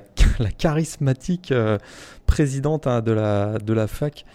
charismatique 0.57 1.51
euh, 1.51 1.77
présidente 2.25 2.87
hein, 2.87 3.01
de, 3.01 3.11
la, 3.11 3.87
fac, 3.87 4.25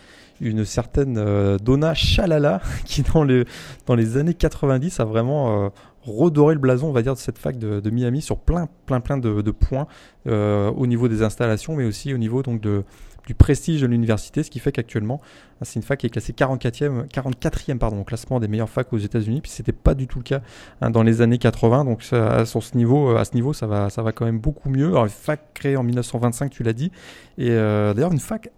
une 0.41 0.65
certaine 0.65 1.19
euh, 1.19 1.59
Donna 1.59 1.95
Chalala, 1.95 2.61
qui 2.85 3.03
dans, 3.03 3.25
le, 3.25 3.45
dans 3.87 3.95
les 3.95 4.17
années 4.17 4.35
90 4.35 5.01
a 5.01 5.05
vraiment 5.05 5.71
redoré 6.03 6.55
le 6.55 6.61
blason, 6.61 6.89
on 6.89 6.93
va 6.93 7.03
dire, 7.03 7.15
de 7.15 7.19
cette 7.19 7.39
fac 7.39 7.59
de, 7.59 7.91
Miami 7.91 8.23
sur 8.23 8.39
plein, 8.39 8.69
plein, 8.87 9.01
plein 9.01 9.19
de, 9.19 9.43
de 9.43 9.51
points 9.51 9.87
au 10.27 10.87
niveau 10.87 11.09
des 11.09 11.23
installations, 11.23 11.75
mais 11.75 11.85
aussi 11.85 12.15
au 12.15 12.19
niveau 12.19 12.43
donc 12.43 12.61
de 12.61 12.85
du 13.27 13.35
prestige 13.35 13.83
de 13.83 13.87
l'université, 13.87 14.43
ce 14.43 14.51
qui 14.51 14.61
fait 14.61 14.73
qu'actuellement, 14.73 15.21
c'est 15.63 15.77
une 15.77 15.83
fac 15.83 15.99
qui 15.99 16.07
est 16.07 16.11
classée 16.11 16.33
44e, 16.33 17.09
44e 17.09 17.79
pardon, 17.79 18.05
classement 18.05 18.39
des 18.39 18.47
meilleures 18.47 18.71
facs 18.71 18.93
aux 18.93 18.99
États-Unis, 18.99 19.41
puis 19.41 19.51
c'était 19.51 19.73
pas 19.73 19.95
du 19.95 20.07
tout 20.07 20.19
le 20.19 20.25
cas 20.25 20.41
hein, 20.81 20.91
dans 20.91 21.03
les 21.03 21.21
années 21.21 21.39
80. 21.39 21.85
Donc 21.85 22.03
ça, 22.03 22.45
ce 22.47 22.77
niveau, 22.77 23.11
euh, 23.11 23.19
à 23.19 23.25
ce 23.25 23.35
niveau, 23.35 23.53
ça 23.53 23.67
va, 23.67 23.91
ça 23.91 24.03
va 24.03 24.13
quand 24.13 24.25
même 24.25 24.39
beaucoup 24.39 24.71
mieux. 24.71 24.95
Une 24.97 25.09
fac 25.09 25.41
créée 25.55 25.77
en 25.77 25.83
1925, 25.83 26.51
tu 26.51 26.63
l'as 26.63 26.73
dit, 26.73 26.93
et 27.37 27.51
euh, 27.51 27.95
d'ailleurs 27.95 28.13
une 28.13 28.21
fac 28.21 28.51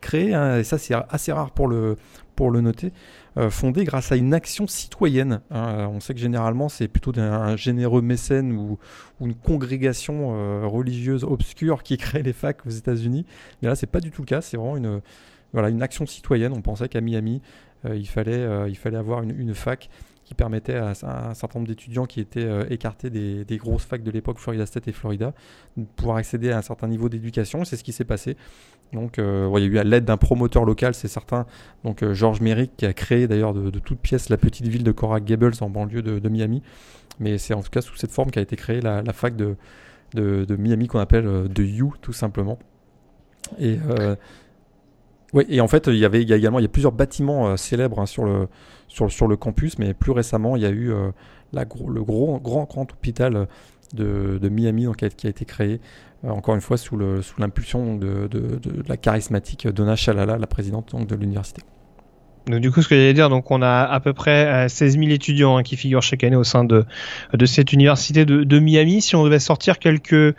créée, 0.00 0.34
hein, 0.34 0.58
et 0.58 0.64
ça 0.64 0.78
c'est 0.78 0.94
assez 1.10 1.32
rare 1.32 1.50
pour 1.50 1.66
le, 1.66 1.96
pour 2.36 2.50
le 2.50 2.60
noter, 2.60 2.92
euh, 3.38 3.48
fondée 3.48 3.84
grâce 3.84 4.12
à 4.12 4.16
une 4.16 4.34
action 4.34 4.66
citoyenne. 4.66 5.40
Hein. 5.50 5.88
On 5.90 6.00
sait 6.00 6.12
que 6.12 6.20
généralement 6.20 6.68
c'est 6.68 6.86
plutôt 6.86 7.12
un, 7.18 7.56
généreux 7.56 8.02
mécène 8.02 8.52
ou, 8.52 8.78
une 9.22 9.34
congrégation 9.34 10.34
euh, 10.34 10.66
religieuse 10.66 11.24
obscure 11.24 11.82
qui 11.82 11.96
crée 11.96 12.22
les 12.22 12.34
facs 12.34 12.66
aux 12.66 12.70
États-Unis. 12.70 13.24
Mais 13.60 13.68
là 13.68 13.74
c'est 13.74 13.86
pas 13.86 14.00
du 14.00 14.10
tout 14.10 14.22
le 14.22 14.26
cas. 14.26 14.42
C'est 14.42 14.58
vraiment 14.58 14.76
une 14.76 15.00
voilà 15.54 15.70
une 15.70 15.82
action 15.82 16.04
citoyenne. 16.04 16.52
On 16.52 16.60
pensait 16.60 16.88
qu'à 16.88 17.00
Miami 17.00 17.40
euh, 17.86 17.96
il 17.96 18.06
fallait 18.06 18.68
il 18.68 18.76
fallait 18.76 18.98
avoir 18.98 19.22
une, 19.22 19.54
fac 19.54 19.88
qui 20.24 20.34
permettait 20.34 20.74
à, 20.74 20.90
un 20.90 21.34
certain 21.34 21.58
nombre 21.58 21.68
d'étudiants 21.68 22.04
qui 22.04 22.20
étaient 22.20 22.48
écartés 22.70 23.08
des, 23.08 23.46
des, 23.46 23.56
grosses 23.56 23.84
facs 23.84 24.02
de 24.02 24.10
l'époque, 24.10 24.38
Florida 24.38 24.66
State 24.66 24.88
et 24.88 24.92
Florida, 24.92 25.32
de 25.78 25.84
pouvoir 25.96 26.18
accéder 26.18 26.50
à 26.50 26.58
un 26.58 26.62
certain 26.62 26.86
niveau 26.86 27.08
d'éducation. 27.08 27.64
C'est 27.64 27.76
ce 27.76 27.84
qui 27.84 27.92
s'est 27.92 28.04
passé. 28.04 28.36
Donc, 28.92 29.18
euh, 29.18 29.50
il 29.56 29.60
y 29.60 29.64
a 29.64 29.68
eu 29.68 29.78
à 29.78 29.84
l'aide 29.84 30.04
d'un 30.04 30.18
promoteur 30.18 30.64
local, 30.64 30.94
c'est 30.94 31.08
certain. 31.08 31.46
Donc, 31.84 32.02
euh, 32.02 32.12
Georges 32.12 32.40
Merrick 32.40 32.72
qui 32.76 32.84
a 32.84 32.92
créé 32.92 33.26
d'ailleurs 33.26 33.54
de, 33.54 33.70
toutes 33.78 34.00
pièces 34.00 34.28
la 34.28 34.36
petite 34.36 34.68
ville 34.68 34.84
de 34.84 34.92
Coral 34.92 35.24
Gables 35.24 35.54
en 35.60 35.70
banlieue 35.70 36.02
de, 36.02 36.28
Miami. 36.28 36.62
Mais 37.18 37.38
c'est 37.38 37.54
en 37.54 37.62
tout 37.62 37.70
cas 37.70 37.80
sous 37.80 37.96
cette 37.96 38.10
forme 38.10 38.30
qu'a 38.30 38.40
été 38.40 38.56
créée 38.56 38.80
la, 38.80 39.02
fac 39.12 39.34
de, 39.34 39.56
de, 40.14 40.56
Miami 40.56 40.88
qu'on 40.88 40.98
appelle 40.98 41.26
euh, 41.26 41.48
de 41.48 41.62
U 41.62 41.84
tout 42.02 42.12
simplement. 42.12 42.58
Et 43.58 43.78
en 45.60 45.68
fait, 45.68 45.86
il 45.86 45.96
y 45.96 46.04
avait 46.04 46.18
a 46.18 46.36
également 46.36 46.58
il 46.58 46.62
y 46.62 46.66
a 46.66 46.68
plusieurs 46.68 46.92
bâtiments 46.92 47.56
célèbres 47.56 47.98
hein, 47.98 48.06
sur, 48.06 48.24
le, 48.26 49.36
campus, 49.36 49.78
mais 49.78 49.94
plus 49.94 50.12
récemment, 50.12 50.56
il 50.56 50.62
y 50.62 50.66
a 50.66 50.70
eu 50.70 50.92
le 51.52 52.02
gros, 52.02 52.38
grand, 52.38 52.64
grand 52.64 52.92
hôpital 52.92 53.48
de, 53.94 54.38
de 54.40 54.48
Miami 54.48 54.84
donc, 54.84 54.96
qui 54.96 55.26
a 55.26 55.30
été 55.30 55.44
créé 55.44 55.80
encore 56.28 56.54
une 56.54 56.60
fois 56.60 56.76
sous 56.76 56.96
l'impulsion 57.38 57.96
de, 57.96 58.28
la 58.88 58.96
charismatique 58.96 59.68
Donna 59.68 59.96
Chalala, 59.96 60.38
la 60.38 60.46
présidente 60.46 60.94
de 60.94 61.14
l'université. 61.16 61.62
Donc 62.46 62.60
du 62.60 62.72
coup, 62.72 62.82
ce 62.82 62.88
que 62.88 62.96
j'allais 62.96 63.14
dire, 63.14 63.28
donc 63.28 63.50
on 63.52 63.62
a 63.62 63.84
à 63.84 64.00
peu 64.00 64.12
près 64.12 64.68
16 64.68 64.96
euh, 64.96 65.00
000 65.00 65.12
étudiants 65.12 65.56
hein, 65.56 65.62
qui 65.62 65.76
figurent 65.76 66.02
chaque 66.02 66.24
année 66.24 66.34
au 66.34 66.42
sein 66.42 66.64
de, 66.64 66.84
cette 67.46 67.72
université 67.72 68.24
de, 68.24 68.58
Miami. 68.58 69.00
Si 69.00 69.14
on 69.14 69.22
devait 69.24 69.38
sortir 69.38 69.78
quelques, 69.78 70.34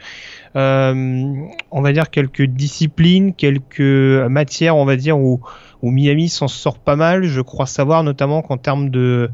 euh, 0.55 1.33
on 1.71 1.81
va 1.81 1.93
dire 1.93 2.09
quelques 2.09 2.43
disciplines, 2.43 3.33
quelques 3.33 3.79
matières, 3.79 4.75
on 4.75 4.83
va 4.83 4.97
dire 4.97 5.17
où 5.17 5.39
Miami 5.81 6.27
s'en 6.27 6.49
sort 6.49 6.77
pas 6.77 6.97
mal, 6.97 7.23
je 7.23 7.41
crois 7.41 7.67
savoir 7.67 8.03
notamment 8.03 8.41
qu'en 8.41 8.57
termes 8.57 8.89
de 8.89 9.29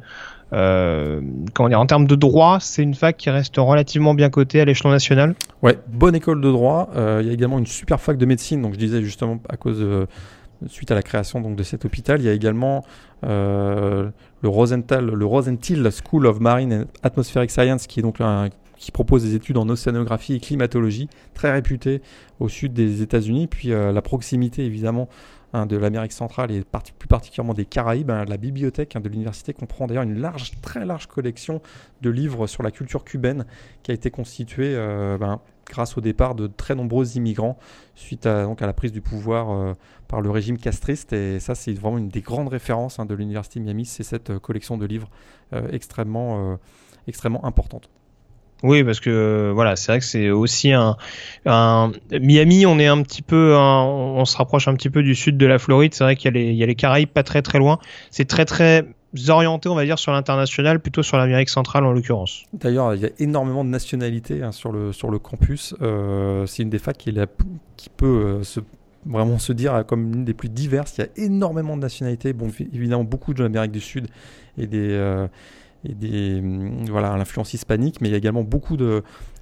euh, 0.54 1.22
comment 1.54 1.70
dire, 1.70 1.80
en 1.80 1.86
termes 1.86 2.08
de 2.08 2.16
droit, 2.16 2.60
c'est 2.60 2.84
une 2.84 2.96
fac 2.96 3.18
qui 3.18 3.30
reste 3.30 3.56
relativement 3.58 4.14
bien 4.14 4.30
cotée 4.30 4.62
à 4.62 4.66
l'échelon 4.66 4.92
national. 4.92 5.36
Ouais, 5.62 5.78
bonne 5.88 6.16
école 6.16 6.42
de 6.42 6.52
droit. 6.52 6.90
Euh, 6.96 7.20
il 7.22 7.28
y 7.28 7.32
a 7.32 7.34
également 7.34 7.60
une 7.60 7.68
super 7.68 8.00
fac 8.00 8.18
de 8.18 8.26
médecine. 8.26 8.62
Donc 8.62 8.74
je 8.74 8.80
disais 8.80 9.02
justement 9.02 9.40
à 9.50 9.58
cause 9.58 9.86
suite 10.68 10.92
à 10.92 10.96
la 10.96 11.02
création 11.02 11.42
donc 11.42 11.56
de 11.56 11.64
cet 11.64 11.86
hôpital, 11.86 12.20
il 12.20 12.26
y 12.26 12.30
a 12.30 12.34
également 12.34 12.84
euh, 13.24 14.10
le 14.42 14.50
Rosenthal, 14.50 15.06
le 15.06 15.26
Rosenthal 15.26 15.90
School 15.92 16.26
of 16.26 16.40
Marine 16.40 16.74
and 16.74 16.86
Atmospheric 17.04 17.52
Science, 17.52 17.88
qui 17.88 18.00
est 18.00 18.04
donc 18.04 18.18
qui 18.78 18.92
propose 18.92 19.24
des 19.24 19.36
études 19.36 19.58
en 19.58 19.68
océanographie 19.68 20.36
et 20.36 20.40
climatologie, 20.40 21.10
très 21.34 21.52
réputé 21.52 22.02
au 22.40 22.48
sud 22.48 22.74
des 22.74 23.02
États-Unis. 23.02 23.48
Puis 23.48 23.74
euh, 23.74 23.92
la 23.92 24.02
proximité 24.02 24.66
évidemment 24.66 25.10
Hein, 25.52 25.66
de 25.66 25.78
l'Amérique 25.78 26.12
centrale 26.12 26.52
et 26.52 26.64
plus 27.00 27.08
particulièrement 27.08 27.56
des 27.56 27.66
Caraïbes. 27.66 28.12
Hein, 28.12 28.26
la 28.26 28.38
bibliothèque 28.38 28.96
hein, 28.96 29.00
de 29.00 29.10
l'université 29.10 29.52
comprend 29.52 29.88
d'ailleurs 29.88 30.04
une 30.04 30.22
très 30.62 30.86
large 30.86 31.08
collection 31.08 31.60
de 32.02 32.12
livres 32.12 32.46
sur 32.46 32.62
la 32.62 32.70
culture 32.70 33.04
cubaine 33.04 33.46
qui 33.82 33.90
a 33.90 33.96
été 33.96 34.12
constituée 34.12 34.76
euh, 34.76 35.18
ben, 35.18 35.42
grâce 35.66 35.98
au 35.98 36.02
départ 36.02 36.36
de 36.36 36.46
très 36.46 36.76
nombreux 36.76 37.18
immigrants 37.18 37.58
suite 37.96 38.28
à, 38.28 38.48
la 38.60 38.74
prise 38.74 38.92
du 38.92 39.02
pouvoir 39.02 39.50
euh, 39.50 39.74
par 40.08 40.22
le 40.22 40.30
régime 40.30 40.60
castriste. 40.60 41.14
Et 41.14 41.40
ça, 41.40 41.56
c'est 41.56 41.74
vraiment 41.74 41.98
une 41.98 42.10
des 42.10 42.22
grandes 42.22 42.50
références 42.50 43.00
de 43.00 43.16
l'université 43.16 43.60
Miami, 43.60 43.86
c'est 43.86 44.04
cette 44.04 44.30
euh, 44.30 44.40
collection 44.40 44.78
de 44.78 44.86
livres 44.86 45.10
extrêmement 45.72 46.54
importante. 47.44 47.90
Oui, 48.64 48.84
parce 48.84 49.00
que 49.00 49.52
voilà, 49.54 49.76
c'est 49.76 49.92
vrai 49.92 50.00
que 50.00 50.06
c'est 50.06 50.30
aussi 50.30 50.74
un, 50.74 50.98
Miami. 52.12 52.66
On 52.66 52.78
est 52.80 52.88
un 52.88 53.02
petit 53.02 53.22
peu, 53.22 53.56
on 53.56 54.26
se 54.26 54.38
rapproche 54.38 54.68
un 54.68 54.76
petit 54.76 54.90
peu 54.90 55.02
du 55.02 55.16
sud 55.16 55.38
de 55.38 55.46
la 55.46 55.60
Floride. 55.60 55.94
C'est 55.94 56.04
vrai 56.04 56.16
qu'il 56.16 56.36
y, 56.36 56.64
a 56.64 56.66
les 56.66 56.76
Caraïbes 56.76 57.10
pas 57.10 57.24
très 57.24 57.42
très 57.42 57.58
loin. 57.58 57.80
C'est 58.12 58.26
très 58.26 58.46
très 58.46 58.86
orienté, 59.30 59.70
on 59.70 59.76
va 59.76 59.86
dire, 59.86 59.98
sur 59.98 60.12
l'international, 60.12 60.80
plutôt 60.80 61.04
sur 61.04 61.18
l'Amérique 61.18 61.50
centrale 61.50 61.86
en 61.86 61.94
l'occurrence. 61.94 62.44
D'ailleurs, 62.54 62.94
il 62.96 63.02
y 63.02 63.06
a 63.06 63.10
énormément 63.20 63.64
de 63.64 63.70
nationalités 63.70 64.44
hein, 64.44 64.52
sur 64.52 64.72
le 64.72 64.92
sur 64.92 65.10
le 65.10 65.20
campus. 65.20 65.74
Euh, 65.82 66.46
c'est 66.46 66.64
une 66.64 66.70
des 66.70 66.80
facs 66.80 66.98
qui, 66.98 67.12
peut 67.96 68.42
euh, 68.46 68.62
vraiment 69.06 69.40
se 69.40 69.54
dire 69.54 69.84
comme 69.88 70.14
une 70.14 70.26
des 70.26 70.34
plus 70.34 70.50
diverses. 70.50 70.98
Il 70.98 71.02
y 71.02 71.04
a 71.06 71.26
énormément 71.26 71.78
de 71.78 71.82
nationalités. 71.82 72.34
Bon, 72.34 72.50
évidemment, 72.74 73.04
beaucoup 73.04 73.34
de 73.34 73.42
l'Amérique 73.42 73.72
du 73.72 73.82
Sud 73.82 74.08
et 74.58 74.68
des 74.68 74.90
euh, 74.92 75.28
et 75.86 75.94
des, 75.94 76.40
hum, 76.40 76.86
voilà, 76.90 77.16
l'influence 77.18 77.54
hispanique, 77.54 78.02
mais 78.02 78.10
il 78.10 78.12
y 78.12 78.16
a 78.16 78.18
également 78.18 78.44
beaucoup 78.44 78.78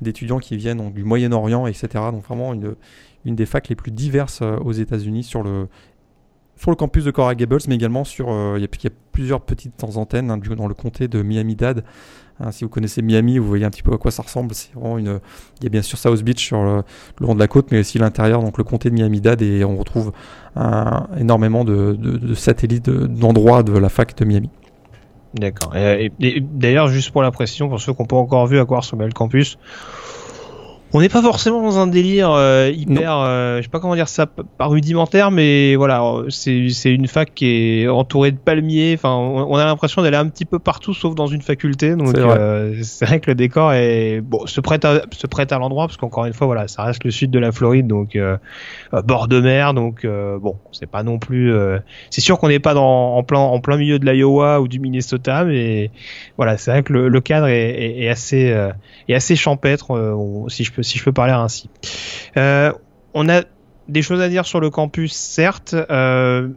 d'étudiants 0.02 0.40
qui 0.40 0.58
viennent 0.58 0.92
du 0.92 1.04
Moyen-Orient, 1.04 1.68
etc. 1.68 1.88
Donc 2.12 2.24
vraiment 2.24 2.54
une, 2.54 2.76
une 3.26 3.36
des 3.36 3.46
facs 3.46 3.70
les 3.70 3.76
plus 3.76 3.92
diverses 3.92 4.40
euh, 4.42 4.58
aux 4.58 4.74
États-Unis 4.74 5.24
sur 5.24 5.44
le 5.44 5.68
sur 6.60 6.72
le 6.72 6.76
campus 6.76 7.04
de 7.04 7.12
Coral 7.12 7.36
Gables, 7.36 7.60
mais 7.68 7.76
également 7.76 8.04
sur. 8.04 8.30
Il 8.56 8.62
y, 8.62 8.66
a 8.66 8.90
plusieurs 9.12 9.42
petites 9.42 9.84
antennes 9.84 10.32
hein, 10.32 10.40
dans 10.40 10.68
le 10.68 10.74
comté 10.74 11.08
de 11.08 11.22
Miami-Dade. 11.22 11.84
Hein, 12.40 12.52
si 12.52 12.64
vous 12.64 12.70
connaissez 12.72 13.04
Miami, 13.04 13.38
vous 13.38 13.48
voyez 13.48 13.64
un 13.64 13.70
petit 13.70 13.84
peu 13.84 13.94
à 13.94 14.00
quoi 14.00 14.10
ça 14.10 14.24
ressemble. 14.24 14.56
C'est 14.56 14.74
vraiment 14.74 14.98
une. 14.98 15.20
Il 15.60 15.66
y 15.66 15.68
a 15.68 15.70
bien 15.70 15.84
sûr 15.84 16.00
South 16.00 16.24
Beach 16.24 16.44
sur 16.44 16.64
le, 16.64 16.82
long 17.20 17.36
de 17.36 17.40
la 17.40 17.48
côte, 17.48 17.72
mais 17.72 17.82
aussi 17.82 18.00
l'intérieur, 18.00 18.42
donc 18.42 18.58
le 18.58 18.64
comté 18.64 18.90
de 18.90 18.96
Miami-Dade, 18.96 19.44
et 19.44 19.64
on 19.66 19.78
retrouve 19.78 20.14
énormément 21.16 21.64
de, 21.64 21.94
de 21.94 22.34
satellites 22.34 22.90
d'endroits 22.90 23.62
de 23.62 23.78
la 23.78 23.90
fac 23.90 24.18
de 24.18 24.26
Miami. 24.26 24.50
D'accord. 25.34 25.76
Et, 25.76 26.12
d'ailleurs, 26.42 26.88
juste 26.88 27.12
pour 27.12 27.22
la 27.22 27.32
précision, 27.32 27.70
pour 27.70 27.80
ceux 27.80 27.94
qui 27.94 28.02
n'ont 28.02 28.08
pas 28.08 28.16
encore 28.16 28.48
vu 28.48 28.60
à 28.60 28.66
quoi 28.66 28.80
ressemble 28.80 29.06
le 29.06 29.12
campus, 29.12 29.58
on 30.94 31.02
n'est 31.02 31.10
pas 31.10 31.22
forcément 31.22 31.62
dans 31.62 31.80
un 31.80 31.88
délire 31.88 32.32
euh, 32.32 32.72
hyper, 32.74 33.18
euh, 33.18 33.58
je 33.58 33.64
sais 33.64 33.68
pas 33.68 33.82
comment 33.82 33.96
dire 33.96 34.08
ça, 34.08 34.26
pas 34.26 34.68
rudimentaire, 34.68 35.32
mais 35.32 35.76
voilà, 35.76 36.02
c'est 36.30 36.70
c'est 36.70 36.94
une 36.94 37.08
fac 37.08 37.34
qui 37.34 37.82
est 37.82 37.88
entourée 37.90 38.32
de 38.32 38.38
palmiers. 38.38 38.94
Enfin, 38.94 39.14
on, 39.14 39.56
a 39.58 39.66
l'impression 39.66 40.02
d'aller 40.02 40.16
un 40.16 40.30
petit 40.30 40.46
peu 40.46 40.60
partout, 40.60 40.94
sauf 40.94 41.14
dans 41.14 41.28
une 41.28 41.42
faculté. 41.42 41.96
Donc 41.96 42.12
c'est 42.16 42.22
vrai. 42.22 42.38
Euh, 42.40 42.82
vrai. 43.02 43.20
que 43.20 43.30
le 43.30 43.36
décor 43.36 43.74
est 43.74 44.22
bon, 44.22 44.48
se 44.48 44.62
prête 44.62 44.86
à 44.86 45.02
se 45.12 45.28
prête 45.28 45.52
à 45.52 45.60
l'endroit 45.60 45.88
parce 45.88 45.98
qu'encore 45.98 46.26
une 46.26 46.34
fois, 46.34 46.48
voilà, 46.48 46.70
ça 46.70 46.84
reste 46.84 47.04
le 47.04 47.12
sud 47.12 47.32
de 47.32 47.40
la 47.40 47.52
Floride, 47.52 47.88
donc 47.88 48.16
euh, 48.16 48.38
bord 49.04 49.28
de 49.28 49.42
mer, 49.42 49.74
donc 49.74 50.06
bon, 50.06 50.56
c'est 50.72 50.90
pas 50.90 51.04
non 51.04 51.20
plus. 51.20 51.54
c'est 52.12 52.22
sûr 52.22 52.40
qu'on 52.40 52.48
n'est 52.48 52.60
pas 52.60 52.74
dans 52.74 53.18
en 53.18 53.24
plein 53.24 53.40
en 53.40 53.60
plein 53.60 53.76
milieu 53.76 54.00
de 54.00 54.10
l'Iowa 54.10 54.62
ou 54.62 54.70
du 54.70 54.80
Minnesota, 54.80 55.44
mais 55.44 55.92
voilà, 56.38 56.58
c'est 56.58 56.72
vrai 56.72 56.84
que 56.84 56.94
le, 56.94 57.10
le 57.10 57.22
cadre 57.22 57.48
est, 57.48 57.72
est, 57.72 58.04
est 58.04 58.10
assez 58.10 58.56
est 59.10 59.14
assez 59.14 59.36
champêtre, 59.36 59.88
si 60.48 60.64
je 60.64 60.77
si 60.84 60.98
je 60.98 61.04
peux 61.04 61.12
parler 61.12 61.34
ainsi. 61.34 61.70
Euh, 62.38 62.72
on 63.14 63.30
a 63.30 63.44
des 63.88 64.02
choses 64.02 64.22
à 64.22 64.30
dire 64.30 64.46
sur 64.46 64.60
le 64.60 64.70
campus, 64.70 65.14
certes. 65.14 65.74
Euh, 65.74 66.50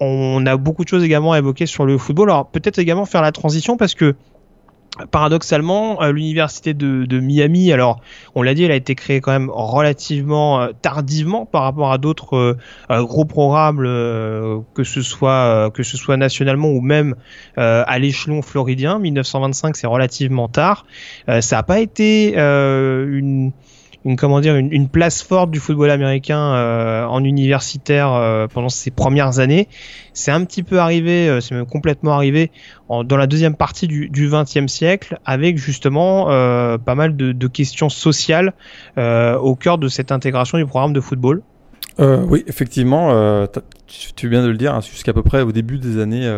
on 0.00 0.44
a 0.46 0.56
beaucoup 0.56 0.84
de 0.84 0.88
choses 0.88 1.04
également 1.04 1.32
à 1.32 1.38
évoquer 1.38 1.66
sur 1.66 1.86
le 1.86 1.98
football. 1.98 2.30
Alors 2.30 2.48
peut-être 2.48 2.78
également 2.78 3.04
faire 3.04 3.22
la 3.22 3.32
transition 3.32 3.76
parce 3.76 3.94
que 3.94 4.14
paradoxalement, 5.10 6.02
l'université 6.10 6.74
de, 6.74 7.20
Miami, 7.20 7.72
alors 7.72 8.00
on 8.34 8.42
l'a 8.42 8.54
dit, 8.54 8.64
elle 8.64 8.72
a 8.72 8.76
été 8.76 8.94
créée 8.94 9.20
quand 9.20 9.32
même 9.32 9.50
relativement 9.50 10.60
euh, 10.60 10.68
tardivement 10.82 11.46
par 11.46 11.62
rapport 11.62 11.92
à 11.92 11.98
d'autres 11.98 12.56
gros 12.90 13.24
programmes, 13.24 13.78
que 14.74 14.84
ce 14.84 15.02
soit 15.02 15.70
que 15.72 15.82
ce 15.82 15.96
soit 15.96 16.16
nationalement 16.16 16.68
ou 16.68 16.80
même 16.80 17.14
à 17.56 17.98
l'échelon 17.98 18.42
floridien. 18.42 18.98
1925, 18.98 19.76
c'est 19.76 19.86
relativement 19.86 20.48
tard. 20.48 20.86
ça 21.26 21.56
n'a 21.56 21.62
pas 21.62 21.80
été 21.80 22.36
une 22.36 23.52
une 24.04 24.16
comment 24.16 24.40
dire 24.40 24.56
une, 24.56 24.88
place 24.88 25.22
forte 25.22 25.50
du 25.50 25.60
football 25.60 25.90
américain 25.90 26.38
euh, 26.38 27.04
en 27.04 27.22
universitaire 27.24 28.12
euh, 28.12 28.46
pendant 28.48 28.68
ces 28.68 28.90
premières 28.90 29.38
années. 29.38 29.68
C'est 30.12 30.30
un 30.30 30.44
petit 30.44 30.62
peu 30.62 30.80
arrivé, 30.80 31.28
euh, 31.28 31.40
c'est 31.40 31.54
même 31.54 31.66
complètement 31.66 32.12
arrivé 32.12 32.50
dans 32.88 33.16
la 33.16 33.26
deuxième 33.26 33.54
partie 33.54 33.86
du, 33.86 34.10
du 34.10 34.28
20e 34.28 34.68
siècle, 34.68 35.18
avec 35.24 35.56
justement 35.56 36.26
pas 36.26 36.94
mal 36.94 37.16
de, 37.16 37.46
questions 37.46 37.88
sociales 37.88 38.52
au 38.98 39.56
cœur 39.56 39.78
de 39.78 39.88
cette 39.88 40.12
intégration 40.12 40.58
du 40.58 40.66
programme 40.66 40.92
de 40.92 41.00
football. 41.00 41.42
oui, 41.98 42.44
effectivement, 42.46 43.46
tu 43.86 44.28
viens 44.28 44.42
de 44.42 44.48
le 44.48 44.58
dire, 44.58 44.74
hein, 44.74 44.80
jusqu'à 44.82 45.14
peu 45.14 45.22
près 45.22 45.40
au 45.40 45.52
début 45.52 45.78
des 45.78 45.98
années, 45.98 46.30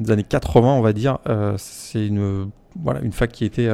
des 0.00 0.10
années 0.10 0.22
80, 0.22 0.72
on 0.72 0.80
va 0.80 0.94
dire, 0.94 1.18
c'est 1.58 2.06
une 2.06 2.50
voilà 2.82 3.00
une 3.00 3.12
fac 3.12 3.30
qui 3.30 3.44
était 3.44 3.68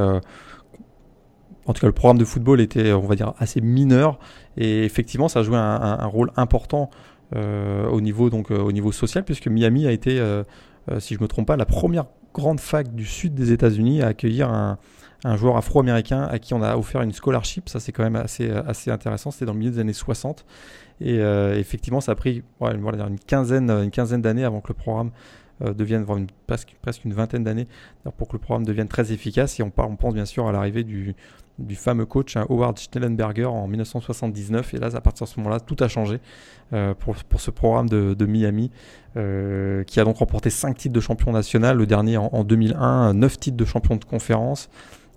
en 1.67 1.73
tout 1.73 1.81
cas, 1.81 1.87
le 1.87 1.93
programme 1.93 2.19
de 2.19 2.25
football 2.25 2.61
était, 2.61 2.93
on 2.93 3.07
va 3.07 3.15
dire, 3.15 3.35
assez 3.39 3.61
mineur. 3.61 4.19
Et 4.57 4.85
effectivement, 4.85 5.29
ça 5.29 5.41
a 5.41 5.43
joué 5.43 5.57
un, 5.57 6.07
rôle 6.07 6.31
important 6.37 6.91
euh, 7.35 7.89
au, 7.89 8.01
niveau, 8.01 8.31
donc, 8.31 8.51
euh, 8.51 8.59
au 8.59 8.73
niveau 8.73 8.93
social, 8.93 9.25
puisque 9.25 9.49
Miami 9.49 9.87
a 9.87 9.93
été, 9.93 10.21
euh, 10.21 10.45
si 10.99 11.15
je 11.15 11.19
ne 11.19 11.25
me 11.25 11.29
trompe 11.29 11.47
pas, 11.47 11.57
la 11.57 11.65
première 11.65 12.07
grande 12.35 12.61
fac 12.61 12.95
du 12.95 13.07
sud 13.07 13.35
des 13.35 13.53
États-Unis 13.53 14.03
à 14.03 14.09
accueillir 14.09 14.51
un, 14.51 14.79
joueur 15.37 15.57
afro-américain 15.57 16.29
à 16.31 16.39
qui 16.39 16.53
on 16.53 16.61
a 16.61 16.77
offert 16.77 17.01
une 17.01 17.13
scholarship. 17.15 17.71
Ça, 17.71 17.81
c'est 17.81 17.93
quand 17.93 18.03
même 18.03 18.17
assez, 18.17 18.51
assez 18.51 18.91
intéressant. 18.91 19.31
C'était 19.31 19.47
dans 19.47 19.55
le 19.55 19.59
milieu 19.59 19.71
des 19.71 19.79
années 19.79 19.95
60. 19.95 20.45
Et 21.01 21.17
effectivement, 21.17 22.03
ça 22.03 22.13
a 22.13 22.15
pris 22.15 22.43
une 22.61 23.19
quinzaine, 23.27 23.71
une 23.71 23.91
quinzaine 23.91 24.21
d'années 24.21 24.45
avant 24.45 24.61
que 24.61 24.69
le 24.69 24.75
programme 24.75 25.13
devienne, 25.63 26.05
une, 26.15 26.27
presque, 26.47 26.77
presque, 26.83 27.07
une 27.07 27.15
vingtaine 27.15 27.43
d'années 27.43 27.69
pour 28.19 28.29
que 28.29 28.35
le 28.35 28.39
programme 28.39 28.67
devienne 28.67 28.87
très 28.87 29.13
efficace. 29.13 29.59
Et 29.59 29.63
on, 29.63 29.73
on 29.75 29.97
pense 29.97 30.13
bien 30.13 30.27
sûr 30.27 30.47
à 30.47 30.53
l'arrivée 30.53 30.85
du, 30.85 31.15
du 31.59 31.77
fameux 31.77 32.07
coach 32.07 32.37
Howard 32.37 32.79
Schnellenberger 32.79 33.47
en 33.47 33.67
1979. 33.67 34.75
Et 34.75 34.79
là, 34.79 34.89
à 34.95 35.01
partir 35.01 35.27
de 35.27 35.31
ce 35.31 35.39
moment-là, 35.41 35.61
tout 35.61 35.77
a 35.81 35.89
changé 35.89 36.21
euh, 36.73 36.95
pour, 36.95 37.15
pour, 37.17 37.41
ce 37.41 37.51
programme 37.51 37.89
de, 37.89 38.27
Miami, 38.27 38.71
euh, 39.17 39.85
qui 39.85 40.01
a 40.01 40.05
donc 40.05 40.19
remporté 40.19 40.51
5 40.51 40.77
titres 40.77 40.95
de 40.95 41.01
champion 41.01 41.33
national, 41.33 41.77
le 41.77 41.87
dernier 41.87 42.17
en, 42.17 42.31
en 42.33 42.45
2001, 42.45 43.15
9 43.15 43.39
titres 43.39 43.57
de 43.57 43.65
champion 43.65 43.97
de 43.97 44.05
conférence. 44.05 44.69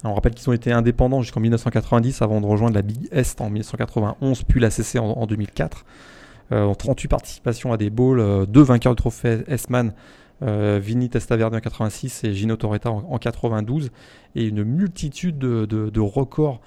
on 0.03 0.13
rappelle 0.13 0.33
qu'ils 0.33 0.49
ont 0.49 0.53
été 0.53 0.71
indépendants 0.71 1.21
jusqu'en 1.21 1.39
1990 1.39 2.21
avant 2.21 2.41
de 2.41 2.45
rejoindre 2.45 2.75
la 2.75 2.81
Big 2.83 3.07
Est 3.11 3.41
en 3.41 3.49
1991, 3.49 4.43
puis 4.43 4.59
la 4.59 4.69
CC 4.69 4.99
en, 4.99 5.05
en 5.05 5.25
2004. 5.25 5.85
Euh, 6.53 6.73
38 6.73 7.07
participations 7.09 7.73
à 7.73 7.77
des 7.77 7.89
bowls, 7.89 8.19
euh, 8.19 8.45
deux 8.45 8.61
vainqueurs 8.61 8.93
de 8.93 8.97
trophée 8.97 9.39
S-Man 9.47 9.91
euh, 10.43 10.79
Vinny 10.81 11.09
Testaverde 11.09 11.55
en 11.55 11.59
86 11.59 12.23
et 12.23 12.33
Gino 12.33 12.55
Torretta 12.55 12.91
en, 12.91 13.17
92, 13.17 13.91
et 14.35 14.45
une 14.45 14.63
multitude 14.63 15.37
de, 15.37 15.99
records 15.99 16.61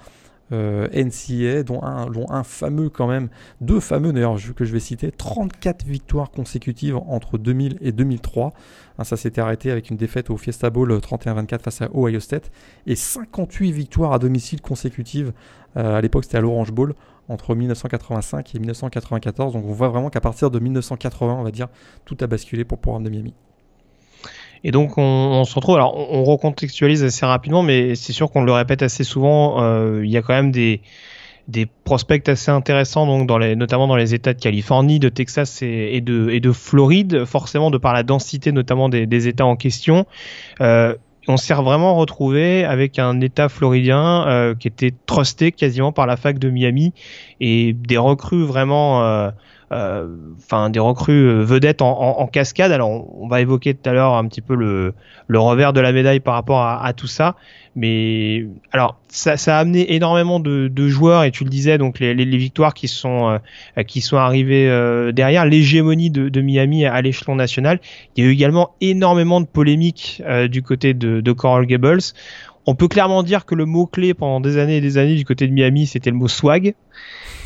euh, 0.51 0.87
NCA, 0.93 1.63
dont 1.63 1.81
un, 1.81 2.43
fameux 2.43 2.89
quand 2.89 3.07
même, 3.07 3.29
deux 3.61 3.79
fameux 3.79 4.11
d'ailleurs 4.11 4.37
que 4.55 4.65
je 4.65 4.73
vais 4.73 4.81
citer, 4.81 5.11
34 5.11 5.85
victoires 5.85 6.29
consécutives 6.29 6.97
entre 6.97 7.37
2000 7.37 7.77
et 7.79 7.93
2003. 7.93 8.51
Hein, 8.97 9.03
ça 9.05 9.15
s'était 9.15 9.39
arrêté 9.39 9.71
avec 9.71 9.89
une 9.89 9.95
défaite 9.95 10.29
au 10.29 10.35
Fiesta 10.35 10.69
Bowl 10.69 10.91
31-24 10.91 11.61
face 11.61 11.81
à 11.81 11.89
Ohio 11.93 12.19
State, 12.19 12.51
et 12.85 12.95
58 12.97 13.71
victoires 13.71 14.11
à 14.11 14.19
domicile 14.19 14.59
consécutives, 14.59 15.31
euh, 15.77 15.95
à 15.95 16.01
l'époque 16.01 16.25
c'était 16.25 16.37
à 16.37 16.41
l'Orange 16.41 16.73
Bowl, 16.73 16.95
entre 17.29 17.55
1985 17.55 18.53
et 18.53 18.59
1994. 18.59 19.53
Donc 19.53 19.63
on 19.65 19.71
voit 19.71 19.87
vraiment 19.87 20.09
qu'à 20.09 20.19
partir 20.19 20.51
de 20.51 20.59
1980, 20.59 21.33
on 21.33 21.43
va 21.43 21.51
dire, 21.51 21.69
tout 22.03 22.17
a 22.19 22.27
basculé 22.27 22.65
pour 22.65 22.77
le 22.77 22.81
programme 22.81 23.03
de 23.03 23.09
Miami. 23.09 23.33
Et 24.63 24.71
donc 24.71 24.97
on, 24.97 25.43
se 25.43 25.55
retrouve, 25.55 25.75
alors 25.75 25.95
on, 25.95 26.23
recontextualise 26.23 27.03
assez 27.03 27.25
rapidement, 27.25 27.63
mais 27.63 27.95
c'est 27.95 28.13
sûr 28.13 28.31
qu'on 28.31 28.43
le 28.43 28.51
répète 28.51 28.83
assez 28.83 29.03
souvent, 29.03 29.61
euh, 29.61 30.01
il 30.03 30.11
y 30.11 30.17
a 30.17 30.21
quand 30.21 30.33
même 30.33 30.51
des, 30.51 30.81
des 31.47 31.65
prospects 31.65 32.27
assez 32.29 32.51
intéressants, 32.51 33.05
donc 33.05 33.27
dans 33.27 33.37
les, 33.37 33.55
notamment 33.55 33.87
dans 33.87 33.95
les 33.95 34.13
États 34.13 34.33
de 34.33 34.39
Californie, 34.39 34.99
de 34.99 35.09
Texas 35.09 35.61
et, 35.61 36.01
de, 36.01 36.29
et 36.29 36.39
de 36.39 36.51
Floride, 36.51 37.25
forcément 37.25 37.71
de 37.71 37.77
par 37.77 37.93
la 37.93 38.03
densité 38.03 38.51
notamment 38.51 38.89
des, 38.89 39.27
États 39.27 39.45
en 39.45 39.55
question. 39.55 40.05
Euh, 40.61 40.95
on 41.27 41.37
s'est 41.37 41.53
vraiment 41.53 41.95
retrouvé 41.95 42.63
avec 42.63 42.97
un 42.97 43.21
État 43.21 43.47
floridien 43.49 44.27
euh, 44.27 44.55
qui 44.55 44.67
était 44.67 44.93
trusté 45.05 45.51
quasiment 45.51 45.91
par 45.91 46.07
la 46.07 46.17
fac 46.17 46.39
de 46.39 46.49
Miami 46.49 46.93
et 47.39 47.73
des 47.73 47.97
recrues 47.97 48.43
vraiment 48.43 49.03
euh, 49.03 49.29
enfin 49.71 50.69
des 50.69 50.79
recrues 50.79 51.27
euh, 51.27 51.43
vedettes 51.43 51.81
en, 51.81 52.27
cascade. 52.27 52.71
Alors 52.71 52.89
on, 53.21 53.27
va 53.27 53.41
évoquer 53.41 53.73
tout 53.73 53.89
à 53.89 53.93
l'heure 53.93 54.15
un 54.15 54.27
petit 54.27 54.41
peu 54.41 54.55
le, 54.55 54.93
le 55.27 55.39
revers 55.39 55.71
de 55.71 55.79
la 55.79 55.93
médaille 55.93 56.19
par 56.19 56.33
rapport 56.33 56.61
à, 56.61 56.91
tout 56.93 57.07
ça, 57.07 57.35
mais 57.75 58.45
alors 58.73 58.97
ça, 59.07 59.37
ça, 59.37 59.57
a 59.57 59.59
amené 59.61 59.93
énormément 59.93 60.39
de, 60.39 60.67
de, 60.67 60.87
joueurs 60.89 61.23
et 61.23 61.31
tu 61.31 61.45
le 61.45 61.49
disais 61.49 61.77
donc 61.77 61.99
les, 61.99 62.13
les, 62.13 62.37
victoires 62.37 62.73
qui 62.73 62.89
sont 62.89 63.39
euh, 63.77 63.83
qui 63.83 64.01
sont 64.01 64.17
arrivées 64.17 64.67
derrière 65.13 65.45
l'hégémonie 65.45 66.09
de, 66.09 66.27
de, 66.27 66.41
Miami 66.41 66.85
à, 66.85 67.01
l'échelon 67.01 67.35
national. 67.35 67.79
Il 68.15 68.23
y 68.23 68.27
a 68.27 68.29
eu 68.29 68.33
également 68.33 68.71
énormément 68.81 69.39
de 69.39 69.45
polémiques 69.45 70.21
du 70.49 70.61
côté 70.63 70.93
de, 70.93 71.21
de 71.21 71.31
Coral 71.31 71.65
Gables. 71.65 72.01
On 72.67 72.75
peut 72.75 72.87
clairement 72.87 73.23
dire 73.23 73.45
que 73.45 73.55
le 73.55 73.65
mot 73.65 73.87
clé 73.87 74.13
pendant 74.13 74.39
des 74.39 74.57
années 74.57 74.77
et 74.77 74.81
des 74.81 74.97
années 74.97 75.15
du 75.15 75.25
côté 75.25 75.47
de 75.47 75.53
Miami, 75.53 75.87
c'était 75.87 76.11
le 76.11 76.17
mot 76.17 76.27
swag. 76.27 76.75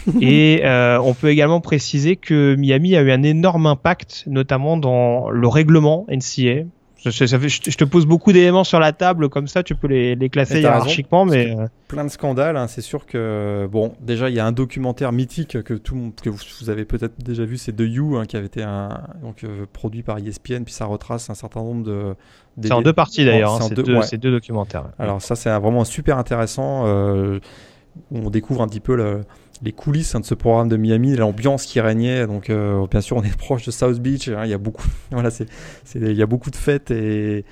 et 0.22 0.62
euh, 0.64 1.00
on 1.00 1.14
peut 1.14 1.30
également 1.30 1.62
préciser 1.62 2.16
que 2.16 2.56
Miami 2.56 2.96
a 2.96 3.02
eu 3.02 3.12
un 3.12 3.24
énorme 3.24 3.66
impact, 3.66 4.24
notamment 4.28 4.78
dans 4.78 5.30
le 5.30 5.48
règlement 5.48 6.06
NCA. 6.10 6.66
Je, 7.06 7.12
je 7.12 7.78
te 7.78 7.84
pose 7.84 8.08
beaucoup 8.08 8.34
d'éléments 8.34 8.64
sur 8.64 8.80
la 8.80 8.92
table, 8.92 9.30
comme 9.30 9.48
ça 9.48 9.62
tu 9.62 9.76
peux 9.76 9.88
les, 9.88 10.16
les 10.16 10.30
classer 10.30 10.62
hiérarchiquement. 10.62 11.24
Mais 11.24 11.56
euh, 11.56 11.68
plein 11.88 12.04
de 12.04 12.10
scandales, 12.10 12.58
hein, 12.58 12.68
c'est 12.68 12.82
sûr 12.82 13.06
que 13.06 13.68
bon, 13.72 13.94
déjà 14.02 14.30
il 14.30 14.36
y 14.36 14.40
a 14.40 14.46
un 14.46 14.52
documentaire 14.52 15.12
mythique 15.12 15.62
que 15.62 15.76
tout 15.76 16.14
que 16.24 16.30
vous, 16.30 16.70
avez 16.72 16.84
peut-être 16.84 17.14
déjà 17.24 17.46
vu, 17.46 17.58
c'est 17.58 17.74
The 17.74 17.82
You, 17.82 18.18
hein, 18.18 18.26
qui 18.26 18.38
avait 18.38 18.48
été 18.48 18.64
un, 18.64 19.02
donc 19.22 19.44
euh, 19.44 19.68
produit 19.72 20.02
par 20.02 20.18
ESPN, 20.18 20.64
puis 20.64 20.74
ça 20.74 20.86
retrace 20.86 21.30
un 21.30 21.36
certain 21.36 21.62
nombre 21.62 21.84
de. 21.84 22.16
C'est 22.64 22.72
en 22.72 22.82
deux 22.82 22.94
parties 22.94 23.24
d'ailleurs, 23.24 23.54
hein, 23.54 23.60
c'est 23.62 23.76
deux, 23.76 23.84
deux, 23.84 24.32
documentaires. 24.32 24.86
Alors 24.98 25.22
ça 25.22 25.36
c'est 25.36 25.52
vraiment 25.52 25.86
super 25.86 26.18
intéressant. 26.18 26.86
on 26.86 28.30
découvre 28.32 28.64
un 28.64 28.68
petit 28.68 28.80
peu 28.80 28.96
le 28.96 29.22
les 29.64 29.72
coulisses 29.72 30.16
hein, 30.16 30.20
de 30.20 30.26
ce 30.26 30.34
programme 30.34 30.70
de 30.70 30.78
Miami, 30.78 31.16
l'ambiance 31.16 31.66
qui 31.66 31.80
régnait. 31.80 32.28
Donc, 32.28 32.50
euh, 32.50 32.86
bien 32.88 33.02
sûr, 33.02 33.18
on 33.18 33.24
est 33.24 33.36
proche 33.38 33.66
de 33.66 33.72
South 33.72 34.00
Beach. 34.00 34.28
Hein, 34.28 34.42
il 34.44 34.50
y 34.50 34.54
a 34.54 34.58
beaucoup, 34.58 34.86
voilà, 35.12 35.30
c'est, 35.30 35.48
il 35.96 36.14
y 36.14 36.22
a 36.22 36.26
beaucoup 36.26 36.52
de 36.52 36.56
fêtes 36.56 36.92
et, 36.92 37.46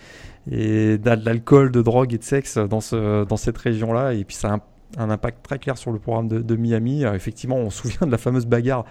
et 0.52 0.98
d'alcool, 0.98 1.72
de 1.72 1.82
drogue 1.82 2.14
et 2.14 2.18
de 2.18 2.24
sexe 2.24 2.58
dans, 2.58 2.82
ce, 2.82 3.26
dans 3.26 3.38
cette 3.38 3.58
région-là. 3.58 4.14
Et 4.14 4.24
puis, 4.24 4.36
ça 4.36 4.54
a 4.54 4.60
un, 5.02 5.10
impact 5.10 5.44
très 5.44 5.60
clair 5.60 5.78
sur 5.78 5.92
le 5.92 6.00
programme 6.00 6.28
de, 6.28 6.56
Miami. 6.56 7.04
effectivement, 7.04 7.58
on 7.58 7.70
se 7.70 7.82
souvient 7.84 8.06
de 8.08 8.12
la 8.12 8.18
fameuse 8.18 8.46
bagarre 8.46 8.86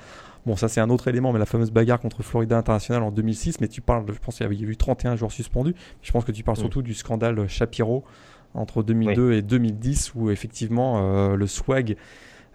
Bon, 0.45 0.57
ça 0.57 0.67
c'est 0.67 0.81
un 0.81 0.91
autre 0.91 1.07
élément, 1.07 1.33
mais 1.33 1.39
la 1.39 1.47
fameuse 1.47 1.71
bagarre 1.71 2.01
contre 2.01 2.25
Florida 2.25 2.59
International 2.59 3.05
en 3.05 3.13
2006. 3.13 3.61
Mais 3.61 3.69
tu 3.69 3.81
parles, 3.81 4.05
je 4.09 4.19
pense 4.19 4.39
qu'il 4.39 4.45
y 4.45 4.47
avait 4.47 4.59
eu 4.59 4.77
31 4.77 5.15
joueurs 5.15 5.31
suspendus. 5.31 5.75
Je 6.03 6.11
pense 6.11 6.25
que 6.25 6.33
tu 6.33 6.43
parles 6.43 6.57
surtout 6.57 6.83
du 6.83 6.95
scandale 6.95 7.47
Shapiro 7.49 8.05
entre 8.55 8.83
2002 8.83 9.33
et 9.35 9.43
2010, 9.43 10.15
où 10.15 10.31
effectivement 10.31 10.97
euh, 10.99 11.37
le 11.37 11.47
swag 11.47 11.97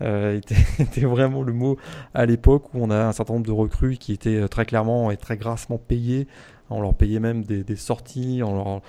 euh, 0.02 0.40
était, 0.80 1.02
vraiment 1.06 1.44
le 1.44 1.54
mot 1.54 1.78
à 2.14 2.26
l'époque, 2.26 2.74
où 2.74 2.84
on 2.84 2.90
a 2.90 3.06
un 3.06 3.12
certain 3.12 3.34
nombre 3.34 3.46
de 3.46 3.52
recrues 3.52 3.98
qui 3.98 4.14
étaient 4.14 4.36
euh, 4.36 4.48
très 4.48 4.66
clairement 4.66 5.12
et 5.12 5.18
très 5.18 5.38
grassement 5.38 5.78
payés. 5.78 6.28
On 6.70 6.82
leur 6.82 6.94
payait 6.94 7.20
même 7.20 7.44
des, 7.44 7.76
sorties, 7.78 8.42
on, 8.44 8.82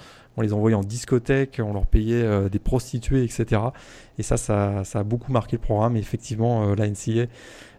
les 0.43 0.53
envoyait 0.53 0.75
en 0.75 0.83
discothèque, 0.83 1.61
on 1.65 1.73
leur 1.73 1.87
payait 1.87 2.51
des 2.51 2.59
prostituées, 2.59 3.23
etc. 3.23 3.63
Et 4.19 4.25
ça, 4.25 4.37
ça, 4.37 4.83
a 4.95 5.03
beaucoup 5.05 5.31
marqué 5.31 5.59
le 5.59 5.61
programme. 5.61 5.97
Et 5.97 6.01
effectivement, 6.01 6.75
la 6.75 6.89
NCA 6.89 7.27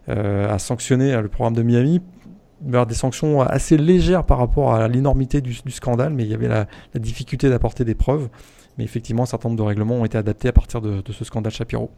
a 0.07 0.57
sanctionné 0.57 1.21
le 1.21 1.27
programme 1.27 1.53
de 1.53 1.63
Miami 1.63 2.01
des 2.61 2.93
sanctions 2.93 3.41
assez 3.41 3.75
légères 3.75 4.25
par 4.25 4.37
rapport 4.37 4.73
à 4.73 4.87
l'énormité 4.87 5.41
du, 5.41 5.53
scandale, 5.69 6.13
mais 6.13 6.23
il 6.23 6.29
y 6.29 6.33
avait 6.33 6.47
la 6.47 6.65
difficulté 6.95 7.49
d'apporter 7.49 7.83
des 7.83 7.95
preuves. 7.95 8.29
Mais 8.79 8.85
effectivement, 8.85 9.23
un 9.23 9.25
certain 9.25 9.49
nombre 9.49 9.61
de 9.61 9.67
règlements 9.67 9.95
ont 9.95 10.05
été 10.05 10.17
adaptés 10.17 10.47
à 10.47 10.53
partir 10.53 10.79
de, 10.79 11.03
ce 11.11 11.25
scandale 11.25 11.51
Shapiro. 11.51 11.91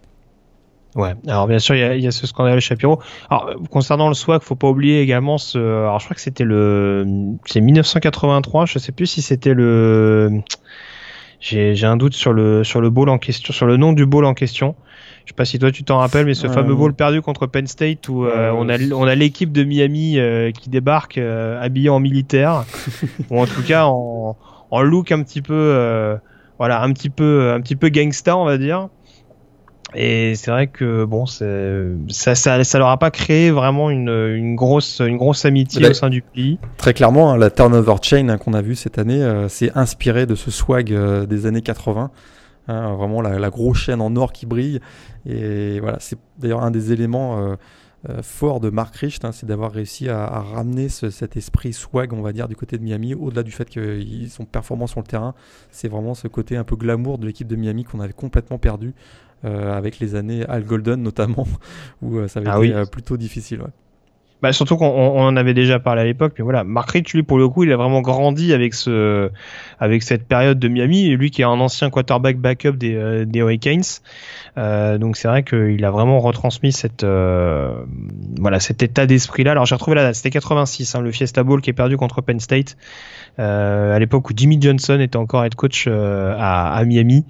Ouais, 0.95 1.13
alors 1.27 1.47
bien 1.47 1.59
sûr, 1.59 1.75
il 1.75 2.01
y, 2.01 2.07
a, 2.07 2.11
ce 2.11 2.27
scandale 2.27 2.59
Shapiro. 2.59 3.01
Alors, 3.29 3.53
concernant 3.69 4.09
le 4.09 4.13
SWAC, 4.13 4.43
faut 4.43 4.55
pas 4.55 4.67
oublier 4.67 5.01
également 5.01 5.37
ce. 5.37 5.57
Alors, 5.57 5.99
je 5.99 6.05
crois 6.05 6.15
que 6.15 6.21
c'était 6.21 6.43
le. 6.43 7.05
C'est 7.45 7.61
1983, 7.61 8.65
je 8.65 8.79
sais 8.79 8.91
plus 8.91 9.05
si 9.05 9.21
c'était 9.21 9.53
le. 9.53 10.41
J'ai 11.39 11.85
un 11.85 11.97
doute 11.97 12.13
sur 12.13 12.33
le, 12.33 12.63
sur 12.63 12.81
le 12.81 12.89
bowl 12.89 13.09
en 13.09 13.17
question, 13.17 13.51
sur 13.51 13.65
le 13.65 13.77
nom 13.77 13.93
du 13.93 14.05
bowl 14.05 14.25
en 14.25 14.33
question. 14.33 14.75
Je 15.25 15.31
sais 15.31 15.35
pas 15.35 15.45
si 15.45 15.59
toi 15.59 15.71
tu 15.71 15.83
t'en 15.83 15.97
rappelles, 15.97 16.25
mais 16.25 16.33
ce 16.33 16.47
fameux 16.47 16.75
bowl 16.75 16.93
perdu 16.93 17.21
contre 17.21 17.47
Penn 17.47 17.67
State 17.67 18.09
où 18.09 18.25
euh, 18.25 18.51
on 18.51 18.69
a 18.69 18.77
on 18.93 19.03
a 19.03 19.15
l'équipe 19.15 19.51
de 19.51 19.63
Miami 19.63 20.19
euh, 20.19 20.51
qui 20.51 20.69
débarque 20.69 21.17
euh, 21.17 21.61
habillée 21.61 21.89
en 21.89 21.99
militaire 21.99 22.65
ou 23.29 23.39
en 23.39 23.45
tout 23.45 23.61
cas 23.61 23.85
en, 23.85 24.35
en 24.71 24.81
look 24.81 25.11
un 25.11 25.23
petit 25.23 25.41
peu 25.41 26.19
voilà, 26.61 26.83
un 26.83 26.93
petit 26.93 27.09
peu, 27.09 27.53
un 27.55 27.59
petit 27.59 27.75
peu 27.75 27.89
gangsta, 27.89 28.37
on 28.37 28.45
va 28.45 28.59
dire. 28.59 28.89
Et 29.93 30.35
c'est 30.35 30.51
vrai 30.51 30.67
que 30.67 31.05
bon, 31.05 31.25
ça, 31.25 32.35
ça, 32.35 32.63
ça 32.63 32.79
leur 32.79 32.89
a 32.89 32.97
pas 32.97 33.11
créé 33.11 33.51
vraiment 33.51 33.89
une, 33.89 34.09
une 34.09 34.55
grosse, 34.55 34.99
une 34.99 35.17
grosse 35.17 35.45
amitié 35.45 35.89
au 35.89 35.93
sein 35.93 36.09
du 36.09 36.21
pays. 36.21 36.59
Très 36.77 36.93
clairement, 36.93 37.31
hein, 37.31 37.37
la 37.37 37.49
turnover 37.49 37.95
chain 38.01 38.29
hein, 38.29 38.37
qu'on 38.37 38.53
a 38.53 38.61
vu 38.61 38.75
cette 38.75 38.97
année, 38.97 39.21
euh, 39.21 39.49
s'est 39.49 39.71
inspirée 39.75 40.25
de 40.25 40.35
ce 40.35 40.49
swag 40.49 40.93
euh, 40.93 41.25
des 41.25 41.45
années 41.45 41.61
80. 41.61 42.09
Hein, 42.67 42.93
vraiment 42.95 43.21
la, 43.21 43.49
grosse 43.49 43.79
chaîne 43.79 44.01
en 44.01 44.15
or 44.15 44.31
qui 44.31 44.45
brille. 44.45 44.79
Et 45.25 45.79
voilà, 45.79 45.97
c'est 45.99 46.17
d'ailleurs 46.37 46.63
un 46.63 46.71
des 46.71 46.91
éléments 46.93 47.39
euh, 47.39 47.55
euh, 48.09 48.21
fort 48.23 48.59
de 48.59 48.69
Mark 48.69 48.95
Richt, 48.95 49.25
c'est 49.31 49.45
d'avoir 49.45 49.71
réussi 49.71 50.09
à, 50.09 50.25
ramener 50.27 50.89
cet 50.89 51.37
esprit 51.37 51.73
swag, 51.73 52.13
on 52.13 52.21
va 52.21 52.33
dire, 52.33 52.47
du 52.47 52.55
côté 52.55 52.77
de 52.77 52.83
Miami, 52.83 53.13
au-delà 53.13 53.43
du 53.43 53.51
fait 53.51 53.69
qu'ils 53.69 54.29
sont 54.29 54.45
performants 54.45 54.87
sur 54.87 55.01
le 55.01 55.05
terrain. 55.05 55.35
C'est 55.69 55.87
vraiment 55.87 56.13
ce 56.13 56.27
côté 56.27 56.55
un 56.55 56.63
peu 56.63 56.75
glamour 56.75 57.17
de 57.17 57.27
l'équipe 57.27 57.47
de 57.47 57.55
Miami 57.55 57.83
qu'on 57.83 57.99
avait 57.99 58.13
complètement 58.13 58.57
perdu 58.57 58.93
euh, 59.45 59.75
avec 59.75 59.99
les 59.99 60.15
années 60.15 60.45
Al 60.47 60.63
Golden 60.63 61.01
notamment, 61.01 61.47
où 62.01 62.17
euh, 62.17 62.27
ça 62.27 62.39
avait 62.39 62.49
ah 62.49 62.63
été 62.63 62.91
plutôt 62.91 63.17
difficile. 63.17 63.61
Bah, 64.41 64.53
surtout 64.53 64.75
qu'on 64.75 65.19
en 65.19 65.35
avait 65.35 65.53
déjà 65.53 65.79
parlé 65.79 66.01
à 66.01 66.03
l'époque, 66.03 66.33
mais 66.39 66.43
voilà, 66.43 66.63
Mark 66.63 66.89
Rich, 66.89 67.13
lui, 67.13 67.21
pour 67.21 67.37
le 67.37 67.47
coup, 67.47 67.63
il 67.63 67.71
a 67.71 67.77
vraiment 67.77 68.01
grandi 68.01 68.53
avec 68.53 68.73
ce, 68.73 69.29
avec 69.79 70.01
cette 70.01 70.27
période 70.27 70.57
de 70.57 70.67
Miami, 70.67 71.09
lui 71.09 71.29
qui 71.29 71.43
est 71.43 71.45
un 71.45 71.59
ancien 71.59 71.91
quarterback 71.91 72.37
backup 72.37 72.71
des, 72.71 72.95
euh, 72.95 73.25
des 73.25 73.39
Hurricanes. 73.39 73.83
Euh, 74.57 74.97
donc 74.97 75.15
c'est 75.15 75.27
vrai 75.27 75.43
qu'il 75.43 75.85
a 75.85 75.91
vraiment 75.91 76.19
retransmis 76.19 76.71
cette, 76.71 77.03
euh, 77.03 77.83
voilà, 78.39 78.59
cet 78.59 78.81
état 78.81 79.05
d'esprit-là. 79.05 79.51
Alors 79.51 79.67
j'ai 79.67 79.75
retrouvé 79.75 79.95
la 79.95 80.03
date, 80.03 80.15
c'était 80.15 80.31
86, 80.31 80.95
hein, 80.95 81.01
le 81.01 81.11
Fiesta 81.11 81.43
Bowl 81.43 81.61
qui 81.61 81.69
est 81.69 81.73
perdu 81.73 81.95
contre 81.95 82.21
Penn 82.21 82.39
State, 82.39 82.77
euh, 82.77 83.20
à 83.37 83.97
l'époque 83.99 84.29
où 84.29 84.33
Jimmy 84.35 84.57
Johnson 84.61 84.99
était 84.99 85.17
encore 85.17 85.43
head 85.43 85.55
coach 85.55 85.85
euh, 85.87 86.35
à, 86.37 86.73
à, 86.73 86.85
Miami, 86.85 87.25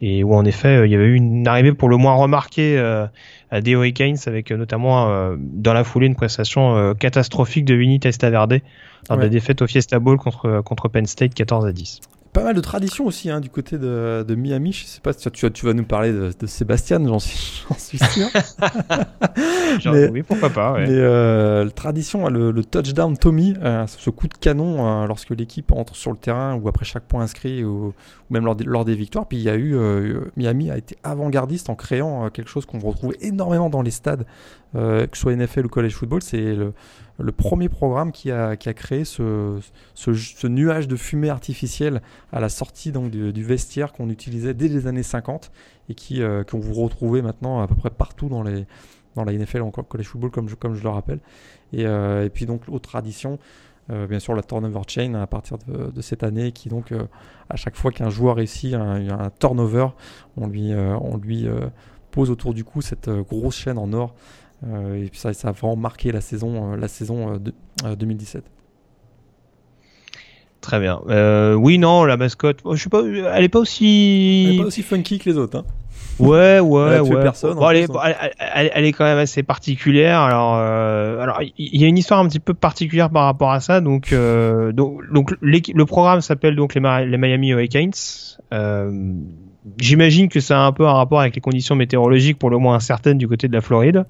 et 0.00 0.24
où 0.24 0.34
en 0.34 0.44
effet 0.44 0.86
il 0.86 0.90
y 0.90 0.94
avait 0.94 1.04
eu 1.04 1.14
une 1.14 1.46
arrivée 1.46 1.72
pour 1.72 1.88
le 1.88 1.96
moins 1.96 2.14
remarquée 2.14 2.76
des 3.60 3.72
Hurricanes 3.72 4.16
avec 4.26 4.50
euh, 4.50 4.56
notamment 4.56 5.10
euh, 5.10 5.36
dans 5.38 5.74
la 5.74 5.84
foulée 5.84 6.06
une 6.06 6.14
prestation 6.14 6.76
euh, 6.76 6.94
catastrophique 6.94 7.64
de 7.64 7.74
Vinny 7.74 8.00
Testaverde 8.00 8.60
dans 9.08 9.16
la 9.16 9.28
défaite 9.28 9.62
au 9.62 9.66
Fiesta 9.66 9.98
Bowl 9.98 10.16
contre, 10.16 10.62
contre 10.64 10.88
Penn 10.88 11.06
State 11.06 11.34
14 11.34 11.66
à 11.66 11.72
10 11.72 12.00
pas 12.32 12.42
mal 12.42 12.54
de 12.54 12.60
traditions 12.60 13.04
aussi 13.04 13.28
hein, 13.28 13.40
du 13.40 13.50
côté 13.50 13.76
de, 13.76 14.24
de, 14.26 14.34
Miami. 14.34 14.72
Je 14.72 14.86
sais 14.86 15.00
pas 15.00 15.12
si 15.12 15.30
tu, 15.30 15.52
tu 15.52 15.66
vas 15.66 15.74
nous 15.74 15.84
parler 15.84 16.12
de, 16.12 16.30
de 16.38 16.46
Sébastien, 16.46 16.98
j'en 17.06 17.18
suis, 17.18 17.62
suis, 17.76 17.98
sûr. 17.98 18.28
mais, 19.92 20.08
oui, 20.08 20.22
pourquoi 20.22 20.48
pas. 20.48 20.78
Mais 20.78 20.86
euh, 20.88 21.68
tradition, 21.68 22.28
le, 22.28 22.50
le, 22.50 22.64
touchdown 22.64 23.18
Tommy, 23.18 23.54
euh, 23.62 23.86
ce 23.86 24.08
coup 24.08 24.28
de 24.28 24.34
canon 24.34 25.02
euh, 25.02 25.06
lorsque 25.06 25.30
l'équipe 25.30 25.70
entre 25.72 25.94
sur 25.94 26.10
le 26.10 26.16
terrain 26.16 26.54
ou 26.54 26.68
après 26.68 26.86
chaque 26.86 27.04
point 27.04 27.22
inscrit 27.22 27.64
ou, 27.64 27.88
ou 27.88 27.94
même 28.30 28.46
lors 28.46 28.56
des, 28.56 28.64
lors 28.64 28.86
des, 28.86 28.94
victoires. 28.94 29.26
Puis 29.26 29.36
il 29.36 29.44
y 29.44 29.50
a 29.50 29.56
eu 29.56 29.76
Miami 30.36 30.70
a 30.70 30.78
été 30.78 30.96
avant-gardiste 31.02 31.68
en 31.68 31.74
créant 31.74 32.30
quelque 32.30 32.48
chose 32.48 32.64
qu'on 32.64 32.78
retrouve 32.78 33.14
énormément 33.20 33.68
dans 33.68 33.82
les 33.82 33.90
stades, 33.90 34.24
que 34.74 35.08
ce 35.12 35.20
soit 35.20 35.36
NFL 35.36 35.66
ou 35.66 35.68
college 35.68 35.94
football. 35.94 36.22
C'est 36.22 36.54
le 36.54 36.72
le 37.18 37.32
premier 37.32 37.68
programme 37.68 38.12
qui 38.12 38.30
a, 38.30 38.56
créé 38.56 39.04
ce, 39.04 39.60
nuage 40.46 40.88
de 40.88 40.96
fumée 40.96 41.30
artificielle 41.30 42.02
à 42.32 42.40
la 42.40 42.48
sortie 42.48 42.92
donc, 42.92 43.10
du, 43.10 43.42
vestiaire 43.42 43.92
qu'on 43.92 44.08
utilisait 44.10 44.54
dès 44.54 44.68
les 44.68 44.86
années 44.86 45.02
50 45.02 45.50
et 45.88 45.94
qui 45.94 46.22
euh, 46.22 46.44
qu'on 46.44 46.58
vous 46.58 46.74
retrouvez 46.74 47.22
maintenant 47.22 47.60
à 47.60 47.68
peu 47.68 47.74
près 47.74 47.90
partout 47.90 48.28
dans, 48.28 48.42
les, 48.42 48.66
dans 49.14 49.24
la 49.24 49.32
NFL, 49.32 49.62
encore 49.62 49.86
college 49.86 50.06
football, 50.06 50.30
comme 50.30 50.48
je, 50.48 50.54
comme 50.54 50.74
je 50.74 50.82
le 50.82 50.88
rappelle. 50.88 51.20
Et, 51.72 51.86
euh, 51.86 52.28
puis 52.28 52.46
donc, 52.46 52.62
autre 52.68 52.88
tradition, 52.88 53.38
euh, 53.90 54.06
bien 54.06 54.20
sûr 54.20 54.34
la 54.34 54.42
turnover 54.42 54.80
chain 54.86 55.14
à 55.14 55.26
partir 55.26 55.58
de, 55.58 56.00
cette 56.00 56.22
année 56.22 56.52
qui 56.52 56.68
donc 56.68 56.94
à 57.50 57.56
chaque 57.56 57.74
fois 57.74 57.90
qu'un 57.90 58.10
joueur 58.10 58.36
réussit 58.36 58.74
un, 58.74 59.08
un, 59.10 59.30
turnover 59.30 59.88
on 60.36 60.46
lui, 60.46 60.72
on 60.72 61.16
lui 61.16 61.48
pose 62.12 62.30
autour 62.30 62.54
du 62.54 62.62
cou 62.62 62.80
cette 62.80 63.10
grosse 63.10 63.56
chaîne 63.56 63.78
en 63.78 63.92
or 63.92 64.14
et 64.66 65.08
puis 65.10 65.18
ça, 65.18 65.32
ça 65.32 65.48
a 65.48 65.52
vraiment 65.52 65.76
marqué 65.76 66.12
la 66.12 66.20
saison, 66.20 66.72
euh, 66.72 66.76
la 66.76 66.88
saison 66.88 67.40
2017. 67.98 68.44
Euh, 68.44 68.48
Très 70.60 70.78
bien. 70.78 71.00
oui, 71.56 71.78
non, 71.78 72.04
la 72.04 72.16
mascotte, 72.16 72.60
oh, 72.64 72.76
je 72.76 72.82
sais 72.84 72.90
pas, 72.90 73.02
elle 73.04 73.44
est 73.44 73.48
pas 73.48 73.58
aussi. 73.58 74.46
Elle 74.48 74.54
est 74.54 74.58
pas 74.58 74.66
aussi 74.66 74.82
funky 74.82 75.18
que 75.18 75.28
les 75.28 75.36
autres. 75.36 75.58
Hein. 75.58 75.64
Ouais, 76.18 76.60
ouais, 76.60 77.00
ouais. 77.00 77.22
Personne, 77.22 77.54
bon, 77.54 77.68
elle, 77.70 77.78
est, 77.78 77.90
hein. 77.90 78.28
elle, 78.38 78.70
elle, 78.74 78.84
est, 78.84 78.92
quand 78.92 79.04
même 79.04 79.18
assez 79.18 79.42
particulière. 79.42 80.20
Alors, 80.20 80.54
alors, 80.54 81.40
il 81.42 81.80
y 81.80 81.84
a 81.84 81.88
une 81.88 81.98
histoire 81.98 82.20
un 82.20 82.28
petit 82.28 82.38
peu 82.38 82.54
particulière 82.54 83.10
par 83.10 83.24
rapport 83.24 83.50
à 83.50 83.60
ça. 83.60 83.80
Donc, 83.80 84.14
donc, 84.14 85.10
donc 85.10 85.34
le 85.40 85.84
programme 85.84 86.20
s'appelle 86.20 86.54
donc 86.54 86.74
les, 86.74 87.06
les 87.06 87.18
Miami 87.18 87.50
Hurricanes. 87.50 87.92
J'imagine 89.78 90.28
que 90.28 90.40
ça 90.40 90.58
a 90.58 90.66
un 90.66 90.72
peu 90.72 90.86
un 90.86 90.92
rapport 90.92 91.20
avec 91.20 91.34
les 91.34 91.40
conditions 91.40 91.74
météorologiques 91.74 92.38
pour 92.38 92.50
le 92.50 92.58
moins 92.58 92.74
incertaines 92.74 93.18
du 93.18 93.28
côté 93.28 93.48
de 93.48 93.52
la 93.52 93.60
Floride. 93.60 94.04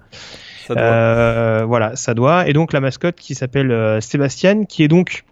Euh, 0.71 1.65
voilà, 1.67 1.97
ça 1.97 2.15
doit. 2.15 2.49
Et 2.49 2.53
donc 2.53 2.73
la 2.73 2.81
mascotte 2.81 3.17
qui 3.17 3.35
s'appelle 3.35 3.71
euh, 3.71 4.01
Sébastien, 4.01 4.65
qui 4.65 4.83
est 4.83 4.89
donc 4.89 5.25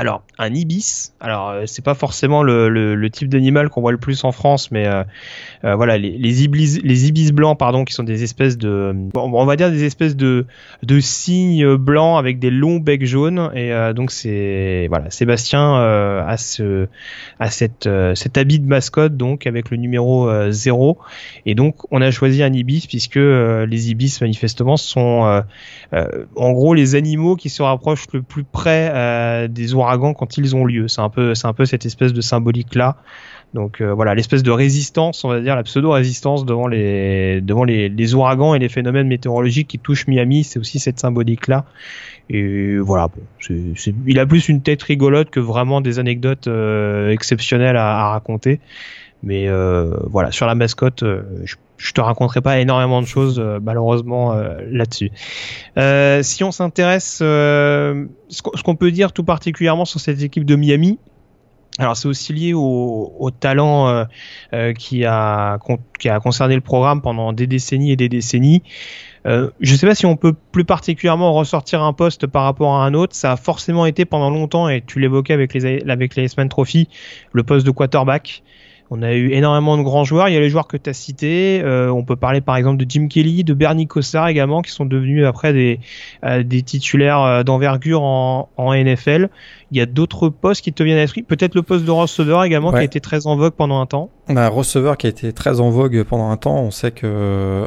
alors, 0.00 0.22
un 0.38 0.54
ibis. 0.54 1.12
Alors, 1.18 1.48
euh, 1.48 1.62
c'est 1.66 1.84
pas 1.84 1.94
forcément 1.94 2.44
le, 2.44 3.08
type 3.10 3.28
d'animal 3.28 3.68
qu'on 3.68 3.80
voit 3.80 3.90
le 3.90 3.98
plus 3.98 4.22
en 4.22 4.30
France, 4.30 4.70
mais 4.70 4.86
euh, 4.86 5.02
euh, 5.64 5.74
voilà, 5.74 5.98
les, 5.98 6.16
les, 6.16 6.44
ibis, 6.44 6.80
les 6.84 7.08
ibis 7.08 7.32
blancs, 7.32 7.58
pardon, 7.58 7.84
qui 7.84 7.94
sont 7.94 8.04
des 8.04 8.22
espèces 8.22 8.56
de, 8.56 8.94
on 9.16 9.44
va 9.44 9.56
dire 9.56 9.72
des 9.72 9.82
espèces 9.82 10.14
de 10.14 10.46
de 10.84 11.00
cygnes 11.00 11.74
blancs 11.74 12.16
avec 12.16 12.38
des 12.38 12.50
longs 12.50 12.76
becs 12.76 13.06
jaunes. 13.06 13.50
Et 13.56 13.72
donc 13.92 14.12
c'est 14.12 14.86
voilà, 14.88 15.10
Sébastien 15.10 15.74
a 15.74 16.36
ce 16.36 16.86
a 17.40 17.50
cette 17.50 17.88
cet 18.14 18.38
habit 18.38 18.60
de 18.60 18.68
mascotte 18.68 19.16
donc 19.16 19.48
avec 19.48 19.70
le 19.70 19.78
numéro 19.78 20.30
0 20.50 20.98
et 21.46 21.56
donc 21.56 21.76
on 21.90 22.00
a 22.02 22.10
choisi 22.12 22.44
un 22.44 22.52
ibis 22.52 22.86
puisque 22.86 23.16
les 23.16 23.90
ibis 23.90 24.20
manifestement 24.20 24.76
sont 24.76 25.42
en 25.92 26.52
gros 26.52 26.74
les 26.74 26.94
animaux 26.94 27.34
qui 27.34 27.48
se 27.48 27.62
rapprochent 27.62 28.06
le 28.12 28.22
plus 28.22 28.44
près 28.44 29.48
des 29.48 29.74
quand 30.14 30.36
ils 30.38 30.54
ont 30.56 30.64
lieu. 30.64 30.88
C'est 30.88 31.00
un 31.00 31.08
peu, 31.10 31.34
cette 31.64 31.86
espèce 31.86 32.12
de 32.12 32.20
symbolique 32.20 32.74
là. 32.74 32.96
Donc 33.54 33.80
euh, 33.80 33.94
voilà, 33.94 34.14
l'espèce 34.14 34.42
de 34.42 34.50
résistance, 34.50 35.24
on 35.24 35.28
va 35.28 35.40
dire 35.40 35.56
la 35.56 35.62
pseudo-résistance 35.62 36.44
devant 36.44 36.66
les 36.66 37.40
devant 37.40 37.64
ouragans 38.14 38.54
et 38.54 38.58
les 38.58 38.68
phénomènes 38.68 39.08
météorologiques 39.08 39.68
qui 39.68 39.78
touchent 39.78 40.06
Miami, 40.06 40.44
c'est 40.44 40.58
aussi 40.58 40.78
cette 40.78 40.98
symbolique 40.98 41.46
là. 41.46 41.64
Et 42.30 42.76
voilà, 42.76 43.08
il 44.06 44.18
a 44.18 44.26
plus 44.26 44.50
une 44.50 44.60
tête 44.60 44.82
rigolote 44.82 45.30
que 45.30 45.40
vraiment 45.40 45.80
des 45.80 45.98
anecdotes 45.98 46.46
euh, 46.46 47.10
exceptionnelles 47.10 47.76
à, 47.76 48.10
raconter. 48.10 48.60
Mais 49.22 49.48
euh, 49.48 49.96
voilà, 50.04 50.30
sur 50.30 50.46
la 50.46 50.54
mascotte, 50.54 51.02
je, 51.02 51.56
je 51.76 51.92
te 51.92 52.00
raconterai 52.00 52.40
pas 52.40 52.58
énormément 52.58 53.00
de 53.00 53.06
choses 53.06 53.40
malheureusement 53.62 54.34
là-dessus. 54.70 55.10
si 56.22 56.44
on 56.44 56.52
s'intéresse, 56.52 57.16
ce 57.18 58.62
qu'on 58.64 58.76
peut 58.76 58.90
dire 58.90 59.12
tout 59.12 59.24
particulièrement 59.24 59.84
sur 59.84 60.00
cette 60.00 60.22
équipe 60.22 60.44
de 60.44 60.56
Miami, 60.56 60.98
Alors 61.78 61.96
c'est 61.96 62.08
aussi 62.08 62.32
lié 62.32 62.54
au, 62.54 63.30
talent 63.38 63.88
euh, 63.88 64.04
euh, 64.52 64.72
qui, 64.72 65.04
a, 65.04 65.58
qui 65.98 66.08
a 66.08 66.18
concerné 66.18 66.56
le 66.56 66.60
programme 66.60 67.00
pendant 67.00 67.32
des 67.32 67.46
décennies 67.46 67.92
et 67.92 67.96
des 67.96 68.08
décennies. 68.08 68.62
Euh, 69.26 69.50
je 69.60 69.72
ne 69.72 69.78
sais 69.78 69.86
pas 69.86 69.94
si 69.94 70.04
on 70.04 70.16
peut 70.16 70.32
plus 70.32 70.64
particulièrement 70.64 71.32
ressortir 71.32 71.82
un 71.82 71.92
poste 71.92 72.26
par 72.26 72.44
rapport 72.44 72.74
à 72.74 72.84
un 72.84 72.94
autre. 72.94 73.14
Ça 73.14 73.32
a 73.32 73.36
forcément 73.36 73.86
été 73.86 74.04
pendant 74.04 74.30
longtemps, 74.30 74.68
et 74.68 74.82
tu 74.84 74.98
l'évoquais 74.98 75.34
avec 75.34 75.54
les 75.54 75.88
avec 75.88 76.16
les 76.16 76.28
Trophy, 76.48 76.88
le 77.32 77.44
poste 77.44 77.64
de 77.64 77.70
quarterback. 77.70 78.42
On 78.90 79.02
a 79.02 79.12
eu 79.12 79.32
énormément 79.32 79.76
de 79.76 79.82
grands 79.82 80.04
joueurs. 80.04 80.28
Il 80.28 80.34
y 80.34 80.36
a 80.36 80.40
les 80.40 80.48
joueurs 80.48 80.66
que 80.66 80.78
tu 80.78 80.88
as 80.88 80.94
cités. 80.94 81.60
Euh, 81.62 81.90
on 81.90 82.04
peut 82.04 82.16
parler 82.16 82.40
par 82.40 82.56
exemple 82.56 82.82
de 82.82 82.90
Jim 82.90 83.08
Kelly, 83.08 83.44
de 83.44 83.52
Bernie 83.52 83.86
Kosar 83.86 84.28
également, 84.28 84.62
qui 84.62 84.70
sont 84.70 84.86
devenus 84.86 85.26
après 85.26 85.52
des, 85.52 85.80
euh, 86.24 86.42
des 86.42 86.62
titulaires 86.62 87.22
euh, 87.22 87.42
d'envergure 87.42 88.02
en, 88.02 88.48
en, 88.56 88.74
NFL. 88.74 89.28
Il 89.70 89.76
y 89.76 89.82
a 89.82 89.86
d'autres 89.86 90.30
postes 90.30 90.62
qui 90.62 90.72
te 90.72 90.82
viennent 90.82 90.96
à 90.96 91.02
l'esprit. 91.02 91.22
Peut-être 91.22 91.54
le 91.54 91.62
poste 91.62 91.84
de 91.84 91.90
receveur 91.90 92.44
également, 92.44 92.70
qui 92.70 92.78
a 92.78 92.82
été 92.82 93.00
très 93.00 93.26
en 93.26 93.36
vogue 93.36 93.52
pendant 93.52 93.80
un 93.80 93.86
temps. 93.86 94.08
Bah, 94.30 94.48
receveur 94.48 94.96
qui 94.96 95.06
a 95.06 95.10
été 95.10 95.34
très 95.34 95.60
en 95.60 95.68
vogue 95.68 96.02
pendant 96.04 96.30
un 96.30 96.38
temps. 96.38 96.56
On 96.56 96.70
sait 96.70 96.90
que, 96.90 97.66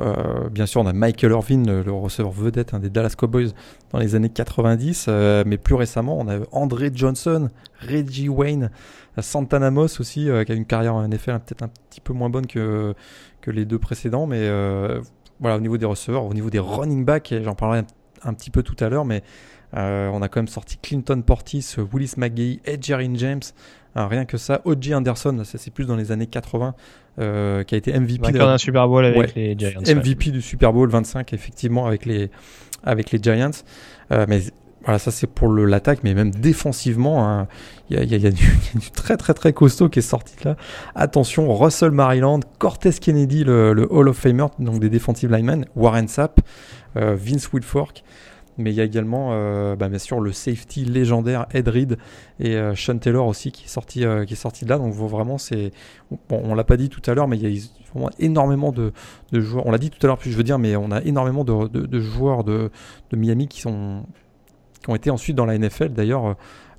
bien 0.50 0.66
sûr, 0.66 0.82
on 0.82 0.88
a 0.88 0.94
Michael 0.94 1.32
Irvin, 1.32 1.64
le, 1.64 1.92
receveur 1.92 2.32
vedette 2.32 2.76
des 2.76 2.90
Dallas 2.90 3.14
Cowboys 3.16 3.52
dans 3.92 4.00
les 4.00 4.16
années 4.16 4.30
90. 4.30 5.10
mais 5.46 5.58
plus 5.58 5.76
récemment, 5.76 6.18
on 6.20 6.28
a 6.28 6.40
André 6.52 6.90
Johnson, 6.92 7.50
Reggie 7.88 8.30
Wayne. 8.30 8.72
Santana 9.20 9.72
Moss 9.72 10.00
aussi, 10.00 10.30
euh, 10.30 10.44
qui 10.44 10.52
a 10.52 10.56
une 10.56 10.66
carrière 10.66 10.96
en 10.96 11.08
NFL 11.08 11.40
peut-être 11.40 11.64
un 11.64 11.70
petit 11.90 12.00
peu 12.02 12.14
moins 12.14 12.30
bonne 12.30 12.48
que, 12.48 12.94
que 13.42 13.52
les 13.52 13.66
deux 13.66 13.80
précédents, 13.80 14.26
mais 14.26 14.40
euh, 14.40 15.02
voilà, 15.40 15.58
au 15.58 15.60
niveau 15.60 15.78
des 15.78 15.86
receveurs, 15.86 16.24
au 16.24 16.34
niveau 16.34 16.50
des 16.50 16.60
running 16.60 17.04
backs, 17.04 17.34
j'en 17.44 17.56
parlerai 17.56 17.84
un, 18.24 18.34
petit 18.34 18.52
peu 18.52 18.64
tout 18.64 18.76
à 18.80 18.90
l'heure, 18.90 19.04
mais 19.04 19.24
euh, 19.76 20.10
on 20.14 20.22
a 20.22 20.30
quand 20.30 20.40
même 20.40 20.48
sorti 20.48 20.78
Clinton 20.78 21.22
Portis, 21.26 21.76
Willis 21.94 22.14
McGee, 22.18 22.62
Edgerrin 22.64 23.14
James, 23.16 23.42
rien 23.96 24.24
que 24.24 24.38
ça. 24.38 24.62
O.J. 24.64 24.96
Anderson, 24.96 25.42
ça 25.44 25.58
c'est 25.58 25.72
plus 25.72 25.86
dans 25.86 25.98
les 25.98 26.14
années 26.14 26.28
80, 26.28 26.76
qui 27.18 27.24
a 27.24 27.78
été 27.78 27.98
MVP 28.00 28.32
d'un 28.32 28.58
Super 28.58 28.88
Bowl 28.88 29.04
avec 29.04 29.36
les 29.36 29.56
Giants. 29.58 29.82
MVP 29.82 30.32
du 30.32 30.42
Super 30.42 30.72
Bowl 30.72 30.90
25, 30.90 31.34
effectivement, 31.34 31.86
avec 31.86 32.06
les, 32.06 32.32
avec 32.84 33.12
les 33.12 33.20
Giants. 33.22 33.52
mais 34.10 34.42
voilà, 34.84 34.98
ça 34.98 35.12
c'est 35.12 35.28
pour 35.28 35.54
l'attaque, 35.54 36.00
mais 36.04 36.14
même 36.14 36.32
défensivement, 36.32 37.28
hein, 37.28 37.48
il 37.90 37.98
y, 37.98 38.00
a, 38.00 38.04
y, 38.18 38.28
a, 38.28 38.32
du, 38.32 38.44
très 38.94 39.18
très 39.18 39.34
très 39.34 39.54
costaud 39.54 39.90
qui 39.90 40.00
est 40.00 40.04
sorti 40.04 40.36
là. 40.44 40.56
Attention, 40.96 41.54
Russell 41.56 41.92
Maryland, 41.92 42.40
Cortez 42.58 42.94
Kennedy, 42.94 43.44
le, 43.44 43.88
Hall 43.92 44.08
of 44.10 44.18
Famer, 44.18 44.48
donc 44.60 44.80
des 44.80 44.90
defensive 44.90 45.32
linemen, 45.32 45.66
Warren 45.76 46.08
Sapp, 46.08 46.42
euh, 46.98 47.16
Vince 47.16 47.52
Wilfork, 47.54 48.04
mais 48.58 48.72
il 48.72 48.76
y 48.76 48.82
a 48.82 48.84
également 48.84 49.30
euh, 49.32 49.76
bah, 49.76 49.88
bien 49.88 50.00
sûr 50.00 50.20
le 50.20 50.32
safety 50.32 50.84
légendaire 50.84 51.46
Ed 51.54 51.68
Reed 51.68 51.98
et 52.40 52.56
euh, 52.56 52.76
Sean 52.76 52.98
Taylor 52.98 53.28
aussi 53.28 53.52
qui 53.52 53.66
est 53.66 53.70
sorti, 53.70 54.04
qui 54.26 54.34
est 54.34 54.36
sorti 54.36 54.66
de 54.66 54.70
là. 54.72 54.80
Donc 54.80 54.94
vraiment, 54.94 55.38
c'est, 55.38 55.72
bon, 56.28 56.42
on 56.44 56.56
l'a 56.56 56.64
pas 56.64 56.78
dit 56.78 56.90
tout 56.90 57.02
à 57.10 57.14
l'heure, 57.14 57.28
mais 57.28 57.38
il 57.38 57.48
y 57.48 57.60
a 57.60 57.62
vraiment 57.94 58.10
énormément 58.18 58.72
de, 58.72 58.94
de 59.32 59.42
joueurs. 59.42 59.68
On 59.68 59.72
l'a 59.72 59.78
dit 59.78 59.92
tout 59.92 60.00
à 60.04 60.08
l'heure, 60.08 60.18
plus 60.18 60.32
je 60.32 60.38
veux 60.38 60.44
dire, 60.44 60.58
mais 60.58 60.76
on 60.76 60.92
a 60.92 61.02
énormément 61.04 61.44
de, 61.44 61.68
de, 61.68 61.86
de 61.86 62.00
joueurs 62.00 62.44
de, 62.44 62.72
de 63.12 63.18
Miami 63.18 63.48
qui 63.48 63.62
sont 63.62 64.04
qui 64.82 64.90
ont 64.90 64.96
été 64.96 65.10
ensuite 65.10 65.36
dans 65.36 65.46
la 65.46 65.58
NFL. 65.58 65.90
D'ailleurs, 65.90 66.26
euh, 66.26 66.34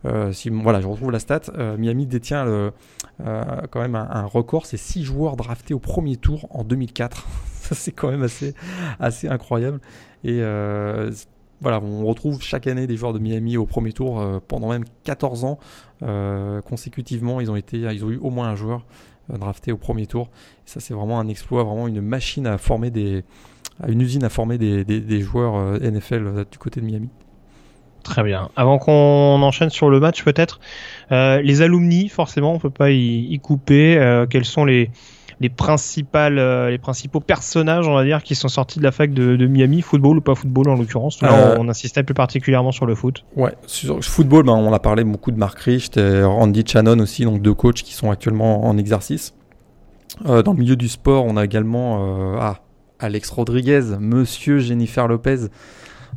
euh, 0.04 0.32
si, 0.32 0.50
voilà, 0.50 0.80
je 0.80 0.86
retrouve 0.86 1.10
la 1.10 1.18
stat. 1.18 1.42
Euh, 1.56 1.76
Miami 1.76 2.06
détient 2.06 2.44
quand 3.18 3.80
même 3.80 3.94
un, 3.94 4.24
record, 4.24 4.66
c'est 4.66 4.76
6 4.76 5.04
joueurs 5.04 5.36
draftés 5.36 5.74
au 5.74 5.78
premier 5.78 6.16
tour 6.16 6.46
en 6.50 6.64
2004. 6.64 7.26
Ça, 7.52 7.74
c'est 7.74 7.92
quand 7.92 8.10
même 8.10 8.26
assez, 8.98 9.28
incroyable. 9.28 9.80
Et 10.24 10.40
voilà, 11.60 11.80
on 11.80 12.04
retrouve 12.04 12.42
chaque 12.42 12.66
année 12.66 12.88
des 12.88 12.96
joueurs 12.96 13.12
de 13.12 13.20
Miami 13.20 13.56
au 13.56 13.66
premier 13.66 13.92
tour 13.92 14.40
pendant 14.48 14.70
même 14.70 14.84
14 15.04 15.44
ans 15.44 15.58
consécutivement. 16.64 17.40
Ils 17.40 17.50
ont, 17.50 17.56
été, 17.56 17.78
ils 17.78 18.04
ont 18.04 18.10
eu 18.10 18.18
au 18.18 18.30
moins 18.30 18.48
un 18.48 18.56
joueur 18.56 18.84
drafté 19.28 19.70
au 19.70 19.76
premier 19.76 20.06
tour. 20.06 20.28
Ça, 20.66 20.80
c'est 20.80 20.94
vraiment 20.94 21.20
un 21.20 21.28
exploit, 21.28 21.62
vraiment 21.62 21.86
une 21.86 22.00
machine 22.00 22.48
à 22.48 22.58
former 22.58 22.90
des, 22.90 23.22
une 23.86 24.00
usine 24.00 24.24
à 24.24 24.28
former 24.28 24.58
des 24.58 25.20
joueurs 25.20 25.80
NFL 25.80 26.46
du 26.50 26.58
côté 26.58 26.80
de 26.80 26.86
Miami. 26.86 27.10
Très 28.02 28.22
bien. 28.22 28.48
Avant 28.56 28.78
qu'on 28.78 29.42
enchaîne 29.42 29.70
sur 29.70 29.88
le 29.88 30.00
match, 30.00 30.24
peut-être 30.24 30.60
euh, 31.12 31.40
les 31.40 31.62
alumni, 31.62 32.08
forcément, 32.08 32.52
on 32.52 32.58
peut 32.58 32.70
pas 32.70 32.90
y, 32.90 33.38
couper. 33.42 33.96
Euh, 33.96 34.26
quels 34.26 34.44
sont 34.44 34.64
les 34.64 34.90
les 35.40 35.48
principales, 35.48 36.38
euh, 36.38 36.70
les 36.70 36.78
principaux 36.78 37.18
personnages, 37.18 37.88
on 37.88 37.94
va 37.94 38.04
dire, 38.04 38.22
qui 38.22 38.36
sont 38.36 38.46
sortis 38.46 38.78
de 38.78 38.84
la 38.84 38.92
fac 38.92 39.12
de, 39.12 39.46
Miami, 39.48 39.82
football 39.82 40.18
ou 40.18 40.20
pas 40.20 40.36
football 40.36 40.68
en 40.68 40.76
l'occurrence? 40.76 41.18
on, 41.20 41.68
insistait 41.68 42.04
plus 42.04 42.14
particulièrement 42.14 42.70
sur 42.70 42.86
le 42.86 42.94
foot? 42.94 43.24
Ouais, 43.34 43.52
sur 43.66 43.96
le 43.96 44.02
football, 44.02 44.44
ben, 44.44 44.52
on 44.52 44.72
a 44.72 44.78
parlé 44.78 45.02
beaucoup 45.02 45.32
de 45.32 45.38
Mark 45.38 45.58
Richt 45.58 45.96
et 45.96 46.22
Randy 46.22 46.62
Shannon 46.64 47.00
aussi, 47.00 47.24
donc 47.24 47.42
deux 47.42 47.54
coachs 47.54 47.82
qui 47.82 47.92
sont 47.92 48.12
actuellement 48.12 48.66
en 48.66 48.78
exercice. 48.78 49.34
dans 50.24 50.52
le 50.52 50.58
milieu 50.58 50.76
du 50.76 50.88
sport, 50.88 51.24
on 51.24 51.36
a 51.36 51.44
également 51.44 52.36
ah, 52.38 52.60
Alex 53.00 53.28
Rodriguez, 53.30 53.96
Monsieur 53.98 54.60
Jennifer 54.60 55.08
Lopez 55.08 55.48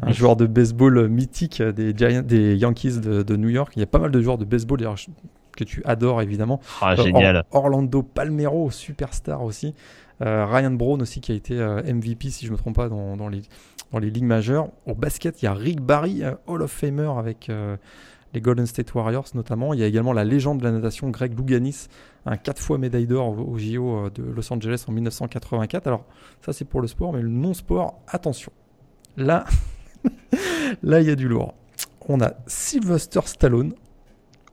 un 0.02 0.12
joueur 0.12 0.36
de 0.36 0.46
baseball 0.46 1.08
mythique 1.08 1.62
des, 1.62 1.94
des 1.94 2.56
Yankees 2.56 3.00
de, 3.00 3.36
New 3.36 3.50
York. 3.50 3.74
Il 3.76 3.80
y 3.80 3.84
a 3.84 3.88
pas 3.88 4.00
mal 4.00 4.12
de 4.12 4.22
joueurs 4.22 4.38
de 4.38 4.46
baseball 4.46 4.80
que 5.56 5.64
tu 5.64 5.82
adores 5.86 6.22
évidemment. 6.22 6.60
Ah, 6.82 6.96
génial. 6.96 7.46
Orlando 7.52 8.04
Palmero, 8.04 8.70
superstar 8.72 9.44
aussi. 9.44 9.74
Euh, 10.22 10.46
Ryan 10.46 10.72
Brown 10.72 11.02
aussi 11.02 11.20
qui 11.20 11.32
a 11.34 11.36
été 11.36 11.60
euh, 11.60 11.82
MVP 11.84 12.30
si 12.30 12.46
je 12.46 12.52
ne 12.52 12.54
me 12.54 12.58
trompe 12.58 12.76
pas 12.76 12.88
dans, 12.88 13.18
dans, 13.18 13.28
les, 13.28 13.42
dans 13.92 14.00
les 14.00 14.10
ligues 14.10 14.26
majeures. 14.26 14.70
Au 14.86 14.94
basket, 14.94 15.42
il 15.42 15.46
y 15.46 15.48
a 15.48 15.54
Rick 15.54 15.82
Barry, 15.82 16.24
euh, 16.24 16.36
Hall 16.48 16.62
of 16.62 16.72
Famer 16.72 17.12
avec 17.18 17.52
les 18.34 18.42
Golden 18.42 18.66
State 18.66 18.94
Warriors 18.94 19.28
notamment. 19.34 19.74
Il 19.74 19.80
y 19.80 19.84
a 19.84 19.88
également 19.88 20.14
la 20.14 20.24
légende 20.24 20.60
de 20.60 20.64
la 20.64 20.72
natation 20.72 21.10
Greg 21.10 21.38
Louganis, 21.38 21.88
un 22.26 22.38
4 22.38 22.62
fois 22.62 22.78
médaille 22.78 23.08
d'or 23.08 23.30
au, 23.30 23.54
au 23.54 23.58
JO 23.58 24.10
de 24.10 24.24
Los 24.24 24.52
Angeles 24.54 24.86
en 24.88 24.92
1984. 24.92 25.88
Alors 25.88 26.06
ça 26.46 26.54
c'est 26.54 26.66
pour 26.66 26.82
le 26.82 26.88
sport, 26.88 27.14
mais 27.14 27.22
le 27.22 27.30
non-sport, 27.30 28.00
attention. 28.08 28.52
Là, 29.18 29.46
Là, 30.84 31.02
il 31.02 31.08
y 31.08 31.12
a 31.12 31.16
du 31.16 31.28
lourd. 31.28 31.54
On 32.08 32.22
a 32.22 32.34
Sylvester 32.48 33.22
Stallone. 33.26 33.74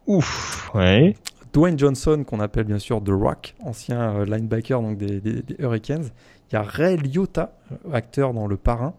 Ouf, 0.06 0.70
ouais. 0.74 1.14
Dwayne 1.52 1.78
Johnson, 1.78 2.24
qu'on 2.26 2.40
appelle 2.40 2.64
bien 2.64 2.78
sûr 2.78 3.02
The 3.02 3.10
Rock, 3.10 3.54
ancien 3.60 4.16
euh, 4.16 4.24
linebacker 4.24 4.80
donc 4.80 4.96
des, 4.96 5.44
Hurricanes. 5.58 6.08
Il 6.50 6.54
y 6.54 6.56
a 6.56 6.62
Ray 6.62 6.96
Liotta, 6.96 7.54
euh, 7.70 7.92
acteur 7.92 8.32
dans 8.32 8.46
Le 8.46 8.56
Parrain. 8.56 8.94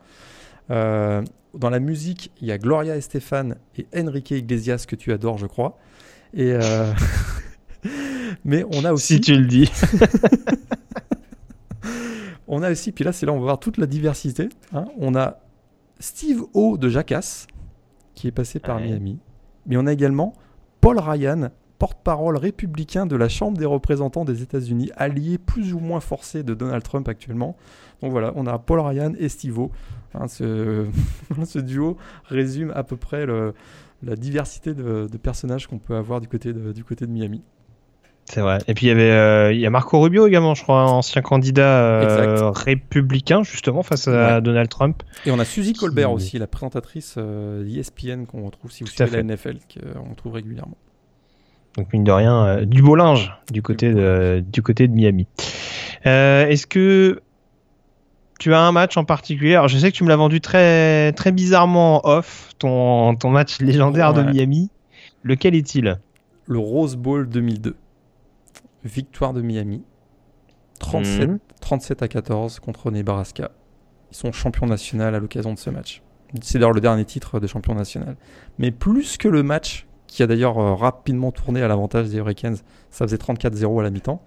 Euh, 0.69 1.23
dans 1.55 1.69
la 1.69 1.79
musique, 1.79 2.31
il 2.41 2.47
y 2.47 2.51
a 2.51 2.57
Gloria 2.57 2.95
Estefan 2.95 3.55
et 3.77 3.87
Enrique 3.95 4.31
Iglesias, 4.31 4.85
que 4.87 4.95
tu 4.95 5.11
adores, 5.11 5.37
je 5.37 5.47
crois. 5.47 5.77
Et 6.33 6.53
Mais 8.45 8.63
on 8.71 8.85
a 8.85 8.93
aussi. 8.93 9.15
Si 9.15 9.21
tu 9.21 9.35
le 9.35 9.45
dis. 9.45 9.71
on 12.47 12.63
a 12.63 12.71
aussi, 12.71 12.91
puis 12.91 13.03
là, 13.03 13.11
c'est 13.11 13.25
là, 13.25 13.33
on 13.33 13.37
va 13.37 13.43
voir 13.43 13.59
toute 13.59 13.77
la 13.77 13.85
diversité. 13.85 14.49
Hein. 14.73 14.85
On 14.97 15.15
a 15.15 15.39
Steve 15.99 16.43
O 16.53 16.77
de 16.77 16.89
Jackass, 16.89 17.47
qui 18.15 18.27
est 18.27 18.31
passé 18.31 18.59
par 18.59 18.79
Miami. 18.79 19.19
Mais 19.65 19.77
on 19.77 19.85
a 19.85 19.93
également 19.93 20.33
Paul 20.81 20.99
Ryan, 20.99 21.49
porte-parole 21.79 22.37
républicain 22.37 23.05
de 23.05 23.15
la 23.15 23.29
Chambre 23.29 23.57
des 23.57 23.65
représentants 23.65 24.25
des 24.25 24.41
États-Unis, 24.41 24.91
allié 24.95 25.37
plus 25.37 25.73
ou 25.73 25.79
moins 25.79 25.99
forcé 25.99 26.43
de 26.43 26.53
Donald 26.53 26.83
Trump 26.83 27.07
actuellement. 27.07 27.55
Donc 28.01 28.11
voilà, 28.11 28.33
on 28.35 28.45
a 28.47 28.59
Paul 28.59 28.79
Ryan 28.81 29.13
et 29.17 29.29
Steve 29.29 29.59
O. 29.59 29.71
Hein, 30.13 30.27
ce, 30.27 30.87
duo 31.59 31.97
résume 32.25 32.71
à 32.75 32.83
peu 32.83 32.97
près 32.97 33.25
la 33.25 34.15
diversité 34.15 34.73
de, 34.73 35.07
personnages 35.21 35.67
qu'on 35.67 35.79
peut 35.79 35.95
avoir 35.95 36.21
du 36.21 36.27
côté 36.27 36.53
du 36.53 36.83
côté 36.83 37.07
de 37.07 37.11
Miami. 37.11 37.41
C'est 38.25 38.41
vrai. 38.41 38.59
Et 38.67 38.73
puis 38.73 38.87
il 38.87 38.89
y 38.89 38.91
avait 38.91 39.11
euh, 39.11 39.53
il 39.53 39.59
y 39.59 39.65
a 39.65 39.69
Marco 39.69 39.99
Rubio 39.99 40.27
également, 40.27 40.55
je 40.55 40.63
crois, 40.63 40.83
ancien 40.83 41.21
candidat 41.21 41.81
euh, 41.81 42.51
républicain 42.51 43.43
justement 43.43 43.83
face 43.83 44.07
à 44.07 44.41
Donald 44.41 44.69
Trump. 44.69 45.03
Et 45.25 45.31
on 45.31 45.39
a 45.39 45.45
Suzy 45.45 45.73
Colbert 45.73 46.11
aussi, 46.11 46.39
la 46.39 46.47
présentatrice 46.47 47.15
euh, 47.17 47.67
ESPN 47.67 48.25
qu'on 48.25 48.45
retrouve 48.45 48.71
si 48.71 48.83
vous 48.83 48.89
suivez 48.89 49.17
la 49.17 49.23
NFL, 49.23 49.57
qu'on 49.73 50.13
trouve 50.15 50.33
régulièrement. 50.33 50.77
Donc 51.77 51.91
mine 51.91 52.03
de 52.03 52.11
rien, 52.11 52.63
du 52.65 52.81
beau 52.81 52.95
linge 52.95 53.33
du 53.51 53.61
côté 53.61 53.93
de 53.93 54.43
du 54.45 54.61
côté 54.61 54.87
de 54.87 54.93
Miami. 54.93 55.27
Est-ce 56.05 56.65
que 56.65 57.21
tu 58.39 58.53
as 58.53 58.61
un 58.61 58.71
match 58.71 58.95
en 58.97 59.05
particulier? 59.05 59.55
Alors 59.55 59.67
je 59.67 59.77
sais 59.77 59.91
que 59.91 59.97
tu 59.97 60.03
me 60.03 60.09
l'as 60.09 60.15
vendu 60.15 60.39
très 60.39 61.11
très 61.13 61.31
bizarrement 61.31 62.01
off 62.07 62.49
ton 62.57 63.15
ton 63.15 63.29
match 63.29 63.59
légendaire 63.59 64.13
de 64.13 64.21
Miami. 64.23 64.69
Lequel 65.23 65.55
est-il? 65.55 65.99
Le 66.47 66.59
Rose 66.59 66.97
Bowl 66.97 67.29
2002 67.29 67.75
victoire 68.83 69.33
de 69.33 69.41
Miami. 69.41 69.83
37, 70.79 71.29
37 71.61 72.01
mhm. 72.01 72.05
à 72.05 72.07
14 72.07 72.59
contre 72.59 72.91
Nebraska. 72.91 73.51
Ils 74.11 74.17
sont 74.17 74.31
champions 74.31 74.67
nationaux 74.67 75.05
à 75.05 75.11
l'occasion 75.11 75.53
de 75.53 75.59
ce 75.59 75.69
match. 75.69 76.01
C'est 76.41 76.57
d'ailleurs 76.57 76.73
le 76.73 76.81
dernier 76.81 77.05
titre 77.05 77.39
de 77.39 77.47
champion 77.47 77.75
national. 77.75 78.15
Mais 78.57 78.71
plus 78.71 79.17
que 79.17 79.27
le 79.27 79.43
match, 79.43 79.87
qui 80.07 80.23
a 80.23 80.27
d'ailleurs 80.27 80.57
euh, 80.59 80.73
rapidement 80.73 81.31
tourné 81.31 81.61
à 81.61 81.67
l'avantage 81.67 82.09
des 82.09 82.17
Hurricanes, 82.17 82.57
ça 82.89 83.05
faisait 83.05 83.17
34-0 83.17 83.79
à 83.79 83.83
la 83.83 83.89
mi-temps. 83.89 84.21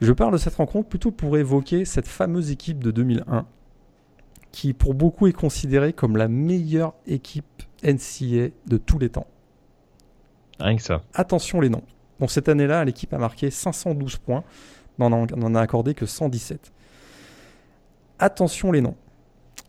Je 0.00 0.12
parle 0.12 0.32
de 0.32 0.38
cette 0.38 0.56
rencontre 0.56 0.88
plutôt 0.88 1.10
pour 1.10 1.36
évoquer 1.38 1.84
cette 1.84 2.06
fameuse 2.06 2.50
équipe 2.50 2.82
de 2.82 2.90
2001, 2.90 3.46
qui 4.52 4.74
pour 4.74 4.94
beaucoup 4.94 5.26
est 5.26 5.32
considérée 5.32 5.92
comme 5.92 6.16
la 6.16 6.28
meilleure 6.28 6.94
équipe 7.06 7.62
NCA 7.82 8.50
de 8.66 8.76
tous 8.76 8.98
les 8.98 9.08
temps. 9.08 9.26
Rien 10.58 10.76
que 10.76 10.82
ça. 10.82 11.02
Attention 11.14 11.60
les 11.60 11.68
noms. 11.68 11.82
Bon, 12.20 12.28
cette 12.28 12.48
année-là, 12.48 12.84
l'équipe 12.84 13.12
a 13.12 13.18
marqué 13.18 13.50
512 13.50 14.16
points, 14.16 14.44
mais 14.98 15.06
on 15.06 15.26
n'en 15.26 15.54
a 15.54 15.60
accordé 15.60 15.94
que 15.94 16.06
117. 16.06 16.72
Attention 18.18 18.72
les 18.72 18.80
noms. 18.80 18.96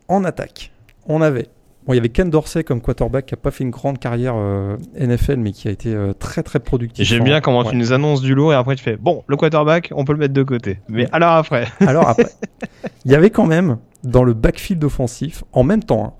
En 0.07 0.24
attaque, 0.24 0.72
on 1.06 1.22
avait 1.22 1.49
Bon, 1.88 1.94
il 1.94 1.95
y 1.95 1.99
avait 1.99 2.10
Ken 2.10 2.30
Dorsey 2.30 2.65
comme 2.65 2.82
quarterback 2.82 3.28
qui 3.28 3.34
n'a 3.34 3.38
pas 3.38 3.49
fait 3.49 3.64
une 3.64 3.69
grande 3.69 3.98
carrière 3.98 4.34
euh, 4.36 4.76
NFL, 4.99 5.38
mais 5.38 5.53
qui 5.53 5.69
a 5.69 5.72
été 5.72 5.94
euh, 5.94 6.11
très 6.11 6.44
très 6.44 6.60
productif. 6.60 7.07
J'aime 7.07 7.24
bien 7.24 7.40
comment 7.40 7.64
tu 7.64 7.78
nous 7.78 7.94
annonces 7.94 8.19
du 8.22 8.36
lourd 8.36 8.52
et 8.52 8.57
après 8.57 8.76
tu 8.76 8.84
fais 8.84 8.98
bon, 8.98 9.24
le 9.26 9.38
quarterback, 9.38 9.94
on 9.95 10.03
peut 10.03 10.11
le 10.11 10.19
mettre 10.19 10.34
de 10.34 10.44
côté. 10.44 10.82
Mais 10.90 11.07
alors 11.14 11.32
après? 11.32 11.65
Alors 11.80 12.10
après, 12.10 12.28
il 13.06 13.11
y 13.11 13.15
avait 13.15 13.30
quand 13.30 13.45
même 13.45 13.78
dans 14.03 14.26
le 14.26 14.34
backfield 14.34 14.84
offensif, 14.84 15.45
en 15.53 15.64
même 15.64 15.82
temps, 15.82 16.03
hein, 16.03 16.14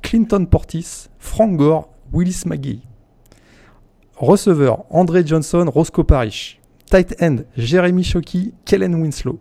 Clinton 0.00 0.46
Portis, 0.46 1.08
Frank 1.18 1.54
Gore, 1.54 1.90
Willis 2.14 2.44
McGee. 2.46 2.80
Receveur, 4.20 4.84
André 4.90 5.26
Johnson, 5.26 5.64
Roscoe 5.72 6.02
Parrish. 6.02 6.60
Tight 6.84 7.16
end, 7.22 7.36
Jeremy 7.56 8.04
Shockey, 8.04 8.52
Kellen 8.66 8.94
Winslow. 8.96 9.40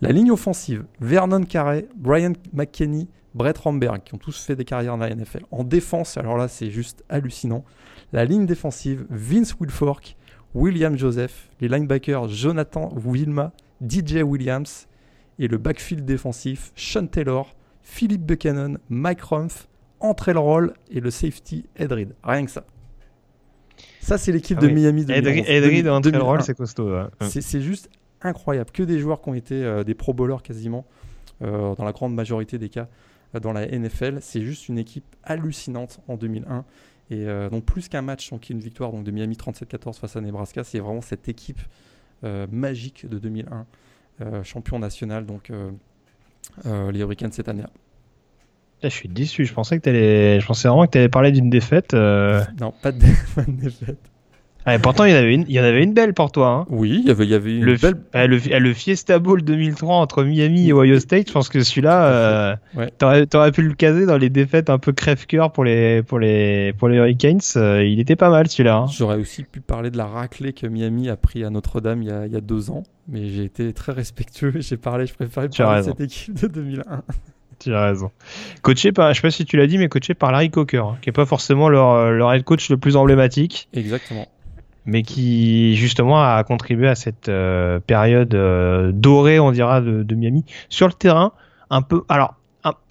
La 0.00 0.12
ligne 0.12 0.30
offensive, 0.30 0.84
Vernon 1.00 1.42
Carey, 1.42 1.88
Brian 1.96 2.34
McKinney, 2.52 3.08
Brett 3.34 3.58
Romberg, 3.58 4.04
qui 4.04 4.14
ont 4.14 4.18
tous 4.18 4.44
fait 4.44 4.54
des 4.54 4.64
carrières 4.64 4.96
dans 4.96 5.04
la 5.04 5.12
NFL. 5.12 5.40
En 5.50 5.64
défense, 5.64 6.16
alors 6.18 6.36
là, 6.36 6.46
c'est 6.46 6.70
juste 6.70 7.02
hallucinant. 7.08 7.64
La 8.12 8.24
ligne 8.24 8.46
défensive, 8.46 9.06
Vince 9.10 9.56
Wilfork, 9.58 10.16
William 10.54 10.96
Joseph, 10.96 11.50
les 11.60 11.66
linebackers, 11.66 12.28
Jonathan 12.28 12.94
Wilma, 13.04 13.50
DJ 13.84 14.22
Williams, 14.22 14.86
et 15.40 15.48
le 15.48 15.58
backfield 15.58 16.04
défensif, 16.04 16.70
Sean 16.76 17.08
Taylor, 17.08 17.56
Philip 17.82 18.24
Buchanan, 18.24 18.78
Mike 18.88 19.22
Rumpf, 19.22 19.66
Entrel 19.98 20.38
Roll 20.38 20.74
et 20.92 21.00
le 21.00 21.10
safety 21.10 21.66
Ed 21.74 21.90
Reed. 21.90 22.14
Rien 22.22 22.44
que 22.44 22.52
ça. 22.52 22.62
Ça, 24.02 24.18
c'est 24.18 24.32
l'équipe 24.32 24.58
ah 24.60 24.66
de 24.66 24.68
Miami. 24.68 25.06
Ed, 25.08 25.26
Reed 25.26 25.86
et 25.86 26.18
Roll, 26.18 26.42
c'est 26.42 26.56
costaud. 26.56 26.92
C'est 27.20 27.60
juste 27.60 27.88
incroyable. 28.20 28.70
Que 28.70 28.82
des 28.82 28.98
joueurs 28.98 29.20
qui 29.20 29.28
ont 29.28 29.34
été 29.34 29.54
euh, 29.54 29.84
des 29.84 29.94
pro 29.94 30.12
bowlers 30.12 30.42
quasiment, 30.42 30.84
euh, 31.42 31.74
dans 31.74 31.84
la 31.84 31.92
grande 31.92 32.14
majorité 32.14 32.58
des 32.58 32.68
cas 32.68 32.88
dans 33.40 33.52
la 33.52 33.66
NFL. 33.66 34.18
C'est 34.20 34.42
juste 34.42 34.68
une 34.68 34.78
équipe 34.78 35.04
hallucinante 35.24 36.00
en 36.08 36.16
2001. 36.16 36.64
Et 37.12 37.26
euh, 37.26 37.50
donc 37.50 37.64
plus 37.64 37.88
qu'un 37.88 38.00
match 38.00 38.30
donc 38.30 38.48
une 38.48 38.60
victoire 38.60 38.90
donc 38.90 39.04
de 39.04 39.10
Miami 39.10 39.36
37-14 39.36 39.98
face 39.98 40.16
à 40.16 40.20
Nebraska, 40.22 40.64
c'est 40.64 40.78
vraiment 40.78 41.02
cette 41.02 41.28
équipe 41.28 41.60
euh, 42.24 42.46
magique 42.50 43.06
de 43.06 43.18
2001, 43.18 43.66
euh, 44.22 44.42
champion 44.42 44.78
national 44.78 45.26
donc 45.26 45.52
les 46.64 47.00
Hurricanes 47.00 47.32
cette 47.32 47.48
année-là. 47.48 47.70
Je 48.88 48.94
suis 48.94 49.08
déçu. 49.08 49.44
Je 49.44 49.52
pensais 49.52 49.78
que 49.78 49.88
allais... 49.88 50.40
je 50.40 50.46
pensais 50.46 50.68
vraiment 50.68 50.86
que 50.86 50.92
tu 50.92 50.98
allais 50.98 51.08
parler 51.08 51.32
d'une 51.32 51.50
défaite. 51.50 51.92
Non, 51.94 52.72
pas 52.82 52.92
de 52.92 52.98
défaite. 53.48 53.98
Ah, 54.64 54.78
pourtant, 54.78 55.04
il 55.04 55.10
y, 55.10 55.14
en 55.14 55.18
avait 55.18 55.34
une, 55.34 55.44
il 55.48 55.54
y 55.54 55.60
en 55.60 55.64
avait 55.64 55.82
une 55.82 55.92
belle 55.92 56.14
pour 56.14 56.30
toi. 56.30 56.48
Hein. 56.48 56.66
Oui, 56.70 57.00
il 57.02 57.08
y 57.08 57.10
avait, 57.10 57.24
il 57.24 57.30
y 57.30 57.34
avait 57.34 57.56
une 57.56 57.64
le, 57.64 57.76
belle. 57.76 57.96
Ah, 58.12 58.28
le, 58.28 58.38
ah, 58.52 58.60
le, 58.60 58.72
Fiesta 58.72 59.18
Bowl 59.18 59.42
2003 59.42 59.96
entre 59.96 60.22
Miami 60.22 60.68
et 60.68 60.72
Ohio 60.72 61.00
State, 61.00 61.28
je 61.28 61.32
pense 61.32 61.48
que 61.48 61.62
celui-là, 61.62 62.04
euh, 62.04 62.56
ouais. 62.76 62.92
t'aurais, 62.96 63.26
aurais 63.34 63.50
pu 63.50 63.62
le 63.62 63.74
caser 63.74 64.06
dans 64.06 64.18
les 64.18 64.30
défaites 64.30 64.70
un 64.70 64.78
peu 64.78 64.92
crève-cœur 64.92 65.50
pour 65.50 65.64
les, 65.64 66.04
pour 66.04 66.20
les, 66.20 66.72
pour 66.74 66.88
les 66.88 66.98
Hurricanes. 66.98 67.40
Euh, 67.56 67.84
il 67.84 67.98
était 67.98 68.14
pas 68.14 68.30
mal 68.30 68.48
celui-là. 68.48 68.76
Hein. 68.76 68.86
J'aurais 68.86 69.16
aussi 69.16 69.42
pu 69.42 69.60
parler 69.60 69.90
de 69.90 69.96
la 69.96 70.06
raclée 70.06 70.52
que 70.52 70.68
Miami 70.68 71.08
a 71.08 71.16
pris 71.16 71.42
à 71.42 71.50
Notre-Dame 71.50 72.02
il 72.02 72.08
y 72.08 72.12
a, 72.12 72.26
il 72.26 72.32
y 72.32 72.36
a 72.36 72.40
deux 72.40 72.70
ans, 72.70 72.84
mais 73.08 73.28
j'ai 73.28 73.44
été 73.44 73.72
très 73.72 73.92
respectueux. 73.92 74.52
J'ai 74.60 74.76
parlé, 74.76 75.06
je 75.06 75.14
préférais 75.14 75.48
parler 75.48 75.80
de 75.80 75.86
cette 75.86 76.00
équipe 76.00 76.40
de 76.40 76.46
2001. 76.46 77.02
Tu 77.62 77.74
as 77.74 77.86
raison. 77.86 78.10
Coaché 78.62 78.92
par, 78.92 79.12
je 79.12 79.20
sais 79.20 79.22
pas 79.22 79.30
si 79.30 79.44
tu 79.44 79.56
l'as 79.56 79.66
dit, 79.66 79.78
mais 79.78 79.88
coaché 79.88 80.14
par 80.14 80.32
Larry 80.32 80.50
Coker, 80.50 80.86
hein, 80.86 80.98
qui 81.00 81.10
est 81.10 81.12
pas 81.12 81.26
forcément 81.26 81.68
leur, 81.68 82.10
leur 82.10 82.32
head 82.32 82.44
coach 82.44 82.70
le 82.70 82.76
plus 82.76 82.96
emblématique. 82.96 83.68
Exactement 83.72 84.26
mais 84.86 85.02
qui 85.02 85.76
justement 85.76 86.22
a 86.22 86.42
contribué 86.44 86.88
à 86.88 86.94
cette 86.94 87.28
euh, 87.28 87.78
période 87.80 88.34
euh, 88.34 88.90
dorée, 88.92 89.38
on 89.38 89.52
dira, 89.52 89.80
de, 89.80 90.02
de, 90.02 90.14
Miami 90.14 90.44
sur 90.68 90.86
le 90.86 90.92
terrain. 90.92 91.32
Un 91.70 91.82
peu, 91.82 92.02
alors 92.08 92.34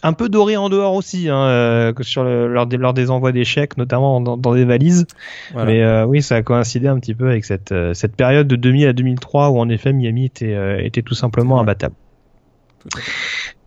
un, 0.03 0.13
peu 0.13 0.27
doré 0.27 0.57
en 0.57 0.67
dehors 0.67 0.93
aussi, 0.93 1.29
hein, 1.29 1.43
euh, 1.43 1.93
sur 2.01 2.23
le, 2.23 2.47
lors, 2.47 2.65
des, 2.65 2.77
lors, 2.77 2.93
des, 2.93 3.09
envois 3.09 3.31
d'échecs, 3.31 3.77
notamment 3.77 4.19
dans, 4.19 4.35
dans, 4.35 4.53
des 4.53 4.65
valises. 4.65 5.05
Mais 5.55 6.03
oui, 6.03 6.21
ça 6.21 6.35
a 6.35 6.41
coïncidé 6.41 6.87
un 6.87 6.99
petit 6.99 7.15
peu 7.15 7.29
avec 7.29 7.45
cette, 7.45 7.73
cette 7.93 8.15
période 8.15 8.47
de 8.47 8.55
2000 8.55 8.87
à 8.87 8.93
2003 8.93 9.49
où 9.49 9.59
en 9.59 9.69
effet 9.69 9.93
Miami 9.93 10.25
était, 10.25 10.85
était 10.85 11.03
tout 11.03 11.13
simplement 11.13 11.59
imbattable. 11.59 11.95
Tout 12.79 12.89
à 12.97 13.01
fait. 13.01 13.11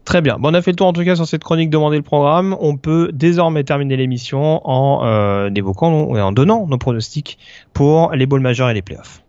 Très 0.05 0.21
bien. 0.21 0.37
Bon, 0.39 0.51
on 0.51 0.55
a 0.55 0.61
fait 0.61 0.73
le 0.73 0.77
tour 0.77 0.87
en 0.87 0.93
tout 0.93 1.05
cas 1.05 1.17
sur 1.17 1.27
cette 1.27 1.43
chronique 1.43 1.71
Demander 1.71 1.97
le 1.97 2.03
programme. 2.03 2.57
On 2.61 2.77
peut 2.77 3.11
désormais 3.13 3.65
terminer 3.65 3.97
l'émission 3.97 4.61
en 4.69 5.05
euh, 5.05 5.51
évoquant 5.55 6.15
et 6.15 6.21
en 6.21 6.33
donnant 6.33 6.67
nos 6.67 6.79
pronostics 6.79 7.39
pour 7.73 8.13
les 8.13 8.27
bowls 8.27 8.43
majeurs 8.43 8.69
et 8.69 8.75
les 8.75 8.83
playoffs. 8.83 9.24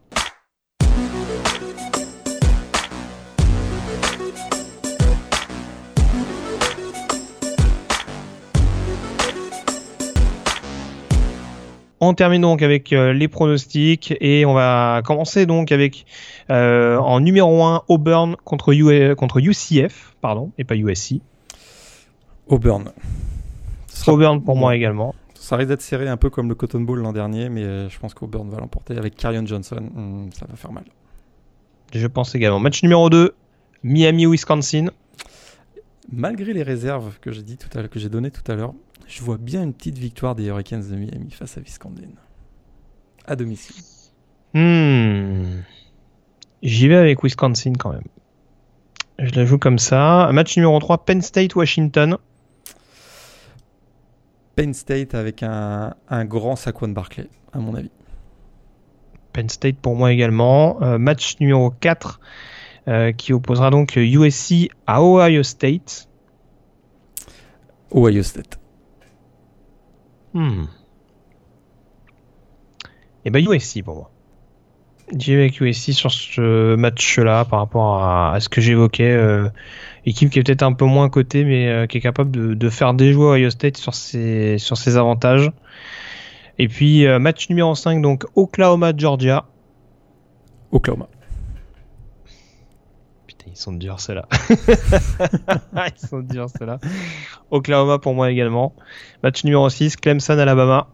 On 12.07 12.13
termine 12.13 12.43
donc 12.43 12.61
avec 12.61 12.93
euh, 12.93 13.13
les 13.13 13.27
pronostics 13.27 14.13
et 14.21 14.45
on 14.45 14.53
va 14.53 15.01
commencer 15.03 15.47
donc 15.47 15.71
avec 15.71 16.05
euh, 16.51 16.97
en 16.97 17.19
numéro 17.19 17.63
1 17.63 17.81
Auburn 17.87 18.35
contre, 18.43 19.15
contre 19.15 19.39
UCF, 19.39 20.13
pardon, 20.21 20.51
et 20.59 20.63
pas 20.63 20.75
USC. 20.75 21.15
Auburn. 22.47 22.91
Auburn 24.05 24.43
pour 24.43 24.55
moi 24.55 24.75
également. 24.75 25.15
Ça 25.33 25.55
risque 25.55 25.69
d'être 25.69 25.81
serré 25.81 26.07
un 26.07 26.15
peu 26.15 26.29
comme 26.29 26.47
le 26.47 26.53
Cotton 26.53 26.81
Bowl 26.81 26.99
l'an 26.99 27.11
dernier, 27.11 27.49
mais 27.49 27.63
euh, 27.63 27.89
je 27.89 27.97
pense 27.97 28.13
qu'Auburn 28.13 28.47
va 28.51 28.59
l'emporter 28.59 28.95
avec 28.99 29.15
Carrion 29.15 29.43
Johnson. 29.43 29.81
Hmm, 29.95 30.29
ça 30.31 30.45
va 30.47 30.55
faire 30.55 30.71
mal. 30.71 30.85
Je 31.91 32.05
pense 32.05 32.35
également. 32.35 32.59
Match 32.59 32.83
numéro 32.83 33.09
2, 33.09 33.33
Miami-Wisconsin. 33.81 34.91
Malgré 36.11 36.53
les 36.53 36.61
réserves 36.61 37.17
que 37.19 37.31
j'ai 37.31 37.41
dit 37.41 37.57
tout 37.57 37.69
à 37.75 37.81
l'heure, 37.81 37.89
que 37.89 37.99
j'ai 37.99 38.09
données 38.09 38.29
tout 38.29 38.51
à 38.51 38.53
l'heure, 38.53 38.75
je 39.07 39.21
vois 39.21 39.37
bien 39.37 39.63
une 39.63 39.73
petite 39.73 39.97
victoire 39.97 40.35
des 40.35 40.45
Hurricanes 40.45 40.87
de 40.89 40.95
Miami 40.95 41.31
face 41.31 41.57
à 41.57 41.61
Wisconsin. 41.61 42.09
À 43.25 43.35
domicile. 43.35 43.75
Hmm. 44.53 45.61
J'y 46.63 46.87
vais 46.87 46.95
avec 46.95 47.23
Wisconsin 47.23 47.73
quand 47.77 47.91
même. 47.91 48.07
Je 49.19 49.33
la 49.35 49.45
joue 49.45 49.57
comme 49.57 49.79
ça. 49.79 50.29
Match 50.33 50.55
numéro 50.57 50.77
3, 50.79 51.05
Penn 51.05 51.21
State-Washington. 51.21 52.17
Penn 54.55 54.73
State 54.73 55.15
avec 55.15 55.43
un, 55.43 55.95
un 56.09 56.25
grand 56.25 56.55
Saquon 56.55 56.89
Barclay, 56.89 57.27
à 57.53 57.59
mon 57.59 57.75
avis. 57.75 57.91
Penn 59.33 59.49
State 59.49 59.77
pour 59.77 59.95
moi 59.95 60.13
également. 60.13 60.81
Euh, 60.81 60.97
match 60.97 61.39
numéro 61.39 61.69
4 61.69 62.19
euh, 62.87 63.11
qui 63.11 63.33
opposera 63.33 63.69
donc 63.69 63.95
USC 63.97 64.69
à 64.87 65.03
Ohio 65.03 65.43
State. 65.43 66.07
Ohio 67.93 68.23
State. 68.23 68.59
Hmm. 70.35 70.65
Et 73.23 73.29
eh 73.29 73.29
ben 73.31 73.43
USC 73.43 73.81
pour 73.83 73.95
moi. 73.95 74.11
J'ai 75.17 75.35
avec 75.35 75.61
USC 75.61 75.93
sur 75.93 76.11
ce 76.11 76.75
match-là 76.75 77.45
par 77.45 77.59
rapport 77.59 78.03
à, 78.03 78.37
ce 78.41 78.49
que 78.49 78.59
j'évoquais. 78.59 79.11
Euh, 79.11 79.47
équipe 80.05 80.29
qui 80.29 80.39
est 80.39 80.43
peut-être 80.43 80.63
un 80.63 80.73
peu 80.73 80.85
moins 80.85 81.09
cotée, 81.09 81.45
mais 81.45 81.69
euh, 81.69 81.87
qui 81.87 81.97
est 81.97 82.01
capable 82.01 82.57
de, 82.57 82.69
faire 82.69 82.93
des 82.93 83.13
joueurs 83.13 83.33
à 83.33 83.35
Ohio 83.37 83.49
State 83.49 83.77
sur 83.77 83.95
ses, 83.95 84.97
avantages. 84.97 85.51
Et 86.59 86.67
puis 86.67 87.07
euh, 87.07 87.17
match 87.17 87.49
numéro 87.49 87.73
5, 87.73 88.01
donc 88.01 88.25
Oklahoma-Georgia. 88.35 89.45
Oklahoma. 90.71 91.07
Ils 93.47 93.55
sont 93.55 93.73
durs 93.73 93.99
ceux-là. 93.99 94.27
ils 94.49 96.07
sont 96.07 96.19
durs 96.19 96.49
ceux-là. 96.59 96.79
Oklahoma 97.51 97.99
pour 97.99 98.13
moi 98.13 98.31
également. 98.31 98.73
Match 99.23 99.43
numéro 99.43 99.69
6, 99.69 99.97
Clemson-Alabama. 99.97 100.87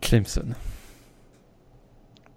Clemson. 0.00 0.54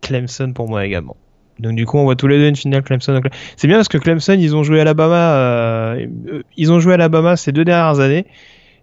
Clemson 0.02 0.54
pour 0.54 0.68
moi 0.68 0.86
également. 0.86 1.18
Donc 1.60 1.76
du 1.76 1.86
coup, 1.86 1.98
on 1.98 2.04
voit 2.04 2.16
tous 2.16 2.28
les 2.28 2.38
deux 2.38 2.48
une 2.48 2.56
finale 2.56 2.84
Clemson. 2.84 3.22
C'est 3.58 3.68
bien 3.68 3.78
parce 3.78 3.90
que 3.90 3.98
Clemson, 3.98 4.38
ils 4.40 4.56
ont 4.56 4.64
joué 4.64 4.80
Alabama, 4.80 5.34
euh, 5.34 6.08
ils 6.56 6.72
ont 6.72 6.80
joué 6.80 6.94
Alabama 6.94 7.36
ces 7.36 7.52
deux 7.52 7.66
dernières 7.66 8.00
années 8.00 8.26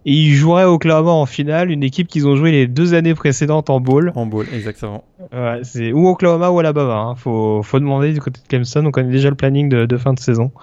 et 0.07 0.13
ils 0.13 0.35
joueraient 0.35 0.63
Oklahoma 0.63 1.11
en 1.11 1.25
finale, 1.25 1.69
une 1.69 1.83
équipe 1.83 2.07
qu'ils 2.07 2.29
ont 2.29 2.37
joué 2.37 2.51
les 2.51 2.65
deux 2.65 2.93
années 2.93 3.13
précédentes 3.13 3.69
en 3.69 3.81
bowl. 3.81 4.13
En 4.15 4.25
bowl, 4.25 4.45
exactement. 4.53 5.03
Ouais, 5.33 5.59
c'est 5.63 5.91
ou 5.91 6.07
Oklahoma 6.07 6.49
ou 6.49 6.59
Alabama. 6.59 6.93
Hein. 6.93 7.15
Faut, 7.15 7.61
faut 7.61 7.77
demander 7.77 8.13
du 8.13 8.21
côté 8.21 8.39
de 8.41 8.47
Clemson. 8.47 8.85
On 8.85 8.91
connaît 8.91 9.11
déjà 9.11 9.29
le 9.29 9.35
planning 9.35 9.67
de, 9.67 9.85
de 9.85 9.97
fin 9.97 10.13
de 10.13 10.19
saison. 10.19 10.53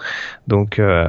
Donc 0.47 0.79
euh, 0.79 1.07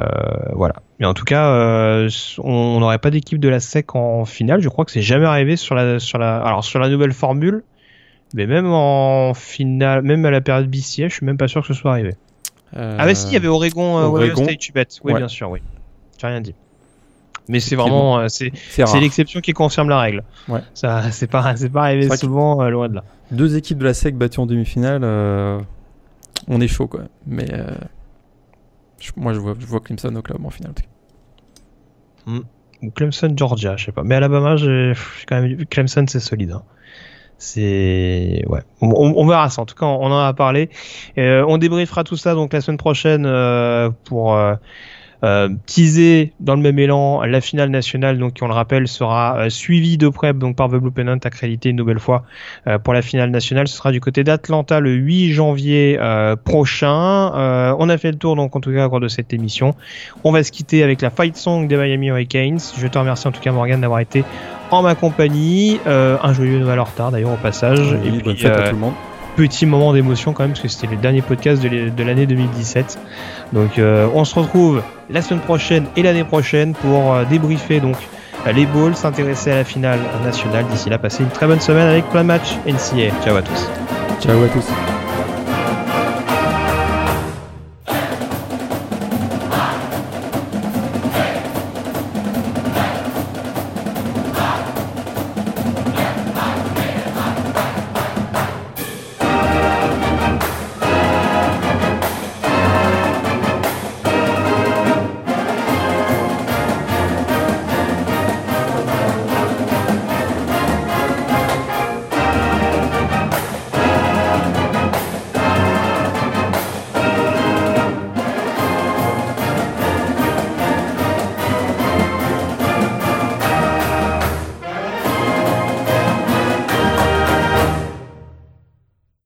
voilà. 0.53 0.75
Mais 1.01 1.07
en 1.07 1.15
tout 1.15 1.25
cas, 1.25 1.49
euh, 1.49 2.11
on 2.37 2.79
n'aurait 2.79 2.99
pas 2.99 3.09
d'équipe 3.09 3.41
de 3.41 3.49
la 3.49 3.59
SEC 3.59 3.97
en 3.97 4.27
finale. 4.27 4.61
Je 4.61 4.69
crois 4.69 4.85
que 4.85 4.91
c'est 4.91 5.01
jamais 5.01 5.25
arrivé 5.25 5.57
sur 5.57 5.75
la 5.75 5.99
sur 5.99 6.19
la 6.19 6.37
alors 6.37 6.63
sur 6.63 6.79
la 6.79 6.91
nouvelle 6.91 7.15
formule. 7.15 7.63
Mais 8.35 8.47
même 8.47 8.71
en 8.71 9.33
finale, 9.33 10.03
même 10.03 10.27
à 10.27 10.31
la 10.31 10.43
période 10.43 10.69
BCS, 10.69 11.09
je 11.09 11.15
suis 11.15 11.25
même 11.25 11.39
pas 11.39 11.49
sûr 11.49 11.63
que 11.63 11.69
ce 11.69 11.75
soit 11.75 11.93
arrivé. 11.93 12.17
Ah 12.75 13.07
mais 13.07 13.15
si, 13.15 13.29
il 13.29 13.33
y 13.33 13.37
avait 13.37 13.49
Oregon, 13.49 13.97
euh, 13.97 14.03
Oregon. 14.03 14.45
State, 14.45 14.59
tu 14.59 14.73
bêtes. 14.73 15.01
Oui, 15.05 15.15
bien 15.15 15.29
sûr, 15.29 15.49
oui. 15.49 15.61
J'ai 16.21 16.27
rien 16.27 16.43
dit. 16.43 16.55
Mais 17.49 17.61
c'est 17.61 17.77
vraiment 17.77 18.19
euh, 18.19 18.29
c'est 18.29 18.53
l'exception 19.01 19.41
qui 19.41 19.53
confirme 19.53 19.89
la 19.89 20.01
règle. 20.01 20.25
Ouais. 20.49 20.61
Ça 20.75 21.11
c'est 21.13 21.31
pas 21.31 21.57
c'est 21.57 21.69
pas 21.69 21.85
arrivé 21.85 22.15
souvent 22.17 22.63
euh, 22.63 22.69
loin 22.69 22.89
de 22.89 22.95
là. 22.95 23.05
Deux 23.31 23.57
équipes 23.57 23.79
de 23.79 23.85
la 23.85 23.95
SEC 23.95 24.17
battues 24.17 24.41
en 24.41 24.47
demi-finale, 24.47 25.05
on 26.49 26.61
est 26.61 26.69
chaud 26.69 26.87
quoi. 26.87 27.03
Mais 27.27 27.47
moi 29.17 29.33
je 29.33 29.39
vois 29.39 29.55
je 29.59 29.67
vois 29.67 29.81
Clemson 29.81 30.15
au 30.15 30.23
club 30.23 30.45
en 30.45 30.51
finale. 30.51 30.75
Hmm. 32.27 32.41
Ou 32.83 32.91
Clemson 32.91 33.33
Georgia, 33.37 33.77
je 33.77 33.87
sais 33.87 33.93
pas. 33.93 34.03
Mais 34.03 34.17
Alabama, 34.17 34.57
j'ai 34.57 34.93
quand 35.27 35.41
même 35.41 35.65
Clemson 35.67 36.05
c'est 36.09 36.21
solide. 36.21 36.53
Hein. 36.53 36.63
C'est 37.39 38.43
ouais, 38.47 38.63
on, 38.81 39.27
verra 39.27 39.51
ça. 39.51 39.61
En 39.61 39.67
tout 39.67 39.75
cas, 39.75 39.85
on 39.85 40.11
en 40.11 40.19
a 40.19 40.33
parlé. 40.33 40.71
on 41.17 41.59
débriefera 41.59 42.03
tout 42.03 42.17
ça 42.17 42.35
donc 42.35 42.53
la 42.53 42.61
semaine 42.61 42.79
prochaine 42.79 43.25
pour 44.05 44.35
euh, 44.35 44.55
teaser 45.67 46.33
dans 46.41 46.55
le 46.55 46.63
même 46.63 46.79
élan 46.79 47.23
la 47.23 47.41
finale 47.41 47.71
nationale, 47.71 48.19
donc 48.19 48.35
qui 48.35 48.43
on 48.43 48.49
le 48.49 48.55
rappelle 48.55 48.89
sera 48.89 49.39
euh, 49.39 49.51
suivie 49.51 49.99
de 49.99 50.09
près 50.09 50.33
donc 50.33 50.57
par 50.57 50.69
The 50.69 50.75
Blue 50.75 50.91
Pennant 50.91 51.19
accrédité 51.23 51.71
une 51.71 51.77
nouvelle 51.77 51.99
fois 51.99 52.25
euh, 52.67 52.79
pour 52.79 52.95
la 52.95 53.03
finale 53.03 53.31
nationale. 53.31 53.69
Ce 53.69 53.77
sera 53.77 53.93
du 53.93 54.01
côté 54.01 54.25
d'Atlanta 54.25 54.81
le 54.81 54.93
8 54.93 55.33
janvier 55.33 55.99
euh, 56.01 56.37
prochain. 56.37 56.87
on 57.79 57.89
a 57.89 57.99
fait 57.99 58.13
le 58.13 58.19
tour 58.19 58.37
donc 58.37 58.57
en 58.57 58.61
tout 58.61 58.73
cas 58.73 58.87
au 58.87 58.91
cours 58.91 59.01
de 59.01 59.09
cette 59.09 59.33
émission. 59.33 59.75
On 60.25 60.33
va 60.33 60.43
se 60.43 60.53
quitter 60.53 60.83
avec 60.83 61.01
la 61.03 61.11
fight 61.11 61.37
song 61.37 61.67
des 61.69 61.77
Miami 61.77 62.09
Hurricanes. 62.09 62.61
Je 62.79 62.87
te 62.87 62.99
remercie 62.99 63.29
en 63.29 63.33
tout 63.33 63.41
cas 63.41 63.53
Morgan 63.53 63.81
d'avoir 63.81 64.01
été 64.01 64.25
en 64.71 64.83
ma 64.83 64.95
compagnie. 64.95 65.81
un 65.87 66.33
joyeux 66.33 66.59
Noël 66.59 66.81
en 66.81 66.85
retard 66.85 67.11
d'ailleurs 67.11 67.33
au 67.33 67.37
passage. 67.37 67.93
et 67.93 68.11
puis, 68.11 68.23
bonne 68.23 68.37
fête 68.37 68.53
à 68.53 68.69
tout 68.69 68.75
le 68.75 68.81
monde 68.81 68.95
petit 69.37 69.67
moment 69.67 69.93
d'émotion 69.93 70.33
quand 70.33 70.45
même 70.45 70.53
parce 70.53 70.63
que 70.63 70.69
c'était 70.69 70.87
le 70.89 70.97
dernier 70.97 71.23
podcast 71.23 71.63
de 71.63 72.03
l'année 72.03 72.27
2017. 72.27 72.99
Donc 73.53 73.79
euh, 73.79 74.09
on 74.15 74.25
se 74.25 74.35
retrouve 74.35 74.83
la 75.11 75.23
semaine 75.23 75.43
prochaine 75.43 75.85
et 75.97 76.03
l'année 76.03 76.25
prochaine 76.25 76.73
pour 76.73 77.15
euh, 77.15 77.25
débriefer 77.25 77.81
donc 77.81 77.97
les 78.53 78.67
balls, 78.67 78.97
s'intéresser 78.97 79.51
à 79.53 79.57
la 79.57 79.65
finale 79.65 80.01
nationale. 80.25 80.65
D'ici 80.71 80.89
là, 80.89 80.99
passez 80.99 81.23
une 81.23 81.31
très 81.31 81.47
bonne 81.47 81.61
semaine 81.61 81.89
avec 81.89 82.09
plein 82.11 82.23
de 82.23 82.29
matchs 82.29 82.57
NCA. 82.67 83.13
Ciao 83.25 83.37
à 83.37 83.43
tous. 83.43 83.69
Ciao 84.21 84.43
à 84.43 84.49
tous. 84.49 85.06